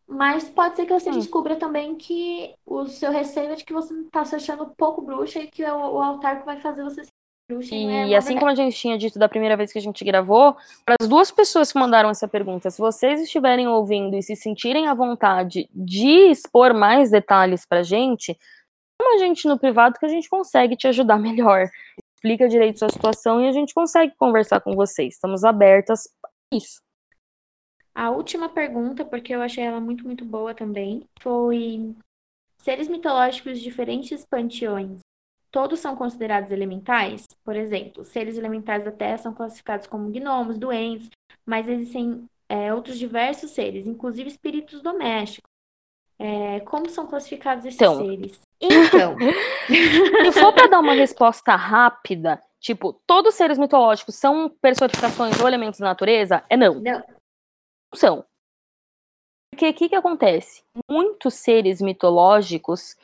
Mas 0.06 0.48
pode 0.48 0.76
ser 0.76 0.86
que 0.86 0.92
você 0.92 1.08
hum. 1.10 1.18
descubra 1.18 1.56
também 1.56 1.96
que 1.96 2.54
o 2.66 2.86
seu 2.86 3.12
receio 3.12 3.52
é 3.52 3.54
de 3.54 3.64
que 3.64 3.72
você 3.72 3.94
está 4.00 4.24
se 4.24 4.34
achando 4.34 4.74
pouco 4.76 5.00
bruxa 5.00 5.38
e 5.38 5.46
que 5.46 5.62
é 5.62 5.72
o, 5.72 6.02
altar 6.02 6.40
que 6.40 6.46
vai 6.46 6.60
fazer 6.60 6.82
você 6.82 7.02
bruxa. 7.02 7.19
E, 7.72 8.12
é 8.12 8.16
assim 8.16 8.38
como 8.38 8.50
a 8.50 8.54
gente 8.54 8.76
tinha 8.76 8.96
dito 8.96 9.18
da 9.18 9.28
primeira 9.28 9.56
vez 9.56 9.72
que 9.72 9.78
a 9.78 9.82
gente 9.82 10.04
gravou, 10.04 10.56
para 10.84 10.96
as 11.00 11.08
duas 11.08 11.30
pessoas 11.30 11.72
que 11.72 11.78
mandaram 11.78 12.10
essa 12.10 12.28
pergunta, 12.28 12.70
se 12.70 12.78
vocês 12.78 13.20
estiverem 13.20 13.66
ouvindo 13.66 14.16
e 14.16 14.22
se 14.22 14.36
sentirem 14.36 14.86
à 14.86 14.94
vontade 14.94 15.68
de 15.74 16.30
expor 16.30 16.72
mais 16.72 17.10
detalhes 17.10 17.66
pra 17.66 17.82
gente, 17.82 18.38
chama 19.00 19.14
a 19.14 19.18
gente 19.18 19.48
no 19.48 19.58
privado 19.58 19.98
que 19.98 20.06
a 20.06 20.08
gente 20.08 20.28
consegue 20.28 20.76
te 20.76 20.86
ajudar 20.86 21.18
melhor. 21.20 21.68
Explica 22.14 22.48
direito 22.48 22.78
sua 22.78 22.90
situação 22.90 23.40
e 23.42 23.48
a 23.48 23.52
gente 23.52 23.72
consegue 23.72 24.14
conversar 24.16 24.60
com 24.60 24.74
vocês. 24.74 25.14
Estamos 25.14 25.42
abertas 25.42 26.06
para 26.20 26.30
isso. 26.52 26.80
A 27.94 28.10
última 28.10 28.48
pergunta, 28.48 29.04
porque 29.04 29.34
eu 29.34 29.42
achei 29.42 29.64
ela 29.64 29.80
muito, 29.80 30.04
muito 30.04 30.24
boa 30.24 30.54
também, 30.54 31.04
foi: 31.20 31.94
seres 32.58 32.88
mitológicos 32.88 33.58
de 33.58 33.64
diferentes 33.64 34.24
panteões, 34.24 35.00
todos 35.50 35.80
são 35.80 35.96
considerados 35.96 36.50
elementais? 36.50 37.26
Por 37.44 37.56
exemplo, 37.56 38.04
seres 38.04 38.36
elementais 38.36 38.84
da 38.84 38.92
Terra 38.92 39.18
são 39.18 39.34
classificados 39.34 39.86
como 39.86 40.10
gnomos, 40.10 40.58
doentes, 40.58 41.10
mas 41.44 41.68
existem 41.68 42.24
é, 42.48 42.72
outros 42.74 42.98
diversos 42.98 43.50
seres, 43.50 43.86
inclusive 43.86 44.28
espíritos 44.28 44.82
domésticos. 44.82 45.50
É, 46.18 46.60
como 46.60 46.88
são 46.90 47.06
classificados 47.06 47.64
esses 47.64 47.80
então, 47.80 47.96
seres? 47.96 48.40
Então, 48.62 49.16
se 50.32 50.38
for 50.38 50.52
para 50.52 50.66
dar 50.66 50.80
uma 50.80 50.92
resposta 50.92 51.56
rápida, 51.56 52.38
tipo, 52.58 52.92
todos 53.06 53.30
os 53.30 53.38
seres 53.38 53.56
mitológicos 53.56 54.16
são 54.16 54.50
personificações 54.60 55.40
ou 55.40 55.48
elementos 55.48 55.80
da 55.80 55.86
natureza? 55.86 56.44
É 56.50 56.58
não. 56.58 56.74
Não 56.74 57.02
são. 57.94 58.24
Porque 59.50 59.68
o 59.68 59.74
que, 59.74 59.88
que 59.88 59.96
acontece? 59.96 60.62
Muitos 60.88 61.34
seres 61.34 61.80
mitológicos, 61.80 62.96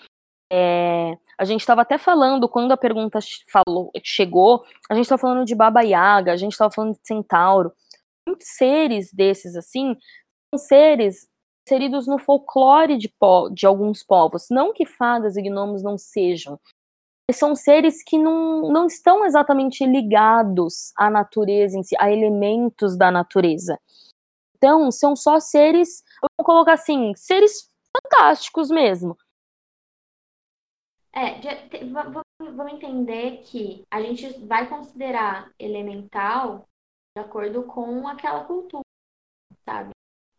é, 0.53 1.17
a 1.39 1.45
gente 1.45 1.61
estava 1.61 1.83
até 1.83 1.99
falando, 1.99 2.49
quando 2.49 2.73
a 2.73 2.77
pergunta 2.77 3.19
falou, 3.51 3.91
chegou, 4.03 4.65
a 4.89 4.95
gente 4.95 5.05
estava 5.05 5.21
falando 5.21 5.45
de 5.45 5.55
Baba 5.55 5.83
Yaga, 5.83 6.33
a 6.33 6.37
gente 6.37 6.53
estava 6.53 6.73
falando 6.73 6.95
de 6.95 7.01
Centauro. 7.03 7.73
Muitos 8.27 8.49
seres 8.49 9.13
desses, 9.13 9.57
assim, 9.57 9.97
são 10.53 10.59
seres 10.59 11.29
inseridos 11.67 12.07
no 12.07 12.19
folclore 12.19 12.97
de, 12.97 13.09
po 13.09 13.51
de 13.51 13.67
alguns 13.67 14.03
povos. 14.03 14.47
Não 14.51 14.73
que 14.73 14.87
fadas 14.87 15.37
e 15.37 15.43
gnomos 15.43 15.83
não 15.83 15.99
sejam, 15.99 16.59
são 17.33 17.57
seres 17.57 18.05
que 18.05 18.19
não, 18.19 18.71
não 18.71 18.87
estão 18.87 19.25
exatamente 19.25 19.85
ligados 19.85 20.93
à 20.97 21.11
natureza 21.11 21.77
em 21.77 21.83
si, 21.83 21.97
a 21.99 22.11
elementos 22.11 22.97
da 22.97 23.11
natureza. 23.11 23.79
Então, 24.57 24.91
são 24.93 25.17
só 25.17 25.41
seres, 25.41 26.03
vamos 26.21 26.47
colocar 26.47 26.75
assim, 26.75 27.13
seres 27.17 27.69
fantásticos 27.93 28.71
mesmo. 28.71 29.17
É, 31.17 31.41
vamos 32.53 32.73
entender 32.75 33.39
que 33.43 33.85
a 33.91 34.03
gente 34.03 34.39
vai 34.47 34.69
considerar 34.69 35.51
elemental 35.59 36.69
de 37.17 37.23
acordo 37.23 37.65
com 37.65 38.07
aquela 38.07 38.45
cultura, 38.45 38.83
sabe? 39.65 39.91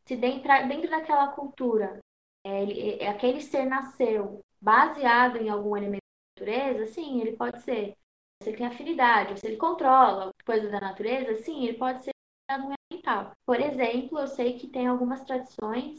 Se 0.05 0.15
dentro, 0.15 0.49
dentro 0.67 0.89
daquela 0.89 1.29
cultura 1.29 1.99
é, 2.45 3.03
é, 3.03 3.07
aquele 3.09 3.41
ser 3.41 3.65
nasceu 3.65 4.41
baseado 4.61 5.37
em 5.37 5.49
algum 5.49 5.75
elemento 5.75 6.03
da 6.37 6.45
natureza, 6.45 6.93
sim, 6.93 7.21
ele 7.21 7.35
pode 7.37 7.61
ser. 7.61 7.95
Se 8.43 8.49
ele 8.49 8.57
tem 8.57 8.67
afinidade, 8.67 9.39
se 9.39 9.47
ele 9.47 9.57
controla 9.57 10.31
coisa 10.45 10.69
da 10.69 10.79
natureza, 10.79 11.35
sim, 11.43 11.65
ele 11.65 11.77
pode 11.77 12.03
ser 12.03 12.11
elemental. 12.49 13.31
Por 13.45 13.59
exemplo, 13.59 14.19
eu 14.19 14.27
sei 14.27 14.59
que 14.59 14.67
tem 14.67 14.87
algumas 14.87 15.23
tradições 15.25 15.97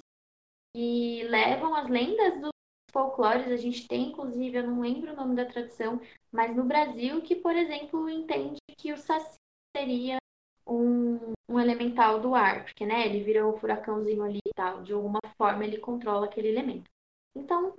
que 0.75 1.25
levam 1.25 1.75
as 1.75 1.89
lendas 1.89 2.41
dos 2.41 2.51
folclores. 2.93 3.49
A 3.49 3.57
gente 3.57 3.87
tem, 3.87 4.09
inclusive, 4.09 4.57
eu 4.57 4.67
não 4.67 4.81
lembro 4.81 5.13
o 5.13 5.17
nome 5.17 5.35
da 5.35 5.45
tradição, 5.45 6.01
mas 6.31 6.55
no 6.55 6.65
Brasil, 6.65 7.21
que, 7.23 7.37
por 7.37 7.55
exemplo, 7.55 8.09
entende 8.09 8.59
que 8.77 8.93
o 8.93 8.97
Saci 8.97 9.37
seria 9.77 10.19
um, 10.67 11.33
um 11.49 11.59
elemental 11.59 12.21
do 12.21 12.35
ar, 12.35 12.65
porque 12.65 12.85
né, 12.85 13.07
ele 13.07 13.23
vira 13.23 13.47
um 13.47 13.57
furacãozinho 13.57 14.23
ali 14.23 14.41
e 14.47 14.55
tal. 14.55 14.83
De 14.83 14.93
alguma 14.93 15.21
forma, 15.37 15.65
ele 15.65 15.79
controla 15.79 16.27
aquele 16.27 16.49
elemento. 16.49 16.91
Então, 17.37 17.75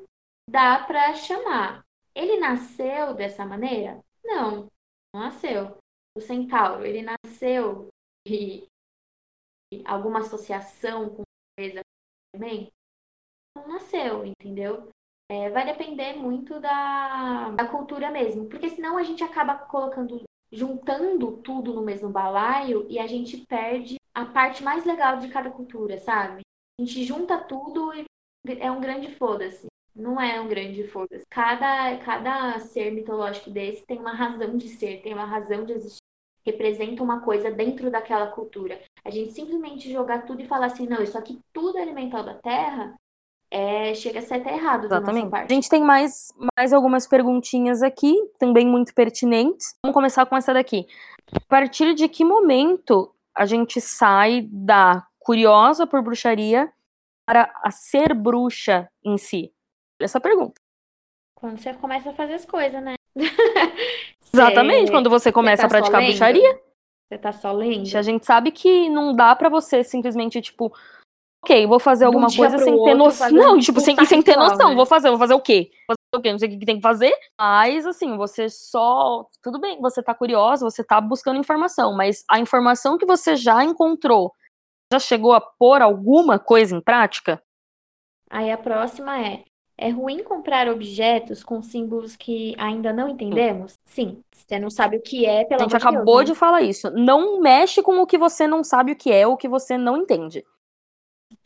dá 0.50 0.84
para 0.86 1.14
chamar. 1.14 1.84
Ele 2.16 2.38
nasceu 2.38 3.14
dessa 3.14 3.46
maneira? 3.46 4.04
Não, 4.24 4.68
não 5.14 5.22
nasceu. 5.22 5.78
O 6.16 6.22
centauro, 6.22 6.86
ele 6.86 7.02
nasceu 7.04 7.88
e 8.28 8.68
alguma 9.86 10.20
associação 10.20 11.10
com 11.10 11.24
coisa 11.58 11.82
também, 12.34 12.72
não 13.56 13.68
nasceu, 13.68 14.26
entendeu? 14.26 14.90
É, 15.30 15.50
vai 15.52 15.64
depender 15.64 16.14
muito 16.14 16.60
da, 16.60 17.52
da 17.52 17.66
cultura 17.66 18.10
mesmo, 18.10 18.50
porque 18.50 18.70
senão 18.70 18.98
a 18.98 19.04
gente 19.04 19.24
acaba 19.24 19.56
colocando, 19.56 20.24
juntando 20.52 21.38
tudo 21.38 21.72
no 21.74 21.84
mesmo 21.84 22.10
balaio 22.10 22.88
e 22.90 22.98
a 22.98 23.06
gente 23.06 23.38
perde 23.46 23.98
a 24.14 24.26
parte 24.26 24.64
mais 24.64 24.84
legal 24.86 25.20
de 25.20 25.30
cada 25.30 25.52
cultura, 25.52 26.00
sabe? 26.00 26.42
A 26.80 26.84
gente 26.84 27.04
junta 27.04 27.38
tudo 27.38 27.94
e 27.94 28.06
é 28.60 28.72
um 28.72 28.82
grande 28.82 29.14
foda-se. 29.16 29.68
Não 29.96 30.20
é 30.20 30.42
um 30.42 30.48
grande 30.48 30.88
foda-se. 30.88 31.26
Cada, 31.30 31.98
cada 32.00 32.60
ser 32.60 32.92
mitológico 32.92 33.52
desse 33.52 33.86
tem 33.86 34.00
uma 34.00 34.14
razão 34.14 34.58
de 34.58 34.68
ser, 34.68 35.02
tem 35.02 35.14
uma 35.14 35.26
razão 35.26 35.64
de 35.64 35.74
existir 35.74 36.00
representa 36.46 37.04
uma 37.04 37.22
coisa 37.22 37.52
dentro 37.52 37.92
daquela 37.92 38.28
cultura. 38.28 38.82
A 39.04 39.10
gente 39.10 39.34
simplesmente 39.34 39.92
jogar 39.92 40.26
tudo 40.26 40.42
e 40.42 40.48
falar 40.48 40.68
assim, 40.68 40.88
não, 40.88 41.04
isso 41.04 41.18
aqui 41.18 41.40
tudo 41.54 41.78
é 41.78 41.82
elemental 41.82 42.24
da 42.24 42.34
Terra, 42.34 42.96
é, 43.52 43.94
chega 43.96 44.20
a 44.20 44.22
ser 44.22 44.36
até 44.36 44.54
errado 44.54 44.86
Exatamente. 44.86 45.36
A 45.36 45.48
gente 45.48 45.70
tem 45.70 45.84
mais, 45.84 46.32
mais 46.56 46.72
algumas 46.72 47.08
perguntinhas 47.08 47.82
aqui, 47.82 48.16
também 48.38 48.68
muito 48.68 48.94
pertinentes. 48.94 49.76
Vamos 49.84 49.94
começar 49.94 50.26
com 50.26 50.38
essa 50.38 50.54
daqui. 50.54 50.86
A 51.34 51.40
partir 51.48 51.94
de 51.96 52.08
que 52.08 52.24
momento 52.24 53.14
a 53.36 53.46
gente 53.46 53.82
sai 53.82 54.48
da 54.52 55.06
curiosa 55.18 55.88
por 55.88 56.02
bruxaria 56.02 56.72
para 57.26 57.52
a 57.64 57.72
ser 57.72 58.14
bruxa 58.14 58.90
em 59.04 59.18
si? 59.18 59.52
Essa 60.00 60.20
pergunta. 60.20 60.62
Quando 61.36 61.58
você 61.60 61.74
começa 61.74 62.12
a 62.12 62.14
fazer 62.14 62.34
as 62.34 62.46
coisas, 62.46 62.82
né? 62.84 62.96
Exatamente, 64.32 64.92
quando 64.92 65.10
você 65.10 65.32
começa 65.32 65.64
você 65.64 65.68
tá 65.70 65.78
a 65.78 65.80
praticar 65.80 66.04
bruxaria. 66.04 66.60
Você 67.10 67.18
tá 67.18 67.32
só 67.32 67.52
lendo? 67.52 67.98
A 67.98 68.02
gente 68.04 68.26
sabe 68.26 68.52
que 68.52 68.88
não 68.90 69.16
dá 69.16 69.36
para 69.36 69.50
você 69.50 69.84
simplesmente, 69.84 70.40
tipo, 70.42 70.72
ok, 71.44 71.68
vou 71.68 71.80
fazer 71.80 72.06
alguma 72.06 72.28
coisa 72.34 72.58
sem 72.58 72.84
ter 72.84 72.96
noção. 72.96 73.32
Não, 73.32 73.60
tipo, 73.60 73.80
sem, 73.80 73.96
sem 74.06 74.22
ter 74.22 74.36
noção. 74.36 74.70
Né? 74.70 74.76
Vou 74.76 74.86
fazer, 74.86 75.10
vou 75.10 75.18
fazer 75.18 75.34
o 75.34 75.42
quê? 75.42 75.72
Vou 75.88 75.96
fazer 75.96 76.20
o 76.20 76.22
quê? 76.22 76.32
Não 76.32 76.40
sei 76.40 76.50
o 76.50 76.60
que 76.60 76.66
tem 76.66 76.76
que 76.78 76.82
fazer. 76.82 77.14
Mas, 77.40 77.86
assim, 77.86 78.18
você 78.18 78.50
só. 78.50 79.26
Tudo 79.42 79.60
bem, 79.60 79.80
você 79.80 80.04
tá 80.04 80.14
curiosa, 80.14 80.66
você 80.70 80.84
tá 80.84 81.00
buscando 81.00 81.40
informação, 81.40 81.96
mas 81.96 82.24
a 82.30 82.40
informação 82.40 82.98
que 82.98 83.06
você 83.06 83.36
já 83.36 83.64
encontrou 83.64 84.34
já 84.92 85.00
chegou 85.00 85.34
a 85.34 85.42
pôr 85.42 85.82
alguma 85.82 86.40
coisa 86.40 86.76
em 86.76 86.82
prática? 86.82 87.42
Aí 88.30 88.52
a 88.52 88.58
próxima 88.58 89.20
é: 89.20 89.44
é 89.78 89.90
ruim 89.90 90.24
comprar 90.24 90.68
objetos 90.68 91.44
com 91.44 91.62
símbolos 91.62 92.16
que 92.16 92.54
ainda 92.58 92.92
não 92.92 93.10
entendemos? 93.10 93.74
Sim. 93.86 94.22
Você 94.32 94.60
não 94.60 94.70
sabe 94.70 94.98
o 94.98 95.02
que 95.02 95.26
é, 95.26 95.46
pelo 95.46 95.62
A 95.62 95.64
gente 95.64 95.78
acabou 95.78 96.18
Deus, 96.18 96.30
né? 96.30 96.34
de 96.34 96.36
falar 96.36 96.62
isso. 96.62 96.92
Não 96.92 97.40
mexe 97.40 97.82
com 97.82 97.98
o 98.00 98.06
que 98.06 98.18
você 98.18 98.46
não 98.46 98.64
sabe 98.64 98.92
o 98.92 98.96
que 98.96 99.12
é 99.12 99.26
ou 99.26 99.34
o 99.34 99.38
que 99.38 99.48
você 99.48 99.78
não 99.78 99.98
entende. 99.98 100.44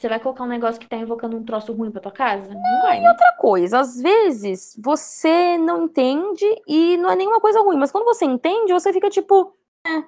Você 0.04 0.10
vai 0.10 0.20
colocar 0.20 0.44
um 0.44 0.48
negócio 0.48 0.82
que 0.82 0.86
tá 0.90 0.98
invocando 0.98 1.38
um 1.38 1.46
troço 1.46 1.72
ruim 1.72 1.90
pra 1.90 2.02
tua 2.02 2.12
casa? 2.12 2.54
Não, 2.54 2.62
não 2.62 2.82
vai, 2.82 3.00
né? 3.00 3.06
E 3.06 3.10
outra 3.10 3.32
coisa, 3.38 3.80
às 3.80 3.96
vezes 3.96 4.78
você 4.78 5.58
não 5.58 5.86
entende 5.86 6.46
e 6.68 6.98
não 6.98 7.10
é 7.10 7.16
nenhuma 7.16 7.40
coisa 7.40 7.62
ruim, 7.62 7.78
mas 7.78 7.90
quando 7.90 8.04
você 8.04 8.26
entende, 8.26 8.74
você 8.74 8.92
fica 8.92 9.10
tipo, 9.10 9.56
é, 9.88 10.04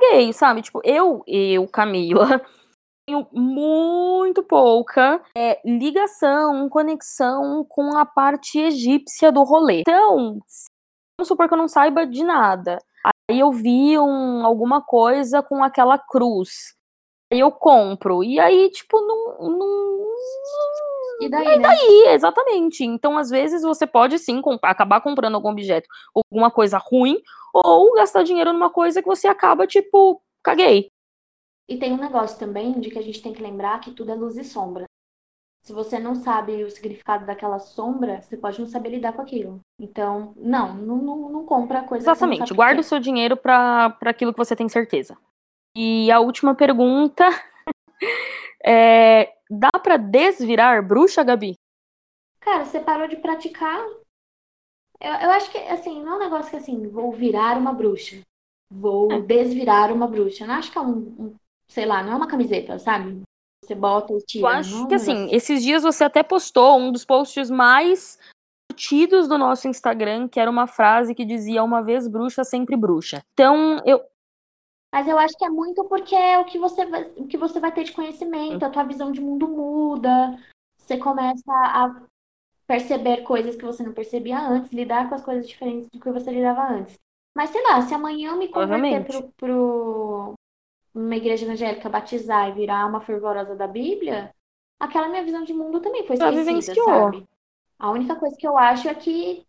gay, 0.00 0.32
sabe? 0.32 0.60
Tipo, 0.60 0.80
eu, 0.82 1.22
eu, 1.24 1.68
Camila, 1.68 2.42
tenho 3.06 3.28
muito 3.30 4.42
pouca 4.42 5.22
é, 5.36 5.60
ligação, 5.64 6.68
conexão 6.68 7.64
com 7.68 7.96
a 7.96 8.04
parte 8.04 8.58
egípcia 8.58 9.30
do 9.30 9.44
rolê. 9.44 9.82
Então, 9.82 10.40
vamos 11.16 11.28
supor 11.28 11.46
que 11.46 11.54
eu 11.54 11.58
não 11.58 11.68
saiba 11.68 12.04
de 12.04 12.24
nada. 12.24 12.80
Aí 13.30 13.38
eu 13.38 13.52
vi 13.52 13.96
um, 14.00 14.44
alguma 14.44 14.82
coisa 14.82 15.44
com 15.44 15.62
aquela 15.62 15.96
cruz. 15.96 16.76
Aí 17.30 17.40
eu 17.40 17.50
compro. 17.52 18.24
E 18.24 18.40
aí, 18.40 18.70
tipo, 18.70 19.00
não. 19.00 19.38
não... 19.58 20.14
E 21.20 21.28
daí? 21.28 21.56
E 21.56 21.60
daí, 21.60 22.02
né? 22.04 22.14
exatamente. 22.14 22.84
Então, 22.84 23.18
às 23.18 23.28
vezes, 23.28 23.62
você 23.62 23.86
pode 23.86 24.18
sim 24.18 24.40
comp 24.40 24.64
acabar 24.64 25.00
comprando 25.00 25.34
algum 25.34 25.50
objeto, 25.50 25.88
alguma 26.14 26.50
coisa 26.50 26.78
ruim, 26.78 27.20
ou 27.52 27.94
gastar 27.94 28.22
dinheiro 28.22 28.52
numa 28.52 28.70
coisa 28.70 29.02
que 29.02 29.08
você 29.08 29.28
acaba, 29.28 29.66
tipo, 29.66 30.22
caguei. 30.42 30.90
E 31.68 31.76
tem 31.76 31.92
um 31.92 31.98
negócio 31.98 32.38
também 32.38 32.80
de 32.80 32.90
que 32.90 32.98
a 32.98 33.02
gente 33.02 33.22
tem 33.22 33.32
que 33.32 33.42
lembrar 33.42 33.80
que 33.80 33.90
tudo 33.90 34.10
é 34.10 34.14
luz 34.14 34.38
e 34.38 34.44
sombra. 34.44 34.84
Se 35.62 35.72
você 35.72 35.98
não 35.98 36.14
sabe 36.14 36.64
o 36.64 36.70
significado 36.70 37.26
daquela 37.26 37.58
sombra, 37.58 38.22
você 38.22 38.38
pode 38.38 38.58
não 38.58 38.66
saber 38.66 38.88
lidar 38.88 39.12
com 39.12 39.20
aquilo. 39.20 39.60
Então, 39.78 40.32
não, 40.36 40.74
não, 40.74 40.96
não, 40.96 41.28
não 41.28 41.44
compra 41.44 41.82
coisa 41.82 42.04
Exatamente. 42.04 42.54
Guarda 42.54 42.80
o 42.80 42.84
seu 42.84 42.98
dinheiro 42.98 43.36
para 43.36 43.98
aquilo 44.00 44.32
que 44.32 44.38
você 44.38 44.56
tem 44.56 44.66
certeza. 44.66 45.18
E 45.80 46.10
a 46.10 46.18
última 46.18 46.56
pergunta 46.56 47.24
é: 48.66 49.32
dá 49.48 49.70
para 49.80 49.96
desvirar 49.96 50.84
bruxa, 50.84 51.22
Gabi? 51.22 51.54
Cara, 52.40 52.64
você 52.64 52.80
parou 52.80 53.06
de 53.06 53.14
praticar. 53.14 53.78
Eu, 55.00 55.12
eu 55.12 55.30
acho 55.30 55.52
que, 55.52 55.58
assim, 55.58 56.02
não 56.02 56.14
é 56.14 56.16
um 56.16 56.18
negócio 56.18 56.50
que 56.50 56.56
assim, 56.56 56.88
vou 56.88 57.12
virar 57.12 57.56
uma 57.56 57.72
bruxa. 57.72 58.20
Vou 58.68 59.12
é. 59.12 59.20
desvirar 59.20 59.92
uma 59.92 60.08
bruxa. 60.08 60.42
Eu 60.42 60.48
não 60.48 60.56
acho 60.56 60.72
que 60.72 60.78
é 60.78 60.80
um, 60.80 61.14
um 61.16 61.34
sei 61.70 61.86
lá, 61.86 62.02
não 62.02 62.14
é 62.14 62.16
uma 62.16 62.26
camiseta, 62.26 62.76
sabe? 62.80 63.22
Você 63.64 63.76
bota 63.76 64.12
e 64.14 64.18
tira. 64.26 64.44
Eu 64.44 64.48
acho 64.48 64.88
que 64.88 64.94
assim, 64.94 65.28
esses 65.30 65.62
dias 65.62 65.84
você 65.84 66.02
até 66.02 66.24
postou 66.24 66.76
um 66.76 66.90
dos 66.90 67.04
posts 67.04 67.48
mais 67.48 68.18
curtidos 68.68 69.28
do 69.28 69.38
nosso 69.38 69.68
Instagram, 69.68 70.26
que 70.26 70.40
era 70.40 70.50
uma 70.50 70.66
frase 70.66 71.14
que 71.14 71.24
dizia 71.24 71.62
uma 71.62 71.82
vez 71.82 72.08
bruxa, 72.08 72.42
sempre 72.42 72.76
bruxa. 72.76 73.20
Então, 73.32 73.80
eu. 73.86 74.02
Mas 74.92 75.06
eu 75.06 75.18
acho 75.18 75.36
que 75.36 75.44
é 75.44 75.50
muito 75.50 75.84
porque 75.84 76.14
é 76.14 76.38
o 76.38 76.44
que 76.44 76.58
você 76.58 76.86
vai, 76.86 77.02
o 77.16 77.26
que 77.26 77.36
você 77.36 77.60
vai 77.60 77.72
ter 77.72 77.84
de 77.84 77.92
conhecimento, 77.92 78.64
a 78.64 78.70
tua 78.70 78.84
visão 78.84 79.12
de 79.12 79.20
mundo 79.20 79.46
muda, 79.46 80.38
você 80.78 80.96
começa 80.96 81.52
a 81.52 82.02
perceber 82.66 83.22
coisas 83.22 83.56
que 83.56 83.64
você 83.64 83.82
não 83.82 83.92
percebia 83.92 84.38
antes, 84.38 84.72
lidar 84.72 85.08
com 85.08 85.14
as 85.14 85.22
coisas 85.22 85.48
diferentes 85.48 85.88
do 85.90 86.00
que 86.00 86.10
você 86.10 86.30
lidava 86.30 86.68
antes. 86.68 86.98
Mas 87.34 87.50
sei 87.50 87.62
lá, 87.62 87.80
se 87.82 87.94
amanhã 87.94 88.30
eu 88.30 88.36
me 88.36 88.48
converter 88.48 89.04
pro, 89.06 89.32
pro, 89.36 90.34
uma 90.94 91.16
igreja 91.16 91.44
evangélica 91.44 91.88
batizar 91.88 92.48
e 92.48 92.52
virar 92.52 92.86
uma 92.86 93.00
fervorosa 93.00 93.54
da 93.54 93.66
Bíblia, 93.66 94.34
aquela 94.78 95.08
minha 95.08 95.24
visão 95.24 95.44
de 95.44 95.52
mundo 95.52 95.80
também 95.80 96.06
foi 96.06 96.16
esquecida, 96.16 96.74
sabe? 96.84 97.26
A 97.78 97.90
única 97.90 98.16
coisa 98.16 98.36
que 98.36 98.46
eu 98.46 98.58
acho 98.58 98.88
é 98.88 98.94
que 98.94 99.46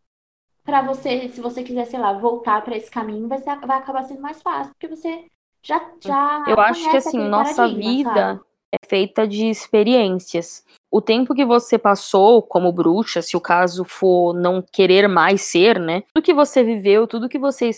para 0.70 0.82
você, 0.84 1.28
se 1.30 1.42
você 1.42 1.64
quiser, 1.64 1.86
sei 1.86 2.00
lá, 2.00 2.14
voltar 2.14 2.64
para 2.64 2.78
esse 2.78 2.90
caminho, 2.90 3.28
vai, 3.28 3.40
ser, 3.40 3.56
vai 3.60 3.78
acabar 3.78 4.04
sendo 4.04 4.22
mais 4.22 4.42
fácil, 4.42 4.72
porque 4.74 4.88
você 4.88 5.26
já 5.62 5.92
já 6.00 6.46
Eu 6.48 6.60
acho 6.60 6.90
que 6.90 6.98
assim, 6.98 7.18
nossa 7.28 7.68
vida 7.68 8.36
sabe? 8.36 8.42
é 8.72 8.88
feita 8.88 9.28
de 9.28 9.48
experiências. 9.48 10.64
O 10.92 11.02
tempo 11.02 11.36
que 11.36 11.46
você 11.46 11.78
passou 11.78 12.42
como 12.42 12.72
bruxa, 12.72 13.22
se 13.22 13.36
o 13.36 13.42
caso 13.42 13.84
for 13.84 14.34
não 14.34 14.62
querer 14.62 15.08
mais 15.08 15.42
ser, 15.42 15.80
né? 15.80 16.04
Tudo 16.14 16.24
que 16.24 16.34
você 16.34 16.64
viveu, 16.64 17.08
tudo 17.08 17.30
que 17.30 17.38
você 17.38 17.70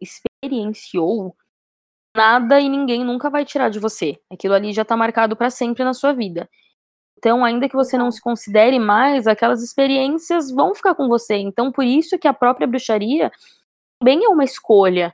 experienciou, 0.00 1.34
nada 2.16 2.60
e 2.60 2.68
ninguém 2.68 3.04
nunca 3.04 3.30
vai 3.30 3.44
tirar 3.44 3.68
de 3.68 3.78
você. 3.78 4.18
Aquilo 4.30 4.54
ali 4.54 4.72
já 4.72 4.84
tá 4.84 4.96
marcado 4.96 5.36
para 5.36 5.50
sempre 5.50 5.84
na 5.84 5.94
sua 5.94 6.12
vida. 6.12 6.48
Então, 7.18 7.44
ainda 7.44 7.68
que 7.68 7.74
você 7.74 7.98
não 7.98 8.12
se 8.12 8.20
considere 8.20 8.78
mais, 8.78 9.26
aquelas 9.26 9.60
experiências 9.60 10.52
vão 10.52 10.72
ficar 10.72 10.94
com 10.94 11.08
você. 11.08 11.34
Então, 11.34 11.72
por 11.72 11.84
isso 11.84 12.16
que 12.16 12.28
a 12.28 12.32
própria 12.32 12.66
bruxaria 12.66 13.32
também 13.98 14.24
é 14.24 14.28
uma 14.28 14.44
escolha. 14.44 15.12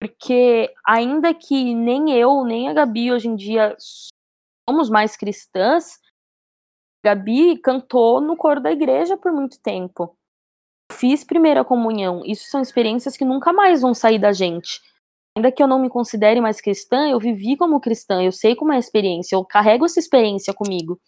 Porque 0.00 0.72
ainda 0.86 1.34
que 1.34 1.74
nem 1.74 2.12
eu, 2.12 2.42
nem 2.42 2.70
a 2.70 2.72
Gabi 2.72 3.12
hoje 3.12 3.28
em 3.28 3.36
dia 3.36 3.76
somos 4.68 4.88
mais 4.88 5.14
cristãs, 5.14 5.98
Gabi 7.04 7.58
cantou 7.58 8.18
no 8.18 8.34
coro 8.34 8.60
da 8.60 8.72
igreja 8.72 9.14
por 9.14 9.30
muito 9.30 9.60
tempo. 9.60 10.16
Fiz 10.90 11.22
primeira 11.22 11.62
comunhão. 11.64 12.22
Isso 12.24 12.48
são 12.48 12.62
experiências 12.62 13.14
que 13.14 13.26
nunca 13.26 13.52
mais 13.52 13.82
vão 13.82 13.92
sair 13.92 14.18
da 14.18 14.32
gente 14.32 14.80
ainda 15.38 15.52
que 15.52 15.62
eu 15.62 15.68
não 15.68 15.78
me 15.78 15.88
considere 15.88 16.40
mais 16.40 16.60
cristã, 16.60 17.08
eu 17.08 17.18
vivi 17.18 17.56
como 17.56 17.80
cristã, 17.80 18.22
eu 18.22 18.32
sei 18.32 18.54
como 18.54 18.72
é 18.72 18.76
a 18.76 18.80
experiência, 18.80 19.36
eu 19.36 19.44
carrego 19.44 19.86
essa 19.86 19.98
experiência 19.98 20.52
comigo. 20.52 21.00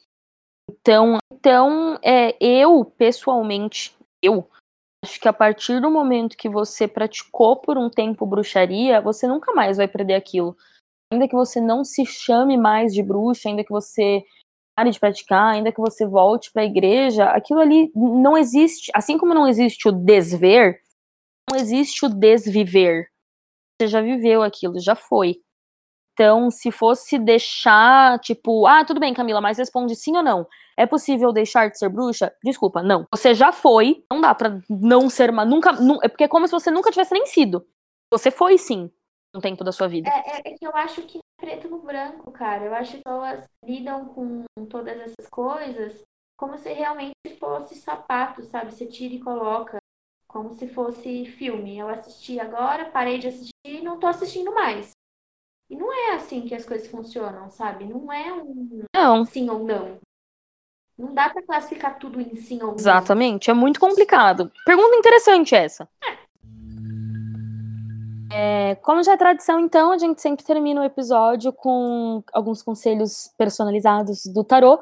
Então, 0.70 1.18
então 1.32 1.98
é, 2.02 2.36
eu, 2.40 2.84
pessoalmente, 2.84 3.94
eu 4.22 4.48
acho 5.04 5.20
que 5.20 5.28
a 5.28 5.32
partir 5.32 5.80
do 5.80 5.90
momento 5.90 6.36
que 6.36 6.48
você 6.48 6.86
praticou 6.86 7.56
por 7.56 7.76
um 7.76 7.90
tempo 7.90 8.24
bruxaria, 8.24 9.00
você 9.00 9.26
nunca 9.26 9.52
mais 9.52 9.76
vai 9.76 9.88
perder 9.88 10.14
aquilo. 10.14 10.56
Ainda 11.12 11.26
que 11.26 11.34
você 11.34 11.60
não 11.60 11.84
se 11.84 12.06
chame 12.06 12.56
mais 12.56 12.94
de 12.94 13.02
bruxa, 13.02 13.48
ainda 13.48 13.64
que 13.64 13.72
você 13.72 14.22
pare 14.78 14.92
de 14.92 15.00
praticar, 15.00 15.54
ainda 15.54 15.72
que 15.72 15.80
você 15.80 16.06
volte 16.06 16.52
para 16.52 16.62
a 16.62 16.66
igreja, 16.66 17.24
aquilo 17.30 17.58
ali 17.58 17.90
não 17.96 18.38
existe. 18.38 18.92
Assim 18.94 19.18
como 19.18 19.34
não 19.34 19.48
existe 19.48 19.88
o 19.88 19.92
desver, 19.92 20.80
não 21.50 21.56
existe 21.56 22.06
o 22.06 22.08
desviver 22.08 23.10
você 23.80 23.88
já 23.88 24.00
viveu 24.02 24.42
aquilo, 24.42 24.78
já 24.78 24.94
foi. 24.94 25.40
Então, 26.12 26.50
se 26.50 26.70
fosse 26.70 27.18
deixar, 27.18 28.18
tipo, 28.18 28.66
ah, 28.66 28.84
tudo 28.84 29.00
bem, 29.00 29.14
Camila, 29.14 29.40
mas 29.40 29.56
responde 29.56 29.96
sim 29.96 30.14
ou 30.16 30.22
não. 30.22 30.46
É 30.76 30.84
possível 30.84 31.32
deixar 31.32 31.70
de 31.70 31.78
ser 31.78 31.88
bruxa? 31.88 32.34
Desculpa, 32.44 32.82
não. 32.82 33.06
Você 33.10 33.34
já 33.34 33.52
foi, 33.52 34.04
não 34.10 34.20
dá 34.20 34.34
pra 34.34 34.60
não 34.68 35.08
ser 35.08 35.30
uma. 35.30 35.46
Nunca. 35.46 35.72
Nu, 35.72 35.98
é 36.02 36.08
porque 36.08 36.24
é 36.24 36.28
como 36.28 36.46
se 36.46 36.52
você 36.52 36.70
nunca 36.70 36.90
tivesse 36.90 37.14
nem 37.14 37.24
sido. 37.24 37.66
Você 38.10 38.30
foi 38.30 38.58
sim. 38.58 38.90
um 39.34 39.40
tempo 39.40 39.64
da 39.64 39.72
sua 39.72 39.88
vida. 39.88 40.10
É, 40.10 40.12
é, 40.18 40.52
é, 40.52 40.58
que 40.58 40.66
eu 40.66 40.76
acho 40.76 41.02
que 41.02 41.18
é 41.18 41.20
preto 41.40 41.68
no 41.70 41.78
branco, 41.78 42.30
cara. 42.32 42.64
Eu 42.64 42.74
acho 42.74 42.98
que 42.98 43.02
pessoas 43.02 43.48
lidam 43.64 44.06
com 44.06 44.44
todas 44.68 44.98
essas 44.98 45.26
coisas 45.30 46.02
como 46.36 46.56
se 46.56 46.72
realmente 46.72 47.14
fosse 47.38 47.76
sapato, 47.76 48.42
sabe? 48.44 48.72
Você 48.72 48.86
tira 48.86 49.14
e 49.14 49.20
coloca. 49.20 49.79
Como 50.32 50.54
se 50.54 50.68
fosse 50.68 51.26
filme. 51.26 51.76
Eu 51.76 51.88
assisti 51.88 52.38
agora, 52.38 52.84
parei 52.84 53.18
de 53.18 53.26
assistir 53.26 53.50
e 53.66 53.82
não 53.82 53.98
tô 53.98 54.06
assistindo 54.06 54.54
mais. 54.54 54.92
E 55.68 55.76
não 55.76 55.92
é 55.92 56.14
assim 56.14 56.42
que 56.42 56.54
as 56.54 56.64
coisas 56.64 56.88
funcionam, 56.88 57.50
sabe? 57.50 57.84
Não 57.84 58.12
é 58.12 58.32
um 58.32 58.84
não. 58.94 59.24
sim 59.24 59.50
ou 59.50 59.64
não. 59.64 59.98
Não 60.96 61.12
dá 61.14 61.30
para 61.30 61.42
classificar 61.42 61.98
tudo 61.98 62.20
em 62.20 62.36
sim 62.36 62.62
ou 62.62 62.68
não. 62.68 62.76
Exatamente, 62.76 63.50
é 63.50 63.54
muito 63.54 63.80
complicado. 63.80 64.52
Pergunta 64.64 64.96
interessante 64.96 65.54
essa. 65.54 65.88
É, 68.32 68.76
como 68.76 69.02
já 69.02 69.14
é 69.14 69.16
tradição, 69.16 69.58
então, 69.58 69.90
a 69.90 69.98
gente 69.98 70.22
sempre 70.22 70.44
termina 70.44 70.80
o 70.80 70.84
episódio 70.84 71.52
com 71.52 72.22
alguns 72.32 72.62
conselhos 72.62 73.28
personalizados 73.36 74.26
do 74.26 74.44
tarô. 74.44 74.78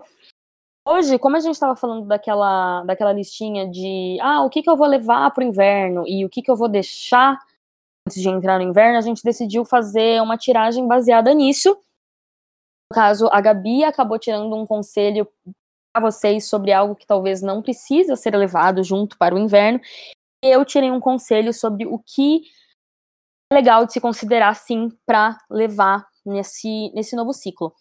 Hoje, 0.91 1.19
como 1.19 1.37
a 1.37 1.41
gente 1.41 1.53
estava 1.53 1.77
falando 1.77 2.07
daquela, 2.07 2.83
daquela 2.85 3.13
listinha 3.13 3.69
de 3.69 4.17
ah, 4.23 4.43
o 4.43 4.49
que, 4.49 4.63
que 4.63 4.71
eu 4.71 4.77
vou 4.77 4.87
levar 4.87 5.31
para 5.33 5.45
o 5.45 5.47
inverno 5.47 6.03
e 6.07 6.25
o 6.25 6.31
que, 6.31 6.41
que 6.41 6.51
eu 6.51 6.57
vou 6.57 6.67
deixar 6.67 7.39
antes 8.09 8.23
de 8.23 8.29
entrar 8.31 8.59
no 8.59 8.65
inverno, 8.65 8.97
a 8.97 9.03
gente 9.03 9.23
decidiu 9.23 9.67
fazer 9.67 10.23
uma 10.23 10.39
tiragem 10.39 10.89
baseada 10.89 11.35
nisso. 11.35 11.75
No 12.91 12.95
caso, 12.95 13.29
a 13.31 13.39
Gabi 13.39 13.85
acabou 13.85 14.19
tirando 14.19 14.57
um 14.57 14.65
conselho 14.65 15.29
para 15.93 16.11
vocês 16.11 16.49
sobre 16.49 16.73
algo 16.73 16.97
que 16.97 17.07
talvez 17.07 17.43
não 17.43 17.61
precisa 17.61 18.17
ser 18.17 18.35
levado 18.35 18.83
junto 18.83 19.19
para 19.19 19.35
o 19.35 19.39
inverno. 19.39 19.79
Eu 20.43 20.65
tirei 20.65 20.91
um 20.91 21.01
conselho 21.01 21.53
sobre 21.53 21.85
o 21.85 21.99
que 21.99 22.45
legal 23.53 23.85
de 23.85 23.93
se 23.93 24.01
considerar 24.01 24.55
sim 24.55 24.89
para 25.05 25.39
levar 25.51 26.09
nesse, 26.25 26.91
nesse 26.95 27.15
novo 27.15 27.35
ciclo. 27.35 27.75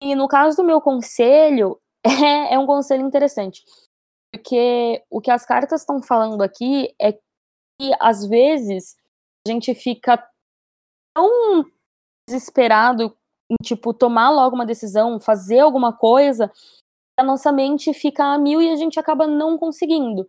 E 0.00 0.14
no 0.14 0.28
caso 0.28 0.58
do 0.58 0.64
meu 0.64 0.80
conselho, 0.80 1.80
é, 2.06 2.54
é 2.54 2.58
um 2.58 2.66
conselho 2.66 3.06
interessante. 3.06 3.64
Porque 4.32 5.02
o 5.10 5.20
que 5.20 5.30
as 5.30 5.46
cartas 5.46 5.80
estão 5.80 6.02
falando 6.02 6.42
aqui 6.42 6.94
é 7.00 7.12
que 7.12 7.92
às 8.00 8.26
vezes 8.26 8.96
a 9.46 9.50
gente 9.50 9.74
fica 9.74 10.22
tão 11.14 11.64
desesperado 12.28 13.16
em 13.50 13.54
tipo 13.62 13.94
tomar 13.94 14.30
logo 14.30 14.56
uma 14.56 14.66
decisão, 14.66 15.20
fazer 15.20 15.60
alguma 15.60 15.92
coisa, 15.92 16.52
a 17.18 17.22
nossa 17.22 17.52
mente 17.52 17.94
fica 17.94 18.24
a 18.24 18.38
mil 18.38 18.60
e 18.60 18.70
a 18.70 18.76
gente 18.76 18.98
acaba 18.98 19.26
não 19.26 19.56
conseguindo. 19.56 20.28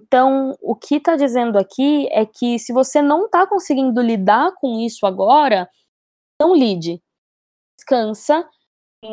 Então, 0.00 0.56
o 0.60 0.74
que 0.74 0.96
está 0.96 1.16
dizendo 1.16 1.58
aqui 1.58 2.08
é 2.10 2.26
que 2.26 2.58
se 2.58 2.72
você 2.72 3.00
não 3.00 3.26
está 3.26 3.46
conseguindo 3.46 4.00
lidar 4.00 4.52
com 4.56 4.78
isso 4.80 5.06
agora, 5.06 5.70
não 6.40 6.54
lide. 6.54 7.02
Descansa, 7.78 8.48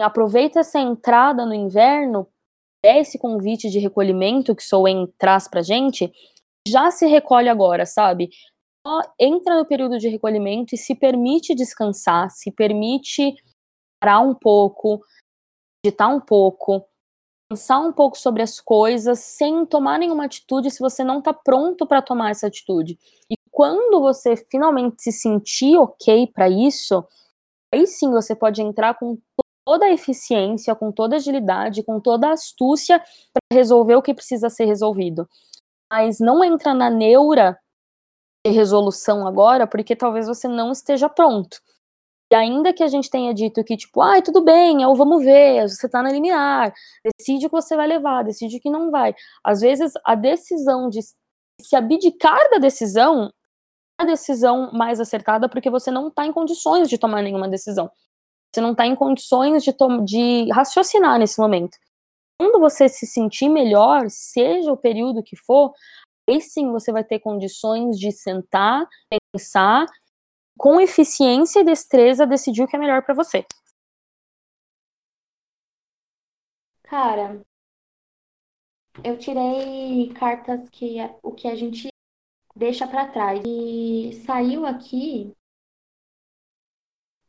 aproveita 0.01 0.60
essa 0.60 0.80
entrada 0.80 1.45
no 1.45 1.53
inverno, 1.53 2.27
esse 2.84 3.18
convite 3.18 3.69
de 3.69 3.80
recolhimento 3.80 4.55
que 4.55 4.64
Soen 4.64 5.07
traz 5.18 5.47
pra 5.47 5.61
gente, 5.61 6.11
já 6.68 6.91
se 6.91 7.05
recolhe 7.05 7.49
agora, 7.49 7.85
sabe? 7.85 8.30
entra 9.19 9.57
no 9.57 9.65
período 9.65 9.97
de 9.97 10.10
recolhimento 10.10 10.76
e 10.76 10.77
se 10.77 10.93
permite 10.93 11.55
descansar, 11.55 12.30
se 12.30 12.51
permite 12.51 13.34
parar 14.01 14.19
um 14.19 14.35
pouco, 14.35 15.01
digitar 15.85 16.14
um 16.14 16.19
pouco, 16.19 16.85
pensar 17.49 17.80
um 17.80 17.93
pouco 17.93 18.18
sobre 18.18 18.41
as 18.41 18.60
coisas 18.60 19.19
sem 19.19 19.65
tomar 19.65 19.97
nenhuma 19.97 20.26
atitude 20.26 20.69
se 20.69 20.80
você 20.80 21.03
não 21.03 21.19
está 21.19 21.34
pronto 21.34 21.88
para 21.88 22.01
tomar 22.01 22.31
essa 22.31 22.47
atitude. 22.47 22.99
E 23.30 23.35
quando 23.51 24.01
você 24.01 24.35
finalmente 24.35 25.01
se 25.01 25.11
sentir 25.11 25.77
ok 25.77 26.27
para 26.27 26.49
isso, 26.49 27.05
aí 27.73 27.88
sim 27.88 28.11
você 28.11 28.35
pode 28.35 28.61
entrar 28.61 28.95
com 28.95 29.18
toda 29.65 29.85
a 29.85 29.91
eficiência, 29.91 30.76
com 30.76 30.91
toda 30.91 31.15
a 31.15 31.18
agilidade, 31.18 31.84
com 31.84 31.99
toda 31.99 32.27
a 32.27 32.34
astúcia 32.34 32.99
para 32.99 33.57
resolver 33.57 33.95
o 33.95 34.02
que 34.02 34.14
precisa 34.14 34.49
ser 34.49 34.65
resolvido. 34.65 35.27
Mas 35.91 36.19
não 36.19 36.44
entra 36.44 36.73
na 36.73 36.90
neura 36.90 37.57
de 38.45 38.52
resolução 38.52 39.27
agora, 39.27 39.65
porque 39.68 39.95
talvez 39.95 40.27
você 40.27 40.48
não 40.48 40.72
esteja 40.72 41.07
pronto. 41.10 41.61
E 42.31 42.35
ainda 42.35 42.73
que 42.73 42.84
a 42.84 42.88
gente 42.88 43.10
tenha 43.10 43.34
dito 43.34 43.64
que, 43.64 43.77
tipo, 43.77 44.02
ai, 44.02 44.19
ah, 44.19 44.22
tudo 44.23 44.44
bem, 44.44 44.81
eu 44.81 44.95
vamos 44.95 45.23
ver, 45.23 45.69
você 45.69 45.88
tá 45.88 46.02
na 46.02 46.11
liminar, 46.11 46.73
decide 47.19 47.45
o 47.45 47.49
que 47.49 47.56
você 47.56 47.76
vai 47.76 47.85
levar, 47.88 48.23
decide 48.23 48.57
o 48.57 48.60
que 48.60 48.72
não 48.72 48.90
vai. 48.90 49.14
Às 49.44 49.61
vezes, 49.61 49.94
a 50.03 50.15
decisão 50.15 50.90
de 50.90 50.99
se 51.61 51.76
abdicar 51.76 52.49
da 52.49 52.57
decisão 52.57 53.31
é 53.99 54.03
a 54.03 54.06
decisão 54.06 54.72
mais 54.73 54.99
acertada 54.99 55.48
porque 55.48 55.69
você 55.69 55.91
não 55.91 56.10
tá 56.10 56.26
em 56.26 56.34
condições 56.34 56.90
de 56.90 56.98
tomar 56.98 57.22
nenhuma 57.22 57.48
decisão. 57.48 57.91
Você 58.54 58.62
não 58.62 58.76
tá 58.76 58.86
em 58.86 58.96
condições 58.96 59.64
de, 59.64 59.74
de 60.06 60.52
raciocinar 60.52 61.18
nesse 61.18 61.40
momento. 61.40 61.78
Quando 62.40 62.60
você 62.60 62.88
se 62.88 63.08
sentir 63.08 63.50
melhor, 63.50 64.10
seja 64.10 64.72
o 64.72 64.78
período 64.78 65.24
que 65.24 65.36
for, 65.36 65.74
aí 66.30 66.40
sim 66.40 66.72
você 66.72 66.92
vai 66.92 67.04
ter 67.04 67.20
condições 67.20 67.98
de 67.98 68.12
sentar, 68.12 68.88
pensar 69.34 69.88
com 70.58 70.80
eficiência 70.80 71.62
e 71.62 71.64
destreza, 71.64 72.28
decidir 72.28 72.64
o 72.64 72.68
que 72.68 72.76
é 72.76 72.80
melhor 72.80 73.04
para 73.04 73.16
você. 73.16 73.46
Cara, 76.84 77.42
eu 79.04 79.18
tirei 79.18 80.14
cartas 80.14 80.70
que 80.70 80.98
o 81.24 81.32
que 81.32 81.48
a 81.48 81.56
gente 81.56 81.88
deixa 82.56 82.88
para 82.88 83.10
trás 83.10 83.42
e 83.44 84.14
saiu 84.26 84.66
aqui. 84.66 85.34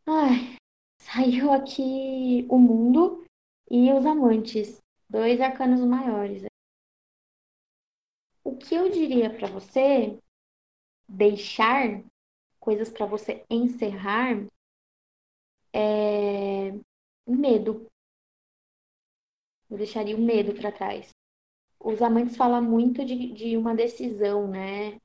Ai, 0.06 0.56
saiu 1.04 1.52
aqui 1.52 2.46
o 2.48 2.58
mundo 2.58 3.24
e 3.70 3.92
os 3.92 4.06
amantes, 4.06 4.78
dois 5.08 5.40
arcanos 5.40 5.80
maiores. 5.80 6.44
O 8.42 8.56
que 8.56 8.74
eu 8.74 8.90
diria 8.90 9.30
para 9.30 9.48
você 9.48 10.18
deixar 11.08 12.02
coisas 12.58 12.88
para 12.88 13.04
você 13.04 13.44
encerrar, 13.50 14.46
é 15.72 16.72
medo. 17.26 17.86
Eu 19.68 19.76
deixaria 19.76 20.16
o 20.16 20.20
medo 20.20 20.54
para 20.54 20.72
trás. 20.72 21.10
Os 21.78 22.00
amantes 22.00 22.36
falam 22.36 22.62
muito 22.62 23.04
de, 23.04 23.32
de 23.32 23.56
uma 23.58 23.74
decisão, 23.74 24.48
né? 24.48 24.98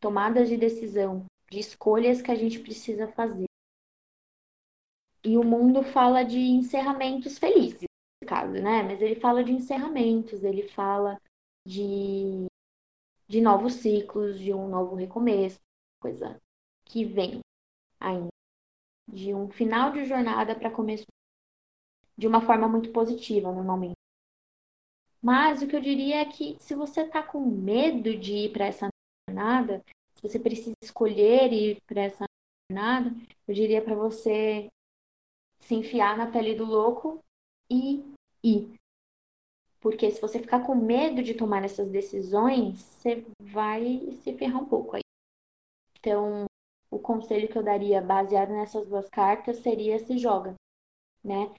Tomadas 0.00 0.48
de 0.48 0.56
decisão, 0.56 1.26
de 1.50 1.58
escolhas 1.58 2.22
que 2.22 2.30
a 2.30 2.34
gente 2.34 2.58
precisa 2.58 3.06
fazer. 3.08 3.49
E 5.24 5.36
o 5.36 5.44
mundo 5.44 5.82
fala 5.82 6.22
de 6.22 6.38
encerramentos 6.38 7.38
felizes, 7.38 7.80
nesse 7.82 8.28
caso, 8.28 8.52
né? 8.52 8.82
Mas 8.82 9.02
ele 9.02 9.20
fala 9.20 9.44
de 9.44 9.52
encerramentos, 9.52 10.44
ele 10.44 10.68
fala 10.68 11.20
de, 11.66 12.46
de 13.28 13.40
novos 13.40 13.74
ciclos, 13.74 14.38
de 14.38 14.52
um 14.52 14.68
novo 14.68 14.94
recomeço 14.94 15.58
coisa 16.00 16.40
que 16.84 17.04
vem 17.04 17.40
ainda. 18.00 18.28
De 19.06 19.34
um 19.34 19.50
final 19.50 19.92
de 19.92 20.04
jornada 20.04 20.54
para 20.54 20.70
começo 20.70 21.04
de 22.16 22.26
uma 22.26 22.40
forma 22.40 22.68
muito 22.68 22.90
positiva, 22.92 23.52
normalmente. 23.52 23.94
Mas 25.22 25.62
o 25.62 25.66
que 25.66 25.76
eu 25.76 25.80
diria 25.80 26.20
é 26.20 26.24
que 26.24 26.56
se 26.60 26.74
você 26.74 27.02
está 27.02 27.22
com 27.22 27.40
medo 27.40 28.16
de 28.16 28.32
ir 28.32 28.52
para 28.52 28.66
essa 28.66 28.88
jornada, 29.28 29.84
se 30.14 30.22
você 30.22 30.38
precisa 30.38 30.74
escolher 30.82 31.52
ir 31.52 31.80
para 31.86 32.02
essa 32.02 32.24
jornada, 32.70 33.14
eu 33.46 33.54
diria 33.54 33.82
para 33.82 33.94
você 33.94 34.70
se 35.70 35.74
enfiar 35.76 36.18
na 36.18 36.26
pele 36.26 36.56
do 36.56 36.64
louco 36.64 37.22
e 37.70 38.02
ir. 38.42 38.74
Porque 39.80 40.10
se 40.10 40.20
você 40.20 40.40
ficar 40.40 40.66
com 40.66 40.74
medo 40.74 41.22
de 41.22 41.32
tomar 41.32 41.64
essas 41.64 41.88
decisões, 41.88 42.80
você 42.80 43.24
vai 43.40 44.00
se 44.16 44.36
ferrar 44.36 44.60
um 44.60 44.66
pouco 44.66 44.96
aí. 44.96 45.02
Então, 45.96 46.46
o 46.90 46.98
conselho 46.98 47.48
que 47.48 47.56
eu 47.56 47.62
daria 47.62 48.02
baseado 48.02 48.50
nessas 48.50 48.84
duas 48.88 49.08
cartas 49.08 49.58
seria 49.58 50.00
se 50.00 50.18
joga, 50.18 50.54
né? 51.22 51.54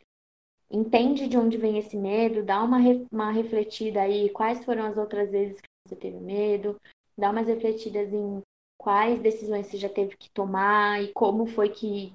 Entende 0.70 1.30
de 1.30 1.38
onde 1.38 1.58
vem 1.58 1.78
esse 1.78 1.96
medo, 1.96 2.44
dá 2.44 2.62
uma, 2.62 2.80
uma 3.10 3.32
refletida 3.32 4.02
aí, 4.02 4.30
quais 4.30 4.66
foram 4.66 4.86
as 4.86 4.98
outras 4.98 5.32
vezes 5.32 5.62
que 5.62 5.68
você 5.88 5.96
teve 5.96 6.20
medo, 6.20 6.78
dá 7.18 7.32
umas 7.32 7.48
refletidas 7.48 8.12
em 8.12 8.42
quais 8.78 9.22
decisões 9.22 9.68
você 9.68 9.78
já 9.78 9.90
teve 9.90 10.18
que 10.18 10.30
tomar 10.32 11.02
e 11.02 11.14
como 11.14 11.46
foi 11.46 11.70
que 11.70 12.14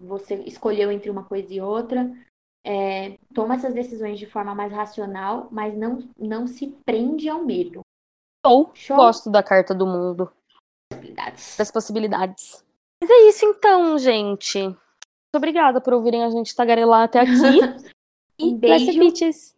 você 0.00 0.34
escolheu 0.42 0.90
entre 0.90 1.10
uma 1.10 1.24
coisa 1.24 1.52
e 1.52 1.60
outra. 1.60 2.10
É, 2.64 3.16
toma 3.32 3.54
essas 3.54 3.72
decisões 3.72 4.18
de 4.18 4.26
forma 4.26 4.54
mais 4.54 4.72
racional, 4.72 5.48
mas 5.50 5.76
não, 5.76 6.08
não 6.18 6.46
se 6.46 6.68
prende 6.84 7.28
ao 7.28 7.44
medo. 7.44 7.80
Ou 8.44 8.72
gosto 8.88 9.30
da 9.30 9.42
carta 9.42 9.74
do 9.74 9.86
mundo 9.86 10.30
possibilidades. 10.88 11.56
Das 11.56 11.70
possibilidades. 11.70 12.64
Mas 13.00 13.10
é 13.10 13.28
isso 13.28 13.44
então, 13.44 13.98
gente. 13.98 14.62
Muito 14.62 14.78
obrigada 15.34 15.80
por 15.80 15.92
ouvirem 15.92 16.24
a 16.24 16.30
gente 16.30 16.54
tagarelar 16.54 17.04
até 17.04 17.20
aqui. 17.20 17.32
um 18.40 18.48
e 18.48 18.54
beijo. 18.54 19.55